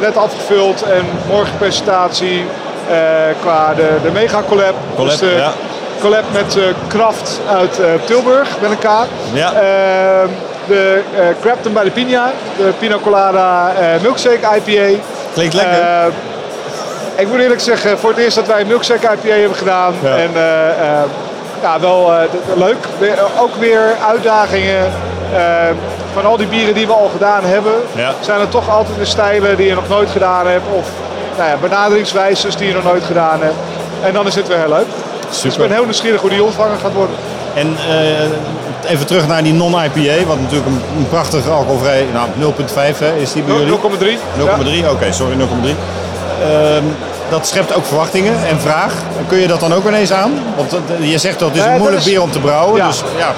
net 0.00 0.16
afgevuld 0.16 0.82
en 0.82 1.04
morgen 1.28 1.56
presentatie 1.58 2.44
eh, 2.90 2.96
qua 3.40 3.74
de, 3.74 3.88
de 4.02 4.10
mega 4.10 4.42
collab. 4.48 4.74
Collab, 4.94 5.10
dus 5.10 5.20
de 5.20 5.34
ja. 5.36 5.52
collab 6.00 6.24
met 6.32 6.56
eh, 6.56 6.62
Kraft 6.86 7.40
uit 7.48 7.80
eh, 7.80 7.86
Tilburg 8.04 8.48
met 8.60 8.70
een 8.70 8.78
K. 8.78 8.88
Ja. 9.32 9.52
Eh, 9.52 10.28
de 10.66 11.00
eh 11.16 11.26
Crafton 11.40 11.72
bij 11.72 11.84
de 11.84 11.90
Pina, 11.90 12.30
de 12.56 12.72
Pina 12.78 12.96
Colada 13.02 13.72
Milkshake 14.02 14.56
IPA. 14.56 15.00
Klinkt 15.34 15.54
lekker. 15.54 15.80
Eh, 15.80 16.04
ik 17.16 17.28
moet 17.28 17.40
eerlijk 17.40 17.60
zeggen, 17.60 17.98
voor 17.98 18.10
het 18.10 18.18
eerst 18.18 18.36
dat 18.36 18.46
wij 18.46 18.60
een 18.60 18.66
Milkshake 18.66 19.06
IPA 19.12 19.34
hebben 19.34 19.56
gedaan. 19.56 19.94
Ja. 20.02 20.16
En 20.16 20.30
eh, 20.34 20.68
eh, 20.68 21.02
ja, 21.62 21.80
wel 21.80 22.12
eh, 22.12 22.18
leuk. 22.56 22.76
Weer- 22.98 23.18
ook 23.40 23.54
weer 23.58 23.96
uitdagingen. 24.08 24.92
eh, 25.34 25.40
van 26.14 26.24
al 26.26 26.36
die 26.36 26.46
bieren 26.46 26.74
die 26.74 26.86
we 26.86 26.92
al 26.92 27.10
gedaan 27.12 27.44
hebben, 27.44 27.72
Ja. 27.94 28.14
zijn 28.20 28.40
er 28.40 28.48
toch 28.48 28.70
altijd 28.70 28.98
de 28.98 29.04
stijlen 29.04 29.56
die 29.56 29.66
je 29.66 29.74
nog 29.74 29.88
nooit 29.88 30.10
gedaan 30.10 30.46
hebt. 30.46 30.64
Of 30.76 30.86
nou 31.36 31.48
ja, 31.50 31.56
benaderingswijzes 31.60 32.56
die 32.56 32.68
je 32.68 32.74
nog 32.74 32.82
nooit 32.84 33.04
gedaan 33.04 33.40
hebt. 33.42 33.54
En 34.02 34.12
dan 34.12 34.26
is 34.26 34.34
dit 34.34 34.48
weer 34.48 34.58
heel 34.58 34.68
leuk. 34.68 34.86
Dus 35.28 35.44
ik 35.44 35.56
ben 35.56 35.70
heel 35.70 35.84
nieuwsgierig 35.84 36.20
hoe 36.20 36.30
die 36.30 36.42
ontvangen 36.44 36.78
gaat 36.78 36.92
worden. 36.92 37.16
En 37.54 37.76
eh, 37.88 38.90
even 38.92 39.06
terug 39.06 39.26
naar 39.26 39.42
die 39.42 39.52
non-IPA, 39.52 40.24
wat 40.26 40.40
natuurlijk 40.40 40.66
een, 40.66 40.82
een 40.96 41.08
prachtige 41.08 41.50
alcoholvrij, 41.50 42.06
nou 42.12 42.54
0,5 42.54 42.98
hè, 42.98 43.14
is 43.16 43.32
die 43.32 43.42
bij 43.42 43.54
jullie? 43.56 43.78
0,3. 43.78 44.18
0,3, 44.84 44.90
oké, 44.90 45.12
sorry, 45.12 45.36
0,3. 45.36 45.74
Ehm, 46.42 46.84
dat 47.30 47.46
schept 47.46 47.74
ook 47.74 47.86
verwachtingen 47.86 48.34
en 48.48 48.60
vraag. 48.60 48.92
Kun 49.26 49.38
je 49.38 49.46
dat 49.46 49.60
dan 49.60 49.74
ook 49.74 49.86
ineens 49.86 50.12
aan? 50.12 50.32
Want 50.56 50.70
dat- 50.70 50.80
je 51.00 51.18
zegt 51.18 51.38
dat 51.38 51.48
het 51.48 51.58
is 51.58 51.64
een 51.64 51.76
moeilijk 51.76 51.98
is- 51.98 52.04
bier 52.04 52.22
om 52.22 52.30
te 52.30 52.38
brouwen. 52.40 52.76
Ja. 52.76 52.86
Dus 52.86 53.02
ja, 53.16 53.32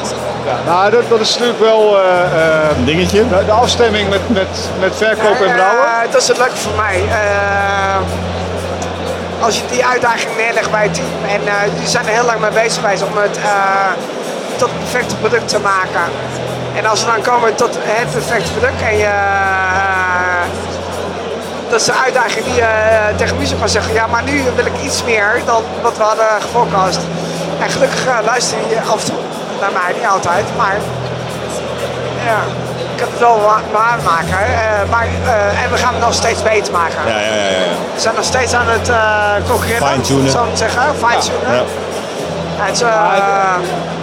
Ja, 0.47 0.73
nou, 0.73 0.91
dat, 0.91 1.03
dat 1.09 1.21
is 1.21 1.33
natuurlijk 1.33 1.61
wel 1.61 1.99
eh, 1.99 2.05
eh, 2.21 2.79
een 2.79 2.85
dingetje. 2.85 3.29
de, 3.29 3.45
de 3.47 3.53
afstemming 3.53 4.09
met, 4.09 4.21
met, 4.29 4.49
met 4.81 4.93
verkoop 4.97 5.41
en 5.47 5.53
brouwen. 5.55 5.85
Eh, 5.87 6.11
dat 6.13 6.21
is 6.23 6.29
het 6.29 6.39
leuke 6.39 6.57
voor 6.57 6.73
mij. 6.77 7.03
Eh, 7.11 7.97
als 9.41 9.57
je 9.57 9.63
die 9.71 9.85
uitdaging 9.87 10.37
neerlegt 10.37 10.71
bij 10.71 10.83
het 10.83 10.95
team 10.95 11.07
en 11.29 11.41
eh, 11.49 11.55
die 11.79 11.89
zijn 11.89 12.07
er 12.07 12.13
heel 12.13 12.25
lang 12.25 12.41
mee 12.41 12.51
bezig 12.51 12.81
geweest 12.83 13.03
om 13.03 13.17
het 13.17 13.37
eh, 13.37 13.45
tot 14.57 14.69
het 14.69 14.79
perfecte 14.79 15.17
product 15.17 15.49
te 15.49 15.59
maken. 15.59 16.05
En 16.77 16.87
als 16.87 17.05
we 17.05 17.11
dan 17.11 17.23
komen 17.23 17.55
tot 17.55 17.79
het 17.81 18.11
perfecte 18.13 18.51
product 18.53 18.83
en 18.83 18.97
je, 18.97 19.13
dat 21.75 21.83
is 21.83 21.87
de 21.95 22.03
uitdaging 22.05 22.45
die 22.45 22.55
je 22.55 22.61
eh, 22.61 23.17
tegen 23.17 23.37
Muzo 23.37 23.57
kan 23.59 23.69
zeggen, 23.69 23.95
ja 23.95 24.07
maar 24.07 24.23
nu 24.23 24.43
wil 24.57 24.67
ik 24.67 24.73
iets 24.83 25.05
meer 25.05 25.43
dan 25.47 25.63
wat 25.83 25.97
we 25.97 26.03
hadden 26.03 26.27
gefocust. 26.41 27.01
En 27.61 27.71
gelukkig 27.71 28.07
eh, 28.07 28.17
luister 28.25 28.57
je 28.69 28.81
af 28.81 29.01
en 29.01 29.05
toe 29.11 29.15
naar 29.61 29.73
mij, 29.73 29.93
niet 29.99 30.07
altijd, 30.09 30.45
maar 30.57 30.77
ja, 32.27 32.39
ik 32.93 32.97
kan 33.01 33.09
het 33.11 33.19
wel 33.19 33.41
wa- 33.41 33.63
waarmaken. 33.73 34.39
eh, 34.39 34.91
maar, 34.91 35.07
eh, 35.25 35.63
en 35.63 35.71
we 35.71 35.77
gaan 35.77 35.95
het 35.95 36.03
nog 36.03 36.15
steeds 36.15 36.43
beter 36.43 36.73
maken. 36.73 36.99
Ja, 37.07 37.19
ja, 37.21 37.27
ja. 37.35 37.51
ja. 37.51 37.75
We 37.95 38.01
zijn 38.01 38.15
nog 38.15 38.25
steeds 38.25 38.53
aan 38.55 38.69
het 38.69 38.89
uh, 38.89 39.49
concurreren, 39.51 39.87
Fine-tunen. 39.89 40.31
zou 40.31 40.49
ik 40.51 40.57
zeggen. 40.57 40.83
Fine-tunen. 41.07 41.55
Ja. 41.55 41.63
Het, 42.65 42.83
eh, 42.83 43.55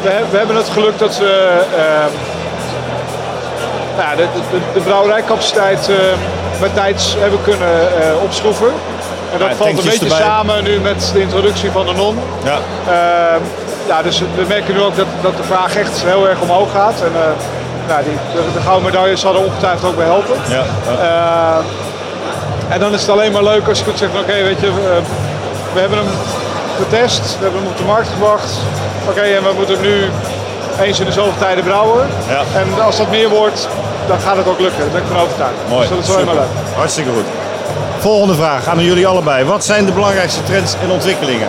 We, 0.02 0.24
we 0.32 0.38
hebben 0.38 0.56
het 0.56 0.70
geluk 0.70 1.00
dat 1.00 1.18
we 1.18 1.62
nou 3.98 4.10
ja, 4.10 4.16
de, 4.16 4.28
de, 4.52 4.60
de 4.74 4.80
brouwerijcapaciteit 4.80 5.90
eh, 5.90 5.96
met 6.62 6.74
tijds 6.74 7.16
hebben 7.20 7.40
kunnen 7.44 8.02
eh, 8.02 8.24
opschroeven. 8.24 8.68
En 9.34 9.40
dat 9.40 9.48
Ja, 9.50 9.56
valt 9.56 9.70
een 9.70 9.76
beetje 9.76 10.00
erbij. 10.00 10.18
samen 10.22 10.64
nu 10.64 10.80
met 10.80 11.10
de 11.14 11.22
introductie 11.22 11.72
van 11.72 11.86
de 11.86 11.94
non. 11.94 12.20
Ja. 12.44 12.58
Eh, 12.88 13.40
ja, 13.88 14.02
dus 14.02 14.20
we 14.20 14.46
merken 14.48 14.74
nu 14.74 14.82
ook 14.82 14.96
dat, 14.96 15.06
dat 15.22 15.38
de 15.38 15.44
vraag 15.44 15.76
echt 15.76 16.04
heel 16.06 16.28
erg 16.30 16.40
omhoog 16.42 16.72
gaat. 16.72 16.94
En 17.02 17.12
eh, 17.16 17.22
nou, 17.88 18.04
die, 18.04 18.14
de, 18.34 18.42
de 18.54 18.60
gouden 18.62 18.86
medailles 18.86 19.20
zal 19.22 19.34
er 19.34 19.40
ongetwijfeld 19.46 19.90
ook 19.92 19.96
bij 19.98 20.06
helpen. 20.06 20.36
Ja, 20.50 20.64
Eh, 21.00 21.58
en 22.74 22.80
dan 22.80 22.94
is 22.94 23.02
het 23.02 23.10
alleen 23.10 23.32
maar 23.32 23.44
leuk 23.44 23.68
als 23.68 23.78
je 23.78 23.84
kunt 23.84 23.98
zeggen, 23.98 24.18
van, 24.20 24.30
oké, 24.30 24.44
weet 24.44 24.60
je, 24.60 24.74
we, 24.74 25.00
we 25.74 25.80
hebben 25.80 25.98
hem 25.98 26.08
getest, 26.78 27.22
we 27.38 27.44
hebben 27.44 27.62
hem 27.62 27.70
op 27.72 27.78
de 27.78 27.84
markt 27.84 28.08
gebracht. 28.08 28.52
Oké, 29.10 29.22
en 29.22 29.44
we 29.44 29.52
moeten 29.56 29.76
hem 29.76 29.84
nu 29.84 30.10
eens 30.82 31.00
in 31.00 31.06
de 31.06 31.12
zoveel 31.12 31.34
tijden 31.40 31.64
brouwen. 31.64 32.08
Ja. 32.30 32.60
En 32.60 32.82
als 32.82 32.98
dat 32.98 33.10
meer 33.10 33.30
wordt, 33.30 33.68
dan 34.08 34.20
gaat 34.20 34.38
het 34.38 34.48
ook 34.48 34.60
lukken. 34.60 34.80
Daar 34.80 34.90
ben 34.90 35.02
ik 35.02 35.08
van 35.08 35.18
overtuigd. 35.20 35.54
Mooi. 35.70 35.88
Dus 35.88 35.90
dat 35.90 36.00
is 36.00 36.08
wel 36.08 36.18
helemaal 36.18 36.36
leuk. 36.36 36.76
Hartstikke 36.76 37.12
goed. 37.12 37.26
Volgende 38.00 38.36
vraag 38.36 38.68
aan 38.68 38.80
jullie 38.84 39.08
allebei. 39.08 39.46
Wat 39.46 39.66
zijn 39.66 39.86
de 39.86 39.92
belangrijkste 39.92 40.44
trends 40.44 40.74
en 40.84 40.90
ontwikkelingen? 40.92 41.48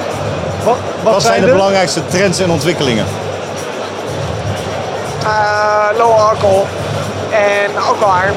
Wat, 0.64 0.76
Wat, 1.02 1.22
zijn 1.22 1.40
de 1.40 1.46
de- 1.46 1.52
belangrijkste 1.52 2.06
trends 2.06 2.38
en 2.40 2.50
ontwikkelingen? 2.50 3.06
eh, 5.24 5.98
low 5.98 6.10
alcohol 6.28 6.66
en 7.30 7.82
alcoholarm. 7.88 8.34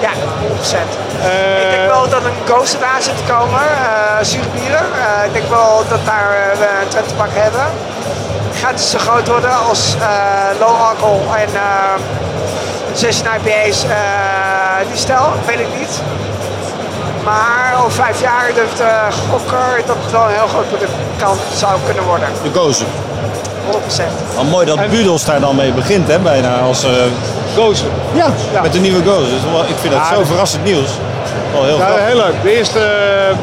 Ja, 0.00 0.10
100%. 0.40 0.90
ik 1.62 1.70
denk 1.70 1.86
wel 1.90 2.08
dat 2.08 2.24
een 2.24 2.38
ghost 2.54 2.76
aan 2.94 3.02
zit 3.02 3.16
te 3.16 3.32
komen, 3.32 3.60
eh 3.60 4.24
zure 4.24 4.48
bieren. 4.54 4.80
Eh, 4.92 5.24
ik 5.26 5.32
denk 5.32 5.48
wel 5.48 5.82
dat 5.88 5.98
daar 6.04 6.30
eh, 6.52 6.58
we 6.58 6.66
een 6.82 6.88
trend 6.88 7.08
te 7.08 7.14
pakken 7.14 7.42
hebben. 7.42 7.66
Gaat 8.60 8.70
het 8.70 8.80
zo 8.80 8.98
groot 8.98 9.28
worden 9.28 9.50
als 9.68 9.96
eh, 10.00 10.06
low 10.60 10.76
alcohol 10.88 11.22
en 11.36 11.48
uh, 12.94 13.00
session 13.00 13.26
IPA's, 13.34 13.84
eh, 13.84 14.88
die 14.90 14.96
stijl? 14.98 15.32
Weet 15.46 15.58
ik 15.60 15.66
niet. 15.78 16.00
Maar 17.24 17.74
over 17.78 17.92
vijf 17.92 18.20
jaar 18.20 18.50
durf 18.54 18.70
ik 18.70 18.76
te 18.76 18.90
gokken 19.30 19.86
dat 19.86 19.96
het 20.02 20.12
wel 20.12 20.22
een 20.22 20.34
heel 20.34 20.46
groot 20.46 20.68
product 20.68 20.90
kan, 21.16 21.36
zou 21.54 21.72
kunnen 21.86 22.04
worden. 22.04 22.28
De 22.42 22.58
Gozer. 22.58 22.86
100%. 23.70 24.36
Al 24.36 24.44
mooi 24.44 24.66
dat 24.66 24.88
Budels 24.90 25.24
daar 25.24 25.40
dan 25.40 25.56
mee 25.56 25.72
begint, 25.72 26.08
hè, 26.08 26.18
bijna 26.18 26.58
als... 26.58 26.84
eh 26.84 26.90
Gozer. 27.56 27.88
Ja, 28.12 28.26
met 28.62 28.72
de 28.72 28.78
nieuwe 28.78 29.02
Gozer. 29.10 29.30
Dus 29.30 29.50
wel- 29.52 29.60
ik 29.60 29.76
vind 29.80 29.92
dat 29.92 30.02
Ja, 30.10 30.14
zo 30.14 30.24
verrassend 30.24 30.64
nieuws. 30.64 30.88
Wel 31.52 31.64
heel 31.64 31.76
Ja, 31.78 31.84
grappig. 31.84 32.06
heel 32.06 32.16
leuk. 32.16 32.42
De 32.42 32.56
eerste, 32.56 32.78
eh, 32.78 33.36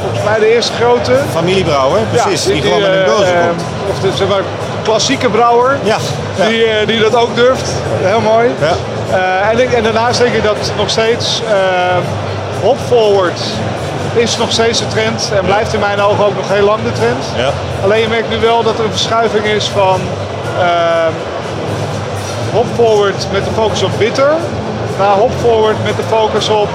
volgens 0.00 0.22
mij 0.24 0.38
de 0.38 0.54
eerste 0.54 0.72
grote. 0.72 1.12
Familiebrouwer, 1.32 2.00
precies. 2.10 2.42
die, 2.44 2.62
gewoon 2.62 2.80
met 2.80 2.90
een 2.92 3.04
eh, 3.04 3.10
Gozer 3.10 3.34
eh, 3.34 3.46
komt. 3.46 3.62
Of 3.90 3.98
de 4.00 4.10
zeg 4.16 4.28
maar, 4.28 4.42
klassieke 4.82 5.28
brouwer. 5.28 5.78
Ja. 5.82 5.96
Die, 6.48 6.64
eh, 6.64 6.86
die 6.86 7.00
dat 7.00 7.14
ook 7.16 7.36
durft. 7.36 7.70
Heel 8.02 8.20
mooi. 8.20 8.50
Ja. 8.60 8.72
Eh, 9.16 9.50
en, 9.50 9.58
ik- 9.60 9.72
en 9.72 9.82
daarnaast 9.82 10.18
denk 10.20 10.34
ik 10.34 10.42
dat 10.44 10.72
nog 10.76 10.90
steeds 10.90 11.42
eh, 11.48 11.54
hop 12.62 12.76
forward 12.88 13.40
is 14.14 14.36
nog 14.36 14.52
steeds 14.52 14.78
de 14.78 14.86
trend 14.88 15.30
en 15.38 15.44
blijft 15.44 15.72
in 15.74 15.80
mijn 15.80 16.00
ogen 16.00 16.24
ook 16.26 16.34
nog 16.36 16.48
heel 16.48 16.64
lang 16.64 16.82
de 16.82 16.92
trend. 16.92 17.24
Ja. 17.36 17.50
Alleen 17.84 18.00
je 18.00 18.08
merkt 18.08 18.28
nu 18.30 18.38
wel 18.38 18.62
dat 18.62 18.78
er 18.78 18.84
een 18.84 18.90
verschuiving 18.90 19.44
is 19.44 19.68
van 19.68 20.00
eh, 20.58 20.66
hop 22.52 22.66
forward 22.74 23.26
met 23.32 23.44
de 23.44 23.50
focus 23.54 23.82
op 23.82 23.90
bitter 23.98 24.30
naar 24.98 25.14
hop 25.16 25.32
forward 25.40 25.76
met 25.84 25.96
de 25.96 26.02
focus 26.08 26.48
op 26.48 26.68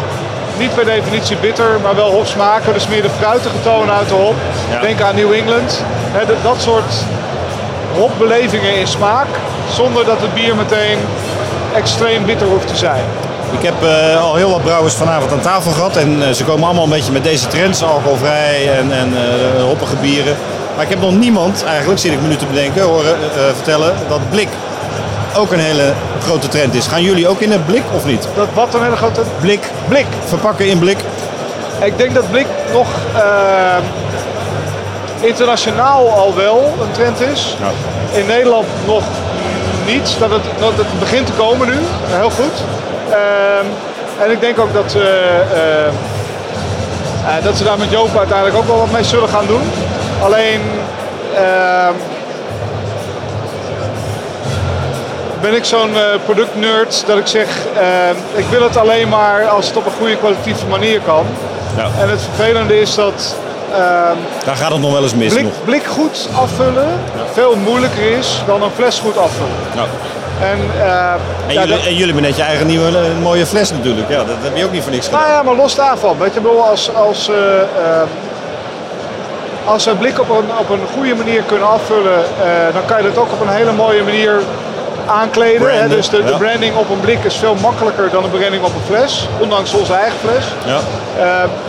niet 0.57 0.75
per 0.75 0.85
definitie 0.85 1.37
bitter, 1.37 1.69
maar 1.83 1.95
wel 1.95 2.11
hopsmaken. 2.11 2.73
Dus 2.73 2.87
meer 2.87 3.01
de 3.01 3.09
fruitige 3.19 3.55
toon 3.63 3.91
uit 3.91 4.07
de 4.09 4.13
hop. 4.13 4.35
Ja. 4.71 4.79
Denk 4.81 5.01
aan 5.01 5.15
New 5.15 5.33
England. 5.33 5.83
Dat- 6.27 6.43
dat 6.43 6.55
soort 6.61 6.93
hopbelevingen 7.97 8.75
in 8.75 8.87
smaak, 8.87 9.27
zonder 9.73 10.05
dat 10.05 10.21
het 10.21 10.33
bier 10.33 10.55
meteen 10.55 10.97
extreem 11.75 12.25
bitter 12.25 12.47
hoeft 12.47 12.67
te 12.67 12.75
zijn. 12.75 13.03
Ik 13.51 13.63
heb 13.63 13.83
eh, 13.83 14.21
al 14.23 14.35
heel 14.35 14.49
wat 14.49 14.63
brouwers 14.63 14.93
vanavond 14.93 15.31
aan 15.31 15.39
tafel 15.39 15.71
gehad 15.71 15.95
en 15.95 16.27
eh, 16.27 16.33
ze 16.33 16.43
komen 16.43 16.65
allemaal 16.65 16.83
een 16.83 16.89
beetje 16.89 17.11
met 17.11 17.23
deze 17.23 17.47
trends, 17.47 17.83
alcoholvrij 17.83 18.77
en, 18.77 18.91
en 18.91 19.13
eh, 19.15 19.63
hoppige 19.63 19.95
bieren. 19.95 20.35
Maar 20.75 20.83
ik 20.83 20.89
heb 20.89 21.01
nog 21.01 21.17
niemand, 21.17 21.63
eigenlijk 21.63 21.99
zit 21.99 22.11
ik 22.11 22.21
me 22.21 22.27
nu 22.27 22.35
te 22.35 22.45
bedenken, 22.45 22.81
horen 22.81 23.15
vertellen 23.53 23.93
dat 24.07 24.29
blik 24.29 24.47
ook 25.35 25.51
een 25.51 25.59
hele 25.59 25.93
grote 26.21 26.47
trend 26.47 26.73
is. 26.73 26.87
Gaan 26.87 27.03
jullie 27.03 27.27
ook 27.27 27.39
in 27.39 27.51
het 27.51 27.65
blik 27.65 27.83
of 27.95 28.05
niet? 28.05 28.27
Dat 28.35 28.47
wat 28.53 28.73
een 28.73 28.83
hele 28.83 28.95
grote 28.95 29.21
Blik. 29.41 29.71
Blik. 29.87 30.05
Verpakken 30.25 30.67
in 30.67 30.79
blik. 30.79 30.97
Ik 31.83 31.97
denk 31.97 32.13
dat 32.13 32.31
blik 32.31 32.47
nog 32.73 32.87
internationaal 35.19 36.09
al 36.09 36.35
wel 36.35 36.73
een 36.81 36.91
trend 36.91 37.21
is. 37.21 37.55
In 38.11 38.25
Nederland 38.25 38.67
nog 38.85 39.03
niet. 39.85 40.15
Dat 40.19 40.29
het, 40.29 40.43
dat 40.59 40.73
het 40.75 40.99
begint 40.99 41.25
te 41.25 41.31
komen 41.31 41.67
nu. 41.67 41.77
Heel 42.05 42.29
goed. 42.29 42.63
Ehm, 43.09 43.65
en 44.23 44.31
ik 44.31 44.39
denk 44.39 44.59
ook 44.59 44.73
dat, 44.73 44.95
eh, 44.95 45.01
eh, 45.01 45.87
eh, 45.87 47.43
dat 47.43 47.57
ze 47.57 47.63
daar 47.63 47.77
met 47.77 47.91
Joop 47.91 48.17
uiteindelijk 48.17 48.57
ook 48.57 48.67
wel 48.67 48.77
wat 48.77 48.91
mee 48.91 49.03
zullen 49.03 49.29
gaan 49.29 49.45
doen. 49.45 49.71
Alleen, 50.21 50.61
ehm, 51.35 51.93
ben 55.41 55.55
ik 55.55 55.65
zo'n 55.65 55.95
eh, 55.95 56.03
productnerd 56.25 57.03
dat 57.07 57.17
ik 57.17 57.27
zeg, 57.27 57.47
eh, 57.77 58.09
ik 58.35 58.45
wil 58.49 58.63
het 58.63 58.77
alleen 58.77 59.09
maar 59.09 59.47
als 59.47 59.67
het 59.67 59.77
op 59.77 59.85
een 59.85 59.91
goede 59.91 60.17
kwalitatieve 60.17 60.65
manier 60.65 61.01
kan. 61.01 61.25
Ja. 61.77 61.89
En 61.99 62.09
het 62.09 62.21
vervelende 62.21 62.79
is 62.79 62.95
dat 62.95 63.35
ehm, 63.35 63.46
Daar 64.45 64.55
gaat 64.55 64.71
het 64.71 64.81
nog 64.81 64.91
wel 64.91 65.03
eens 65.03 65.15
mis. 65.15 65.33
blik, 65.33 65.43
nog. 65.43 65.63
blik 65.65 65.85
goed 65.85 66.29
afvullen 66.35 66.87
veel 67.33 67.55
moeilijker 67.55 68.17
is 68.17 68.41
dan 68.45 68.61
een 68.63 68.71
fles 68.75 68.99
goed 68.99 69.17
afvullen. 69.17 69.55
En, 70.41 70.59
eh, 70.79 71.11
En, 71.47 71.53
ja, 71.53 71.63
jullie, 71.63 71.75
en 71.75 71.91
jullie 71.91 72.05
hebben 72.05 72.23
net 72.23 72.35
je 72.35 72.41
eigen 72.41 72.67
nieuwe 72.67 72.87
eh, 72.87 73.21
mooie 73.21 73.45
fles 73.45 73.71
natuurlijk. 73.71 74.09
Ja, 74.09 74.17
dat 74.17 74.35
heb 74.41 74.57
je 74.57 74.65
ook 74.65 74.71
niet 74.71 74.83
voor 74.83 74.91
niks 74.91 75.05
gedaan. 75.05 75.21
Nou 75.21 75.33
ja, 75.33 75.43
maar 75.43 75.55
los 75.55 75.75
daarvan. 75.75 76.17
Weet 76.17 76.33
je, 76.33 76.41
bedoel, 76.41 76.63
als, 76.63 76.95
als, 76.95 77.29
eh, 77.29 77.35
als 79.65 79.85
we 79.85 79.91
een 79.91 79.97
blik 79.97 80.19
op 80.19 80.29
een, 80.29 80.49
op 80.59 80.69
een 80.69 80.87
goede 80.93 81.15
manier 81.15 81.41
kunnen 81.41 81.67
afvullen, 81.67 82.23
dan 82.73 82.85
kan 82.85 82.97
je 82.97 83.03
dat 83.03 83.17
ook 83.17 83.31
op 83.31 83.41
een 83.41 83.53
hele 83.53 83.71
mooie 83.71 84.03
manier 84.03 84.41
aankleden. 85.05 85.81
Hè? 85.81 85.87
Dus 85.87 86.09
de, 86.09 86.23
de 86.23 86.29
ja. 86.29 86.37
branding 86.37 86.75
op 86.75 86.89
een 86.89 86.99
blik 86.99 87.23
is 87.23 87.35
veel 87.35 87.55
makkelijker 87.61 88.09
dan 88.09 88.23
de 88.23 88.29
branding 88.29 88.63
op 88.63 88.73
een 88.75 88.95
fles, 88.95 89.27
ondanks 89.39 89.73
onze 89.73 89.93
eigen 89.93 90.19
fles. 90.19 90.45
Ja. 90.65 90.79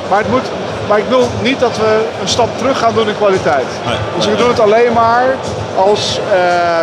Maar, 0.09 0.19
het 0.19 0.31
moet, 0.31 0.47
maar 0.89 0.99
ik 0.99 1.09
wil 1.09 1.29
niet 1.43 1.61
dat 1.61 1.77
we 1.77 2.05
een 2.21 2.29
stap 2.29 2.49
terug 2.59 2.79
gaan 2.79 2.95
doen 2.95 3.09
in 3.09 3.17
kwaliteit. 3.17 3.67
Nee, 3.87 3.97
Dus 4.17 4.25
nee, 4.27 4.35
we 4.35 4.41
doen 4.41 4.51
het 4.51 4.61
alleen 4.61 4.93
maar 4.93 5.37
als, 5.77 6.21
eh, 6.33 6.81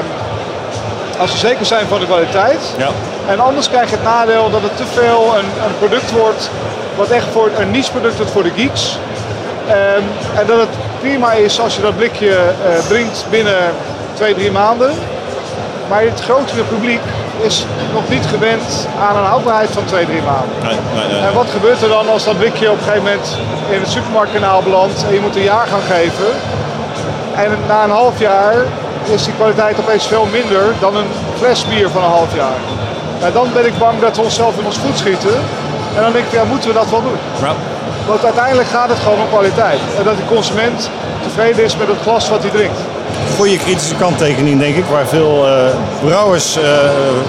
als 1.20 1.32
we 1.32 1.38
zeker 1.38 1.66
zijn 1.66 1.88
van 1.88 2.00
de 2.00 2.06
kwaliteit. 2.06 2.60
Ja. 2.78 2.90
En 3.28 3.40
anders 3.40 3.70
krijg 3.70 3.90
je 3.90 3.96
het 3.96 4.06
nadeel 4.06 4.50
dat 4.50 4.62
het 4.62 4.78
te 4.78 4.86
veel 4.94 5.34
een, 5.38 5.46
een 5.66 5.78
product 5.78 6.12
wordt 6.12 6.50
wat 6.96 7.10
echt 7.10 7.26
voor 7.32 7.50
een 7.58 7.72
niche 7.72 7.92
product 7.92 8.16
wordt 8.16 8.32
voor 8.32 8.44
de 8.44 8.52
geeks. 8.56 8.98
Ehm, 9.68 10.02
en 10.40 10.46
dat 10.48 10.60
het 10.60 10.70
prima 11.00 11.32
is 11.32 11.60
als 11.60 11.76
je 11.76 11.82
dat 11.82 11.96
blikje 11.96 12.36
eh, 12.36 12.80
drinkt 12.88 13.26
binnen 13.30 13.74
twee, 14.14 14.34
drie 14.34 14.52
maanden. 14.52 14.92
Maar 15.90 16.02
het 16.02 16.22
grotere 16.22 16.64
publiek 16.64 17.02
is 17.42 17.66
nog 17.94 18.10
niet 18.10 18.26
gewend 18.26 18.88
aan 19.00 19.18
een 19.18 19.24
houdbaarheid 19.24 19.70
van 19.70 19.86
twee, 19.86 20.06
drie 20.06 20.22
maanden. 20.22 20.56
Nee, 20.64 20.78
nee, 20.96 21.08
nee. 21.12 21.28
En 21.28 21.34
wat 21.34 21.50
gebeurt 21.50 21.82
er 21.82 21.90
dan 21.90 22.10
als 22.10 22.24
dat 22.24 22.38
blikje 22.38 22.72
op 22.72 22.78
een 22.78 22.84
gegeven 22.84 23.04
moment 23.04 23.38
in 23.70 23.80
het 23.80 23.90
supermarktkanaal 23.90 24.62
belandt 24.62 25.06
en 25.08 25.14
je 25.14 25.20
moet 25.20 25.36
een 25.36 25.52
jaar 25.54 25.68
gaan 25.68 25.82
geven? 25.82 26.32
En 27.36 27.52
na 27.68 27.84
een 27.84 27.90
half 27.90 28.20
jaar 28.20 28.56
is 29.04 29.24
die 29.24 29.34
kwaliteit 29.34 29.80
opeens 29.80 30.08
veel 30.08 30.28
minder 30.32 30.74
dan 30.80 30.96
een 30.96 31.12
fles 31.38 31.66
bier 31.68 31.90
van 31.90 32.04
een 32.04 32.10
half 32.10 32.36
jaar. 32.36 32.60
Nou, 33.20 33.34
dan 33.34 33.48
ben 33.54 33.66
ik 33.66 33.78
bang 33.78 34.00
dat 34.00 34.16
we 34.16 34.22
onszelf 34.22 34.58
in 34.58 34.66
ons 34.66 34.78
voet 34.78 34.98
schieten. 34.98 35.36
En 35.96 36.02
dan 36.02 36.12
denk 36.12 36.26
ik, 36.26 36.32
ja, 36.32 36.44
moeten 36.44 36.70
we 36.70 36.76
dat 36.76 36.90
wel 36.90 37.02
doen? 37.02 37.20
Want 38.08 38.24
uiteindelijk 38.24 38.68
gaat 38.68 38.90
het 38.90 39.00
gewoon 39.00 39.20
om 39.20 39.30
kwaliteit. 39.30 39.80
En 39.98 40.04
dat 40.04 40.18
de 40.18 40.26
consument 40.26 40.90
tevreden 41.24 41.64
is 41.64 41.78
met 41.78 41.88
het 41.88 42.02
glas 42.02 42.30
wat 42.30 42.42
hij 42.42 42.52
drinkt. 42.52 42.80
Goede 43.36 43.58
kritische 43.58 43.96
kanttekening, 43.96 44.60
denk 44.60 44.76
ik, 44.76 44.86
waar 44.86 45.08
veel 45.08 45.48
eh, 45.48 45.76
brouwers 46.04 46.58
eh, 46.58 46.64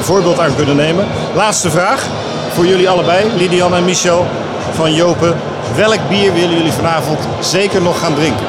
voorbeeld 0.01 0.39
aan 0.39 0.57
kunnen 0.57 0.77
nemen. 0.77 1.07
Laatste 1.35 1.71
vraag 1.71 2.07
voor 2.55 2.67
jullie 2.67 2.89
allebei, 2.89 3.31
Lidian 3.37 3.75
en 3.75 3.85
Michel 3.85 4.27
van 4.75 4.95
Jopen. 4.95 5.35
Welk 5.77 6.09
bier 6.09 6.33
willen 6.33 6.57
jullie 6.57 6.73
vanavond 6.73 7.19
zeker 7.41 7.83
nog 7.83 8.01
gaan 8.01 8.15
drinken? 8.15 8.47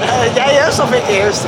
Eh, 0.00 0.34
jij 0.34 0.64
eerst 0.64 0.80
of 0.80 0.92
ik 0.92 1.08
eerst? 1.08 1.44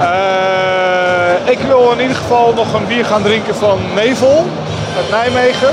Eh, 0.00 1.50
ik 1.52 1.58
wil 1.58 1.90
in 1.92 2.00
ieder 2.00 2.16
geval 2.16 2.52
nog 2.54 2.72
een 2.74 2.86
bier 2.86 3.04
gaan 3.04 3.22
drinken 3.22 3.54
van 3.54 3.78
Nevel 3.94 4.46
uit 4.96 5.10
Nijmegen. 5.10 5.70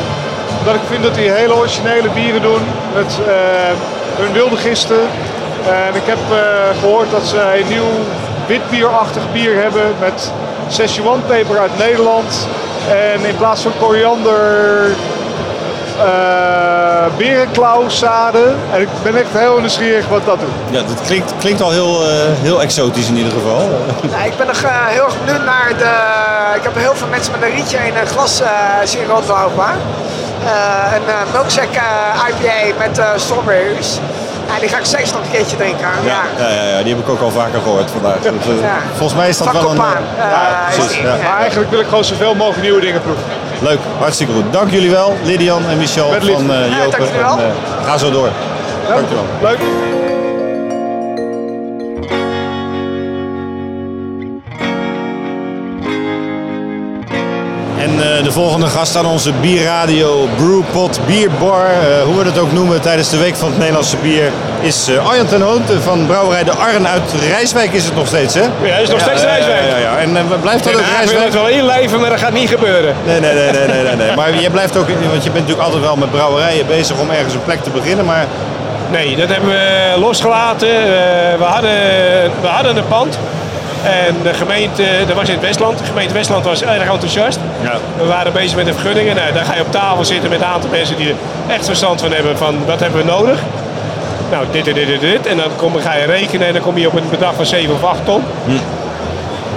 Omdat 0.60 0.76
ik 0.76 0.82
vind 0.90 1.04
dat 1.04 1.16
die 1.16 1.32
hele 1.32 1.56
originele 1.56 2.10
bieren 2.10 2.42
doen 2.42 2.62
met 2.94 3.20
eh, 3.28 3.34
hun 4.16 4.34
wilde 4.34 4.58
gisten. 4.58 5.02
En 5.68 5.96
ik 5.96 6.06
heb 6.06 6.18
eh, 6.32 6.80
gehoord 6.80 7.12
dat 7.12 7.26
ze 7.26 7.60
een 7.60 7.68
nieuw 7.68 7.92
witbierachtig 8.48 9.32
bier 9.32 9.62
hebben 9.62 9.96
met 10.00 10.32
Szechuan-peper 10.68 11.60
uit 11.60 11.78
Nederland. 11.78 12.48
En 12.90 13.26
in 13.26 13.38
plaats 13.38 13.62
van 13.62 13.72
koriander 13.80 14.86
eh 15.98 16.84
berenklauwzaden. 17.18 18.56
En 18.74 18.82
ik 18.82 18.88
ben 19.04 19.16
echt 19.16 19.30
heel 19.32 19.60
nieuwsgierig 19.60 20.08
wat 20.08 20.26
dat 20.26 20.40
doet. 20.40 20.50
Ja, 20.70 20.82
dat 20.88 21.02
klinkt, 21.06 21.34
klinkt 21.40 21.62
al 21.62 21.72
heel, 21.72 22.10
eh, 22.10 22.16
heel 22.42 22.62
exotisch 22.62 23.08
in 23.08 23.16
ieder 23.16 23.32
geval. 23.32 23.70
Nou, 24.12 24.26
ik 24.26 24.38
ben 24.38 24.48
nog 24.48 24.62
heel 24.66 25.04
erg 25.04 25.20
benieuwd 25.26 25.46
naar 25.46 25.74
de... 25.78 25.92
Ik 26.56 26.64
heb 26.64 26.76
heel 26.76 26.96
veel 26.96 27.08
mensen 27.08 27.32
met 27.32 27.42
een 27.42 27.56
rietje 27.56 27.78
in 27.78 27.96
een 27.96 28.08
glas 28.08 28.42
eh, 28.42 28.50
zien 28.84 29.06
rondlopen. 29.06 29.72
Eh, 30.46 30.96
een 30.96 31.08
uh, 31.08 31.34
milkshake 31.34 31.78
eh, 31.78 32.28
IPA 32.30 32.78
met 32.88 32.98
eh, 32.98 33.06
strawberries. 33.16 34.00
Ja, 34.54 34.60
die 34.60 34.70
ga 34.70 34.78
ik 34.78 34.86
steeds 34.86 35.12
nog 35.12 35.22
een 35.22 35.32
keertje 35.32 35.58
drinken. 35.58 35.88
Ja. 36.06 36.22
Ja, 36.40 36.50
ja, 36.50 36.64
ja, 36.78 36.84
die 36.84 36.94
heb 36.96 37.04
ik 37.04 37.10
ook 37.10 37.22
al 37.22 37.32
vaker 37.32 37.60
gehoord 37.62 37.92
vandaag. 37.92 38.16
Eh, 38.16 38.62
Ja. 38.62 38.76
Volgens 38.98 39.20
mij 39.20 39.30
is 39.30 39.38
dat 39.38 39.48
Van 39.48 39.56
wel 39.62 39.70
een... 39.72 39.78
Copaan, 39.78 39.96
eh, 40.18 40.24
eh, 40.24 40.32
ja, 40.32 40.60
precies. 40.74 40.98
Ja. 40.98 41.16
Maar 41.30 41.38
eigenlijk 41.40 41.70
wil 41.72 41.80
ik 41.80 41.88
gewoon 41.88 42.04
zoveel 42.04 42.36
mogelijk 42.36 42.62
nieuwe 42.62 42.82
dingen 42.82 43.02
proeven. 43.02 43.24
Leuk, 43.60 43.80
hartstikke 44.00 44.34
goed. 44.34 44.44
Dank 44.54 44.70
jullie 44.72 44.92
wel, 44.92 45.18
Lidian 45.24 45.70
en 45.70 45.78
Michel 45.78 46.10
Met 46.10 46.24
liefde. 46.24 46.46
van 46.46 46.56
eh 46.56 46.70
Ja, 46.70 46.76
Jopen. 46.78 46.92
dank 46.92 47.04
jullie 47.12 47.22
wel. 47.26 47.38
En, 47.40 47.44
eh, 47.80 47.86
ga 47.88 47.98
zo 47.98 48.12
door. 48.12 48.30
Dank 48.88 49.10
je 49.10 49.16
wel. 49.16 49.50
Leuk. 49.50 49.60
Volgende 58.34 58.68
gast 58.68 58.96
aan 58.96 59.06
onze 59.06 59.32
bierradio 59.42 60.28
Brewpot 60.36 61.00
Bierbar, 61.06 61.66
eh, 61.66 62.04
hoe 62.06 62.18
we 62.18 62.26
het 62.26 62.40
ook 62.40 62.52
noemen 62.52 62.82
tijdens 62.82 63.10
de 63.10 63.18
Week 63.18 63.36
van 63.36 63.50
het 63.50 63.58
Nederlandse 63.58 63.98
Bier, 63.98 64.32
is 64.62 64.88
eh 64.88 65.08
Arjan 65.08 65.26
ten 65.26 65.42
Hoonte 65.42 65.82
van 65.82 66.06
Brouwerij 66.06 66.44
de 66.44 66.52
Arn 66.52 66.88
uit 66.88 67.02
Rijswijk 67.30 67.74
is 67.74 67.86
het 67.86 67.96
nog 67.96 68.08
steeds, 68.08 68.34
hè? 68.34 68.42
Ja, 68.62 68.76
is 68.76 68.90
nog 68.90 69.00
steeds 69.00 69.22
ja, 69.22 69.28
Rijswijk. 69.28 69.62
Ja, 69.62 69.78
ja, 69.78 69.78
ja. 69.78 69.98
En 69.98 70.18
eh, 70.18 70.24
blijft 70.42 70.64
dat 70.64 70.74
ook 70.74 70.80
Haag 70.80 70.90
wil 70.90 70.98
Rijswijk? 70.98 71.24
het 71.24 71.34
wel 71.34 71.48
inleven, 71.48 72.00
maar 72.00 72.10
dat 72.10 72.20
gaat 72.20 72.34
niet 72.34 72.50
gebeuren. 72.50 72.96
Nee, 73.06 73.20
nee, 73.20 73.34
nee, 73.34 73.52
nee, 73.52 73.68
nee, 73.68 73.84
nee, 73.84 73.96
nee. 73.96 74.16
Maar 74.16 74.42
je 74.42 74.50
blijft 74.50 74.78
ook, 74.78 74.88
want 74.88 75.24
je 75.24 75.32
bent 75.32 75.34
natuurlijk 75.34 75.62
altijd 75.62 75.84
wel 75.84 75.96
met 75.96 76.12
brouwerijen 76.12 76.68
bezig 76.68 77.00
om 77.00 77.10
ergens 77.10 77.34
een 77.34 77.44
plek 77.44 77.64
te 77.64 77.70
beginnen, 77.70 78.06
maar... 78.06 78.26
Nee, 78.92 79.16
dat 79.16 79.30
hebben 79.30 79.50
we 79.50 79.94
losgelaten. 80.00 80.70
We, 81.38 81.44
hadden, 81.44 81.72
we 82.42 82.48
hadden 82.48 82.78
een 82.78 82.88
pand. 82.88 83.18
En 83.84 84.16
de 84.24 84.34
gemeente, 84.34 84.84
dat 85.08 85.16
was 85.16 85.28
in 85.28 85.34
het 85.34 85.44
Westland. 85.44 85.78
De 85.78 85.84
gemeente 85.84 86.14
Westland 86.14 86.46
was 86.46 86.64
erg 86.64 86.90
enthousiast. 86.92 87.40
Ja. 87.62 87.78
We 87.98 88.06
waren 88.06 88.34
bezig 88.34 88.56
met 88.56 88.66
de 88.66 88.74
vergunningen. 88.74 89.16
Nou, 89.16 89.34
daar 89.34 89.46
ga 89.46 89.56
je 89.56 89.62
op 89.62 89.72
tafel 89.72 90.06
zitten 90.06 90.30
met 90.30 90.40
een 90.40 90.46
aantal 90.46 90.70
mensen 90.70 90.98
die 90.98 91.10
er 91.10 91.16
echt 91.48 91.66
verstand 91.66 92.02
van 92.02 92.12
hebben 92.12 92.38
van 92.38 92.66
wat 92.66 92.80
hebben 92.80 93.00
we 93.00 93.12
nodig. 93.12 93.40
Nou, 94.32 94.46
dit 94.52 94.68
en 94.68 94.74
dit 94.74 94.92
en 94.92 95.00
dit. 95.00 95.28
En 95.28 95.38
dan 95.38 95.56
kom, 95.56 95.76
ga 95.76 95.96
je 95.96 96.06
rekenen 96.06 96.48
en 96.48 96.54
dan 96.54 96.62
kom 96.62 96.78
je 96.78 96.88
op 96.88 96.96
een 96.96 97.10
bedrag 97.10 97.34
van 97.36 97.46
7 97.46 97.74
of 97.76 97.84
8 97.84 98.06
ton. 98.06 98.24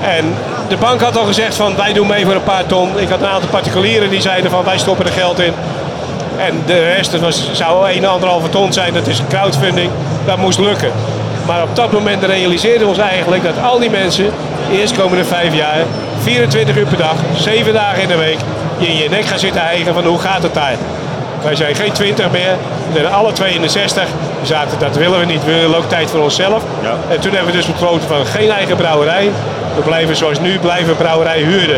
En 0.03 0.35
de 0.69 0.77
bank 0.77 1.01
had 1.01 1.16
al 1.19 1.24
gezegd 1.24 1.55
van 1.55 1.77
wij 1.77 1.93
doen 1.93 2.07
mee 2.07 2.24
voor 2.24 2.35
een 2.35 2.43
paar 2.43 2.66
ton. 2.66 2.98
Ik 2.98 3.09
had 3.09 3.20
een 3.20 3.27
aantal 3.27 3.48
particulieren 3.51 4.11
die 4.11 4.20
zeiden 4.20 4.51
van 4.51 4.65
wij 4.65 4.78
stoppen 4.78 5.07
er 5.07 5.12
geld 5.12 5.39
in. 5.40 5.53
En 6.39 6.62
de 6.66 6.93
rest 6.97 7.12
dat 7.12 7.20
was, 7.20 7.51
zou 7.53 7.93
1,5 8.44 8.51
ton 8.51 8.73
zijn, 8.73 8.94
dat 8.94 9.07
is 9.07 9.20
crowdfunding. 9.28 9.90
Dat 10.24 10.36
moest 10.36 10.59
lukken. 10.59 10.93
Maar 11.47 11.62
op 11.62 11.77
dat 11.77 11.93
moment 11.93 12.24
realiseerden 12.24 12.81
we 12.81 12.86
ons 12.89 12.98
eigenlijk 12.98 13.43
dat 13.43 13.55
al 13.62 13.78
die 13.78 13.90
mensen, 13.90 14.24
de 14.70 14.78
eerstkomende 14.81 15.24
vijf 15.24 15.55
jaar, 15.55 15.78
24 16.23 16.77
uur 16.77 16.86
per 16.86 16.97
dag, 16.98 17.14
7 17.36 17.73
dagen 17.73 18.02
in 18.02 18.09
de 18.09 18.16
week, 18.16 18.39
je 18.78 18.86
in 18.86 18.97
je 18.97 19.09
nek 19.09 19.24
gaan 19.24 19.39
zitten 19.39 19.60
eigen 19.60 19.94
van 19.94 20.05
hoe 20.05 20.18
gaat 20.18 20.43
het 20.43 20.55
daar. 20.55 20.74
Wij 21.43 21.55
zijn 21.55 21.74
geen 21.74 21.93
20 21.93 22.31
meer, 22.31 22.55
we 22.93 23.01
zijn 23.01 23.12
alle 23.12 23.32
twee 23.32 23.55
in 23.55 23.60
de 23.60 23.68
60. 23.68 24.05
We 24.40 24.47
zaten, 24.47 24.78
dat 24.78 24.97
willen 24.97 25.18
we 25.20 25.24
niet, 25.24 25.44
we 25.44 25.52
willen 25.55 25.77
ook 25.77 25.89
tijd 25.89 26.10
voor 26.10 26.20
onszelf. 26.20 26.62
En 27.09 27.20
toen 27.20 27.32
hebben 27.32 27.51
we 27.52 27.56
dus 27.56 27.66
besloten 27.66 28.09
van 28.09 28.27
geen 28.27 28.51
eigen 28.51 28.77
brouwerij. 28.77 29.31
We 29.77 29.82
blijven 29.82 30.16
zoals 30.16 30.40
nu, 30.40 30.59
blijven 30.59 30.97
brouwerij 30.97 31.39
huurden. 31.39 31.77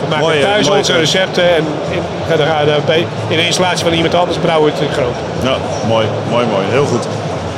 We 0.00 0.08
maken 0.08 0.24
Mooi, 0.26 0.40
thuis 0.40 0.66
Mooi, 0.66 0.78
onze 0.78 0.92
recepten 0.92 1.42
en 1.56 1.66
in, 1.90 2.02
gaan 2.46 2.66
bij- 2.86 3.06
in 3.28 3.36
de 3.36 3.46
installatie 3.46 3.84
van 3.84 3.92
iemand 3.92 4.14
anders 4.14 4.38
brouwen 4.38 4.72
we 4.72 4.84
het 4.84 4.92
groot. 4.92 5.14
Ja, 5.42 5.56
mooi, 5.88 6.06
mooi, 6.30 6.46
mooi. 6.46 6.64
Heel 6.70 6.84
goed. 6.86 7.06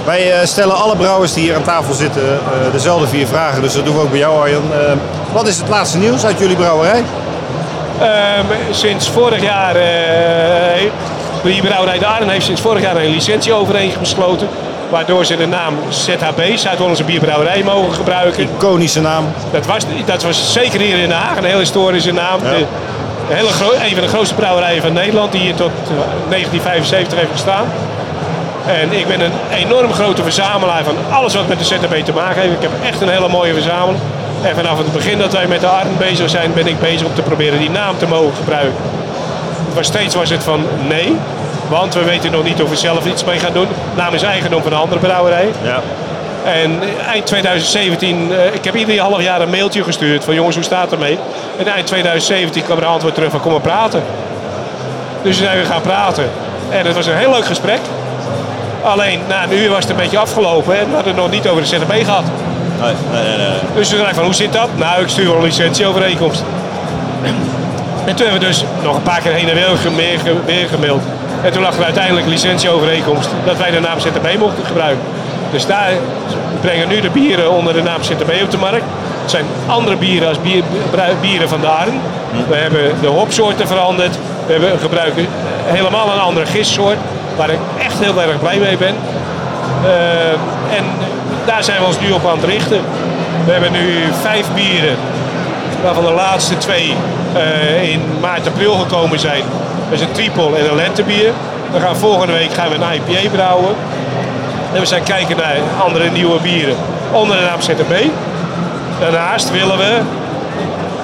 Wij 0.05 0.33
eh, 0.33 0.47
stellen 0.47 0.77
alle 0.77 0.97
brouwers 0.97 1.33
die 1.33 1.43
hier 1.43 1.55
aan 1.55 1.63
tafel 1.63 1.95
zitten 1.95 2.23
eh, 2.23 2.73
dezelfde 2.73 3.07
vier 3.07 3.27
vragen, 3.27 3.63
dus 3.63 3.75
dat 3.75 3.85
doen 3.85 3.95
we 3.95 4.01
ook 4.01 4.11
bij 4.11 4.19
jou 4.19 4.41
Arjan. 4.41 4.63
Eh, 4.73 4.93
wat 5.33 5.49
is 5.49 5.57
het 5.57 5.69
laatste 5.69 5.99
nieuws 5.99 6.25
uit 6.25 6.39
jullie 6.39 6.57
brouwerij? 6.57 7.03
Ehm, 8.01 8.45
sinds 8.71 9.09
vorig 9.09 9.43
jaar, 9.43 9.75
de 11.43 11.61
brouwerij 11.63 11.99
De 11.99 12.07
heeft 12.27 12.45
sinds 12.45 12.61
vorig 12.61 12.83
jaar 12.83 12.97
een 12.97 13.11
licentieovereenkomst 13.11 14.17
besloten. 14.17 14.49
Waardoor 14.91 15.25
ze 15.25 15.37
de 15.37 15.47
naam 15.47 15.75
ZHB, 15.89 16.57
Zuid-Hollandse 16.57 17.05
Bierbrouwerij, 17.05 17.63
mogen 17.63 17.93
gebruiken. 17.93 18.49
Iconische 18.57 19.01
naam. 19.01 19.25
Dat 19.51 19.67
was, 19.67 19.83
dat 20.05 20.23
was 20.23 20.53
zeker 20.53 20.81
hier 20.81 20.95
in 20.99 21.09
Den 21.09 21.19
Haag 21.19 21.37
een 21.37 21.45
heel 21.45 21.59
historische 21.59 22.13
naam. 22.13 22.41
Ja. 22.43 22.51
De, 22.51 22.57
een, 22.57 23.37
hele 23.37 23.49
gro- 23.49 23.85
een 23.85 23.93
van 23.95 24.01
de 24.01 24.09
grootste 24.09 24.35
brouwerijen 24.35 24.83
van 24.83 24.93
Nederland 24.93 25.33
die 25.33 25.41
hier 25.41 25.55
tot 25.55 25.71
eh, 25.83 25.89
1975 26.29 27.19
heeft 27.19 27.31
gestaan. 27.33 27.65
En 28.67 28.93
ik 28.93 29.07
ben 29.07 29.21
een 29.21 29.33
enorm 29.55 29.93
grote 29.93 30.23
verzamelaar 30.23 30.85
van 30.85 30.97
alles 31.11 31.35
wat 31.35 31.49
met 31.49 31.59
de 31.59 31.65
ZHB 31.65 32.05
te 32.05 32.13
maken 32.13 32.41
heeft. 32.41 32.55
Ik 32.55 32.63
heb 32.63 32.71
echt 32.83 33.01
een 33.01 33.09
hele 33.09 33.29
mooie 33.29 33.53
verzameling. 33.53 34.03
En 34.43 34.55
vanaf 34.55 34.79
het 34.79 34.93
begin 34.93 35.19
dat 35.19 35.33
wij 35.33 35.47
met 35.47 35.61
de 35.61 35.67
Arn 35.67 35.97
bezig 35.99 36.31
zijn, 36.31 36.53
ben 36.53 36.67
ik 36.67 36.81
bezig 36.81 37.07
om 37.07 37.15
te 37.15 37.23
proberen 37.23 37.59
die 37.59 37.71
naam 37.71 37.99
te 37.99 38.07
mogen 38.07 38.35
gebruiken. 38.35 38.77
Maar 39.75 39.85
steeds 39.85 40.15
was 40.15 40.31
het 40.31 40.43
van 40.43 40.67
nee, 40.89 41.17
want 41.69 41.95
we 41.95 42.05
weten 42.05 42.33
nog 42.33 42.45
niet 42.45 42.63
of 42.63 42.71
we 42.71 42.77
zelf 42.77 43.07
iets 43.07 43.25
mee 43.25 43.39
gaan 43.39 43.53
doen. 43.53 43.67
Naam 43.95 44.15
is 44.15 44.23
eigendom 44.23 44.63
van 44.63 44.73
een 44.73 44.79
andere 44.79 45.01
brouwerij. 45.01 45.49
Ja. 45.63 45.81
En 46.45 46.81
eind 47.09 47.27
2017, 47.27 48.33
eh, 48.33 48.55
ik 48.55 48.65
heb 48.65 48.75
ieder 48.75 48.99
half 48.99 49.23
jaar 49.23 49.41
een 49.41 49.51
mailtje 49.51 49.83
gestuurd 49.83 50.25
van 50.25 50.35
jongens, 50.35 50.55
hoe 50.55 50.65
staat 50.65 50.83
het 50.83 50.93
ermee? 50.93 51.19
En 51.59 51.67
eind 51.67 51.87
2017 51.87 52.63
kwam 52.63 52.77
er 52.77 52.83
een 52.83 52.89
antwoord 52.89 53.15
terug 53.15 53.31
van 53.31 53.41
kom 53.41 53.53
maar 53.53 53.61
praten. 53.61 54.03
Dus 55.23 55.37
toen 55.37 55.47
zijn 55.47 55.59
we 55.59 55.65
gaan 55.65 55.81
praten. 55.81 56.31
En 56.71 56.87
het 56.87 56.95
was 56.95 57.07
een 57.07 57.17
heel 57.17 57.31
leuk 57.31 57.47
gesprek. 57.47 57.81
Alleen 58.85 59.21
na 59.29 59.43
een 59.43 59.53
uur 59.53 59.69
was 59.69 59.79
het 59.79 59.91
een 59.91 59.97
beetje 59.97 60.19
afgelopen 60.19 60.79
en 60.79 60.89
we 60.89 60.95
hadden 60.95 61.13
het 61.15 61.23
nog 61.23 61.31
niet 61.31 61.49
over 61.49 61.63
de 61.63 61.69
ZB 61.69 62.05
gehad. 62.05 62.25
Nee, 62.81 62.95
nee, 63.13 63.37
nee. 63.37 63.59
Dus 63.75 63.89
toen 63.89 63.99
zei 63.99 64.09
ik 64.09 64.15
van 64.15 64.25
hoe 64.25 64.35
zit 64.35 64.53
dat? 64.53 64.69
Nou, 64.77 65.03
ik 65.03 65.09
stuur 65.09 65.27
wel 65.27 65.37
een 65.37 65.43
licentieovereenkomst. 65.43 66.43
En 68.05 68.15
toen 68.15 68.27
hebben 68.27 68.41
we 68.41 68.47
dus 68.47 68.65
nog 68.83 68.97
een 68.97 69.03
paar 69.03 69.21
keer 69.21 69.33
heen 69.33 69.49
en 69.49 69.55
weer, 69.55 69.93
meer 69.97 70.19
weer 70.45 70.69
gemaild. 70.69 71.03
En 71.43 71.53
toen 71.53 71.63
lag 71.63 71.77
er 71.77 71.85
uiteindelijk 71.85 72.27
een 72.27 72.33
licentieovereenkomst 72.33 73.29
dat 73.45 73.57
wij 73.57 73.71
de 73.71 73.81
naam 73.81 74.01
ZTB 74.01 74.39
mochten 74.39 74.65
gebruiken. 74.65 75.05
Dus 75.51 75.67
daar 75.67 75.93
brengen 76.61 76.89
nu 76.89 77.01
de 77.01 77.11
bieren 77.11 77.51
onder 77.51 77.73
de 77.73 77.83
naam 77.83 78.03
ZTB 78.03 78.43
op 78.43 78.51
de 78.51 78.59
markt. 78.59 78.85
Het 79.23 79.31
zijn 79.31 79.45
andere 79.67 79.97
bieren 79.97 80.29
als 80.29 80.41
bier, 80.41 80.63
bieren 81.21 81.49
van 81.49 81.61
de 81.61 81.67
Arn. 81.67 82.01
We 82.49 82.57
hebben 82.57 82.93
de 83.01 83.07
hopsoorten 83.07 83.67
veranderd. 83.67 84.19
We 84.47 84.53
hebben, 84.53 84.79
gebruiken 84.79 85.27
helemaal 85.65 86.13
een 86.13 86.21
andere 86.21 86.47
gistsoort. 86.47 86.97
Waar 87.37 87.51
ik 87.51 87.59
echt 87.79 87.99
heel 87.99 88.23
erg 88.23 88.39
blij 88.41 88.59
mee 88.59 88.77
ben. 88.77 88.95
Eh, 89.85 90.77
en 90.77 90.85
daar 91.45 91.65
zijn 91.65 91.81
we 91.81 91.87
ons 91.87 92.01
nu 92.01 92.11
op 92.11 92.27
aan 92.27 92.37
het 92.37 92.45
richten. 92.45 92.81
We 93.45 93.53
hebben 93.53 93.73
nu 93.73 94.03
vijf 94.21 94.47
bieren, 94.55 94.97
waarvan 95.83 96.05
de 96.05 96.11
laatste 96.11 96.59
twee 96.59 96.97
eh, 97.33 97.93
in 97.93 98.01
maart, 98.21 98.47
april 98.47 98.75
gekomen 98.75 99.19
zijn. 99.19 99.43
Dat 99.91 99.99
is 99.99 100.01
een 100.01 100.13
triple 100.13 100.59
en 100.59 100.69
een 100.69 100.75
lentebier. 100.75 101.31
We 101.73 101.81
gaan 101.81 101.97
volgende 101.97 102.33
week 102.33 102.55
gaan 102.55 102.69
we 102.69 102.75
een 102.75 102.95
IPA 102.95 103.31
brouwen. 103.31 103.75
En 104.75 104.81
we 104.81 104.87
zijn 104.87 105.03
kijken 105.03 105.37
naar 105.37 105.57
andere 105.85 106.11
nieuwe 106.11 106.41
bieren 106.41 106.77
onder 107.13 107.37
de 107.37 107.43
naam 107.43 107.61
ZTB. 107.61 107.95
Daarnaast 109.01 109.51
willen 109.51 109.79
we, 109.79 110.01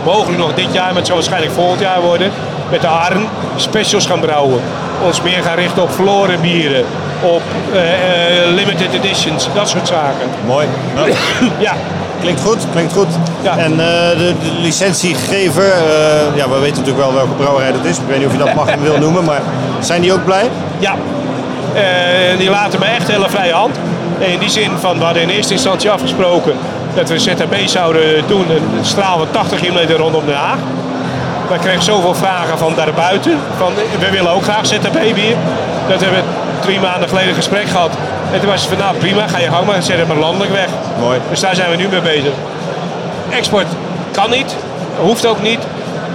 mogelijk 0.04 0.38
nog 0.38 0.54
dit 0.54 0.72
jaar, 0.72 0.86
maar 0.86 0.96
het 0.96 1.06
zal 1.06 1.14
waarschijnlijk 1.14 1.52
volgend 1.52 1.80
jaar 1.80 2.00
worden, 2.00 2.30
met 2.70 2.80
de 2.80 2.86
Arn 2.86 3.28
specials 3.56 4.06
gaan 4.06 4.20
brouwen. 4.20 4.60
Ons 5.04 5.22
meer 5.22 5.42
gaan 5.42 5.56
richten 5.56 5.82
op 5.82 5.92
verloren 5.92 6.40
bieren, 6.40 6.84
op 7.20 7.42
eh, 7.72 7.82
eh, 7.82 8.54
limited 8.54 8.92
editions, 8.92 9.48
dat 9.54 9.68
soort 9.68 9.88
zaken. 9.88 10.28
Mooi. 10.46 10.66
ja. 11.58 11.72
Klinkt 12.20 12.40
goed, 12.40 12.58
klinkt 12.72 12.92
goed. 12.92 13.08
En 13.42 13.70
eh, 13.72 14.18
de, 14.18 14.34
de 14.42 14.52
licentiegever, 14.60 15.72
ja, 16.34 16.48
we 16.48 16.58
weten 16.58 16.78
natuurlijk 16.78 17.06
wel 17.06 17.14
welke 17.14 17.32
brouwerij 17.32 17.72
dat 17.72 17.84
is. 17.84 17.96
Ik 17.96 18.02
weet 18.06 18.18
niet 18.18 18.26
of 18.26 18.32
je 18.32 18.38
dat 18.38 18.54
mag 18.54 18.66
en 18.66 18.82
wil 18.82 18.98
noemen, 19.06 19.24
maar 19.24 19.40
zijn 19.78 20.00
die 20.00 20.12
ook 20.12 20.24
blij? 20.24 20.50
Ja, 20.78 20.94
die 22.38 22.50
laten 22.50 22.80
me 22.80 22.86
echt 22.86 23.08
hele 23.08 23.28
vrije 23.28 23.52
hand. 23.52 23.76
In 24.18 24.38
die 24.38 24.50
zin 24.50 24.70
van, 24.80 24.98
we 24.98 25.04
hadden 25.04 25.22
in 25.22 25.28
eerste 25.28 25.52
instantie 25.52 25.90
afgesproken 25.90 26.52
dat 26.94 27.08
we 27.08 27.18
ZHB 27.18 27.54
zouden 27.64 28.24
doen, 28.26 28.50
een 28.50 28.84
straal 28.84 29.18
van 29.18 29.26
80 29.30 29.60
kilometer 29.60 29.96
rondom 29.96 30.26
Den 30.26 30.34
Haag. 30.34 30.58
We 31.50 31.58
kregen 31.58 31.82
zoveel 31.82 32.14
vragen 32.14 32.58
van 32.58 32.72
daarbuiten, 32.76 33.38
van 33.58 33.72
we 33.98 34.10
willen 34.10 34.30
ook 34.32 34.42
graag 34.42 34.66
ZHB 34.66 35.14
bier. 35.14 35.36
Dat 35.88 36.00
hebben 36.00 36.18
we 36.18 36.24
drie 36.60 36.80
maanden 36.80 37.08
geleden 37.08 37.34
gesprek 37.34 37.68
gehad. 37.68 37.90
En 38.32 38.40
toen 38.40 38.48
was 38.48 38.60
het 38.60 38.68
van, 38.68 38.78
nou 38.78 38.96
prima, 38.96 39.26
ga 39.28 39.38
je 39.38 39.50
gang 39.50 39.66
maar, 39.66 39.82
zet 39.82 39.98
het 39.98 40.08
maar 40.08 40.16
landelijk 40.16 40.52
weg. 40.52 40.68
Mooi. 41.00 41.18
Dus 41.30 41.40
daar 41.40 41.54
zijn 41.54 41.70
we 41.70 41.76
nu 41.76 41.88
mee 41.88 42.00
bezig. 42.00 42.32
Export 43.30 43.66
kan 44.10 44.30
niet, 44.30 44.56
hoeft 45.00 45.26
ook 45.26 45.42
niet. 45.42 45.58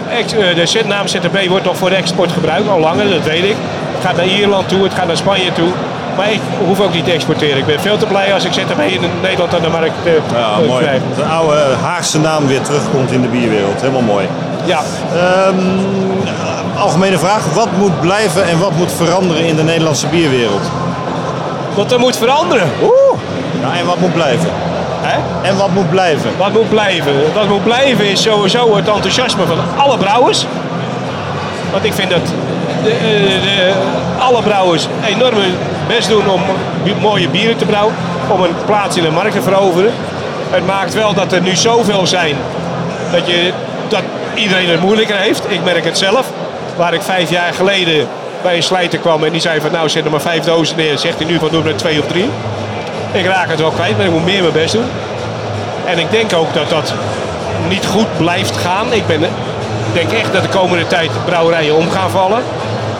Eh, 0.09 0.55
De 0.55 0.81
naam 0.87 1.07
ZTB 1.07 1.47
wordt 1.47 1.65
nog 1.65 1.77
voor 1.77 1.89
de 1.89 1.95
export 1.95 2.31
gebruikt, 2.31 2.69
al 2.69 2.79
langer, 2.79 3.09
dat 3.09 3.23
weet 3.23 3.43
ik. 3.43 3.55
Het 3.95 4.05
gaat 4.05 4.15
naar 4.15 4.25
Ierland 4.25 4.69
toe, 4.69 4.83
het 4.83 4.93
gaat 4.93 5.07
naar 5.07 5.17
Spanje 5.17 5.53
toe. 5.53 5.69
Maar 6.17 6.31
ik 6.31 6.39
hoef 6.65 6.79
ook 6.79 6.93
niet 6.93 7.05
te 7.05 7.11
exporteren. 7.11 7.57
Ik 7.57 7.65
ben 7.65 7.79
veel 7.79 7.97
te 7.97 8.05
blij 8.05 8.33
als 8.33 8.43
ik 8.45 8.53
ZTB 8.53 8.79
in 8.79 9.01
Nederland 9.21 9.55
aan 9.55 9.61
de 9.61 9.69
markt 9.69 9.93
eh, 10.05 10.13
Ja, 10.13 10.51
eh, 10.61 10.67
mooi. 10.67 10.83
krijg. 10.83 11.01
De 11.15 11.23
oude 11.23 11.61
Haagse 11.81 12.19
naam 12.19 12.47
weer 12.47 12.61
terugkomt 12.61 13.11
in 13.11 13.21
de 13.21 13.27
bierwereld. 13.27 13.81
Helemaal 13.81 14.01
mooi. 14.01 14.27
Ja. 14.65 14.79
Ehm, 15.15 15.55
algemene 16.77 17.17
vraag. 17.17 17.45
Wat 17.53 17.67
moet 17.77 17.99
blijven 18.01 18.45
en 18.47 18.59
wat 18.59 18.71
moet 18.71 18.91
veranderen 18.91 19.45
in 19.45 19.55
de 19.55 19.63
Nederlandse 19.63 20.07
bierwereld? 20.07 20.61
Wat 21.75 21.91
er 21.91 21.99
moet 21.99 22.17
veranderen? 22.17 22.69
Oeh. 22.81 23.19
Ja, 23.61 23.79
en 23.79 23.85
wat 23.85 23.99
moet 23.99 24.13
blijven? 24.13 24.49
Hè? 25.01 25.47
En 25.49 25.57
wat 25.57 25.69
moet 25.69 25.89
blijven? 25.89 26.29
Wat 26.37 26.53
moet 26.53 26.69
blijven? 26.69 27.13
Wat 27.33 27.47
moet 27.47 27.63
blijven 27.63 28.05
is 28.05 28.21
sowieso 28.21 28.75
het 28.75 28.87
enthousiasme 28.87 29.45
van 29.45 29.57
alle 29.77 29.97
brouwers. 29.97 30.45
Want 31.71 31.83
ik 31.85 31.93
vind 31.93 32.09
dat 32.09 32.19
de, 32.83 32.89
eh, 32.91 32.97
de- 33.41 33.73
alle 34.19 34.41
brouwers 34.41 34.87
enorm 35.05 35.35
hun 35.35 35.53
best 35.87 36.09
doen 36.09 36.29
om 36.29 36.41
mooie 37.01 37.29
bieren 37.29 37.57
te 37.57 37.65
brouwen. 37.65 37.93
Om 38.27 38.41
een 38.43 38.55
plaats 38.65 38.97
in 38.97 39.03
de 39.03 39.09
markt 39.11 39.33
te 39.35 39.41
veroveren. 39.41 39.91
Het 40.49 40.65
maakt 40.65 40.93
wel 40.93 41.13
dat 41.13 41.31
er 41.31 41.41
nu 41.41 41.55
zoveel 41.55 42.07
zijn 42.07 42.35
dat, 43.11 43.27
je, 43.27 43.51
dat 43.87 44.01
iedereen 44.37 44.69
het 44.69 44.81
moeilijker 44.81 45.15
heeft. 45.15 45.43
Ik 45.47 45.63
merk 45.63 45.83
het 45.85 45.97
zelf. 45.97 46.25
Waar 46.75 46.93
ik 46.93 47.01
vijf 47.01 47.29
jaar 47.29 47.53
geleden 47.53 48.07
bij 48.41 48.55
een 48.55 48.63
slijter 48.63 48.99
kwam 48.99 49.23
en 49.23 49.31
die 49.31 49.41
zei 49.41 49.61
van 49.61 49.71
nou 49.71 49.89
zet 49.89 50.05
er 50.05 50.11
maar 50.11 50.21
vijf 50.21 50.43
dozen 50.43 50.77
neer. 50.77 50.97
Zegt 50.97 51.17
hij 51.17 51.25
nu 51.27 51.39
van 51.39 51.49
doe 51.51 51.63
er 51.63 51.75
twee 51.75 51.99
of 51.99 52.07
drie. 52.07 52.29
Ik 53.11 53.25
raak 53.25 53.49
het 53.49 53.59
wel 53.59 53.71
kwijt, 53.71 53.97
maar 53.97 54.05
ik 54.05 54.11
moet 54.11 54.25
meer 54.25 54.41
mijn 54.41 54.53
best 54.53 54.73
doen. 54.73 54.85
En 55.85 55.99
ik 55.99 56.11
denk 56.11 56.33
ook 56.33 56.53
dat 56.53 56.69
dat 56.69 56.93
niet 57.69 57.85
goed 57.85 58.17
blijft 58.17 58.57
gaan. 58.57 58.93
Ik 58.93 59.07
ben, 59.07 59.19
denk 59.93 60.11
echt 60.11 60.33
dat 60.33 60.41
de 60.41 60.49
komende 60.49 60.87
tijd 60.87 61.11
brouwerijen 61.25 61.75
om 61.75 61.89
gaan 61.89 62.09
vallen. 62.09 62.43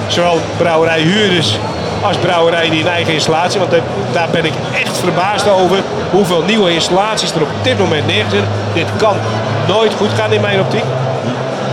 Zowel 0.07 0.39
brouwerijhuurders 0.57 1.57
als 2.01 2.17
brouwerijen 2.17 2.71
die 2.71 2.81
een 2.81 2.87
eigen 2.87 3.13
installatie. 3.13 3.59
Want 3.59 3.71
daar- 4.11 4.27
ben 4.31 4.45
ik 4.45 4.53
echt 4.81 4.97
verbaasd 4.97 5.49
over 5.49 5.77
hoeveel 6.11 6.43
nieuwe 6.47 6.73
installaties 6.73 7.31
er 7.31 7.41
op 7.41 7.47
dit 7.61 7.79
moment 7.79 8.07
neergezet. 8.07 8.43
Dit 8.73 8.85
kan 8.97 9.15
nooit 9.67 9.93
goed 9.93 10.09
gaan 10.17 10.31
in 10.31 10.41
mijn 10.41 10.59
optiek. 10.59 10.83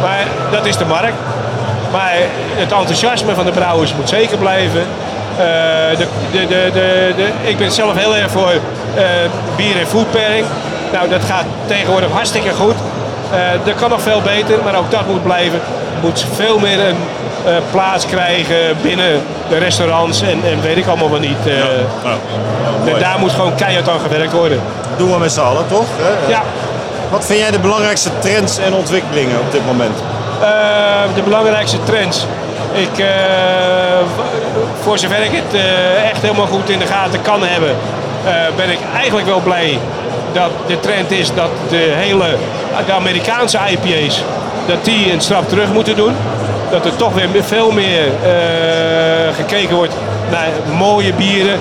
Maar 0.02 0.24
dat 0.50 0.66
is 0.66 0.76
de 0.76 0.84
markt. 0.84 1.14
Maar 1.92 2.12
het 2.54 2.72
enthousiasme 2.72 3.34
van 3.34 3.44
de 3.44 3.50
brouwers 3.52 3.94
moet 3.94 4.08
zeker 4.08 4.38
blijven. 4.38 4.80
Eh, 4.80 5.44
de, 5.98 6.06
de, 6.32 6.70
de, 6.72 7.28
ik 7.42 7.58
ben 7.58 7.70
zelf 7.72 7.96
heel 7.96 8.16
erg 8.16 8.30
voor 8.30 8.50
eh, 8.94 9.02
bier 9.56 9.78
en 9.80 9.86
food 9.86 10.10
pairing. 10.10 10.44
Nou, 10.92 11.08
dat 11.08 11.20
gaat 11.24 11.44
tegenwoordig 11.66 12.10
hartstikke 12.10 12.50
goed. 12.52 12.74
Eh 13.32 13.38
dat 13.64 13.74
kan 13.74 13.90
nog 13.90 14.02
veel 14.02 14.20
beter, 14.22 14.56
maar 14.64 14.76
ook 14.76 14.90
dat 14.90 15.06
moet 15.06 15.22
blijven. 15.22 15.60
Moet 16.00 16.24
veel 16.34 16.58
meer 16.58 16.80
een 16.88 16.96
eh, 17.46 17.52
plaats 17.70 18.06
krijgen 18.06 18.56
binnen 18.82 19.22
de 19.48 19.58
restaurants 19.58 20.22
en, 20.22 20.40
en 20.50 20.60
weet 20.62 20.76
ik 20.76 20.86
allemaal 20.86 21.10
wel 21.10 21.20
niet. 21.20 21.46
eh. 21.46 21.52
En 22.94 23.00
daar 23.00 23.18
moet 23.18 23.32
gewoon 23.32 23.54
keihard 23.54 23.88
aan 23.88 24.00
gewerkt 24.00 24.32
worden. 24.32 24.60
Doen 24.96 25.12
we 25.12 25.18
met 25.18 25.32
z'n 25.32 25.40
allen, 25.40 25.64
toch? 25.68 25.86
Hè? 25.96 26.30
Ja. 26.32 26.42
Wat 27.12 27.26
vind 27.26 27.38
jij 27.38 27.50
de 27.50 27.58
belangrijkste 27.58 28.10
trends 28.18 28.58
en 28.58 28.74
ontwikkelingen 28.74 29.40
op 29.40 29.52
dit 29.52 29.66
moment? 29.66 29.96
Eh, 30.42 30.48
de 31.14 31.22
belangrijkste 31.22 31.82
trends. 31.84 32.26
Ik, 32.72 32.88
v- 34.16 34.82
voor 34.84 34.98
zover 34.98 35.20
ik 35.22 35.30
het 35.32 35.54
eh, 35.60 36.10
echt 36.10 36.22
helemaal 36.22 36.46
goed 36.46 36.70
in 36.70 36.78
de 36.78 36.86
gaten 36.86 37.22
kan 37.22 37.42
hebben, 37.42 37.76
ben 38.56 38.70
ik 38.70 38.78
eigenlijk 38.96 39.26
wel 39.26 39.40
blij 39.40 39.78
dat 40.32 40.50
de 40.66 40.80
trend 40.80 41.10
is 41.10 41.34
dat 41.34 41.48
de 41.68 41.92
hele 41.96 42.36
de 42.86 42.92
Amerikaanse 42.92 43.58
IPA's 43.70 44.22
dat 44.66 44.84
die 44.84 45.12
een 45.12 45.20
stap 45.20 45.48
terug 45.48 45.72
moeten 45.72 45.96
doen. 45.96 46.12
Dat 46.70 46.84
er 46.84 46.96
toch 46.96 47.12
weer 47.14 47.28
veel 47.44 47.70
meer 47.70 48.02
gekeken 49.36 49.76
wordt 49.76 49.92
naar 50.30 50.48
mooie 50.76 51.12
bieren, 51.12 51.58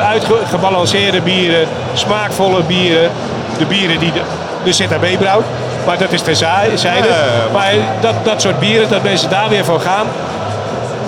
uitgebalanceerde 0.00 1.20
bieren, 1.20 1.66
smaakvolle 1.94 2.62
bieren. 2.62 3.10
De 3.58 3.64
bieren 3.64 3.98
die 3.98 4.12
de, 4.12 4.20
de 4.64 4.72
ZHB 4.72 5.18
brouwt. 5.18 5.44
Maar 5.86 5.98
dat 5.98 6.12
is 6.12 6.22
terzijde. 6.22 6.76
zijde. 6.76 7.08
Maar 7.52 7.72
dat, 8.00 8.14
dat 8.22 8.40
soort 8.42 8.58
bieren, 8.58 8.88
dat 8.88 9.02
mensen 9.02 9.30
daar 9.30 9.48
weer 9.48 9.64
voor 9.64 9.80
gaan. 9.80 10.06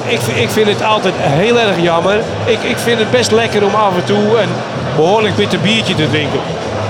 Ik, 0.06 0.20
ik 0.20 0.50
vind 0.50 0.68
het 0.68 0.82
altijd 0.82 1.14
heel 1.18 1.58
erg 1.58 1.80
jammer. 1.80 2.16
Ik, 2.44 2.62
ik 2.62 2.78
vind 2.78 2.98
het 2.98 3.10
best 3.10 3.30
lekker 3.30 3.64
om 3.64 3.74
af 3.74 3.94
en 3.96 4.04
toe 4.04 4.38
een 4.38 4.48
behoorlijk 4.96 5.36
bitter 5.36 5.58
biertje 5.58 5.94
te 5.94 6.10
drinken. 6.10 6.40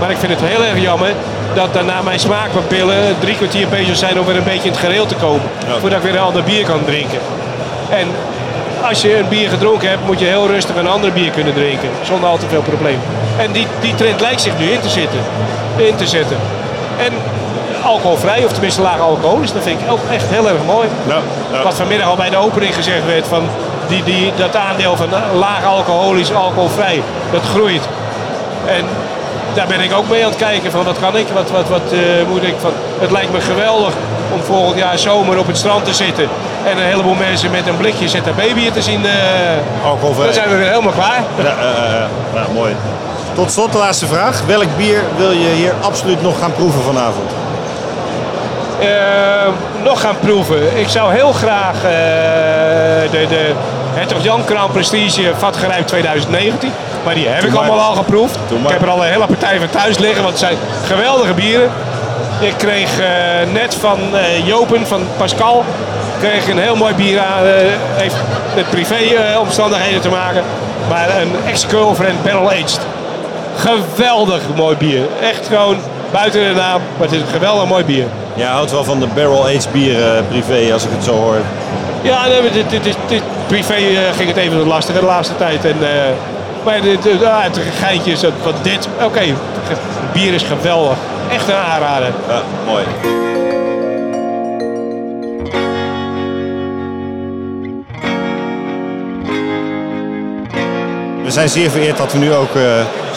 Maar 0.00 0.10
ik 0.10 0.16
vind 0.16 0.32
het 0.32 0.40
heel 0.42 0.64
erg 0.64 0.80
jammer 0.80 1.12
dat 1.54 1.72
daarna 1.72 2.02
mijn 2.02 2.20
smaakpapillen 2.20 3.16
drie 3.20 3.36
kwartier 3.36 3.68
bezig 3.68 3.96
zijn 3.96 4.20
om 4.20 4.26
weer 4.26 4.36
een 4.36 4.44
beetje 4.44 4.68
in 4.68 4.70
het 4.70 4.80
gereel 4.80 5.06
te 5.06 5.14
komen. 5.14 5.42
Voordat 5.80 5.98
ik 5.98 6.04
weer 6.04 6.14
een 6.14 6.26
ander 6.26 6.42
bier 6.42 6.64
kan 6.64 6.84
drinken. 6.84 7.18
En 7.90 8.06
als 8.88 9.02
je 9.02 9.18
een 9.18 9.28
bier 9.28 9.48
gedronken 9.48 9.88
hebt, 9.88 10.06
moet 10.06 10.20
je 10.20 10.26
heel 10.26 10.46
rustig 10.46 10.76
een 10.76 10.88
ander 10.88 11.12
bier 11.12 11.30
kunnen 11.30 11.54
drinken. 11.54 11.88
Zonder 12.02 12.28
al 12.28 12.38
te 12.38 12.48
veel 12.48 12.62
probleem. 12.62 12.98
En 13.38 13.52
die, 13.52 13.66
die 13.80 13.94
trend 13.94 14.20
lijkt 14.20 14.40
zich 14.40 14.58
nu 14.58 14.70
in 14.70 14.80
te, 14.80 14.88
zitten, 14.88 15.18
in 15.76 15.96
te 15.96 16.06
zetten. 16.06 16.36
En 16.98 17.12
alcoholvrij, 17.82 18.44
of 18.44 18.52
tenminste 18.52 18.82
laag 18.82 19.00
alcoholisch, 19.00 19.52
dat 19.52 19.62
vind 19.62 19.80
ik 19.80 19.90
ook 19.90 20.00
echt 20.10 20.24
heel 20.28 20.48
erg 20.48 20.64
mooi. 20.66 20.88
Wat 21.62 21.74
vanmiddag 21.74 22.08
al 22.08 22.16
bij 22.16 22.30
de 22.30 22.36
opening 22.36 22.74
gezegd 22.74 23.06
werd, 23.06 23.26
van 23.26 23.42
die, 23.88 24.02
die, 24.02 24.32
dat 24.36 24.56
aandeel 24.56 24.96
van 24.96 25.08
laag 25.38 25.64
alcoholisch, 25.64 26.32
alcoholvrij, 26.32 27.02
dat 27.30 27.42
groeit. 27.42 27.82
En 28.66 28.84
daar 29.54 29.66
ben 29.66 29.80
ik 29.80 29.92
ook 29.92 30.08
mee 30.08 30.24
aan 30.24 30.30
het 30.30 30.38
kijken 30.38 30.70
van 30.70 30.84
wat 30.84 30.98
kan 30.98 31.16
ik, 31.16 31.26
wat, 31.28 31.50
wat, 31.50 31.68
wat 31.68 31.92
eh, 31.92 32.00
moet 32.28 32.42
ik. 32.42 32.54
Van, 32.60 32.72
het 32.98 33.10
lijkt 33.10 33.32
me 33.32 33.40
geweldig 33.40 33.94
om 34.34 34.42
volgend 34.42 34.78
jaar 34.78 34.98
zomer 34.98 35.38
op 35.38 35.46
het 35.46 35.56
strand 35.56 35.84
te 35.84 35.94
zitten 35.94 36.28
en 36.64 36.76
een 36.78 36.84
heleboel 36.84 37.14
mensen 37.14 37.50
met 37.50 37.66
een 37.66 37.76
blikje 37.76 38.08
ZHB 38.08 38.54
bier 38.54 38.72
te 38.72 38.82
zien. 38.82 39.00
Alcoholvrij. 39.84 40.24
Dan 40.24 40.34
zijn 40.34 40.48
we 40.48 40.56
weer 40.56 40.68
helemaal 40.68 40.92
klaar. 40.92 41.22
Ja, 41.42 41.54
ja, 42.34 42.46
mooi. 42.54 42.76
Tot 43.34 43.52
slot 43.52 43.72
de 43.72 43.78
laatste 43.78 44.06
vraag. 44.06 44.42
Welk 44.46 44.76
bier 44.76 45.02
wil 45.16 45.30
je 45.30 45.48
hier 45.48 45.72
absoluut 45.80 46.22
nog 46.22 46.38
gaan 46.38 46.52
proeven 46.52 46.82
vanavond? 46.82 47.30
Nog 49.82 50.00
gaan 50.00 50.16
proeven. 50.20 50.78
Ik 50.78 50.88
zou 50.88 51.14
heel 51.14 51.32
graag 51.32 51.80
de, 53.10 53.26
de 53.28 53.52
Hertog 53.94 54.22
Jan 54.22 54.44
Crown 54.44 54.72
Prestige 54.72 55.32
Vatgerijp 55.38 55.86
2019. 55.86 56.72
Maar 57.04 57.14
die 57.14 57.28
heb 57.28 57.40
Doe 57.40 57.48
ik 57.48 57.54
maar. 57.54 57.64
allemaal 57.64 57.88
al 57.88 57.94
geproefd. 57.94 58.34
Ik 58.64 58.68
heb 58.68 58.82
er 58.82 58.88
al 58.88 59.04
een 59.04 59.10
hele 59.12 59.26
partij 59.26 59.58
van 59.58 59.68
thuis 59.70 59.98
liggen, 59.98 60.22
want 60.22 60.28
het 60.40 60.44
zijn 60.44 60.56
geweldige 60.86 61.32
bieren. 61.32 61.70
Ik 62.40 62.54
kreeg 62.56 62.98
eh, 63.00 63.06
net 63.52 63.74
van 63.74 63.98
eh, 64.16 64.46
Jopen, 64.46 64.86
van 64.86 65.02
Pascal, 65.16 65.64
kreeg 66.20 66.48
een 66.48 66.58
heel 66.58 66.76
mooi 66.76 66.94
bier 66.94 67.20
aan. 67.20 67.44
eh, 67.46 67.52
heeft 67.94 68.14
met 68.54 68.70
privé 68.70 68.94
eh, 68.94 69.40
omstandigheden 69.40 70.00
te 70.00 70.08
maken. 70.08 70.42
Maar 70.88 71.08
een 71.20 71.30
ex-girlfriend 71.48 72.22
barrel 72.22 72.48
aged. 72.50 72.80
Geweldig 73.56 74.40
mooi 74.56 74.76
bier. 74.76 75.02
Echt 75.22 75.46
gewoon 75.46 75.76
buiten 76.12 76.40
de 76.48 76.54
naam, 76.54 76.80
maar 76.96 77.06
het 77.06 77.12
is 77.12 77.20
een 77.20 77.26
geweldig 77.32 77.68
mooi 77.68 77.84
bier. 77.84 78.06
Jij 78.34 78.46
houdt 78.46 78.70
wel 78.70 78.84
van 78.84 79.00
de 79.00 79.06
barrel-aged 79.14 79.68
bieren 79.72 80.26
privé, 80.28 80.72
als 80.72 80.84
ik 80.84 80.90
het 80.94 81.04
zo 81.04 81.12
hoor. 81.14 81.36
Ja, 82.02 82.26
nee, 82.26 82.50
dit, 82.50 82.70
dit, 82.70 82.84
dit, 82.84 82.96
dit- 83.08 83.22
privé 83.46 83.74
ging 84.16 84.28
het 84.28 84.36
even 84.36 84.56
wat 84.58 84.66
lastiger 84.66 85.00
de 85.00 85.06
laatste 85.06 85.36
tijd. 85.36 85.64
En, 85.64 85.76
maar 86.64 86.80
dit, 86.80 87.02
dit- 87.02 87.24
ah, 87.24 87.42
het 87.42 87.60
geintje 87.80 88.12
is 88.12 88.22
wat 88.22 88.54
dit. 88.62 88.88
Oké, 89.04 89.20
ge- 89.20 89.34
bier 90.12 90.34
is 90.34 90.42
geweldig. 90.42 90.96
Echt 91.30 91.48
een 91.48 91.54
aanrader. 91.54 92.12
Ja, 92.28 92.42
mooi. 92.66 92.84
We 101.24 101.30
zijn 101.30 101.48
zeer 101.48 101.70
vereerd 101.70 101.96
dat 101.96 102.12
we 102.12 102.18
nu 102.18 102.32
ook 102.34 102.54
eh, 102.56 102.62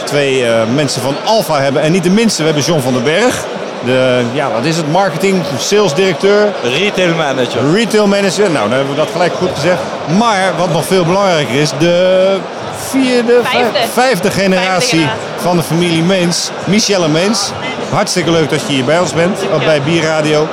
twee 0.04 0.46
eh, 0.46 0.52
mensen 0.76 1.02
van 1.02 1.16
Alfa 1.26 1.60
hebben. 1.62 1.82
En 1.82 1.92
niet 1.92 2.04
de 2.04 2.10
minste, 2.10 2.38
we 2.40 2.46
hebben 2.48 2.64
John 2.66 2.82
van 2.82 2.94
den 2.94 3.04
Berg. 3.04 3.44
De, 3.86 4.22
ja, 4.34 4.52
wat 4.52 4.66
is 4.66 4.78
het? 4.78 4.92
Marketing, 4.92 5.44
sales 5.60 5.94
directeur. 5.94 6.48
Retail 6.64 7.16
manager. 7.16 7.72
Retail 7.74 8.08
manager. 8.08 8.52
Nou, 8.52 8.70
dan 8.70 8.78
hebben 8.78 8.90
we 8.90 9.00
dat 9.00 9.10
gelijk 9.12 9.34
goed 9.34 9.50
gezegd. 9.54 9.80
Maar 10.18 10.52
wat 10.58 10.72
nog 10.72 10.86
veel 10.86 11.06
belangrijker 11.06 11.56
is, 11.56 11.72
de 11.80 12.38
vierde, 12.78 13.40
Vijfde. 13.44 13.72
vijf- 13.74 13.92
vijfde 13.94 14.32
generatie 14.32 15.00
generatie. 15.00 15.27
Van 15.38 15.58
de 15.58 15.64
familie 15.64 16.04
Meens. 16.04 16.50
Michelle 16.66 17.08
Meens. 17.08 17.52
Hartstikke 17.92 18.32
leuk 18.32 18.50
dat 18.50 18.62
je 18.62 18.74
hier 18.74 18.86
bij 18.86 19.00
ons 19.00 19.14
bent, 19.14 19.40
bij 19.66 19.82
Bierradio. 19.82 20.48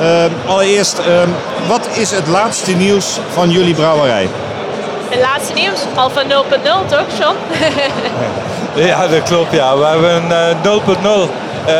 Eh, 0.00 0.24
allereerst, 0.46 0.98
eh, 0.98 1.04
wat 1.68 1.88
is 1.92 2.10
het 2.10 2.26
laatste 2.26 2.72
nieuws 2.72 3.18
van 3.32 3.50
jullie 3.50 3.74
brouwerij? 3.74 4.28
Het 5.08 5.20
laatste 5.20 5.52
nieuws, 5.52 5.80
Alfa 5.94 6.22
0.0 6.22 6.86
toch, 6.88 7.18
John? 7.18 7.36
Ja, 8.74 9.06
dat 9.06 9.22
klopt 9.22 9.52
ja. 9.52 9.78
We 9.78 9.84
hebben 9.84 10.14
een 10.14 10.32
eh, 10.32 10.62
0.0 10.62 11.30
eh, 11.66 11.74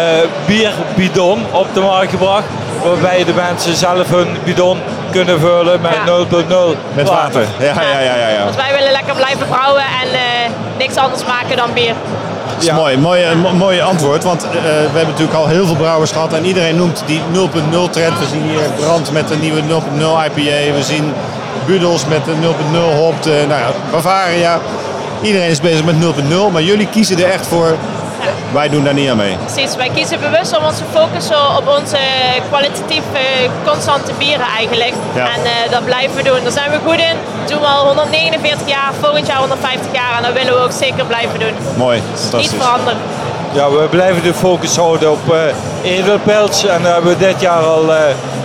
bierbidon 0.47 1.47
op 1.51 1.66
de 1.74 1.81
markt 1.81 2.10
gebracht. 2.10 2.44
Waarbij 2.82 3.24
de 3.24 3.32
mensen 3.35 3.77
zelf 3.77 4.10
hun 4.10 4.36
bidon 4.44 4.81
kunnen 5.10 5.40
vullen 5.40 5.81
met 5.81 5.97
0.0 6.06 6.77
Met 6.94 7.09
water. 7.09 7.47
Ja, 7.59 7.82
ja, 7.82 8.01
ja, 8.01 8.14
ja. 8.14 8.28
ja. 8.28 8.44
Want 8.44 8.56
wij 8.56 8.72
willen 8.72 8.93
lekker 8.93 9.14
blijven 9.14 9.47
brouwen 9.48 9.82
en 9.82 10.12
eh, 10.12 10.51
niks 10.78 10.97
anders 10.97 11.24
maken 11.24 11.56
dan 11.56 11.72
bier. 11.72 11.94
Dat 12.61 12.69
is 12.69 12.74
mooi, 12.74 12.97
mooi, 12.97 13.23
een 13.24 13.39
mo- 13.39 13.53
mooi 13.53 13.81
antwoord. 13.81 14.24
Want 14.24 14.45
eh, 14.45 14.51
we 14.62 14.69
hebben 14.69 15.07
natuurlijk 15.07 15.39
al 15.39 15.47
heel 15.47 15.66
veel 15.66 15.74
brouwers 15.77 16.11
gehad. 16.12 16.32
En 16.32 16.45
iedereen 16.45 16.77
noemt 16.77 17.03
die 17.07 17.20
0.0 17.32 17.91
trend. 17.91 18.19
We 18.19 18.27
zien 18.32 18.43
hier 18.43 18.61
Brand 18.77 19.12
met 19.12 19.31
een 19.31 19.41
nieuwe 19.41 19.61
0.0 19.62 20.24
IPA. 20.27 20.74
We 20.77 20.82
zien 20.82 21.12
Budels 21.66 22.07
met 22.07 22.20
een 22.27 22.41
0.0 22.41 22.95
hop. 22.97 23.15
eh, 23.27 23.32
nou 23.32 23.61
ja, 23.61 23.70
Bavaria. 23.91 24.59
Iedereen 25.23 25.49
is 25.51 25.61
bezig 25.61 25.85
met 25.85 25.95
0.0. 25.95 26.51
Maar 26.53 26.62
jullie 26.62 26.87
kiezen 26.91 27.19
er 27.19 27.31
echt 27.31 27.47
voor. 27.47 27.77
Wij 28.52 28.68
doen 28.68 28.84
daar 28.84 28.94
niet 28.94 29.10
aan 29.10 29.16
mee. 29.16 29.36
Precies, 29.36 29.76
wij 29.76 29.90
kiezen 29.94 30.18
bewust 30.20 30.56
om 30.59 30.64
ons 30.64 30.76
te 30.76 30.84
focussen 30.98 31.56
op 31.59 31.76
onze 31.78 31.97
kwalitatief 32.48 33.02
eh, 33.12 33.20
constante 33.66 34.12
bieren 34.18 34.47
eigenlijk. 34.59 34.92
Ja. 35.14 35.24
En 35.34 35.40
eh, 35.44 35.70
dat 35.70 35.84
blijven 35.84 36.16
we 36.16 36.22
doen. 36.22 36.42
Daar 36.42 36.52
zijn 36.52 36.70
we 36.70 36.78
goed 36.86 36.98
in. 37.10 37.16
Dat 37.40 37.48
doen 37.51 37.60
we 37.60 37.66
al 37.66 37.86
149 37.86 38.68
jaar, 38.68 38.90
volgend 39.01 39.26
jaar 39.26 39.38
150 39.38 39.92
jaar. 39.92 40.16
En 40.16 40.22
dat 40.22 40.32
willen 40.32 40.52
we 40.55 40.60
ook 40.64 40.72
zeker 40.72 41.05
blijven 41.05 41.38
doen. 41.38 41.55
Mooi, 41.76 41.97
Niet 41.97 42.20
fantastisch. 42.20 42.59
veranderen. 42.60 42.98
Ja, 43.52 43.70
we 43.70 43.86
blijven 43.90 44.22
de 44.22 44.34
focus 44.34 44.76
houden 44.76 45.10
op 45.10 45.34
eh 45.34 45.38
edelpels. 45.97 46.66
En 46.66 46.82
daar 46.82 46.92
hebben 46.92 47.10
we 47.18 47.26
dit 47.26 47.40
jaar 47.40 47.62
al 47.62 47.94
eh, 47.94 48.01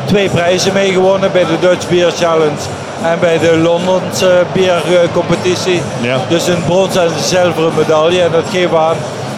twee 0.06 0.30
prijzen 0.30 0.74
mee 0.74 0.92
gewonnen 0.92 1.32
bij 1.32 1.46
de 1.46 1.60
Dutch 1.60 1.88
Beer 1.90 2.12
Challenge 2.12 2.62
en 3.04 3.20
bij 3.20 3.40
de 3.40 3.58
Londense 3.58 4.44
biercompetitie. 4.54 5.82
Ja. 6.02 6.18
Dus 6.28 6.48
een 6.48 6.64
brons 6.66 6.96
en 6.96 7.04
een 7.04 7.24
zilveren 7.24 7.72
medaille. 7.78 8.22
En 8.22 8.32
dat 8.32 8.44
geeft 8.52 8.74
aan 8.76 8.96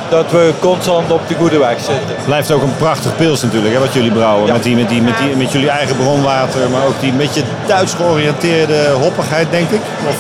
dat 0.09 0.31
we 0.31 0.53
constant 0.59 1.11
op 1.11 1.21
de 1.27 1.35
goede 1.35 1.57
weg 1.57 1.77
zitten. 1.77 2.15
Blijft 2.25 2.51
ook 2.51 2.61
een 2.61 2.75
prachtig 2.75 3.15
pils 3.15 3.41
natuurlijk, 3.41 3.73
hè, 3.73 3.79
wat 3.79 3.93
jullie 3.93 4.11
brouwen. 4.11 4.51
Met, 4.51 4.63
die, 4.63 4.75
met, 4.75 4.89
die, 4.89 5.01
met, 5.01 5.17
die, 5.17 5.35
met 5.35 5.51
jullie 5.51 5.69
eigen 5.69 5.95
bronwater, 5.95 6.69
maar 6.69 6.85
ook 6.85 6.99
die 6.99 7.11
beetje 7.11 7.41
Duits 7.67 7.93
georiënteerde 7.93 8.89
hoppigheid, 9.01 9.47
denk 9.51 9.69
ik. 9.69 9.81
Of 10.09 10.17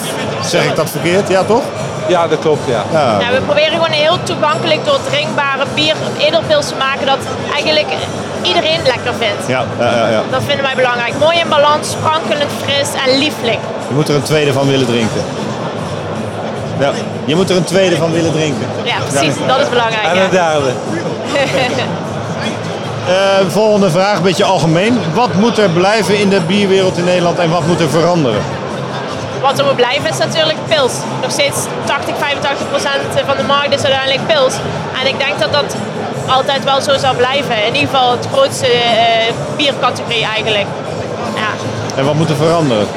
zeg 0.47 0.65
ik 0.65 0.75
dat 0.75 0.89
verkeerd? 0.89 1.29
Ja, 1.29 1.43
toch? 1.43 1.63
Ja, 2.07 2.27
dat 2.27 2.39
klopt, 2.39 2.67
ja. 2.67 2.83
ja. 2.91 3.19
Ja, 3.19 3.31
we 3.31 3.41
proberen 3.41 3.71
gewoon 3.71 3.87
een 3.87 4.05
heel 4.07 4.17
toegankelijk, 4.23 4.85
doordringbare 4.85 5.65
bier, 5.73 5.95
edelpils 6.17 6.67
te 6.67 6.75
maken 6.75 7.05
dat 7.05 7.17
eigenlijk 7.53 7.87
iedereen 8.41 8.79
lekker 8.83 9.13
vindt. 9.19 9.47
Ja, 9.47 9.65
ja, 9.79 9.95
ja, 9.95 10.09
ja. 10.09 10.21
Dat 10.31 10.43
vinden 10.45 10.65
wij 10.65 10.75
belangrijk. 10.75 11.13
Mooi 11.19 11.37
in 11.37 11.49
balans, 11.49 11.91
sprankelend 11.91 12.51
fris 12.63 12.89
en 13.05 13.17
lieflijk. 13.17 13.59
Je 13.87 13.93
moet 13.93 14.09
er 14.09 14.15
een 14.15 14.21
tweede 14.21 14.53
van 14.53 14.67
willen 14.67 14.85
drinken. 14.85 15.21
Ja, 16.79 16.91
je 17.25 17.35
moet 17.35 17.49
er 17.49 17.55
een 17.55 17.63
tweede 17.63 17.95
van 17.95 18.11
willen 18.11 18.31
drinken. 18.31 18.67
Ja, 18.83 18.95
precies. 19.09 19.33
Dat 19.47 19.59
is 19.59 19.69
belangrijk. 19.69 20.03
En 20.03 20.21
een 20.23 20.29
derde. 20.29 20.71
Eh, 23.07 23.13
volgende 23.47 23.89
vraag, 23.89 24.17
een 24.17 24.23
beetje 24.23 24.43
algemeen. 24.43 24.99
Wat 25.13 25.33
moet 25.33 25.57
er 25.57 25.69
blijven 25.69 26.19
in 26.19 26.29
de 26.29 26.41
bierwereld 26.41 26.97
in 26.97 27.03
Nederland 27.03 27.39
en 27.39 27.49
wat 27.49 27.65
moet 27.67 27.79
er 27.79 27.89
veranderen? 27.89 28.41
Wat 29.41 29.59
er 29.59 29.65
moet 29.65 29.75
blijven 29.75 30.09
is 30.09 30.17
natuurlijk 30.17 30.57
pils. 30.67 30.93
Nog 31.21 31.31
steeds 31.31 31.57
80, 31.85 32.15
85 32.17 32.69
procent 32.69 33.01
van 33.25 33.37
de 33.37 33.43
markt 33.43 33.73
is 33.73 33.83
uiteindelijk 33.83 34.27
pils. 34.27 34.53
En 35.01 35.07
ik 35.07 35.17
denk 35.17 35.39
dat 35.39 35.51
dat 35.53 35.75
altijd 36.27 36.63
wel 36.63 36.81
zo 36.81 36.97
zal 36.97 37.13
blijven. 37.15 37.55
In 37.65 37.75
ieder 37.75 37.89
geval 37.89 38.11
het 38.11 38.27
grootste 38.33 38.67
eh, 38.67 39.33
biercategorie 39.57 40.25
eigenlijk. 40.25 40.65
Ja, 41.35 41.49
En 41.95 42.05
wat 42.05 42.13
moet 42.13 42.29
er 42.29 42.35
veranderen? 42.35 42.87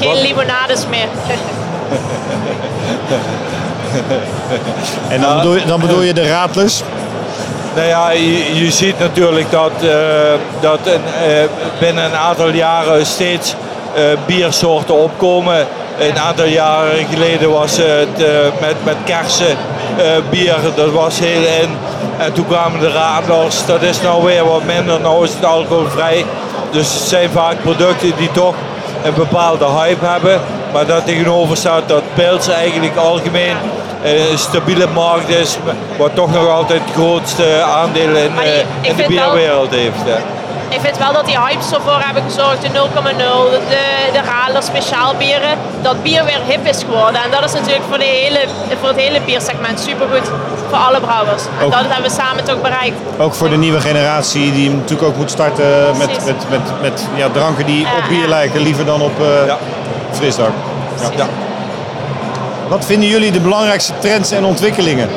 geen 0.00 0.20
limonades 0.20 0.86
meer. 0.90 1.08
En 5.08 5.20
dan 5.20 5.36
bedoel 5.36 5.54
je, 5.54 5.64
dan 5.64 5.80
bedoel 5.80 6.02
je 6.02 6.14
de 6.14 6.28
radlers? 6.28 6.82
Nou 7.74 7.88
ja, 7.88 8.10
je, 8.10 8.64
je 8.64 8.70
ziet 8.70 8.98
natuurlijk 8.98 9.50
dat, 9.50 9.70
eh, 9.80 9.88
dat 10.60 10.78
een, 10.82 11.30
eh, 11.30 11.44
binnen 11.78 12.04
een 12.04 12.16
aantal 12.16 12.48
jaren 12.48 13.06
steeds 13.06 13.54
eh, 13.94 14.02
biersoorten 14.26 14.94
opkomen. 14.94 15.66
Een 15.98 16.18
aantal 16.18 16.46
jaren 16.46 17.06
geleden 17.10 17.50
was 17.50 17.76
het 17.76 18.18
met, 18.60 18.74
met 18.84 18.96
kersen 19.04 19.56
bier, 20.30 20.56
dat 20.74 20.90
was 20.90 21.18
heel 21.18 21.62
in. 21.62 21.76
En 22.18 22.32
toen 22.32 22.46
kwamen 22.46 22.80
de 22.80 22.90
radlers, 22.90 23.66
dat 23.66 23.82
is 23.82 24.00
nou 24.00 24.24
weer 24.24 24.44
wat 24.44 24.64
minder, 24.64 25.00
nou 25.00 25.24
is 25.24 25.34
het 25.34 25.44
alcoholvrij. 25.44 26.24
Dus 26.70 26.94
het 26.94 27.02
zijn 27.02 27.30
vaak 27.30 27.62
producten 27.62 28.12
die 28.16 28.30
toch 28.30 28.54
een 29.04 29.14
bepaalde 29.14 29.64
hype 29.64 30.06
hebben. 30.06 30.40
Maar 30.72 30.86
daar 30.86 31.04
tegenover 31.04 31.56
staat 31.56 31.88
dat 31.88 32.02
pils 32.14 32.48
eigenlijk 32.48 32.96
algemeen 32.96 33.56
een 34.04 34.38
stabiele 34.38 34.86
markt 34.94 35.28
is, 35.28 35.58
wat 35.98 36.14
toch 36.14 36.32
nog 36.32 36.48
altijd 36.48 36.80
het 36.84 36.94
grootste 36.94 37.62
aandeel 37.62 38.08
in, 38.16 38.38
eh, 38.38 38.58
in 38.80 38.96
de 38.96 39.06
wel- 39.06 39.06
bierwereld 39.08 39.70
heeft. 39.70 39.98
Ja. 40.06 40.16
Ik 40.68 40.80
vind 40.80 40.98
wel 40.98 41.12
dat 41.12 41.26
die 41.26 41.38
hypes 41.38 41.72
ervoor 41.72 42.00
hebben 42.04 42.22
gezorgd, 42.22 42.62
de 42.62 42.68
0,0, 42.68 43.50
de, 43.68 43.78
de 44.12 44.20
Radler 44.30 44.62
speciaalbieren, 44.62 45.58
dat 45.82 46.02
bier 46.02 46.24
weer 46.24 46.40
hip 46.46 46.66
is 46.66 46.78
geworden. 46.88 47.22
En 47.22 47.30
dat 47.30 47.44
is 47.44 47.52
natuurlijk 47.52 47.84
voor, 47.88 47.98
de 47.98 48.04
hele, 48.04 48.40
voor 48.80 48.88
het 48.88 48.96
hele 49.00 49.20
biersegment 49.24 49.80
supergoed, 49.80 50.26
voor 50.68 50.78
alle 50.78 51.00
brouwers. 51.00 51.42
En 51.58 51.64
Ook- 51.64 51.72
dat 51.72 51.80
hebben 51.88 52.10
we 52.10 52.16
samen 52.22 52.44
toch 52.44 52.60
bereikt. 52.60 52.96
Ook 53.18 53.34
voor 53.34 53.48
de 53.50 53.56
nieuwe 53.56 53.80
generatie 53.80 54.52
die 54.52 54.70
natuurlijk 54.70 55.08
ook 55.08 55.16
moet 55.16 55.30
starten 55.30 55.96
met, 55.96 56.24
met, 56.24 56.36
met, 56.50 56.60
met 56.80 57.06
ja, 57.14 57.28
dranken 57.32 57.66
die 57.66 57.80
Ja, 57.80 57.86
op 57.96 58.08
bier 58.08 58.22
ja. 58.22 58.28
lijken, 58.28 58.60
liever 58.60 58.84
dan 58.84 59.00
op 59.02 59.20
eh 59.20 59.54
frisdrank. 60.16 60.54
Ja. 61.16 61.26
Wat 62.68 62.84
vinden 62.84 63.08
jullie 63.08 63.32
de 63.32 63.40
belangrijkste 63.40 63.92
trends 63.98 64.30
en 64.30 64.44
ontwikkelingen? 64.44 65.08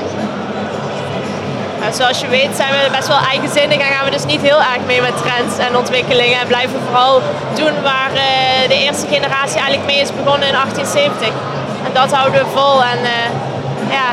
En 1.85 1.93
zoals 1.93 2.19
je 2.19 2.27
weet 2.27 2.55
zijn 2.55 2.71
we 2.71 2.89
best 2.91 3.07
wel 3.07 3.21
eigenzinnig 3.31 3.77
en 3.77 3.93
gaan 3.93 4.05
we 4.05 4.11
dus 4.11 4.25
niet 4.25 4.41
heel 4.41 4.59
erg 4.59 4.83
mee 4.85 5.01
met 5.01 5.17
trends 5.23 5.57
en 5.67 5.77
ontwikkelingen. 5.77 6.39
En 6.39 6.47
blijven 6.47 6.79
vooral 6.87 7.21
doen 7.55 7.75
waar 7.83 8.11
eh, 8.13 8.67
de 8.67 8.79
eerste 8.85 9.07
generatie 9.07 9.59
eigenlijk 9.59 9.85
mee 9.85 9.99
is 10.01 10.09
begonnen 10.21 10.47
in 10.47 10.53
1870. 10.53 11.27
En 11.85 11.91
dat 11.93 12.11
houden 12.11 12.39
we 12.43 12.49
vol. 12.59 12.83
En 12.83 12.99
eh, 13.17 13.29
ja, 13.97 14.07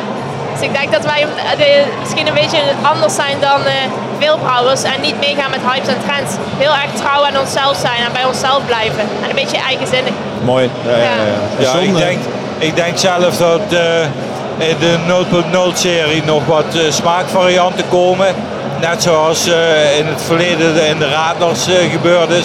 dus 0.58 0.68
ik 0.68 0.74
denk 0.78 0.92
dat 0.92 1.04
wij 1.04 1.20
eh, 1.58 1.86
misschien 2.00 2.26
een 2.26 2.38
beetje 2.42 2.58
anders 2.82 3.14
zijn 3.14 3.36
dan 3.40 3.60
eh, 3.64 3.72
veel 4.18 4.38
brouwers 4.38 4.82
en 4.82 5.00
niet 5.00 5.18
meegaan 5.20 5.50
met 5.50 5.60
hypes 5.70 5.88
en 5.88 6.00
trends. 6.06 6.32
Heel 6.58 6.74
erg 6.82 6.92
trouw 7.02 7.24
aan 7.26 7.38
onszelf 7.44 7.76
zijn 7.76 8.00
en 8.06 8.12
bij 8.12 8.24
onszelf 8.24 8.60
blijven. 8.66 9.04
En 9.22 9.28
een 9.28 9.40
beetje 9.42 9.58
eigenzinnig. 9.70 10.12
Mooi. 10.44 10.70
Ja, 10.86 10.96
ja, 10.96 11.16
ja. 11.32 11.72
Ja, 11.72 11.78
ik 11.78 11.96
denk, 11.96 12.18
ik 12.58 12.76
denk 12.76 12.98
zelf 12.98 13.36
dat, 13.36 13.60
eh, 13.70 14.68
in 14.68 14.76
de 14.78 14.94
0.0 15.06 15.74
serie 15.74 16.22
nog 16.24 16.46
wat 16.46 16.78
smaakvarianten 16.90 17.88
komen. 17.88 18.34
Net 18.80 19.02
zoals 19.02 19.46
eh, 19.46 19.98
in 19.98 20.06
het 20.06 20.22
verleden 20.22 20.88
in 20.88 20.98
de 20.98 21.08
Radlers 21.08 21.66
eh, 21.68 21.90
gebeurd 21.90 22.30
is. 22.30 22.44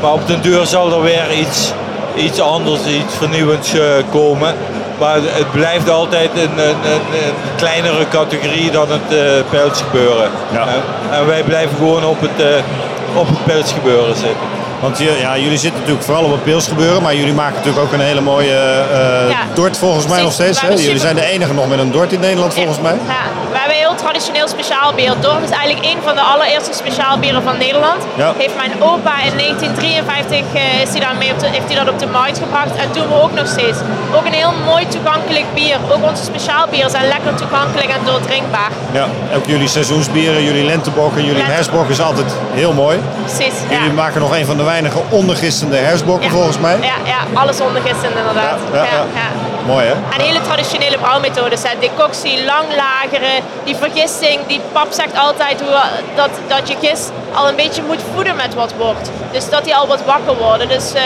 Maar 0.00 0.12
op 0.12 0.26
den 0.26 0.40
duur 0.40 0.66
zal 0.66 0.92
er 0.92 1.02
weer 1.02 1.32
iets, 1.32 1.72
iets 2.16 2.40
anders, 2.40 2.86
iets 2.86 3.14
vernieuwends 3.16 3.74
eh, 3.74 3.80
komen. 4.10 4.54
Maar 4.98 5.16
het 5.22 5.50
blijft 5.50 5.90
altijd 5.90 6.30
een, 6.34 6.58
een, 6.58 6.76
een, 6.92 7.34
kleinere 7.56 8.08
categorie 8.08 8.70
dan 8.70 8.86
het 8.90 9.12
uh, 9.12 9.50
pijlsgebeuren. 9.50 10.30
En, 10.52 10.82
en 11.10 11.26
wij 11.26 11.42
blijven 11.42 11.76
gewoon 11.76 12.04
op 12.04 12.20
het, 12.20 12.40
uh, 12.40 13.18
op 13.20 13.26
het 13.26 13.44
pijlsgebeuren 13.44 14.16
zitten. 14.16 14.57
Want 14.80 14.98
ja, 14.98 15.36
jullie 15.38 15.58
zitten 15.58 15.80
natuurlijk 15.80 16.06
vooral 16.06 16.24
op 16.24 16.30
het 16.30 16.44
pilsgebeuren, 16.44 17.02
maar 17.02 17.14
jullie 17.14 17.32
maken 17.34 17.54
natuurlijk 17.54 17.84
ook 17.86 17.92
een 17.92 18.00
hele 18.00 18.20
mooie 18.20 18.58
Ja. 19.28 19.42
dort 19.54 19.78
volgens 19.78 20.06
mij 20.06 20.22
nog 20.22 20.32
steeds. 20.32 20.60
Hè? 20.60 20.68
Jullie 20.68 20.98
zijn 20.98 21.14
de 21.14 21.24
enige 21.24 21.52
nog 21.54 21.68
met 21.68 21.78
een 21.78 21.90
dort 21.90 22.12
in 22.12 22.20
Nederland 22.20 22.54
volgens 22.54 22.80
mij. 22.80 22.92
Ja, 22.92 23.22
we 23.52 23.58
hebben 23.58 23.76
een 23.76 23.82
heel 23.86 23.94
traditioneel 23.94 24.48
speciaal 24.48 24.92
bier. 24.94 25.12
Dort 25.20 25.42
is 25.44 25.50
eigenlijk 25.50 25.84
een 25.92 25.98
van 26.04 26.14
de 26.14 26.20
allereerste 26.20 26.72
speciaalbieren 26.72 27.42
van 27.42 27.58
Nederland. 27.58 28.00
Ja. 28.14 28.32
Heeft 28.38 28.56
mijn 28.56 28.72
opa 28.82 29.14
in 29.28 29.32
1953 29.36 30.40
eh, 30.52 30.82
is 30.84 30.90
hij 30.90 31.00
daarmee 31.00 31.30
op 31.32 31.38
de, 31.40 31.46
heeft 31.56 31.68
hij 31.70 31.76
dat 31.84 31.88
op 31.94 31.98
de 31.98 32.06
markt 32.06 32.38
gebracht 32.38 32.74
en 32.82 32.86
doen 32.92 33.08
we 33.08 33.22
ook 33.22 33.34
nog 33.34 33.46
steeds. 33.46 33.78
Ook 34.16 34.24
een 34.26 34.38
heel 34.42 34.52
mooi 34.64 34.88
toegankelijk 34.88 35.44
bier. 35.54 35.76
Ook 35.94 36.02
onze 36.10 36.24
speciaalbieren 36.24 36.90
zijn 36.90 37.06
lekker 37.14 37.34
toegankelijk 37.34 37.90
en 37.96 38.00
doordrinkbaar. 38.04 38.70
Ja, 38.92 39.06
ook 39.36 39.46
jullie 39.46 39.68
seizoensbieren, 39.68 40.44
jullie 40.44 40.64
lentebok 40.64 41.12
en 41.16 41.24
jullie 41.24 41.42
Lente- 41.46 41.86
is 41.88 42.00
altijd 42.00 42.26
heel 42.54 42.72
mooi. 42.72 42.98
Precies. 43.24 43.54
Ja. 43.70 43.76
Jullie 43.78 43.92
maken 43.92 44.20
nog 44.20 44.36
een 44.36 44.46
van 44.46 44.56
de 44.56 44.62
weinige 44.68 45.00
ondergistende 45.08 45.76
hersbokken 45.76 46.30
volgens 46.30 46.58
mij. 46.58 46.76
Ja, 46.80 46.98
ja, 47.14 47.40
alles 47.42 47.60
ondergistend 47.60 48.14
inderdaad. 48.22 48.58
Ja, 48.72 48.84
ja. 48.84 49.28
Mooi 49.66 49.86
hè? 49.86 49.92
En 49.92 50.20
hele 50.28 50.40
traditionele 50.40 50.98
brouwmethodes. 50.98 51.62
Hè. 51.62 51.72
Decoctie, 51.80 52.44
lang 52.44 52.66
lageren, 52.76 53.36
die 53.64 53.76
vergisting. 53.76 54.38
Die 54.46 54.60
pap 54.72 54.86
zegt 54.90 55.18
altijd 55.18 55.60
hoe, 55.60 55.80
dat, 56.14 56.30
dat 56.46 56.68
je 56.68 56.76
gist 56.80 57.10
al 57.34 57.48
een 57.48 57.56
beetje 57.56 57.82
moet 57.86 58.02
voeden 58.14 58.36
met 58.36 58.54
wat 58.54 58.72
wordt. 58.76 59.10
Dus 59.32 59.50
dat 59.50 59.64
die 59.64 59.76
al 59.76 59.86
wat 59.86 60.04
wakker 60.04 60.36
worden. 60.36 60.68
Dus 60.68 60.92
eh, 60.92 61.02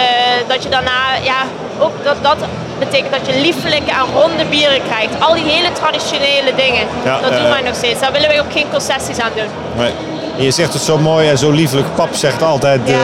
dat 0.49 0.63
je 0.63 0.69
daarna, 0.69 1.01
ja, 1.23 1.41
ook 1.79 2.05
dat, 2.05 2.17
dat 2.23 2.37
betekent 2.79 3.13
dat 3.13 3.27
je 3.27 3.41
liefelijke 3.41 3.91
en 3.91 4.21
ronde 4.21 4.45
bieren 4.45 4.83
krijgt. 4.89 5.13
Al 5.19 5.35
die 5.35 5.49
hele 5.55 5.73
traditionele 5.73 6.53
dingen. 6.57 6.87
Dat 7.05 7.33
doen 7.39 7.51
wij 7.51 7.63
nog 7.63 7.75
steeds. 7.75 8.01
Daar 8.01 8.13
willen 8.13 8.29
we 8.29 8.41
ook 8.41 8.53
geen 8.53 8.71
concessies 8.71 9.19
aan 9.19 9.33
doen. 9.35 9.51
Nee. 9.77 9.93
Je 10.43 10.51
zegt 10.51 10.73
het 10.73 10.83
zo 10.83 10.99
mooi 10.99 11.29
en 11.29 11.39
zo 11.39 11.51
liefelijk. 11.51 11.87
Pap 11.95 12.15
zegt 12.15 12.43
altijd, 12.43 12.81
eh, 12.87 12.95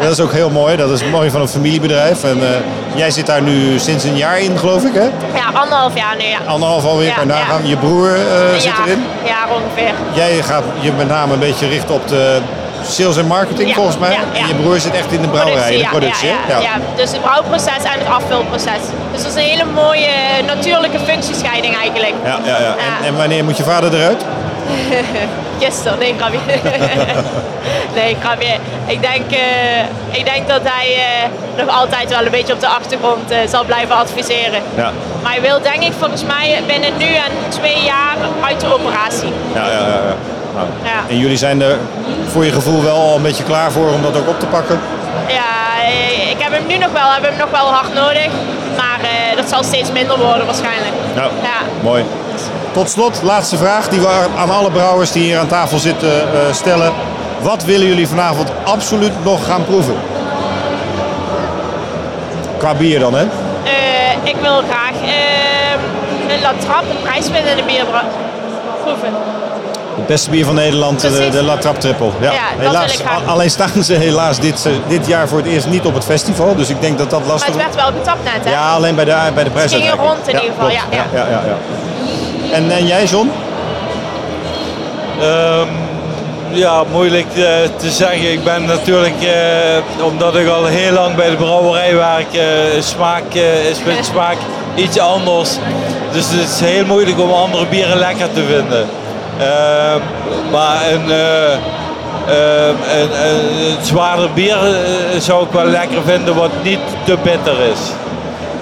dat 0.00 0.10
is 0.10 0.20
ook 0.20 0.32
heel 0.32 0.50
mooi. 0.50 0.76
Dat 0.76 0.90
is 0.90 1.04
mooi 1.04 1.30
van 1.30 1.40
een 1.40 1.48
familiebedrijf. 1.48 2.24
En 2.24 2.42
eh, 2.42 2.48
jij 2.94 3.10
zit 3.10 3.26
daar 3.26 3.42
nu 3.42 3.78
sinds 3.78 4.04
een 4.04 4.16
jaar 4.16 4.40
in, 4.40 4.58
geloof 4.58 4.82
ik, 4.84 4.94
hè? 4.94 5.04
Ja, 5.34 5.60
anderhalf 5.60 5.94
jaar 5.96 6.16
nu, 6.18 6.24
ja. 6.24 6.38
Anderhalf 6.46 6.84
alweer 6.84 7.06
Ja, 7.06 7.20
je 7.20 7.26
nagaan. 7.26 7.62
ja. 7.62 7.68
Je 7.68 7.76
broer 7.76 8.08
eh, 8.14 8.58
zit 8.58 8.72
erin. 8.86 9.04
jaar 9.24 9.48
ongeveer. 9.54 9.92
Jij 10.12 10.42
gaat 10.42 10.62
je 10.80 10.92
met 10.92 11.08
name 11.08 11.32
een 11.32 11.38
beetje 11.38 11.68
richten 11.68 11.94
op 11.94 12.08
de 12.08 12.38
sales 12.88 13.16
en 13.16 13.26
marketing, 13.26 13.68
Ja, 13.68 13.74
volgens 13.74 13.98
mij. 13.98 14.10
ja, 14.10 14.18
ja. 14.32 14.40
En 14.40 14.46
je 14.48 14.54
broer 14.54 14.80
zit 14.80 14.94
echt 14.94 15.12
in 15.12 15.20
de 15.22 15.28
brouwerij, 15.28 15.72
in 15.72 15.78
de 15.78 15.88
productie. 15.88 16.28
ja, 16.28 16.34
ja, 16.48 16.58
ja. 16.60 16.72
dus 16.96 17.10
het 17.12 17.20
brouwproces 17.20 17.82
en 17.82 17.98
het 17.98 18.08
afvulproces. 18.08 18.82
Dus 19.12 19.22
dat 19.22 19.30
is 19.30 19.42
een 19.42 19.48
hele 19.48 19.64
mooie 19.74 20.08
natuurlijke 20.46 20.98
functiescheiding 20.98 21.76
eigenlijk. 21.76 22.14
Ja, 22.24 22.38
ja, 22.44 22.58
ja. 22.60 22.74
En, 23.00 23.06
en 23.06 23.16
wanneer 23.16 23.44
moet 23.44 23.56
je 23.56 23.62
vader 23.62 23.94
eruit? 23.94 24.24
Gisteren, 25.60 25.98
nee 25.98 26.14
grapje. 26.18 26.38
nee 27.98 28.16
grapje. 28.20 28.54
Ik 28.86 29.00
denk, 29.00 29.30
eh, 29.30 30.18
ik 30.18 30.24
denk 30.24 30.48
dat 30.48 30.60
hij 30.64 30.86
eh, 30.94 31.64
nog 31.64 31.78
altijd 31.78 32.08
wel 32.08 32.24
een 32.24 32.30
beetje 32.30 32.52
op 32.52 32.60
de 32.60 32.68
achtergrond 32.68 33.30
eh, 33.30 33.38
zal 33.48 33.64
blijven 33.64 33.96
adviseren. 33.96 34.60
Ja. 34.74 34.90
Maar 35.22 35.32
hij 35.32 35.40
wil 35.40 35.62
denk 35.62 35.82
ik 35.82 35.92
volgens 35.98 36.24
mij 36.24 36.62
binnen 36.66 36.90
nu 36.98 37.06
en 37.06 37.32
twee 37.48 37.82
jaar 37.84 38.16
uit 38.40 38.60
de 38.60 38.74
operatie. 38.74 39.32
Ja, 39.54 39.64
ja, 39.64 39.70
ja. 39.70 39.78
ja. 39.78 40.14
Nou. 40.54 40.66
Ja. 40.84 41.00
En 41.08 41.18
jullie 41.18 41.36
zijn 41.36 41.62
er 41.62 41.78
voor 42.32 42.44
je 42.44 42.52
gevoel 42.52 42.82
wel 42.82 42.96
al 42.96 43.16
een 43.16 43.22
beetje 43.22 43.44
klaar 43.44 43.72
voor 43.72 43.92
om 43.92 44.02
dat 44.02 44.16
ook 44.16 44.28
op 44.28 44.40
te 44.40 44.46
pakken? 44.46 44.80
Ja, 45.28 45.82
ik 46.30 46.36
heb 46.38 46.52
hem 46.52 46.66
nu 46.66 46.76
nog 46.76 46.92
wel, 46.92 47.12
heb 47.12 47.22
hem 47.22 47.38
nog 47.38 47.50
wel 47.50 47.72
hard 47.72 47.94
nodig. 47.94 48.28
Maar 48.76 49.00
dat 49.36 49.48
zal 49.48 49.64
steeds 49.64 49.92
minder 49.92 50.18
worden 50.18 50.46
waarschijnlijk. 50.46 50.92
Ja. 51.14 51.22
Ja. 51.22 51.58
Mooi. 51.82 52.04
Tot 52.76 52.90
slot, 52.90 53.20
laatste 53.22 53.56
vraag 53.56 53.88
die 53.88 54.00
we 54.00 54.26
aan 54.36 54.50
alle 54.50 54.70
brouwers 54.70 55.12
die 55.12 55.22
hier 55.22 55.38
aan 55.38 55.46
tafel 55.46 55.78
zitten 55.78 56.20
eh, 56.20 56.52
stellen. 56.52 56.92
Wat 57.40 57.64
willen 57.64 57.86
jullie 57.86 58.08
vanavond 58.08 58.48
absoluut 58.64 59.24
nog 59.24 59.46
gaan 59.46 59.64
proeven? 59.64 59.94
Qua 62.58 62.74
bier 62.74 62.98
dan, 62.98 63.14
hè? 63.14 63.22
Eh, 63.22 63.30
ik 64.22 64.36
wil 64.40 64.62
graag 64.70 65.02
eh, 65.02 66.34
een 66.34 66.40
La 66.40 66.52
Trappe, 66.58 66.90
een 66.90 67.02
prijswinnende 67.02 67.62
bier 67.62 67.84
proeven. 68.82 69.08
Het 69.96 70.06
beste 70.06 70.30
bier 70.30 70.44
van 70.44 70.54
Nederland, 70.54 71.00
de, 71.00 71.08
Precies. 71.08 71.32
de 71.32 71.42
La 71.42 71.56
Trappe 71.56 71.80
Triple. 71.80 72.10
Ja, 72.20 72.32
Ja, 72.32 72.40
helaas. 72.58 73.02
Alleen 73.26 73.50
staan 73.50 73.84
ze 73.84 73.94
helaas 73.94 74.40
dit, 74.40 74.68
dit 74.86 75.06
jaar 75.06 75.28
voor 75.28 75.38
het 75.38 75.46
eerst 75.46 75.66
niet 75.66 75.84
op 75.84 75.94
het 75.94 76.04
festival. 76.04 76.54
Dus 76.54 76.68
ik 76.68 76.80
denk 76.80 76.98
dat 76.98 77.10
dat 77.10 77.20
Maar 77.20 77.28
lastig 77.28 77.54
het 77.54 77.56
werd 77.56 77.74
wel 77.74 77.92
betapt 77.92 78.24
net, 78.24 78.44
hè? 78.44 78.50
Ja, 78.50 78.72
alleen 78.72 78.94
bij 78.94 79.04
de, 79.04 79.16
bij 79.34 79.44
de 79.44 79.50
prijs. 79.50 79.72
Het 79.72 79.82
ging 79.82 79.94
rond 79.94 80.28
in 80.28 80.34
ieder 80.34 80.50
geval, 80.54 80.70
ja, 80.70 80.82
ja. 80.90 81.04
ja, 81.12 81.26
ja, 81.28 81.42
ja. 81.46 81.56
En, 82.52 82.70
en 82.70 82.86
jij, 82.86 83.04
John? 83.04 83.30
Ehm, 85.20 85.68
ja, 86.50 86.84
moeilijk 86.92 87.26
eh, 87.34 87.42
te 87.76 87.90
zeggen. 87.90 88.32
Ik 88.32 88.44
ben 88.44 88.64
natuurlijk, 88.64 89.22
eh, 89.22 90.04
omdat 90.04 90.36
ik 90.36 90.48
al 90.48 90.64
heel 90.64 90.92
lang 90.92 91.14
bij 91.14 91.30
de 91.30 91.36
brouwerij 91.36 91.94
werk, 91.94 92.34
eh, 92.34 92.82
smaak 92.82 93.34
eh, 93.34 93.68
is 93.70 93.78
met 93.84 94.04
smaak 94.04 94.36
iets 94.74 94.98
anders. 94.98 95.50
Dus 96.12 96.24
het 96.30 96.48
is 96.50 96.60
heel 96.60 96.84
moeilijk 96.84 97.20
om 97.20 97.30
andere 97.30 97.66
bieren 97.66 97.98
lekker 97.98 98.32
te 98.32 98.42
vinden. 98.42 98.86
Ehm, 99.38 100.00
maar 100.50 100.92
een, 100.92 101.10
eh, 101.10 101.52
ehm, 101.52 102.74
een, 102.98 103.26
een, 103.26 103.66
een 103.66 103.84
zwaarder 103.84 104.32
bier 104.32 104.56
eh, 104.56 105.20
zou 105.20 105.44
ik 105.44 105.52
wel 105.52 105.64
lekker 105.64 106.02
vinden 106.04 106.34
wat 106.34 106.50
niet 106.62 106.78
te 107.04 107.16
bitter 107.22 107.60
is. 107.72 107.80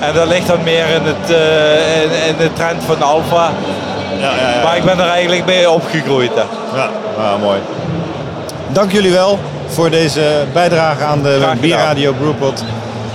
En 0.07 0.15
dat 0.15 0.29
ligt 0.29 0.47
dan 0.47 0.63
meer 0.63 0.89
in, 0.89 1.03
het, 1.03 1.31
eh, 1.31 2.03
in, 2.03 2.29
in 2.29 2.37
de 2.39 2.53
trend 2.53 2.83
van 2.85 3.03
Alfa. 3.03 3.51
Maar 4.65 4.77
ik 4.77 4.85
ben 4.85 4.99
er 4.99 5.09
eigenlijk 5.09 5.47
mee 5.47 5.71
opgegroeid. 5.71 6.31
Hè. 6.35 6.43
Ja, 6.77 6.89
ah, 7.19 7.41
mooi. 7.41 7.59
Dank 8.69 8.93
jullie 8.93 9.13
wel 9.13 9.39
voor 9.67 9.91
deze 9.91 10.45
bijdrage 10.53 11.05
aan 11.05 11.23
de 11.23 11.53
Bierradio 11.61 12.13
Brewpot. 12.13 12.65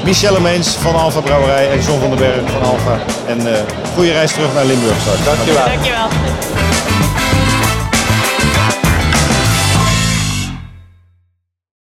Michelle 0.04 0.40
Meens 0.40 0.68
van 0.70 0.96
Alfa 0.96 1.20
Brouwerij 1.20 1.70
en 1.72 1.82
John 1.82 2.00
van 2.00 2.10
den 2.10 2.20
Berg 2.20 2.52
van 2.52 2.62
Alfa. 2.70 2.98
En 3.28 3.48
eh 3.48 3.54
goede 3.96 4.12
reis 4.12 4.32
terug 4.32 4.54
naar 4.54 4.66
Limburg 4.66 4.96
straks. 5.02 5.24
Dankjewel. 5.24 5.66
Dankjewel. 5.66 6.08